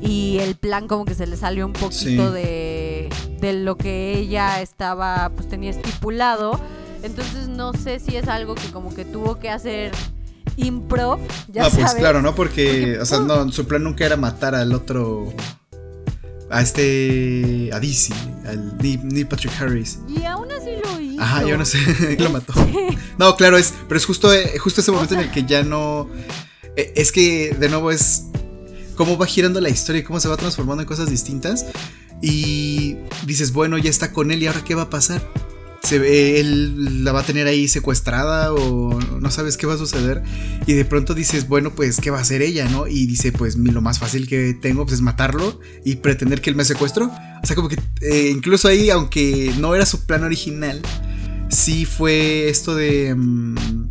y 0.00 0.38
el 0.40 0.56
plan 0.56 0.88
como 0.88 1.04
que 1.04 1.14
se 1.14 1.26
le 1.26 1.36
salió 1.36 1.66
un 1.66 1.72
poquito 1.72 2.30
de, 2.30 3.08
de 3.40 3.52
lo 3.54 3.76
que 3.76 4.18
ella 4.18 4.60
estaba 4.60 5.30
pues 5.34 5.48
tenía 5.48 5.70
estipulado. 5.70 6.60
Entonces 7.02 7.48
no 7.48 7.72
sé 7.72 7.98
si 7.98 8.16
es 8.16 8.28
algo 8.28 8.54
que 8.54 8.70
como 8.70 8.94
que 8.94 9.04
tuvo 9.06 9.38
que 9.38 9.48
hacer 9.48 9.92
improv, 10.56 11.18
ya 11.48 11.62
no, 11.62 11.70
pues 11.70 11.94
claro, 11.94 12.20
¿no? 12.20 12.34
Porque, 12.34 12.98
o 13.00 13.06
sea, 13.06 13.20
no, 13.20 13.50
su 13.50 13.66
plan 13.66 13.82
nunca 13.82 14.04
era 14.04 14.16
matar 14.16 14.54
al 14.54 14.74
otro 14.74 15.32
a 16.50 16.60
este. 16.62 17.70
a 17.72 17.80
DC, 17.80 18.12
al 18.46 18.76
Neil 18.78 19.26
Patrick 19.26 19.52
Harris. 19.60 19.98
Y 20.08 20.24
aún 20.24 20.50
así 20.50 20.70
lo 20.82 21.00
hizo. 21.00 21.22
Ajá, 21.22 21.46
y 21.46 21.50
aún 21.52 21.62
así 21.62 21.78
lo 22.18 22.30
mató. 22.30 22.52
No, 23.18 23.36
claro, 23.36 23.56
es. 23.56 23.72
Pero 23.88 23.98
es 23.98 24.04
justo, 24.04 24.32
eh, 24.32 24.58
justo 24.58 24.80
ese 24.80 24.92
momento 24.92 25.14
en 25.14 25.20
el 25.20 25.30
que 25.30 25.44
ya 25.44 25.62
no. 25.62 26.08
Eh, 26.76 26.92
es 26.96 27.12
que, 27.12 27.54
de 27.58 27.68
nuevo, 27.68 27.90
es. 27.90 28.24
cómo 28.96 29.16
va 29.16 29.26
girando 29.26 29.60
la 29.60 29.70
historia 29.70 30.00
y 30.00 30.04
cómo 30.04 30.20
se 30.20 30.28
va 30.28 30.36
transformando 30.36 30.82
en 30.82 30.88
cosas 30.88 31.08
distintas. 31.08 31.66
Y 32.22 32.96
dices, 33.24 33.52
bueno, 33.52 33.78
ya 33.78 33.88
está 33.88 34.12
con 34.12 34.30
él, 34.30 34.42
¿y 34.42 34.46
ahora 34.46 34.62
qué 34.62 34.74
va 34.74 34.82
a 34.82 34.90
pasar? 34.90 35.22
Se 35.82 36.40
él 36.40 37.04
la 37.04 37.12
va 37.12 37.20
a 37.20 37.24
tener 37.24 37.46
ahí 37.46 37.66
secuestrada 37.68 38.52
o 38.52 38.98
no 39.00 39.30
sabes 39.30 39.56
qué 39.56 39.66
va 39.66 39.74
a 39.74 39.78
suceder 39.78 40.22
y 40.66 40.74
de 40.74 40.84
pronto 40.84 41.14
dices, 41.14 41.48
bueno, 41.48 41.74
pues 41.74 42.00
qué 42.00 42.10
va 42.10 42.18
a 42.18 42.22
hacer 42.22 42.42
ella, 42.42 42.68
¿no? 42.68 42.86
Y 42.86 43.06
dice, 43.06 43.32
pues 43.32 43.56
lo 43.56 43.80
más 43.80 43.98
fácil 43.98 44.28
que 44.28 44.54
tengo 44.54 44.84
pues, 44.84 44.94
es 44.94 45.00
matarlo 45.00 45.60
y 45.84 45.96
pretender 45.96 46.40
que 46.40 46.50
él 46.50 46.56
me 46.56 46.64
secuestro. 46.64 47.10
O 47.42 47.46
sea, 47.46 47.56
como 47.56 47.68
que 47.68 47.78
eh, 48.02 48.30
incluso 48.34 48.68
ahí, 48.68 48.90
aunque 48.90 49.52
no 49.58 49.74
era 49.74 49.86
su 49.86 50.06
plan 50.06 50.22
original, 50.24 50.82
sí 51.48 51.84
fue 51.84 52.48
esto 52.48 52.74
de... 52.74 53.14
Mm, 53.14 53.88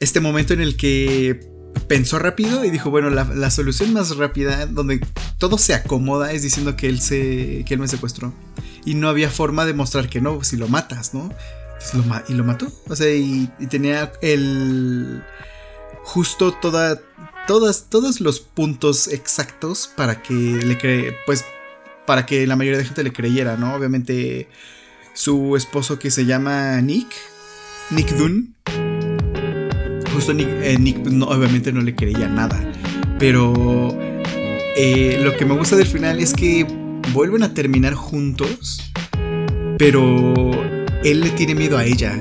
este 0.00 0.20
momento 0.20 0.54
en 0.54 0.60
el 0.60 0.76
que 0.76 1.40
pensó 1.88 2.18
rápido 2.18 2.64
y 2.64 2.70
dijo, 2.70 2.90
bueno, 2.90 3.10
la, 3.10 3.50
solución 3.50 3.92
más 3.92 4.16
rápida, 4.16 4.66
donde 4.66 5.00
todo 5.38 5.58
se 5.58 5.74
acomoda, 5.74 6.32
es 6.32 6.42
diciendo 6.42 6.76
que 6.76 6.88
él, 6.88 7.00
se, 7.00 7.64
que 7.66 7.74
él 7.74 7.80
me 7.80 7.88
secuestró. 7.88 8.32
Y 8.88 8.94
no 8.94 9.10
había 9.10 9.28
forma 9.28 9.66
de 9.66 9.74
mostrar 9.74 10.08
que 10.08 10.22
no, 10.22 10.42
si 10.42 10.56
lo 10.56 10.66
matas, 10.66 11.12
¿no? 11.12 11.30
y 12.26 12.32
lo 12.32 12.42
mató. 12.42 12.72
O 12.88 12.96
sea, 12.96 13.14
y, 13.14 13.46
tenía 13.68 14.10
el... 14.22 15.22
Justo 16.04 16.52
toda... 16.52 16.98
Todas, 17.46 17.90
todos 17.90 18.22
los 18.22 18.40
puntos 18.40 19.08
exactos 19.08 19.90
para 19.94 20.22
que 20.22 20.32
le 20.32 20.78
cree, 20.78 21.14
pues, 21.26 21.44
para 22.06 22.24
que 22.24 22.46
la 22.46 22.56
mayoría 22.56 22.78
de 22.78 22.86
gente 22.86 23.02
le 23.02 23.12
creyera, 23.12 23.58
¿no? 23.58 23.74
Obviamente 23.74 24.48
su 25.14 25.56
esposo 25.56 25.98
que 25.98 26.10
se 26.10 26.24
llama 26.24 26.80
Nick, 26.82 27.08
Nick 27.90 28.10
Dunn, 28.16 28.54
justo 30.14 30.34
Nick, 30.34 30.48
eh, 30.48 31.00
pues, 31.02 31.14
obviamente 31.22 31.72
no 31.72 31.80
le 31.80 31.94
creía 31.94 32.28
nada. 32.28 32.58
Pero 33.18 33.94
eh, 34.76 35.18
lo 35.22 35.34
que 35.36 35.46
me 35.46 35.54
gusta 35.54 35.76
del 35.76 35.86
final 35.86 36.20
es 36.20 36.34
que 36.34 36.87
vuelven 37.12 37.42
a 37.42 37.54
terminar 37.54 37.94
juntos, 37.94 38.92
pero 39.78 40.34
él 41.04 41.20
le 41.20 41.30
tiene 41.30 41.54
miedo 41.54 41.78
a 41.78 41.84
ella. 41.84 42.18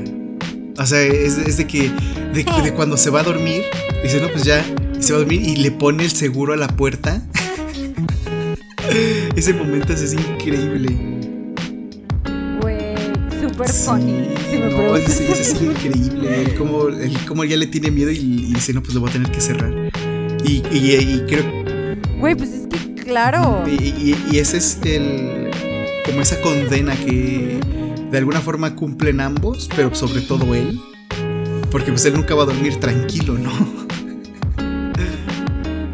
O 0.78 0.86
sea, 0.86 1.02
es, 1.02 1.58
de 1.58 1.68
que 1.68 1.92
de, 2.34 2.74
cuando 2.76 2.98
se 2.98 3.10
va 3.10 3.22
a 3.22 3.24
dormir, 3.24 3.64
dice, 4.04 4.22
no, 4.22 4.30
pues 4.30 4.44
ya, 4.44 4.64
se 5.00 5.14
va 5.14 5.18
a 5.18 5.20
dormir 5.20 5.42
y 5.42 5.56
le 5.58 5.72
pone 5.72 6.04
el 6.04 6.12
seguro 6.12 6.54
a 6.54 6.58
la 6.58 6.68
puerta. 6.68 7.22
Ese 9.36 9.54
momento 9.54 9.94
es 9.94 10.14
increíble 10.14 11.18
super 13.58 13.70
funny. 13.70 14.28
no, 14.72 14.96
es, 14.96 15.62
increíble. 15.62 16.56
Como, 16.58 16.88
como 17.28 17.44
ya 17.44 17.58
le 17.58 17.68
tiene 17.68 17.92
miedo 17.92 18.12
y, 18.12 18.54
dice, 18.54 18.74
no, 18.74 18.82
pues 18.82 18.94
lo 18.94 19.02
voy 19.02 19.10
a 19.10 19.14
tener 19.14 19.32
que 19.32 19.42
cerrar. 19.42 19.74
Y, 20.44 20.64
y, 20.72 21.26
creo. 21.28 21.46
Güey, 22.20 22.36
pues 22.36 22.52
es 22.52 22.57
claro. 23.08 23.64
Y, 23.66 24.16
y, 24.30 24.38
ese 24.38 24.58
es 24.58 24.80
el. 24.84 25.50
Como 26.06 26.22
esa 26.22 26.40
condena 26.42 26.96
que 26.96 27.60
de 28.12 28.18
alguna 28.18 28.40
forma 28.40 28.76
cumplen 28.76 29.20
ambos, 29.20 29.70
pero 29.76 29.94
sobre 29.96 30.22
todo 30.22 30.54
él. 30.54 30.80
Porque 31.72 31.92
pues 31.92 32.06
él 32.06 32.14
nunca 32.14 32.36
va 32.36 32.44
a 32.44 32.46
dormir 32.46 32.80
tranquilo, 32.80 33.34
¿no? 33.38 33.52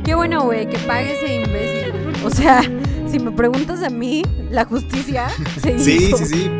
Qué 0.03 0.14
bueno, 0.14 0.44
güey, 0.44 0.69
que 0.69 0.77
pague 0.80 1.14
ese 1.14 1.35
imbécil. 1.35 1.94
O 2.26 2.30
sea, 2.30 2.61
si 3.10 3.19
me 3.19 3.31
preguntas 3.31 3.81
a 3.84 3.90
mí, 3.90 4.23
la 4.52 4.65
justicia 4.65 5.30
se 5.61 5.72
hizo. 5.73 5.84
Sí, 5.84 6.11
sí, 6.18 6.26
sí. 6.26 6.52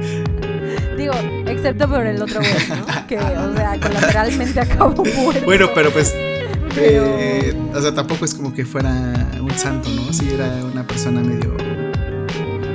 Digo, 0.98 1.14
excepto 1.48 1.88
por 1.90 2.06
el 2.06 2.22
otro 2.22 2.40
güey, 2.40 2.80
¿no? 2.80 3.08
Que, 3.08 3.18
o 3.18 3.56
sea, 3.56 3.80
colateralmente 3.80 4.60
acabó 4.60 5.04
muerto. 5.04 5.46
Bueno, 5.46 5.70
pero 5.76 5.92
pues. 5.92 6.16
Eh, 6.78 7.54
o 7.74 7.82
sea, 7.82 7.94
tampoco 7.94 8.26
es 8.26 8.34
como 8.34 8.54
que 8.54 8.66
fuera 8.66 8.92
un 9.40 9.52
santo, 9.56 9.90
¿no? 9.90 10.12
Sí, 10.14 10.30
era 10.34 10.48
una 10.72 10.86
persona 10.86 11.22
medio. 11.22 11.54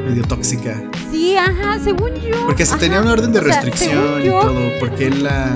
medio 0.07 0.23
tóxica. 0.25 0.83
Sí, 1.11 1.37
ajá, 1.37 1.79
según 1.83 2.15
yo. 2.15 2.47
Porque 2.47 2.65
se 2.65 2.77
tenía 2.77 3.01
una 3.01 3.13
orden 3.13 3.33
de 3.33 3.41
restricción 3.41 4.23
y 4.23 4.29
todo, 4.29 4.61
porque 4.81 5.09
él 5.09 5.25
la. 5.25 5.51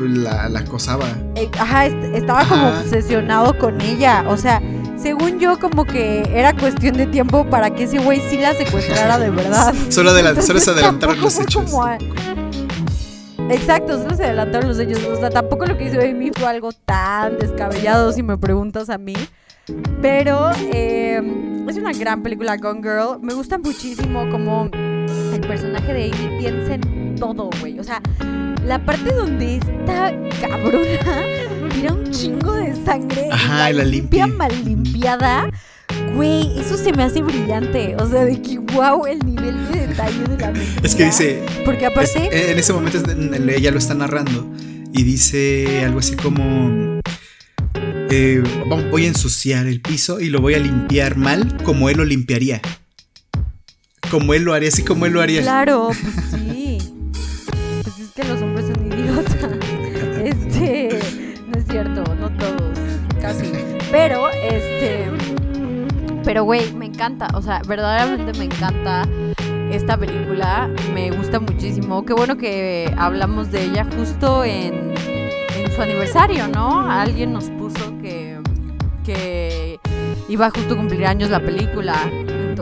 la, 0.00 0.48
la 0.48 0.60
acosaba. 0.60 1.06
Eh, 1.34 1.48
ajá, 1.58 1.86
estaba 1.86 2.44
como 2.46 2.68
obsesionado 2.68 3.56
con 3.58 3.80
ella. 3.80 4.24
O 4.28 4.36
sea, 4.36 4.60
según 4.96 5.38
yo, 5.38 5.58
como 5.58 5.84
que 5.84 6.22
era 6.34 6.52
cuestión 6.54 6.96
de 6.96 7.06
tiempo 7.06 7.48
para 7.48 7.70
que 7.70 7.84
ese 7.84 7.98
güey 7.98 8.20
sí 8.28 8.36
la 8.38 8.52
secuestrara 8.54 9.18
de 9.18 9.30
verdad. 9.42 9.74
solo, 9.88 10.10
solo 10.42 10.60
se 10.60 10.70
adelantaron 10.70 11.20
los 11.20 11.38
hechos. 11.38 11.70
Exacto, 13.50 14.02
solo 14.02 14.14
se 14.14 14.24
adelantaron 14.24 14.68
los 14.68 14.78
hechos. 14.78 15.02
O 15.04 15.16
sea, 15.16 15.30
tampoco 15.30 15.66
lo 15.66 15.76
que 15.76 15.84
hizo 15.84 16.00
Amy 16.00 16.30
fue 16.34 16.46
algo 16.46 16.72
tan 16.72 17.38
descabellado 17.38 18.12
si 18.12 18.22
me 18.22 18.36
preguntas 18.36 18.90
a 18.90 18.98
mí. 18.98 19.14
Pero 20.00 20.50
eh, 20.72 21.20
es 21.68 21.76
una 21.76 21.92
gran 21.92 22.22
película 22.22 22.56
Gone 22.56 22.82
Girl. 22.82 23.20
Me 23.20 23.34
gusta 23.34 23.58
muchísimo 23.58 24.28
como 24.30 24.68
el 24.72 25.40
personaje 25.40 25.92
de 25.92 26.04
Amy 26.04 26.38
piensa 26.38 26.74
en 26.74 27.16
todo, 27.16 27.50
güey. 27.60 27.78
O 27.78 27.84
sea, 27.84 28.00
la 28.64 28.78
parte 28.84 29.12
donde 29.14 29.56
está 29.56 30.12
cabrona 30.40 31.22
tira 31.70 31.92
un 31.92 32.10
chingo 32.10 32.52
de 32.52 32.74
sangre. 32.84 33.28
Ajá, 33.30 33.70
y 33.70 33.74
la, 33.74 33.84
limpia. 33.84 34.26
mal 34.26 34.52
limpiada. 34.64 35.50
Güey, 36.14 36.58
eso 36.58 36.76
se 36.76 36.92
me 36.92 37.04
hace 37.04 37.22
brillante. 37.22 37.96
O 37.96 38.08
sea, 38.08 38.24
de 38.24 38.40
que 38.40 38.58
wow, 38.58 39.06
el 39.06 39.18
nivel 39.20 39.70
de 39.70 39.86
detalle 39.86 40.22
de 40.24 40.38
la 40.38 40.50
mentira. 40.50 40.80
Es 40.82 40.94
que 40.94 41.04
dice. 41.04 41.42
Porque 41.64 41.86
aparte. 41.86 42.50
en 42.50 42.58
ese 42.58 42.72
momento 42.72 42.98
ella 43.48 43.70
lo 43.70 43.78
está 43.78 43.94
narrando. 43.94 44.50
Y 44.92 45.02
dice 45.02 45.84
algo 45.84 46.00
así 46.00 46.16
como. 46.16 47.00
Eh, 48.10 48.42
voy 48.90 49.04
a 49.04 49.08
ensuciar 49.08 49.66
el 49.66 49.82
piso 49.82 50.18
y 50.18 50.30
lo 50.30 50.40
voy 50.40 50.54
a 50.54 50.58
limpiar 50.58 51.16
mal 51.16 51.58
como 51.62 51.90
él 51.90 51.98
lo 51.98 52.04
limpiaría. 52.04 52.60
Como 54.10 54.32
él 54.32 54.44
lo 54.44 54.54
haría, 54.54 54.70
así 54.70 54.82
como 54.82 55.04
él 55.04 55.12
lo 55.12 55.20
haría. 55.20 55.42
Claro, 55.42 55.90
pues 55.90 56.14
sí. 56.30 56.78
Pues 57.82 57.98
es 57.98 58.08
que 58.14 58.24
los 58.24 58.40
hombres 58.40 58.66
son 58.66 58.86
idiotas. 58.86 59.36
Este, 60.18 60.98
no 61.46 61.58
es 61.58 61.64
cierto, 61.70 62.02
no 62.16 62.30
todos, 62.36 62.78
casi. 63.20 63.50
Pero, 63.90 64.28
este, 64.30 65.06
pero 66.28 66.44
güey, 66.44 66.74
me 66.74 66.84
encanta, 66.84 67.26
o 67.32 67.40
sea, 67.40 67.62
verdaderamente 67.66 68.38
me 68.38 68.44
encanta 68.44 69.08
esta 69.72 69.96
película, 69.96 70.68
me 70.92 71.10
gusta 71.10 71.40
muchísimo. 71.40 72.04
Qué 72.04 72.12
bueno 72.12 72.36
que 72.36 72.92
hablamos 72.98 73.50
de 73.50 73.64
ella 73.64 73.86
justo 73.96 74.44
en, 74.44 74.92
en 75.56 75.72
su 75.74 75.80
aniversario, 75.80 76.46
¿no? 76.48 76.86
Alguien 76.86 77.32
nos 77.32 77.48
puso 77.48 77.96
que, 78.02 78.38
que 79.06 79.80
iba 80.28 80.50
justo 80.50 80.74
a 80.74 80.76
cumplir 80.76 81.06
años 81.06 81.30
la 81.30 81.40
película, 81.40 81.96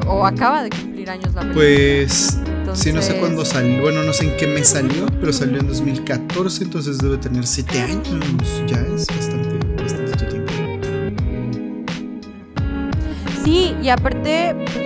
o 0.06 0.24
acaba 0.24 0.62
de 0.62 0.70
cumplir 0.70 1.10
años 1.10 1.34
la 1.34 1.40
película. 1.40 1.54
Pues 1.64 2.38
sí, 2.72 2.92
no 2.92 3.02
sé 3.02 3.14
Entonces- 3.14 3.14
cuándo 3.18 3.44
salió. 3.44 3.82
Bueno, 3.82 4.04
no 4.04 4.12
sé 4.12 4.30
en 4.30 4.36
qué 4.36 4.46
mes 4.46 4.68
salió, 4.68 5.06
pero 5.20 5.32
salió 5.32 5.58
en 5.58 5.66
2014, 5.66 6.62
entonces 6.62 6.98
debe 6.98 7.18
tener 7.18 7.44
7 7.44 7.80
años. 7.80 8.62
Ya 8.68 8.76
es 8.76 9.08
bastante 9.08 9.45
Sí, 13.46 13.76
y 13.80 13.88
aparte, 13.90 14.54
pues, 14.56 14.76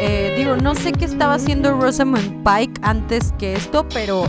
eh, 0.00 0.34
digo, 0.38 0.56
no 0.56 0.74
sé 0.74 0.92
qué 0.92 1.04
estaba 1.04 1.34
haciendo 1.34 1.78
Rosamund 1.78 2.42
Pike 2.42 2.80
antes 2.82 3.34
que 3.38 3.52
esto, 3.54 3.86
pero 3.92 4.24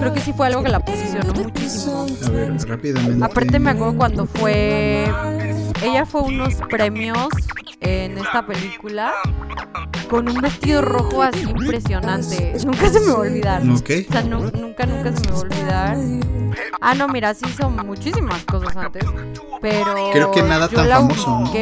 creo 0.00 0.12
que 0.12 0.20
sí 0.20 0.32
fue 0.32 0.48
algo 0.48 0.64
que 0.64 0.70
la 0.70 0.80
posicionó 0.80 1.32
muchísimo. 1.32 2.04
A 2.26 2.30
ver, 2.30 2.56
rápidamente. 2.68 3.24
Aparte 3.24 3.58
me 3.60 3.70
acuerdo 3.70 3.96
cuando 3.96 4.26
fue... 4.26 5.04
Ella 5.82 6.04
fue 6.04 6.22
unos 6.22 6.54
premios 6.68 7.28
en 7.80 8.18
esta 8.18 8.44
película 8.44 9.12
con 10.10 10.28
un 10.28 10.40
vestido 10.40 10.82
rojo 10.82 11.22
así 11.22 11.42
impresionante. 11.48 12.54
Nunca 12.64 12.88
se 12.88 12.98
me 12.98 13.06
va 13.06 13.12
a 13.12 13.18
olvidar. 13.20 13.62
O 13.62 13.76
sea, 13.76 14.22
nu- 14.24 14.50
nunca, 14.50 14.84
nunca 14.84 15.12
se 15.12 15.20
me 15.26 15.30
va 15.30 15.36
a 15.36 15.40
olvidar. 15.42 15.96
Ah, 16.80 16.94
no, 16.94 17.06
mira, 17.06 17.32
sí 17.34 17.44
hizo 17.48 17.70
muchísimas 17.70 18.44
cosas 18.46 18.76
antes. 18.76 19.04
Pero. 19.60 20.10
Creo 20.12 20.32
que 20.32 20.42
nada 20.42 20.68
yo 20.68 20.74
tan 20.78 20.88
la 20.88 20.96
famoso, 20.96 21.40
¿no? 21.40 21.52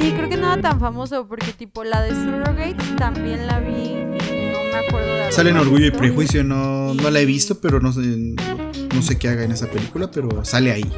Sí, 0.00 0.12
creo 0.12 0.28
que 0.28 0.36
nada 0.36 0.60
tan 0.60 0.80
famoso. 0.80 1.26
Porque, 1.28 1.52
tipo, 1.52 1.84
la 1.84 2.02
de 2.02 2.10
Surrogate 2.10 2.76
también 2.96 3.46
la 3.46 3.60
vi. 3.60 3.72
Y 3.72 4.52
no 4.52 4.64
me 4.72 4.86
acuerdo 4.86 5.14
de 5.14 5.32
Sale 5.32 5.50
en 5.50 5.58
Orgullo 5.58 5.86
y. 5.86 5.90
Prejuicio, 5.90 6.42
no, 6.42 6.94
no 6.94 7.10
la 7.10 7.20
he 7.20 7.26
visto, 7.26 7.60
pero 7.60 7.80
no 7.80 7.92
sé, 7.92 8.00
no 8.00 9.02
sé 9.02 9.18
qué 9.18 9.28
haga 9.28 9.44
en 9.44 9.52
esa 9.52 9.66
película, 9.66 10.10
pero 10.10 10.44
sale 10.44 10.72
ahí. 10.72 10.90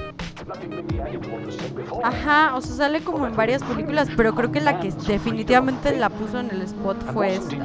Ajá, 2.05 2.55
o 2.57 2.61
sea, 2.61 2.77
sale 2.77 3.01
como 3.01 3.27
en 3.27 3.35
varias 3.35 3.63
películas. 3.63 4.09
Pero 4.17 4.35
creo 4.35 4.53
que 4.53 4.61
la 4.61 4.79
que 4.79 4.93
definitivamente 5.07 5.97
la 5.97 6.09
puso 6.09 6.39
en 6.39 6.51
el 6.51 6.63
spot 6.63 7.13
fue 7.13 7.35
esta. 7.37 7.57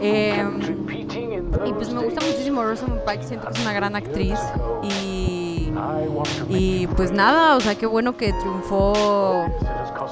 Em, 0.00 0.60
y 1.66 1.72
pues 1.72 1.92
me 1.92 2.04
gusta 2.04 2.24
muchísimo 2.24 2.62
Rosamund 2.62 3.00
Pike, 3.04 3.24
siento 3.24 3.48
que 3.48 3.54
es 3.54 3.60
una 3.60 3.72
gran 3.72 3.96
actriz 3.96 4.38
y, 4.84 5.47
y 6.48 6.86
pues 6.88 7.12
nada, 7.12 7.56
o 7.56 7.60
sea, 7.60 7.74
qué 7.74 7.86
bueno 7.86 8.16
que 8.16 8.32
triunfó, 8.32 9.44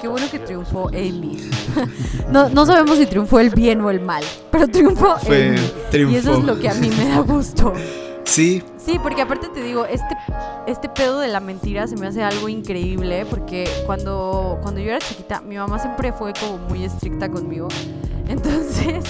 qué 0.01 0.09
bueno 0.09 0.27
que 0.31 0.39
triunfó 0.39 0.89
Amy. 0.89 1.51
no, 2.31 2.49
no 2.49 2.67
sabemos 2.67 2.99
si 2.99 3.07
triunfó 3.07 3.41
el 3.41 3.51
bien 3.51 3.81
o 3.81 3.91
el 3.91 4.01
mal, 4.01 4.25
pero 4.51 4.69
triunfó 4.69 5.17
Fue, 5.19 5.51
Amy. 5.51 5.73
triunfó. 5.91 6.15
Y 6.15 6.17
eso 6.17 6.35
es 6.39 6.45
lo 6.45 6.59
que 6.59 6.69
a 6.69 6.75
mí 6.75 6.91
me 6.91 7.09
da 7.09 7.21
gusto. 7.21 7.73
Sí, 8.25 8.63
Sí, 8.87 9.01
porque 9.03 9.21
aparte 9.21 9.49
te 9.49 9.65
digo, 9.65 9.85
este, 9.85 10.17
este 10.69 10.89
pedo 10.89 11.19
de 11.19 11.27
la 11.27 11.41
mentira 11.41 11.89
se 11.89 11.97
me 11.97 12.07
hace 12.07 12.23
algo 12.23 12.49
increíble, 12.49 13.27
porque 13.29 13.69
cuando, 13.85 14.61
cuando 14.63 14.81
yo 14.81 14.91
era 14.91 15.01
chiquita, 15.01 15.41
mi 15.41 15.57
mamá 15.57 15.81
siempre 15.81 16.13
fue 16.13 16.33
como 16.35 16.59
muy 16.69 16.85
estricta 16.85 17.29
conmigo. 17.29 17.67
Entonces, 18.29 19.03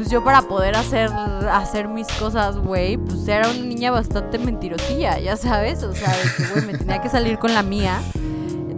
pues 0.00 0.10
yo 0.10 0.24
para 0.24 0.40
poder 0.40 0.76
hacer, 0.76 1.10
hacer 1.52 1.86
mis 1.86 2.06
cosas, 2.12 2.56
güey, 2.56 2.96
pues 2.96 3.28
era 3.28 3.50
una 3.50 3.60
niña 3.60 3.90
bastante 3.90 4.38
mentirosilla, 4.38 5.18
ya 5.18 5.36
sabes, 5.36 5.82
o 5.82 5.92
sea, 5.92 6.16
me 6.66 6.72
tenía 6.72 7.02
que 7.02 7.10
salir 7.10 7.38
con 7.38 7.52
la 7.52 7.62
mía 7.62 8.00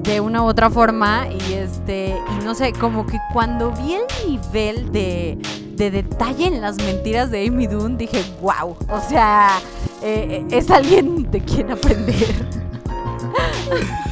de 0.03 0.21
una 0.21 0.43
u 0.43 0.47
otra 0.47 0.69
forma 0.69 1.29
y 1.29 1.53
este 1.53 2.17
y 2.29 2.45
no 2.45 2.57
sé 2.57 2.73
como 2.73 3.07
que 3.07 3.21
cuando 3.33 3.71
vi 3.71 3.95
el 3.95 4.03
nivel 4.29 4.91
de, 4.91 5.39
de 5.77 5.93
detalle 5.93 6.49
en 6.49 6.61
las 6.61 6.75
mentiras 6.79 7.31
de 7.31 7.47
Amy 7.47 7.69
Dunn 7.69 7.97
dije 7.97 8.25
wow 8.41 8.77
o 8.89 9.01
sea 9.09 9.61
eh, 10.03 10.45
es 10.51 10.73
alguien 10.73 11.31
de 11.31 11.41
quien 11.41 11.71
aprender 11.71 12.35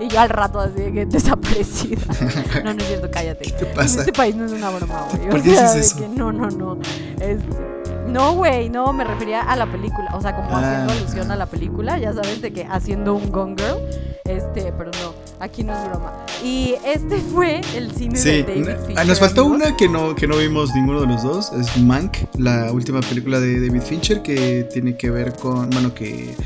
y 0.00 0.08
yo 0.08 0.20
al 0.20 0.28
rato 0.28 0.60
así 0.60 0.74
de 0.74 0.92
que 0.92 1.06
desaparecida 1.06 2.02
no 2.64 2.74
no 2.74 2.80
es 2.82 2.86
cierto 2.88 3.10
cállate 3.10 3.52
¿qué 3.52 3.66
pasa? 3.66 4.00
este 4.00 4.12
país 4.12 4.34
no 4.34 4.44
es 4.46 4.52
una 4.52 4.70
broma 4.70 5.06
güey 5.10 5.28
¿Por 5.30 5.40
o 5.40 5.42
qué 5.42 5.50
sea, 5.54 5.62
dices 5.72 5.74
de 5.74 5.80
eso? 5.80 5.96
que 5.98 6.08
no 6.18 6.32
no 6.32 6.48
no 6.50 6.78
este, 7.20 7.74
no, 8.06 8.34
güey, 8.34 8.68
no, 8.70 8.92
me 8.92 9.02
refería 9.02 9.40
a 9.40 9.56
la 9.56 9.66
película, 9.66 10.10
o 10.14 10.20
sea, 10.20 10.36
como 10.36 10.48
Ah. 10.50 10.60
haciendo 10.60 10.92
alusión 10.92 11.30
a 11.32 11.36
la 11.36 11.46
película, 11.46 11.98
ya 11.98 12.12
sabes, 12.12 12.40
de 12.42 12.52
que 12.52 12.64
haciendo 12.64 13.14
un 13.14 13.32
Gone 13.32 13.56
Girl, 13.58 13.78
este, 14.24 14.72
pero 14.72 14.90
no, 15.02 15.14
aquí 15.40 15.64
no 15.64 15.72
es 15.72 15.88
broma. 15.88 16.12
Y 16.44 16.76
este 16.84 17.16
fue 17.16 17.60
el 17.74 17.90
cine 17.92 18.16
Sí, 18.16 18.28
de 18.28 18.42
David 18.44 18.66
na- 18.68 18.76
Fincher. 18.76 18.98
ah, 18.98 19.04
nos 19.04 19.18
faltó 19.18 19.40
amigos. 19.40 19.62
una 19.68 19.76
que 19.76 19.88
no, 19.88 20.14
que 20.14 20.28
no 20.28 20.36
vimos 20.36 20.72
ninguno 20.76 21.00
de 21.00 21.06
los 21.08 21.22
dos, 21.24 21.52
es 21.54 21.76
Mank, 21.82 22.18
la 22.38 22.70
última 22.70 23.00
película 23.00 23.40
de 23.40 23.66
David 23.66 23.82
Fincher 23.82 24.22
que 24.22 24.68
tiene 24.72 24.96
que 24.96 25.10
ver 25.10 25.32
con, 25.34 25.68
bueno, 25.70 25.92
que 25.92 26.36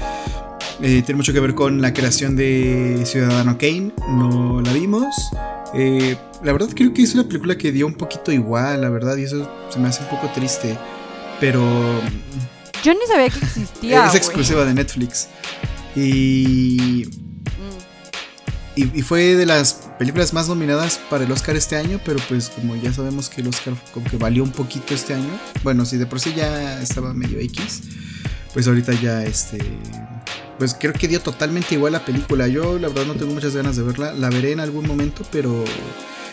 eh, 0.80 1.02
tiene 1.02 1.16
mucho 1.16 1.32
que 1.32 1.40
ver 1.40 1.54
con 1.54 1.80
la 1.80 1.92
creación 1.92 2.36
de 2.36 3.02
Ciudadano 3.04 3.58
Kane, 3.58 3.92
no 4.08 4.60
la 4.62 4.72
vimos. 4.72 5.14
Eh, 5.74 6.16
la 6.42 6.52
verdad 6.52 6.68
creo 6.74 6.94
que 6.94 7.02
es 7.02 7.14
una 7.14 7.24
película 7.24 7.58
que 7.58 7.72
dio 7.72 7.86
un 7.86 7.94
poquito 7.94 8.32
igual, 8.32 8.80
la 8.80 8.88
verdad, 8.88 9.16
y 9.16 9.24
eso 9.24 9.50
se 9.70 9.78
me 9.78 9.88
hace 9.88 10.02
un 10.02 10.08
poco 10.08 10.30
triste, 10.34 10.76
pero 11.40 11.62
Yo 12.82 12.94
ni 12.94 13.06
sabía 13.06 13.28
que 13.30 13.38
existía. 13.38 14.06
es 14.08 14.14
exclusiva 14.14 14.64
de 14.64 14.74
Netflix. 14.74 15.28
Y 15.96 17.04
Mm. 17.58 18.80
Y, 18.80 19.00
y 19.00 19.02
fue 19.02 19.34
de 19.34 19.46
las 19.46 19.74
películas 19.98 20.32
más 20.32 20.48
nominadas 20.48 21.00
para 21.10 21.24
el 21.24 21.32
Oscar 21.32 21.56
este 21.56 21.76
año, 21.76 22.00
pero 22.04 22.20
pues 22.28 22.48
como 22.48 22.76
ya 22.76 22.92
sabemos 22.92 23.28
que 23.28 23.40
el 23.40 23.48
Oscar 23.48 23.74
como 23.92 24.08
que 24.08 24.16
valió 24.16 24.44
un 24.44 24.52
poquito 24.52 24.94
este 24.94 25.14
año, 25.14 25.38
bueno, 25.64 25.84
si 25.84 25.96
de 25.96 26.06
por 26.06 26.20
sí 26.20 26.32
ya 26.36 26.80
estaba 26.80 27.12
medio 27.12 27.40
X, 27.40 27.82
pues 28.54 28.68
ahorita 28.68 28.92
ya 29.00 29.24
este, 29.24 29.58
pues 30.58 30.76
creo 30.78 30.92
que 30.92 31.08
dio 31.08 31.20
totalmente 31.20 31.74
igual 31.74 31.92
la 31.92 32.04
película. 32.04 32.48
Yo 32.48 32.78
la 32.78 32.88
verdad 32.88 33.06
no 33.06 33.14
tengo 33.14 33.32
muchas 33.32 33.54
ganas 33.54 33.76
de 33.76 33.82
verla, 33.82 34.12
la 34.12 34.28
veré 34.30 34.52
en 34.52 34.60
algún 34.60 34.86
momento, 34.86 35.24
pero 35.30 35.64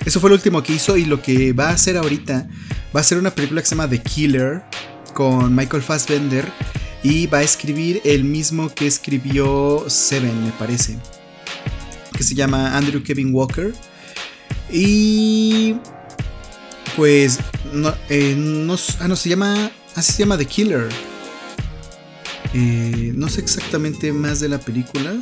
eso 0.06 0.20
fue 0.20 0.30
lo 0.30 0.36
último 0.36 0.62
que 0.64 0.74
hizo 0.74 0.98
y 0.98 1.06
lo 1.06 1.22
que 1.22 1.54
va 1.54 1.70
a 1.70 1.74
hacer 1.74 1.98
ahorita 1.98 2.48
va 2.96 3.00
a 3.00 3.04
ser 3.04 3.18
una 3.18 3.32
película 3.32 3.62
que 3.62 3.68
se 3.68 3.76
llama 3.76 3.90
The 3.90 4.02
Killer 4.02 4.64
con 5.14 5.56
Michael 5.56 5.84
Fassbender 5.84 6.52
y 7.04 7.28
va 7.28 7.40
a 7.40 7.44
escribir 7.44 8.02
el 8.04 8.24
mismo 8.24 8.74
que 8.74 8.88
escribió 8.88 9.86
Seven, 9.88 10.44
me 10.44 10.52
parece 10.52 10.98
que 12.16 12.24
se 12.24 12.34
llama 12.34 12.76
Andrew 12.76 13.04
Kevin 13.04 13.34
Walker. 13.34 13.74
Y 14.72 15.76
pues 16.96 17.40
no, 17.74 17.94
eh, 18.10 18.36
ah, 19.00 19.08
no 19.08 19.16
se 19.16 19.30
llama, 19.30 19.72
así 19.96 20.14
se 20.14 20.20
llama 20.20 20.38
The 20.38 20.46
Killer. 20.46 20.90
Eh, 22.58 23.12
no 23.14 23.28
sé 23.28 23.42
exactamente 23.42 24.14
más 24.14 24.40
de 24.40 24.48
la 24.48 24.60
película. 24.60 25.14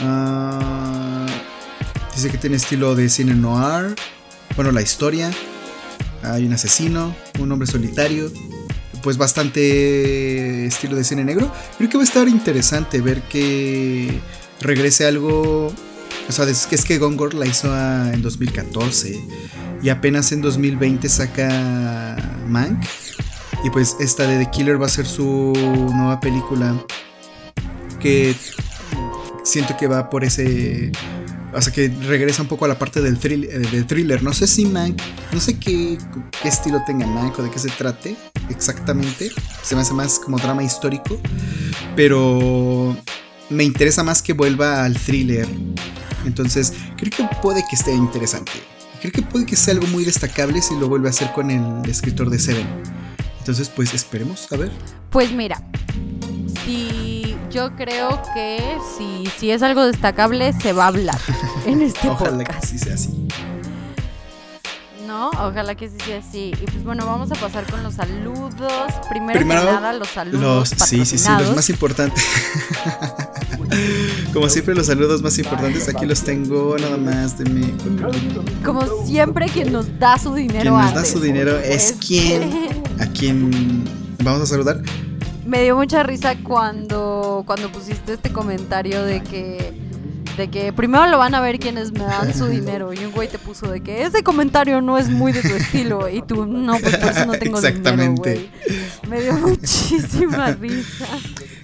Ah, 0.00 1.26
dice 2.12 2.28
que 2.28 2.38
tiene 2.38 2.56
estilo 2.56 2.96
de 2.96 3.08
cine 3.08 3.34
noir. 3.34 3.94
Bueno, 4.56 4.72
la 4.72 4.82
historia. 4.82 5.30
Hay 6.24 6.44
un 6.44 6.52
asesino, 6.52 7.14
un 7.38 7.52
hombre 7.52 7.68
solitario. 7.68 8.32
Pues 9.00 9.16
bastante 9.16 10.66
estilo 10.66 10.96
de 10.96 11.04
cine 11.04 11.24
negro. 11.24 11.52
Creo 11.76 11.88
que 11.88 11.96
va 11.96 12.02
a 12.02 12.06
estar 12.06 12.26
interesante 12.26 13.00
ver 13.00 13.22
que 13.22 14.18
regrese 14.60 15.06
algo. 15.06 15.72
O 16.28 16.32
sea, 16.32 16.46
es 16.46 16.66
que 16.66 16.74
es 16.74 16.84
que 16.84 16.98
Gone 16.98 17.16
Girl 17.16 17.38
la 17.38 17.46
hizo 17.46 17.72
ah, 17.72 18.10
en 18.12 18.22
2014 18.22 19.16
y 19.84 19.88
apenas 19.90 20.32
en 20.32 20.42
2020 20.42 21.08
saca 21.08 22.16
Mank. 22.48 22.84
Y 23.64 23.70
pues 23.70 23.96
esta 24.00 24.26
de 24.26 24.44
The 24.44 24.50
Killer 24.50 24.80
va 24.80 24.86
a 24.86 24.90
ser 24.90 25.06
su 25.06 25.52
nueva 25.94 26.20
película 26.20 26.74
que 28.00 28.34
siento 29.44 29.76
que 29.76 29.86
va 29.86 30.10
por 30.10 30.24
ese... 30.24 30.92
O 31.54 31.62
sea, 31.62 31.72
que 31.72 31.88
regresa 32.06 32.42
un 32.42 32.48
poco 32.48 32.66
a 32.66 32.68
la 32.68 32.78
parte 32.78 33.00
del, 33.00 33.18
eh, 33.24 33.58
del 33.58 33.86
thriller. 33.86 34.22
No 34.22 34.34
sé 34.34 34.46
si 34.46 34.66
Mank, 34.66 35.00
no 35.32 35.40
sé 35.40 35.58
qué, 35.58 35.96
qué 36.42 36.48
estilo 36.48 36.82
tenga 36.86 37.06
Mank 37.06 37.38
o 37.38 37.42
de 37.42 37.50
qué 37.50 37.58
se 37.58 37.70
trate 37.70 38.16
exactamente. 38.50 39.30
Se 39.62 39.74
me 39.74 39.80
hace 39.80 39.94
más 39.94 40.18
como 40.18 40.38
drama 40.38 40.62
histórico. 40.62 41.18
Pero 41.96 42.96
me 43.48 43.64
interesa 43.64 44.02
más 44.02 44.20
que 44.20 44.34
vuelva 44.34 44.84
al 44.84 44.94
thriller. 44.94 45.48
Entonces, 46.26 46.74
creo 46.96 47.10
que 47.10 47.36
puede 47.40 47.64
que 47.68 47.76
esté 47.76 47.94
interesante. 47.94 48.52
Creo 49.00 49.12
que 49.12 49.22
puede 49.22 49.46
que 49.46 49.56
sea 49.56 49.74
algo 49.74 49.86
muy 49.88 50.04
destacable 50.04 50.60
si 50.60 50.78
lo 50.78 50.88
vuelve 50.88 51.08
a 51.08 51.10
hacer 51.10 51.32
con 51.32 51.50
el 51.50 51.88
escritor 51.88 52.30
de 52.30 52.38
Seven. 52.38 52.66
Entonces, 53.48 53.70
pues 53.74 53.94
esperemos, 53.94 54.46
a 54.52 54.56
ver. 54.58 54.70
Pues 55.08 55.32
mira, 55.32 55.62
si 56.66 57.34
yo 57.50 57.74
creo 57.76 58.20
que 58.34 58.76
si, 58.98 59.24
si 59.38 59.50
es 59.50 59.62
algo 59.62 59.86
destacable, 59.86 60.52
se 60.52 60.74
va 60.74 60.84
a 60.84 60.88
hablar 60.88 61.18
en 61.64 61.80
este 61.80 62.08
Ojalá 62.10 62.44
podcast. 62.44 62.60
que 62.60 62.66
sí 62.66 62.78
sea 62.78 62.92
así. 62.92 63.26
No. 65.08 65.30
Ojalá 65.30 65.74
que 65.74 65.88
sí 65.88 65.96
sea 66.04 66.18
así. 66.18 66.52
Y 66.60 66.66
pues 66.66 66.84
bueno, 66.84 67.06
vamos 67.06 67.32
a 67.32 67.34
pasar 67.34 67.64
con 67.64 67.82
los 67.82 67.94
saludos. 67.94 68.92
Primero, 69.08 69.38
que 69.38 69.44
nada, 69.46 69.94
los 69.94 70.08
saludos. 70.08 70.70
Los, 70.70 70.86
sí, 70.86 71.06
sí, 71.06 71.16
sí, 71.16 71.30
los 71.38 71.56
más 71.56 71.70
importantes. 71.70 72.22
Como 74.34 74.50
siempre, 74.50 74.74
los 74.74 74.86
saludos 74.86 75.22
más 75.22 75.38
importantes 75.38 75.88
aquí 75.88 76.04
los 76.04 76.22
tengo 76.22 76.76
nada 76.76 76.98
más 76.98 77.38
de 77.38 77.48
mí. 77.48 77.74
Como 78.62 78.82
siempre, 79.06 79.46
quien 79.46 79.72
nos 79.72 79.98
da 79.98 80.18
su 80.18 80.34
dinero. 80.34 80.60
Quien 80.60 80.74
nos 80.74 80.94
da 80.94 81.04
su 81.06 81.20
dinero 81.20 81.56
es 81.56 81.94
quien. 82.06 82.68
A 83.00 83.06
quien 83.06 83.84
vamos 84.22 84.42
a 84.42 84.46
saludar. 84.46 84.82
Me 85.46 85.62
dio 85.62 85.74
mucha 85.74 86.02
risa 86.02 86.34
cuando, 86.42 87.44
cuando 87.46 87.72
pusiste 87.72 88.12
este 88.12 88.30
comentario 88.30 89.02
de 89.04 89.22
que 89.22 89.72
de 90.38 90.48
que 90.48 90.72
primero 90.72 91.06
lo 91.08 91.18
van 91.18 91.34
a 91.34 91.40
ver 91.40 91.58
quienes 91.58 91.92
me 91.92 92.04
dan 92.04 92.32
su 92.34 92.46
dinero. 92.46 92.94
Y 92.94 93.04
un 93.04 93.12
güey 93.12 93.28
te 93.28 93.38
puso 93.38 93.70
de 93.70 93.82
que 93.82 94.04
ese 94.04 94.22
comentario 94.22 94.80
no 94.80 94.96
es 94.96 95.10
muy 95.10 95.32
de 95.32 95.42
tu 95.42 95.48
estilo. 95.54 96.08
Y 96.08 96.22
tú, 96.22 96.46
no, 96.46 96.78
pues 96.78 96.96
por 96.96 97.10
eso 97.10 97.26
no 97.26 97.32
tengo 97.32 97.58
Exactamente. 97.58 98.30
dinero, 98.30 98.50
güey. 98.64 99.10
Me 99.10 99.20
dio 99.20 99.34
muchísima 99.34 100.52
risa. 100.52 101.06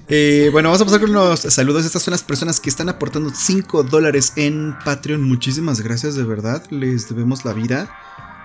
Eh, 0.09 0.51
bueno, 0.53 0.69
vamos 0.69 0.83
a 0.83 0.85
pasar 0.85 1.01
con 1.01 1.13
los 1.13 1.41
saludos. 1.41 1.87
Estas 1.87 2.03
son 2.03 2.13
las 2.13 2.23
personas 2.23 2.61
que 2.61 2.69
están 2.69 2.91
aportando 2.91 3.31
5 3.35 3.85
dólares 3.85 4.35
en 4.37 4.77
Patreon. 4.85 5.23
Muchísimas 5.23 5.81
gracias, 5.81 6.17
de 6.17 6.25
verdad. 6.25 6.63
Les 6.71 7.09
debemos 7.09 7.45
la 7.47 7.55
vida. 7.55 7.89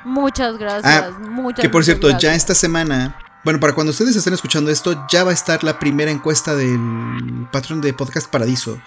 Muchas 0.06 0.58
gracias. 0.58 0.86
Ah, 0.86 1.20
muchas 1.30 1.62
Que 1.62 1.70
por 1.70 1.84
cierto, 1.84 2.18
ya 2.18 2.34
esta 2.34 2.56
semana 2.56 3.18
bueno, 3.44 3.62
para 3.62 3.74
cuando 3.74 3.92
ustedes 3.92 4.16
estén 4.18 4.34
escuchando 4.34 4.70
esto, 4.70 5.08
ya 5.10 5.24
va 5.24 5.32
a 5.32 5.34
estar 5.34 5.64
la 5.64 5.80
primera 5.80 6.12
encuesta 6.12 6.56
del 6.56 7.48
Patreon 7.52 7.80
de 7.80 7.94
Podcast 7.94 8.30
Paradiso. 8.30 8.82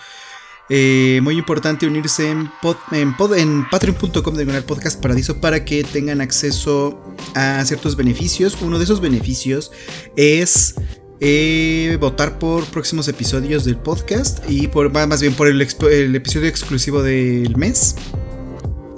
Eh, 0.69 1.21
muy 1.23 1.37
importante 1.37 1.87
unirse 1.87 2.31
en, 2.31 2.51
en, 2.93 3.15
en 3.37 3.69
patreon.com 3.69 4.35
de 4.35 4.63
Podcast 4.63 5.01
Paradiso 5.03 5.41
para 5.41 5.65
que 5.65 5.85
tengan 5.85 6.21
acceso 6.21 7.01
a 7.35 7.65
ciertos 7.65 7.97
beneficios. 7.97 8.57
Uno 8.63 8.79
de 8.79 8.85
esos 8.85 9.01
beneficios 9.01 9.73
es 10.17 10.75
eh, 11.21 11.97
votar 12.01 12.39
por 12.39 12.65
próximos 12.67 13.07
episodios 13.09 13.65
del 13.65 13.77
podcast 13.77 14.39
y 14.49 14.69
por 14.69 14.93
más 14.93 15.21
bien 15.21 15.35
por 15.35 15.47
el 15.47 15.61
episodio 15.61 16.49
exclusivo 16.49 17.03
del 17.03 17.57
mes. 17.57 17.97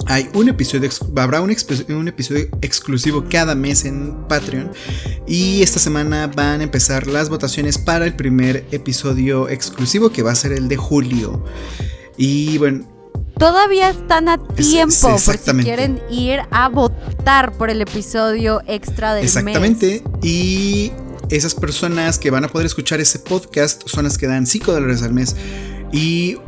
Hay 0.07 0.29
un 0.35 0.49
episodio, 0.49 0.91
habrá 1.17 1.41
un, 1.41 1.55
un, 1.89 2.09
episodio 2.09 2.49
exclusivo 2.61 3.25
cada 3.29 3.55
mes 3.55 3.85
en 3.85 4.15
Patreon. 4.29 4.71
Y 5.27 5.63
esta 5.63 5.79
semana 5.79 6.27
van 6.27 6.61
a 6.61 6.65
empezar 6.65 7.07
las 7.07 7.29
votaciones 7.29 7.79
para 7.79 8.05
el 8.05 8.15
primer 8.15 8.67
episodio 8.71 9.49
exclusivo 9.49 10.11
que 10.11 10.23
va 10.23 10.33
a 10.33 10.35
ser 10.35 10.53
el 10.53 10.69
de 10.69 10.77
julio. 10.77 11.45
Y 12.17 12.59
bueno. 12.59 12.85
Todavía 13.39 13.91
están 13.91 14.29
a 14.29 14.39
tiempo 14.39 15.17
por 15.25 15.37
si 15.39 15.53
quieren 15.65 16.01
ir 16.09 16.41
a 16.51 16.69
votar 16.69 17.53
por 17.53 17.69
el 17.69 17.81
episodio 17.81 18.63
extra 18.67 19.15
del 19.15 19.25
exactamente. 19.25 19.87
mes. 19.87 19.95
Exactamente. 19.97 20.29
Y 20.29 20.93
esas 21.31 21.55
personas 21.55 22.19
que 22.19 22.31
van 22.31 22.45
a 22.45 22.49
poder 22.49 22.67
escuchar 22.67 23.01
ese 23.01 23.19
podcast 23.19 23.89
son 23.89 24.05
las 24.05 24.19
que 24.19 24.27
dan 24.27 24.47
5 24.47 24.73
dólares 24.73 25.03
al 25.03 25.13
mes. 25.13 25.35
Y 25.93 26.39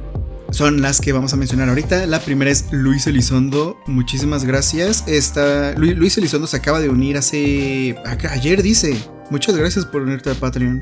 son 0.57 0.81
las 0.81 1.03
que 1.03 1.13
vamos 1.13 1.35
a 1.35 1.37
mencionar 1.37 1.69
ahorita. 1.69 2.07
La 2.07 2.19
primera 2.21 2.51
es 2.51 2.73
Luis 2.73 3.07
Elizondo. 3.07 3.79
Muchísimas 3.87 4.45
gracias. 4.45 5.05
Esta, 5.07 5.73
Luis 5.77 6.17
Elizondo 6.17 6.47
se 6.47 6.57
acaba 6.57 6.81
de 6.81 6.89
unir 6.89 7.19
hace. 7.19 7.95
Ayer 8.31 8.63
dice. 8.63 8.97
Muchas 9.31 9.57
gracias 9.57 9.85
por 9.85 10.03
unirte 10.03 10.31
a 10.31 10.35
Patreon. 10.35 10.81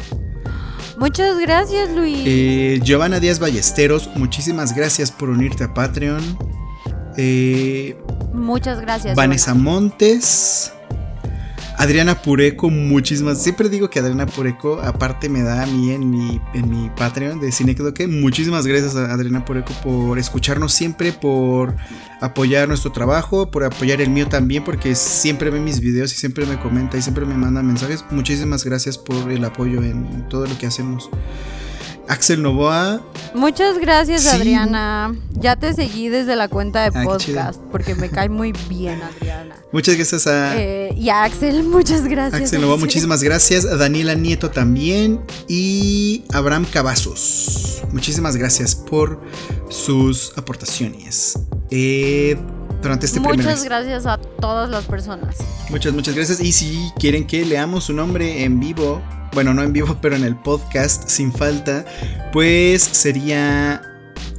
Muchas 0.98 1.38
gracias, 1.40 1.90
Luis. 1.90 2.22
Eh, 2.24 2.78
Giovanna 2.84 3.18
Díaz 3.18 3.40
Ballesteros, 3.40 4.10
muchísimas 4.14 4.76
gracias 4.76 5.10
por 5.10 5.28
unirte 5.28 5.64
a 5.64 5.74
Patreon. 5.74 6.22
Eh, 7.16 7.96
Muchas 8.32 8.80
gracias. 8.80 9.16
Vanessa 9.16 9.54
Montes. 9.54 10.72
Adriana 11.76 12.22
Pureco, 12.22 12.70
muchísimas. 12.70 13.42
Siempre 13.42 13.68
digo 13.68 13.90
que 13.90 13.98
Adriana 13.98 14.26
Pureco, 14.26 14.80
aparte, 14.80 15.28
me 15.28 15.42
da 15.42 15.62
a 15.62 15.66
mí 15.66 15.90
en 15.90 16.08
mi, 16.08 16.40
en 16.54 16.70
mi 16.70 16.90
Patreon 16.90 17.40
de 17.40 17.50
Cinecdoque. 17.52 18.06
Muchísimas 18.06 18.66
gracias 18.66 18.96
a 18.96 19.12
Adriana 19.12 19.44
Pureco 19.44 19.72
por 19.82 20.18
escucharnos 20.18 20.72
siempre, 20.72 21.12
por 21.12 21.74
apoyar 22.20 22.68
nuestro 22.68 22.92
trabajo, 22.92 23.50
por 23.50 23.64
apoyar 23.64 24.00
el 24.00 24.10
mío 24.10 24.28
también, 24.28 24.64
porque 24.64 24.94
siempre 24.94 25.50
ve 25.50 25.60
mis 25.60 25.80
videos 25.80 26.12
y 26.12 26.16
siempre 26.16 26.46
me 26.46 26.58
comenta 26.58 26.96
y 26.96 27.02
siempre 27.02 27.26
me 27.26 27.34
manda 27.34 27.62
mensajes. 27.62 28.04
Muchísimas 28.10 28.64
gracias 28.64 28.96
por 28.96 29.30
el 29.30 29.44
apoyo 29.44 29.82
en 29.82 30.28
todo 30.28 30.46
lo 30.46 30.56
que 30.56 30.66
hacemos. 30.66 31.10
Axel 32.08 32.42
Novoa. 32.42 33.00
Muchas 33.34 33.78
gracias, 33.78 34.26
Adriana. 34.26 35.14
Ya 35.32 35.56
te 35.56 35.72
seguí 35.72 36.08
desde 36.08 36.36
la 36.36 36.48
cuenta 36.48 36.88
de 36.88 36.98
ah, 36.98 37.04
podcast 37.04 37.60
porque 37.72 37.94
me 37.94 38.08
cae 38.10 38.28
muy 38.28 38.52
bien, 38.68 39.00
Adriana. 39.02 39.56
Muchas 39.72 39.96
gracias 39.96 40.26
a. 40.26 40.56
Eh, 40.56 40.94
y 40.96 41.08
a 41.08 41.24
Axel, 41.24 41.64
muchas 41.64 42.04
gracias. 42.04 42.42
Axel 42.42 42.60
Novoa, 42.60 42.76
muchísimas 42.78 43.22
gracias. 43.22 43.64
A 43.64 43.76
Daniela 43.76 44.14
Nieto 44.14 44.50
también. 44.50 45.20
Y 45.48 46.24
Abraham 46.32 46.66
Cavazos. 46.70 47.82
Muchísimas 47.92 48.36
gracias 48.36 48.74
por 48.74 49.20
sus 49.68 50.32
aportaciones. 50.36 51.38
Eh, 51.70 52.36
durante 52.82 53.06
este 53.06 53.18
Muchas 53.18 53.64
gracias 53.64 54.06
a 54.06 54.18
todas 54.18 54.68
las 54.68 54.84
personas. 54.84 55.36
Muchas, 55.70 55.92
muchas 55.94 56.14
gracias. 56.14 56.40
Y 56.40 56.52
si 56.52 56.90
quieren 56.98 57.26
que 57.26 57.44
leamos 57.44 57.84
su 57.84 57.94
nombre 57.94 58.44
en 58.44 58.60
vivo 58.60 59.02
bueno, 59.34 59.52
no 59.52 59.62
en 59.62 59.72
vivo, 59.72 59.98
pero 60.02 60.16
en 60.16 60.24
el 60.24 60.36
podcast 60.36 61.08
sin 61.08 61.32
falta, 61.32 61.84
pues 62.32 62.82
sería 62.82 63.82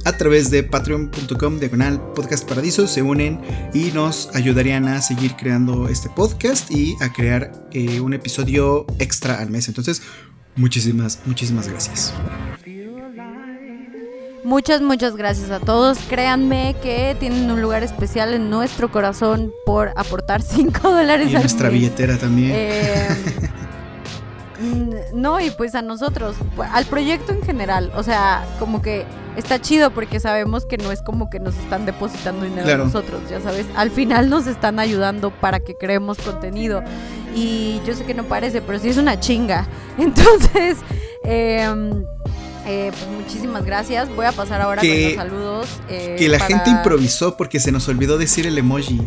a 0.04 0.12
través 0.12 0.50
de 0.50 0.62
patreon.com 0.62 1.58
diagonal 1.58 2.00
podcast 2.14 2.48
paradiso 2.48 2.86
se 2.86 3.02
unen 3.02 3.40
y 3.74 3.90
nos 3.90 4.30
ayudarían 4.34 4.86
a 4.86 5.02
seguir 5.02 5.34
creando 5.34 5.88
este 5.88 6.08
podcast 6.08 6.70
y 6.70 6.94
a 7.00 7.12
crear 7.12 7.52
eh, 7.72 8.00
un 8.00 8.14
episodio 8.14 8.86
extra 8.98 9.40
al 9.40 9.50
mes. 9.50 9.68
Entonces, 9.68 10.02
muchísimas, 10.54 11.20
muchísimas 11.26 11.68
gracias. 11.68 12.14
Muchas, 14.44 14.80
muchas 14.80 15.16
gracias 15.16 15.50
a 15.50 15.58
todos. 15.58 15.98
Créanme 16.08 16.76
que 16.80 17.16
tienen 17.18 17.50
un 17.50 17.60
lugar 17.60 17.82
especial 17.82 18.32
en 18.32 18.48
nuestro 18.48 18.92
corazón 18.92 19.52
por 19.66 19.90
aportar 19.96 20.40
5 20.42 20.88
dólares. 20.88 21.32
Y 21.32 21.34
en 21.34 21.40
nuestra 21.40 21.68
billetera 21.68 22.16
también. 22.16 22.52
Eh, 22.54 23.08
no, 25.12 25.40
y 25.40 25.50
pues 25.50 25.74
a 25.74 25.82
nosotros, 25.82 26.36
al 26.72 26.86
proyecto 26.86 27.32
en 27.32 27.42
general, 27.42 27.92
o 27.94 28.02
sea, 28.02 28.44
como 28.58 28.80
que 28.80 29.04
está 29.36 29.60
chido 29.60 29.90
porque 29.90 30.18
sabemos 30.18 30.64
que 30.64 30.78
no 30.78 30.92
es 30.92 31.02
como 31.02 31.28
que 31.28 31.40
nos 31.40 31.56
están 31.56 31.84
depositando 31.84 32.44
dinero 32.44 32.72
a 32.72 32.76
nosotros, 32.78 33.20
ya 33.28 33.40
sabes, 33.40 33.66
al 33.76 33.90
final 33.90 34.30
nos 34.30 34.46
están 34.46 34.78
ayudando 34.78 35.30
para 35.30 35.60
que 35.60 35.74
creemos 35.74 36.18
contenido 36.18 36.82
y 37.34 37.80
yo 37.86 37.94
sé 37.94 38.04
que 38.04 38.14
no 38.14 38.24
parece, 38.24 38.62
pero 38.62 38.78
sí 38.78 38.88
es 38.88 38.96
una 38.96 39.20
chinga. 39.20 39.66
Entonces, 39.98 40.78
em, 41.22 42.02
eh, 42.66 42.90
pues 42.90 43.06
muchísimas 43.14 43.64
gracias. 43.66 44.08
Voy 44.16 44.24
a 44.24 44.32
pasar 44.32 44.62
ahora 44.62 44.80
con 44.80 44.90
los 44.90 45.14
saludos. 45.14 45.68
Eh, 45.90 46.16
que 46.18 46.28
la 46.28 46.40
gente 46.40 46.70
improvisó 46.70 47.36
porque 47.36 47.60
se 47.60 47.70
nos 47.72 47.88
olvidó 47.88 48.16
decir 48.16 48.46
el 48.46 48.56
emoji. 48.56 49.02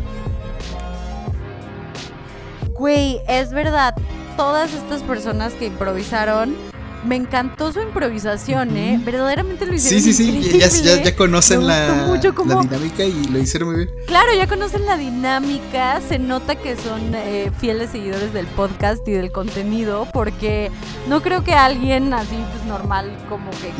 Güey, 2.73 3.19
es 3.27 3.51
verdad 3.51 3.95
todas 4.39 4.73
estas 4.73 5.03
personas 5.03 5.53
que 5.53 5.65
improvisaron. 5.65 6.55
Me 7.03 7.17
encantó 7.17 7.73
su 7.73 7.81
improvisación, 7.81 8.77
¿eh? 8.77 8.97
Verdaderamente 9.03 9.65
lo 9.65 9.73
hicieron. 9.73 10.01
Sí, 10.01 10.13
sí, 10.13 10.41
sí. 10.41 10.59
Ya, 10.59 11.03
ya, 11.03 11.15
conocen 11.15 11.67
la, 11.67 11.87
la, 11.87 12.61
dinámica 12.61 13.03
y 13.03 13.25
lo 13.25 13.39
hicieron 13.39 13.69
muy 13.69 13.85
bien. 13.85 13.89
Claro, 14.07 14.29
ya 14.33 14.47
conocen 14.47 14.85
la 14.85 14.95
dinámica. 14.95 15.99
Se 16.07 16.19
nota 16.19 16.55
que 16.55 16.77
son 16.77 17.13
eh, 17.15 17.51
fieles 17.59 17.89
seguidores 17.89 18.31
del 18.31 18.47
podcast 18.47 19.05
y 19.09 19.11
del 19.11 19.33
contenido, 19.33 20.07
porque 20.13 20.71
no 21.09 21.21
creo 21.21 21.43
que 21.43 21.53
alguien 21.53 22.13
así, 22.13 22.37
pues 22.53 22.63
normal, 22.65 23.17
como 23.27 23.51
que, 23.51 23.73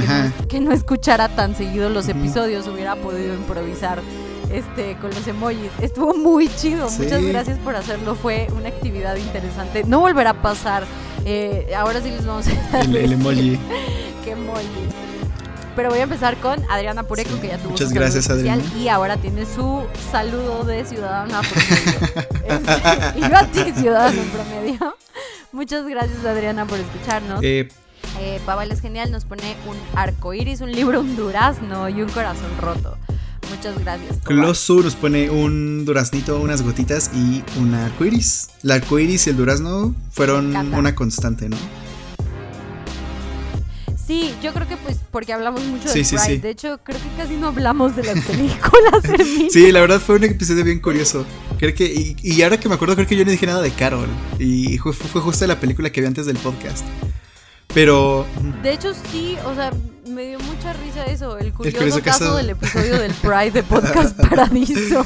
que, 0.48 0.60
no, 0.60 0.74
escuchara 0.74 1.30
tan 1.30 1.56
seguido 1.56 1.90
los 1.90 2.10
episodios, 2.10 2.68
hubiera 2.68 2.98
podido 2.98 3.34
improvisar 3.34 4.02
este, 4.52 4.96
con 4.98 5.12
los 5.12 5.28
emojis. 5.28 5.72
Estuvo 5.82 6.14
muy 6.16 6.48
chido. 6.48 6.90
Muchas 6.92 7.24
gracias 7.24 7.58
por 7.60 7.76
hacerlo. 7.76 8.16
Fue 8.16 8.48
una 8.56 8.70
actividad 8.70 9.16
interesante. 9.16 9.84
No 9.84 10.00
volverá 10.00 10.32
a 10.32 10.42
pasar. 10.42 10.86
Eh, 11.26 11.72
ahora 11.76 12.02
sí 12.02 12.10
les 12.10 12.26
vamos 12.26 12.48
a 12.48 12.82
el, 12.82 12.96
el 12.96 13.14
emoji. 13.14 13.60
Qué 14.24 14.32
emoji. 14.32 14.90
Pero 15.76 15.92
voy 15.92 16.00
a 16.00 16.04
empezar 16.04 16.36
con 16.38 16.60
Adriana 16.70 17.04
Pureco, 17.04 17.40
que 17.40 17.48
ya 17.48 17.58
tuvo 17.58 17.72
Muchas 17.72 17.94
gracias, 17.94 18.30
Adriana. 18.30 18.62
Y 18.78 18.90
ahora 18.90 19.18
tiene 19.18 19.46
su 19.46 19.84
saludo 20.12 20.66
de 20.66 20.84
ciudadana 20.84 21.42
promedio. 21.42 23.16
Y 23.16 23.22
yo 23.22 23.38
a 23.38 23.46
ti, 23.46 23.72
ciudadano 23.72 24.22
promedio. 24.24 24.98
Muchas 25.52 25.86
gracias, 25.88 26.26
Adriana, 26.26 26.66
por 26.66 26.80
escucharnos. 26.80 27.42
Eh, 27.44 27.70
eh, 28.20 28.42
es 28.72 28.82
genial, 28.82 29.12
nos 29.12 29.26
pone 29.26 29.56
un 29.68 29.78
arco 29.98 30.34
iris, 30.34 30.62
un 30.62 30.72
libro, 30.72 31.00
un 31.00 31.16
durazno 31.16 31.88
y 31.88 32.02
un 32.02 32.10
corazón 32.10 32.52
roto. 32.60 32.98
Muchas 33.50 33.80
gracias. 33.80 34.18
Closu 34.24 34.82
nos 34.84 34.96
pone 34.96 35.30
un 35.30 35.86
duraznito, 35.86 36.40
unas 36.40 36.62
gotitas 36.62 37.12
y 37.14 37.44
un 37.60 37.74
arcoiris. 37.74 38.50
El 38.64 38.72
arcoiris 38.72 39.28
y 39.28 39.30
el 39.32 39.38
durazno 39.38 39.96
fueron 40.12 40.56
una 40.56 40.96
constante, 40.96 41.50
¿no? 41.50 41.58
Sí, 44.06 44.34
yo 44.42 44.54
creo 44.54 44.68
que 44.68 44.76
pues 44.78 44.98
porque 45.12 45.34
hablamos 45.34 45.64
mucho 45.66 45.88
Sí, 45.88 46.00
de 46.00 46.06
sí, 46.06 46.18
sí. 46.18 46.38
De 46.38 46.50
hecho, 46.50 46.80
creo 46.84 46.98
que 46.98 47.10
casi 47.16 47.36
no 47.36 47.50
hablamos 47.50 47.96
de 47.96 48.04
las 48.04 48.20
películas. 48.26 49.04
Sí, 49.52 49.72
la 49.72 49.82
verdad 49.82 50.00
fue 50.00 50.16
un 50.16 50.24
episodio 50.24 50.64
bien 50.64 50.80
curioso. 50.80 51.26
Creo 51.60 51.76
que, 51.76 51.86
y, 51.86 52.16
y 52.24 52.42
ahora 52.42 52.60
que 52.60 52.68
me 52.70 52.76
acuerdo, 52.76 52.96
creo 52.96 53.08
que 53.08 53.16
yo 53.16 53.24
no 53.24 53.30
dije 53.30 53.46
nada 53.46 53.62
de 53.62 53.70
Carol. 53.70 54.08
Y 54.40 54.80
fue, 54.80 54.94
fue 54.94 55.22
justo 55.22 55.46
la 55.46 55.60
película 55.60 55.92
que 55.92 56.02
vi 56.02 56.08
antes 56.08 56.26
del 56.26 56.38
podcast. 56.38 56.84
Pero. 57.74 58.26
De 58.64 58.74
hecho, 58.74 58.94
sí, 59.12 59.38
o 59.46 59.54
sea, 59.54 59.72
me 60.10 60.28
dio 60.28 60.40
mucha 60.40 60.74
risa 60.74 61.06
eso, 61.06 61.38
el 61.38 61.54
curioso, 61.54 61.78
curioso 61.78 62.02
caso, 62.02 62.36
del 62.36 62.50
episodio 62.52 62.98
del 63.00 63.12
Pride 63.14 63.52
de 63.52 63.64
Podcast 63.64 64.18
Paradiso. 64.20 65.06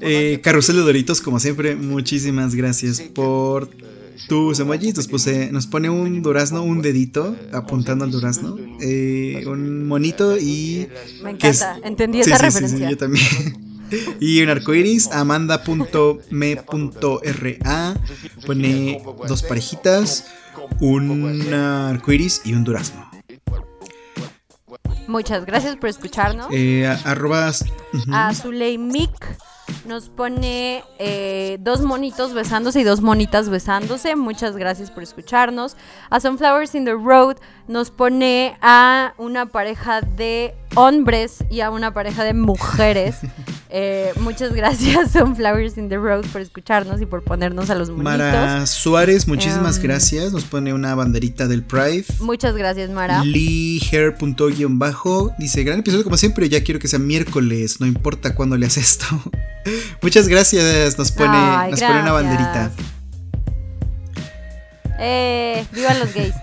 Eh, 0.00 0.40
Carrusel 0.42 0.76
de 0.76 0.82
Doritos, 0.82 1.20
como 1.20 1.38
siempre, 1.40 1.74
muchísimas 1.76 2.54
gracias 2.54 3.00
por 3.00 3.68
tus 4.28 4.58
emojis. 4.60 5.06
Puse, 5.08 5.50
nos 5.52 5.66
pone 5.66 5.90
un 5.90 6.22
durazno, 6.22 6.62
un 6.62 6.80
dedito 6.82 7.36
apuntando 7.52 8.04
al 8.04 8.10
durazno, 8.10 8.56
eh, 8.80 9.44
un 9.46 9.86
monito 9.86 10.36
y. 10.38 10.88
Me 11.22 11.30
es- 11.32 11.60
encanta, 11.62 11.78
entendí 11.86 12.22
Sí, 12.22 12.30
esa 12.30 12.38
sí, 12.38 12.44
sí, 12.44 12.50
sí, 12.50 12.54
referencia. 12.62 12.90
yo 12.90 12.96
también. 12.96 13.70
Y 14.20 14.40
un 14.40 14.48
arcoiris, 14.50 15.08
amanda.me.ra, 15.10 17.96
pone 18.46 19.02
dos 19.26 19.42
parejitas, 19.42 20.26
un 20.78 21.52
arcoiris 21.52 22.42
y 22.44 22.52
un 22.52 22.62
durazno. 22.62 23.09
Muchas 25.10 25.44
gracias 25.44 25.74
por 25.76 25.88
escucharnos. 25.90 26.46
Eh, 26.52 26.86
a- 26.86 27.10
arrobas. 27.10 27.64
ujú. 27.92 28.14
A 28.14 28.32
Zuley 28.32 28.78
Mick 28.78 29.26
nos 29.86 30.08
pone 30.08 30.84
eh, 30.98 31.56
dos 31.60 31.80
monitos 31.80 32.32
besándose 32.32 32.80
y 32.80 32.84
dos 32.84 33.00
monitas 33.00 33.48
besándose. 33.48 34.14
Muchas 34.14 34.56
gracias 34.56 34.90
por 34.90 35.02
escucharnos. 35.02 35.76
A 36.10 36.20
Sunflowers 36.20 36.74
in 36.76 36.84
the 36.84 36.92
Road 36.92 37.36
nos 37.66 37.90
pone 37.90 38.56
a 38.62 39.14
una 39.18 39.46
pareja 39.46 40.00
de 40.00 40.54
hombres 40.74 41.44
y 41.50 41.60
a 41.60 41.70
una 41.70 41.92
pareja 41.94 42.24
de 42.24 42.34
mujeres. 42.34 43.16
Eh, 43.72 44.10
muchas 44.16 44.52
gracias, 44.52 45.12
Sunflowers 45.16 45.78
in 45.78 45.88
the 45.88 45.96
Road, 45.96 46.26
por 46.32 46.40
escucharnos 46.40 47.00
y 47.00 47.06
por 47.06 47.22
ponernos 47.22 47.70
a 47.70 47.76
los 47.76 47.88
monitos. 47.88 48.18
Mara 48.18 48.66
Suárez, 48.66 49.28
muchísimas 49.28 49.76
Em. 49.76 49.84
gracias. 49.84 50.32
Nos 50.32 50.42
pone 50.42 50.74
una 50.74 50.92
banderita 50.96 51.46
del 51.46 51.62
Pride. 51.62 52.04
Muchas 52.18 52.56
gracias, 52.56 52.90
Mara. 52.90 53.22
Leehair.bajo 54.20 55.30
dice: 55.38 55.62
Gran 55.62 55.78
episodio 55.78 56.02
como 56.02 56.16
siempre. 56.16 56.48
Ya 56.48 56.64
quiero 56.64 56.80
que 56.80 56.88
sea 56.88 56.98
miércoles, 56.98 57.80
no 57.80 57.86
importa 57.86 58.34
cuándo 58.34 58.56
leas 58.56 58.76
esto. 58.76 59.06
Muchas 60.02 60.26
gracias. 60.26 60.98
Nos 60.98 61.12
pone, 61.12 61.30
Ay, 61.32 61.70
nos 61.70 61.80
pone 61.80 62.02
una 62.02 62.10
banderita. 62.10 62.72
Eh, 64.98 65.64
vivan 65.72 65.98
los 66.00 66.12
gays. 66.12 66.34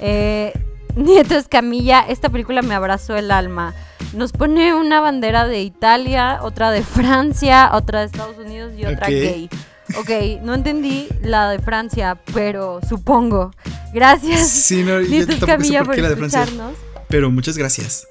Eh, 0.00 0.52
Nieto 0.96 1.34
Escamilla, 1.34 2.00
esta 2.08 2.28
película 2.28 2.62
me 2.62 2.74
abrazó 2.74 3.16
el 3.16 3.30
alma. 3.30 3.74
Nos 4.12 4.32
pone 4.32 4.74
una 4.74 5.00
bandera 5.00 5.46
de 5.46 5.62
Italia, 5.62 6.38
otra 6.42 6.70
de 6.70 6.82
Francia, 6.82 7.70
otra 7.72 8.00
de 8.00 8.06
Estados 8.06 8.38
Unidos 8.38 8.72
y 8.76 8.86
otra 8.86 9.08
gay. 9.08 9.50
Ok, 9.98 10.42
no 10.42 10.54
entendí 10.54 11.08
la 11.22 11.50
de 11.50 11.58
Francia, 11.58 12.18
pero 12.32 12.80
supongo. 12.88 13.50
Gracias, 13.92 14.48
Sí, 14.48 14.82
no, 14.82 15.00
Nieto 15.00 15.32
Escamilla, 15.32 15.84
por 15.84 15.96
por 15.96 16.04
escucharnos. 16.04 16.74
Pero 17.08 17.30
muchas 17.30 17.58
gracias. 17.58 18.06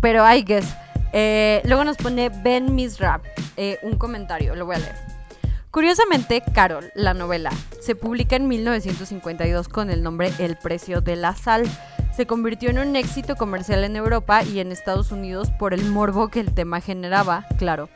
Pero 0.00 0.30
I 0.30 0.42
guess. 0.42 0.66
Eh, 1.12 1.60
luego 1.64 1.84
nos 1.84 1.96
pone 1.96 2.28
Ben 2.28 2.74
Misrap, 2.74 3.24
eh, 3.56 3.78
un 3.82 3.96
comentario, 3.96 4.54
lo 4.54 4.66
voy 4.66 4.76
a 4.76 4.78
leer. 4.78 5.09
Curiosamente, 5.70 6.42
Carol, 6.52 6.90
la 6.96 7.14
novela, 7.14 7.50
se 7.80 7.94
publica 7.94 8.34
en 8.34 8.48
1952 8.48 9.68
con 9.68 9.88
el 9.90 10.02
nombre 10.02 10.32
El 10.40 10.56
precio 10.56 11.00
de 11.00 11.14
la 11.14 11.36
sal. 11.36 11.62
Se 12.16 12.26
convirtió 12.26 12.70
en 12.70 12.80
un 12.80 12.96
éxito 12.96 13.36
comercial 13.36 13.84
en 13.84 13.94
Europa 13.94 14.42
y 14.42 14.58
en 14.58 14.72
Estados 14.72 15.12
Unidos 15.12 15.52
por 15.60 15.72
el 15.72 15.84
morbo 15.84 16.26
que 16.26 16.40
el 16.40 16.52
tema 16.52 16.80
generaba, 16.80 17.46
claro. 17.56 17.88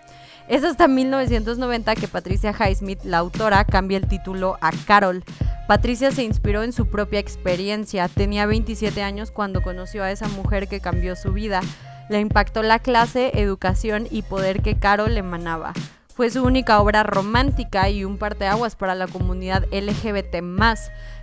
Es 0.47 0.63
hasta 0.63 0.87
1990 0.87 1.97
que 1.97 2.07
Patricia 2.07 2.53
Highsmith, 2.53 3.03
la 3.03 3.19
autora, 3.19 3.65
cambia 3.65 3.99
el 3.99 4.07
título 4.07 4.57
a 4.61 4.71
Carol. 4.87 5.25
Patricia 5.67 6.13
se 6.13 6.23
inspiró 6.23 6.63
en 6.63 6.73
su 6.73 6.87
propia 6.87 7.19
experiencia. 7.19 8.07
Tenía 8.07 8.47
27 8.47 9.03
años 9.03 9.33
cuando 9.33 9.63
conoció 9.63 10.05
a 10.05 10.13
esa 10.13 10.29
mujer 10.29 10.69
que 10.69 10.79
cambió 10.79 11.17
su 11.17 11.33
vida. 11.33 11.61
Le 12.09 12.21
impactó 12.21 12.63
la 12.63 12.79
clase, 12.79 13.33
educación 13.41 14.07
y 14.13 14.23
poder 14.23 14.63
que 14.63 14.79
Carol 14.79 15.17
emanaba. 15.17 15.73
Fue 16.15 16.31
su 16.31 16.45
única 16.45 16.81
obra 16.81 17.03
romántica 17.03 17.91
y 17.91 18.05
un 18.05 18.19
parteaguas 18.19 18.77
para 18.77 18.95
la 18.95 19.09
comunidad 19.09 19.65
LGBT+. 19.73 20.41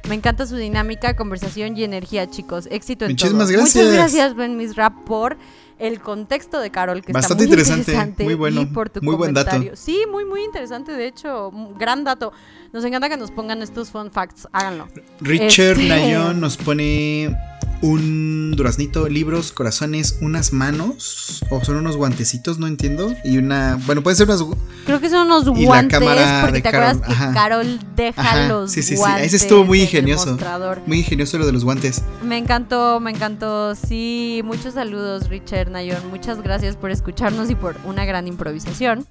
Me 0.09 0.15
encanta 0.15 0.45
su 0.45 0.57
dinámica, 0.57 1.15
conversación 1.15 1.77
y 1.77 1.83
energía, 1.85 2.29
chicos. 2.29 2.67
Éxito 2.69 3.05
en 3.05 3.11
Muchísimas 3.11 3.47
todo. 3.47 3.57
gracias. 3.57 3.85
Muchas 3.85 3.97
gracias, 3.97 4.35
Ben 4.35 4.57
Misrap, 4.57 4.93
por 5.05 5.37
el 5.79 6.01
contexto 6.01 6.59
de 6.59 6.71
Carol, 6.71 7.01
que 7.03 7.13
Bastante 7.13 7.43
está 7.45 7.55
muy 7.55 7.61
interesante, 7.61 7.91
interesante. 7.91 8.23
muy 8.25 8.33
bueno, 8.33 8.61
y 8.61 8.65
por 8.65 8.89
tu 8.89 9.01
muy 9.01 9.15
buen 9.15 9.33
dato. 9.33 9.51
comentario. 9.51 9.77
Sí, 9.77 10.03
muy, 10.11 10.25
muy 10.25 10.43
interesante, 10.43 10.91
de 10.91 11.07
hecho. 11.07 11.51
Gran 11.79 12.03
dato. 12.03 12.33
Nos 12.73 12.83
encanta 12.83 13.07
que 13.07 13.17
nos 13.17 13.31
pongan 13.31 13.61
estos 13.61 13.91
fun 13.91 14.11
facts. 14.11 14.47
Háganlo. 14.51 14.89
Richard 15.21 15.79
Este- 15.79 15.87
Nayon 15.87 16.41
nos 16.41 16.57
pone 16.57 17.33
un 17.81 18.51
duraznito, 18.55 19.09
libros, 19.09 19.51
corazones, 19.51 20.17
unas 20.21 20.53
manos, 20.53 21.43
o 21.49 21.63
son 21.63 21.77
unos 21.77 21.97
guantecitos, 21.97 22.59
no 22.59 22.67
entiendo. 22.67 23.13
Y 23.23 23.37
una, 23.37 23.79
bueno, 23.85 24.03
pueden 24.03 24.17
ser 24.17 24.27
unas. 24.27 24.43
Creo 24.85 24.99
que 24.99 25.09
son 25.09 25.27
unos 25.27 25.47
Y 25.57 25.61
la 25.61 25.67
guantes, 25.67 25.99
cámara 25.99 26.41
porque 26.41 26.57
de 26.57 26.61
te 26.61 26.69
acuerdas 26.69 26.97
Carol, 26.97 27.07
que 27.07 27.13
ajá. 27.13 27.33
Carol 27.33 27.79
deja 27.95 28.21
Ajá, 28.21 28.47
los 28.47 28.71
sí, 28.71 28.83
sí, 28.83 28.95
sí. 28.95 28.95
guantes 28.97 29.27
Ese 29.27 29.35
estuvo 29.37 29.65
muy 29.65 29.81
ingenioso. 29.81 30.37
Muy 30.85 30.99
ingenioso 30.99 31.37
lo 31.37 31.45
de 31.45 31.51
los 31.51 31.63
guantes. 31.63 32.03
Me 32.23 32.37
encantó, 32.37 32.99
me 32.99 33.11
encantó. 33.11 33.75
Sí, 33.75 34.41
muchos 34.43 34.75
saludos, 34.75 35.29
Richard 35.29 35.71
Nayon. 35.71 36.09
Muchas 36.09 36.41
gracias 36.41 36.75
por 36.75 36.91
escucharnos 36.91 37.49
y 37.49 37.55
por 37.55 37.77
una 37.85 38.05
gran 38.05 38.27
improvisación. 38.27 39.05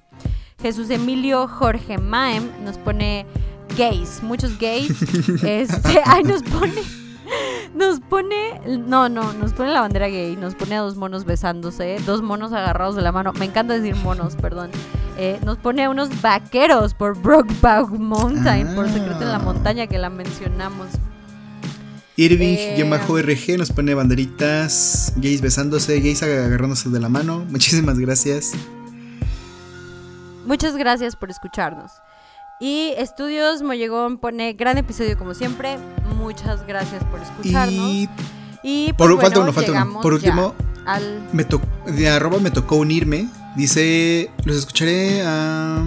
Jesús 0.61 0.89
Emilio 0.91 1.47
Jorge 1.47 1.97
Maem 1.97 2.49
nos 2.63 2.77
pone 2.77 3.25
gays, 3.77 4.21
muchos 4.21 4.57
gays. 4.59 4.91
este, 5.43 6.01
ay, 6.05 6.23
nos 6.23 6.43
pone. 6.43 7.00
Nos 7.75 7.99
pone. 8.01 8.59
No, 8.67 9.07
no, 9.09 9.31
nos 9.33 9.53
pone 9.53 9.71
la 9.71 9.81
bandera 9.81 10.07
gay. 10.07 10.35
Nos 10.35 10.55
pone 10.55 10.75
a 10.75 10.81
dos 10.81 10.95
monos 10.97 11.23
besándose. 11.25 11.97
Dos 12.05 12.21
monos 12.21 12.51
agarrados 12.53 12.95
de 12.95 13.01
la 13.01 13.11
mano. 13.11 13.31
Me 13.33 13.45
encanta 13.45 13.73
decir 13.77 13.95
monos, 14.03 14.35
perdón. 14.35 14.71
Eh, 15.17 15.39
nos 15.45 15.57
pone 15.57 15.83
a 15.85 15.89
unos 15.89 16.21
vaqueros 16.21 16.93
por 16.93 17.17
Brokeback 17.21 17.89
Mountain. 17.89 18.75
Por 18.75 18.89
Secreto 18.89 19.21
en 19.21 19.29
la 19.29 19.35
Ah. 19.35 19.39
Montaña, 19.39 19.87
que 19.87 19.97
la 19.97 20.09
mencionamos. 20.09 20.87
Irving-RG 22.17 23.57
nos 23.57 23.71
pone 23.71 23.93
banderitas, 23.95 25.13
gays 25.15 25.41
besándose, 25.41 25.99
gays 26.01 26.21
agarrándose 26.21 26.89
de 26.89 26.99
la 26.99 27.09
mano. 27.09 27.45
Muchísimas 27.49 27.97
gracias. 27.97 28.51
Muchas 30.45 30.75
gracias 30.75 31.15
por 31.15 31.29
escucharnos. 31.31 31.91
Y 32.61 32.93
Estudios 32.97 33.63
Mollegón 33.63 34.17
pone 34.19 34.53
gran 34.53 34.77
episodio 34.77 35.17
como 35.17 35.33
siempre. 35.33 35.77
Muchas 36.17 36.65
gracias 36.67 37.03
por 37.05 37.19
escucharnos. 37.19 37.89
Y 37.89 38.09
Y 38.63 38.93
por- 38.93 39.09
pues, 39.09 39.21
falta 39.21 39.39
bueno, 39.39 39.51
uno, 39.51 39.53
falta 39.53 39.71
uno. 39.83 40.01
Por 40.01 40.13
último, 40.13 40.53
al 40.85 41.27
me 41.33 41.43
to- 41.43 41.59
de 41.87 42.07
arroba 42.09 42.37
me 42.39 42.51
tocó 42.51 42.75
unirme. 42.75 43.27
Dice, 43.55 44.29
los 44.45 44.57
escucharé 44.57 45.23
a... 45.25 45.83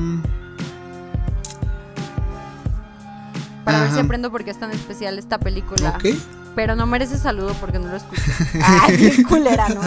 para 3.65 3.81
ver 3.81 3.89
si 3.89 3.95
Ajá. 3.95 4.05
aprendo 4.05 4.31
por 4.31 4.45
qué 4.45 4.51
es 4.51 4.59
tan 4.59 4.73
especial 4.73 5.19
esta 5.19 5.39
película. 5.39 5.91
Ok. 5.97 6.17
Pero 6.57 6.77
no 6.77 6.87
merece 6.87 7.19
saludo 7.19 7.55
porque 7.61 7.79
no 7.79 7.89
lo 7.89 7.97
escucho. 7.97 8.23
Ay, 8.63 8.97
qué 9.17 9.23
culera, 9.29 9.69
¿no? 9.69 9.81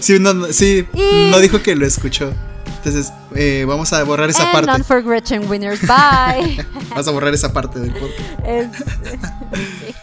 Sí, 0.00 0.18
no, 0.18 0.34
no, 0.34 0.46
sí, 0.52 0.86
Y- 0.94 1.30
no 1.30 1.38
dijo 1.38 1.62
que 1.62 1.76
lo 1.76 1.86
escuchó. 1.86 2.32
Entonces, 2.82 3.12
eh, 3.34 3.64
vamos 3.68 3.92
a 3.92 4.02
borrar 4.04 4.30
esa 4.30 4.42
And 4.44 4.52
parte. 4.52 4.66
none 4.70 4.84
for 4.84 5.02
Gretchen 5.02 5.48
Winners. 5.50 5.80
Bye. 5.82 6.64
Vamos 6.90 7.06
a 7.06 7.10
borrar 7.10 7.34
esa 7.34 7.52
parte 7.52 7.78
del 7.78 7.92
podcast. 7.92 8.20
Es- 8.46 8.68
sí. 9.78 9.94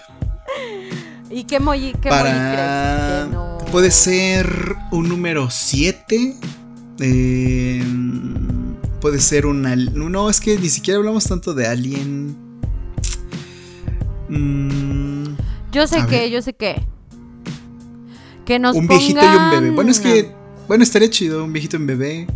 ¿Y 1.31 1.43
qué 1.45 1.55
emoji, 1.57 1.93
qué 2.01 2.09
emoji 2.09 2.23
Para... 2.23 2.29
crees 2.53 3.25
que 3.25 3.33
no? 3.33 3.57
Puede 3.71 3.89
ser 3.91 4.75
un 4.91 5.09
número 5.09 5.49
7. 5.49 6.35
puede 9.01 9.19
ser 9.19 9.45
un... 9.47 9.65
al- 9.65 9.91
No, 10.11 10.29
es 10.29 10.39
que 10.39 10.57
ni 10.57 10.69
siquiera 10.69 10.99
hablamos 10.99 11.25
tanto 11.25 11.53
de 11.55 11.67
Alien. 11.67 12.37
Mm, 14.29 15.35
Yo 15.71 15.87
sé 15.87 16.05
que, 16.05 16.19
ver. 16.21 16.29
yo 16.29 16.41
sé 16.41 16.53
que. 16.53 16.81
Que 18.45 18.59
nos 18.59 18.75
un 18.75 18.87
viejito 18.87 19.19
y 19.21 19.35
un 19.35 19.51
bebé. 19.51 19.71
Bueno, 19.71 19.91
es 19.91 19.99
que... 19.99 20.25
pongan- 20.25 20.35
Bueno, 20.67 20.83
estaría 20.83 21.09
chido, 21.09 21.43
un 21.43 21.51
viejito 21.53 21.77
y 21.77 21.79
un 21.81 21.87
bebé. 21.87 22.27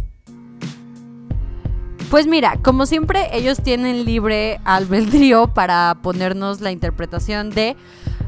Pues 2.12 2.28
mira, 2.28 2.58
como 2.62 2.86
siempre, 2.86 3.30
ellos 3.36 3.64
tienen 3.64 4.06
libre 4.06 4.60
albedrío 4.66 5.48
para 5.54 5.98
ponernos 6.04 6.62
la 6.62 6.72
interpretación 6.72 7.50
de 7.50 7.76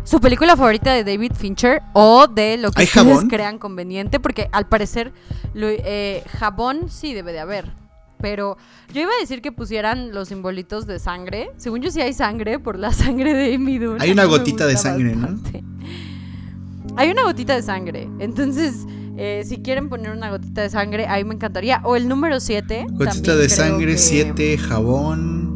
su 0.06 0.20
película 0.20 0.56
favorita 0.58 0.92
de 0.94 1.04
David 1.04 1.34
Fincher 1.36 1.82
o 1.94 2.28
de 2.28 2.58
lo 2.58 2.72
que 2.72 2.82
¿Hay 2.82 2.88
ustedes 2.88 3.08
jabón? 3.14 3.28
crean 3.30 3.58
conveniente, 3.60 4.20
porque 4.20 4.50
al 4.52 4.68
parecer 4.68 5.12
lo- 5.54 5.68
eh, 5.70 6.24
jabón 6.40 6.90
sí 6.90 7.14
debe 7.14 7.32
de 7.34 7.40
haber. 7.42 7.72
Pero 8.20 8.58
yo 8.94 9.02
iba 9.02 9.12
a 9.12 9.20
decir 9.20 9.42
que 9.42 9.52
pusieran 9.52 10.14
los 10.14 10.30
simbolitos 10.30 10.88
de 10.88 10.98
sangre. 10.98 11.50
Según 11.58 11.82
yo 11.82 11.92
sí 11.92 12.00
hay 12.00 12.14
sangre 12.14 12.58
por 12.60 12.80
la 12.80 12.94
sangre 12.94 13.34
de 13.34 13.54
Amy 13.56 13.80
Dunn. 13.80 14.02
Hay 14.02 14.12
una 14.12 14.24
gotita 14.34 14.66
de 14.66 14.78
sangre, 14.78 15.14
¿no? 15.14 15.28
hay 16.96 17.12
una 17.12 17.24
gotita 17.24 17.56
de 17.56 17.62
sangre. 17.62 18.08
Entonces, 18.20 18.86
eh, 19.18 19.44
si 19.46 19.58
quieren 19.58 19.90
poner 19.90 20.12
una 20.12 20.30
gotita 20.32 20.62
de 20.62 20.70
sangre, 20.70 21.08
ahí 21.08 21.24
me 21.24 21.36
encantaría. 21.36 21.82
O 21.84 21.96
el 21.96 22.08
número 22.08 22.40
7. 22.40 22.88
Gotita 22.92 23.36
de 23.36 23.50
sangre, 23.50 23.98
7, 23.98 24.58
jabón. 24.58 25.54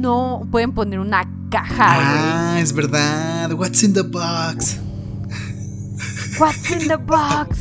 No, 0.00 0.46
pueden 0.50 0.72
poner 0.72 1.00
una 1.00 1.28
caja. 1.50 2.54
Ah, 2.54 2.60
es 2.60 2.72
verdad. 2.72 3.52
What's 3.52 3.82
in 3.82 3.92
the 3.94 4.02
box? 4.02 4.78
What's 6.38 6.70
in 6.70 6.86
the 6.86 6.96
box? 6.96 7.58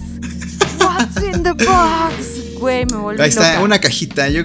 What's 0.79 1.23
in 1.23 1.43
the 1.43 1.53
box? 1.53 2.59
Güey, 2.59 2.85
me 2.91 2.97
volví 2.97 3.21
Ahí 3.21 3.29
está, 3.29 3.53
loca. 3.53 3.63
una 3.63 3.79
cajita. 3.79 4.29
Yo, 4.29 4.43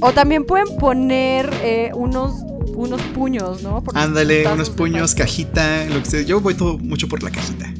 O 0.00 0.12
también 0.12 0.44
pueden 0.44 0.76
poner 0.78 1.48
eh, 1.62 1.90
unos, 1.94 2.42
unos 2.74 3.00
puños, 3.14 3.62
¿no? 3.62 3.82
Ándale, 3.94 4.46
unos 4.48 4.68
puños, 4.70 5.14
cajita, 5.14 5.86
lo 5.86 6.02
que 6.02 6.10
sea. 6.10 6.22
Yo 6.22 6.40
voy 6.40 6.54
todo 6.54 6.76
mucho 6.78 7.08
por 7.08 7.22
la 7.22 7.30
cajita. 7.30 7.72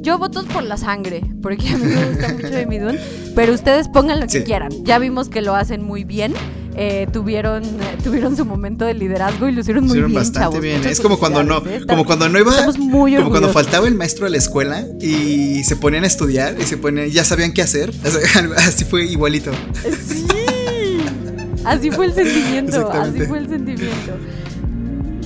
Yo 0.00 0.18
voto 0.18 0.44
por 0.46 0.62
la 0.62 0.76
sangre, 0.76 1.22
porque 1.42 1.68
a 1.68 1.76
mí 1.76 1.84
me 1.86 2.04
gusta 2.10 2.28
mucho 2.32 2.48
de 2.50 2.66
Midun. 2.66 2.96
Pero 3.34 3.52
ustedes 3.52 3.88
pongan 3.88 4.18
lo 4.20 4.26
que 4.26 4.38
Sí. 4.38 4.44
quieran. 4.44 4.70
Ya 4.84 4.98
vimos 4.98 5.28
que 5.28 5.40
lo 5.42 5.54
hacen 5.54 5.82
muy 5.82 6.04
bien. 6.04 6.34
eh, 6.76 7.08
tuvieron, 7.12 7.64
eh, 7.64 7.68
tuvieron 8.04 8.36
su 8.36 8.44
momento 8.46 8.84
de 8.84 8.94
liderazgo 8.94 9.48
y 9.48 9.52
lo 9.52 9.60
hicieron 9.60 9.82
muy 9.84 9.90
Hicieron 9.90 10.10
bien, 10.12 10.20
bastante 10.20 10.38
chavos. 10.44 10.60
bien. 10.60 10.84
Es 10.86 11.00
como 11.00 11.18
cuando 11.18 11.42
no, 11.42 11.58
¿eh? 11.66 11.80
como 11.86 12.06
cuando 12.06 12.28
no 12.28 12.38
iba, 12.38 12.52
Estamos 12.52 12.78
muy 12.78 13.16
como 13.16 13.30
cuando 13.30 13.48
faltaba 13.50 13.88
el 13.88 13.96
maestro 13.96 14.24
a 14.24 14.30
la 14.30 14.36
escuela 14.38 14.86
y 15.00 15.64
se 15.64 15.74
ponían 15.74 16.04
a 16.04 16.06
estudiar 16.06 16.54
y 16.60 16.62
se 16.64 16.76
ponían, 16.76 17.10
ya 17.10 17.24
sabían 17.24 17.52
qué 17.52 17.62
hacer. 17.62 17.92
Así 18.56 18.84
fue 18.84 19.04
igualito. 19.04 19.50
Sí. 20.06 20.26
Así 21.64 21.90
fue 21.90 22.06
el 22.06 22.14
sentimiento, 22.14 22.90
así 22.90 23.20
fue 23.22 23.38
el 23.38 23.48
sentimiento. 23.48 24.16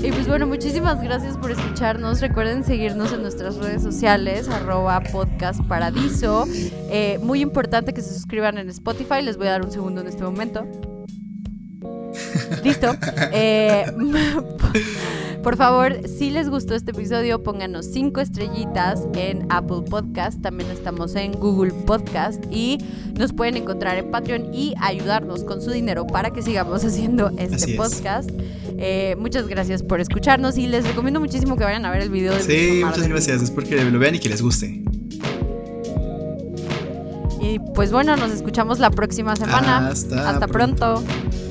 Y 0.04 0.12
pues 0.12 0.28
bueno, 0.28 0.46
muchísimas 0.46 1.02
gracias 1.02 1.38
por 1.38 1.50
escucharnos. 1.50 2.20
Recuerden 2.20 2.62
seguirnos 2.62 3.10
en 3.14 3.22
nuestras 3.22 3.56
redes 3.56 3.82
sociales, 3.82 4.50
arroba 4.50 5.00
podcast 5.00 5.62
paradiso. 5.66 6.44
Eh, 6.90 7.18
muy 7.22 7.40
importante 7.40 7.94
que 7.94 8.02
se 8.02 8.12
suscriban 8.12 8.58
en 8.58 8.68
Spotify. 8.68 9.22
Les 9.22 9.38
voy 9.38 9.46
a 9.46 9.52
dar 9.52 9.64
un 9.64 9.70
segundo 9.70 10.02
en 10.02 10.08
este 10.08 10.22
momento. 10.22 10.66
Listo. 12.62 12.94
Eh, 13.32 13.84
por 15.42 15.56
favor, 15.56 15.96
si 16.08 16.30
les 16.30 16.48
gustó 16.48 16.74
este 16.74 16.92
episodio, 16.92 17.42
pónganos 17.42 17.86
cinco 17.86 18.20
estrellitas 18.20 19.00
en 19.14 19.46
Apple 19.50 19.82
Podcast. 19.88 20.40
También 20.40 20.70
estamos 20.70 21.14
en 21.16 21.32
Google 21.32 21.72
Podcast 21.72 22.42
y 22.50 22.78
nos 23.18 23.32
pueden 23.32 23.56
encontrar 23.56 23.96
en 23.98 24.10
Patreon 24.10 24.54
y 24.54 24.74
ayudarnos 24.80 25.44
con 25.44 25.60
su 25.60 25.70
dinero 25.70 26.06
para 26.06 26.30
que 26.30 26.42
sigamos 26.42 26.84
haciendo 26.84 27.30
este 27.38 27.56
Así 27.56 27.72
es. 27.72 27.76
podcast. 27.76 28.30
Eh, 28.78 29.16
muchas 29.18 29.46
gracias 29.46 29.82
por 29.82 30.00
escucharnos 30.00 30.56
y 30.58 30.66
les 30.66 30.86
recomiendo 30.86 31.20
muchísimo 31.20 31.56
que 31.56 31.64
vayan 31.64 31.84
a 31.84 31.90
ver 31.90 32.02
el 32.02 32.10
video 32.10 32.32
del 32.32 32.42
Sí, 32.42 32.82
muchas 32.84 33.06
gracias. 33.08 33.42
Es 33.42 33.50
porque 33.50 33.82
lo 33.84 33.98
vean 33.98 34.14
y 34.14 34.18
que 34.18 34.28
les 34.28 34.42
guste. 34.42 34.82
Y 37.40 37.58
pues 37.74 37.92
bueno, 37.92 38.16
nos 38.16 38.32
escuchamos 38.32 38.78
la 38.78 38.90
próxima 38.90 39.36
semana. 39.36 39.88
Hasta 39.88 40.30
Hasta 40.30 40.48
pronto. 40.48 41.02
pronto. 41.04 41.43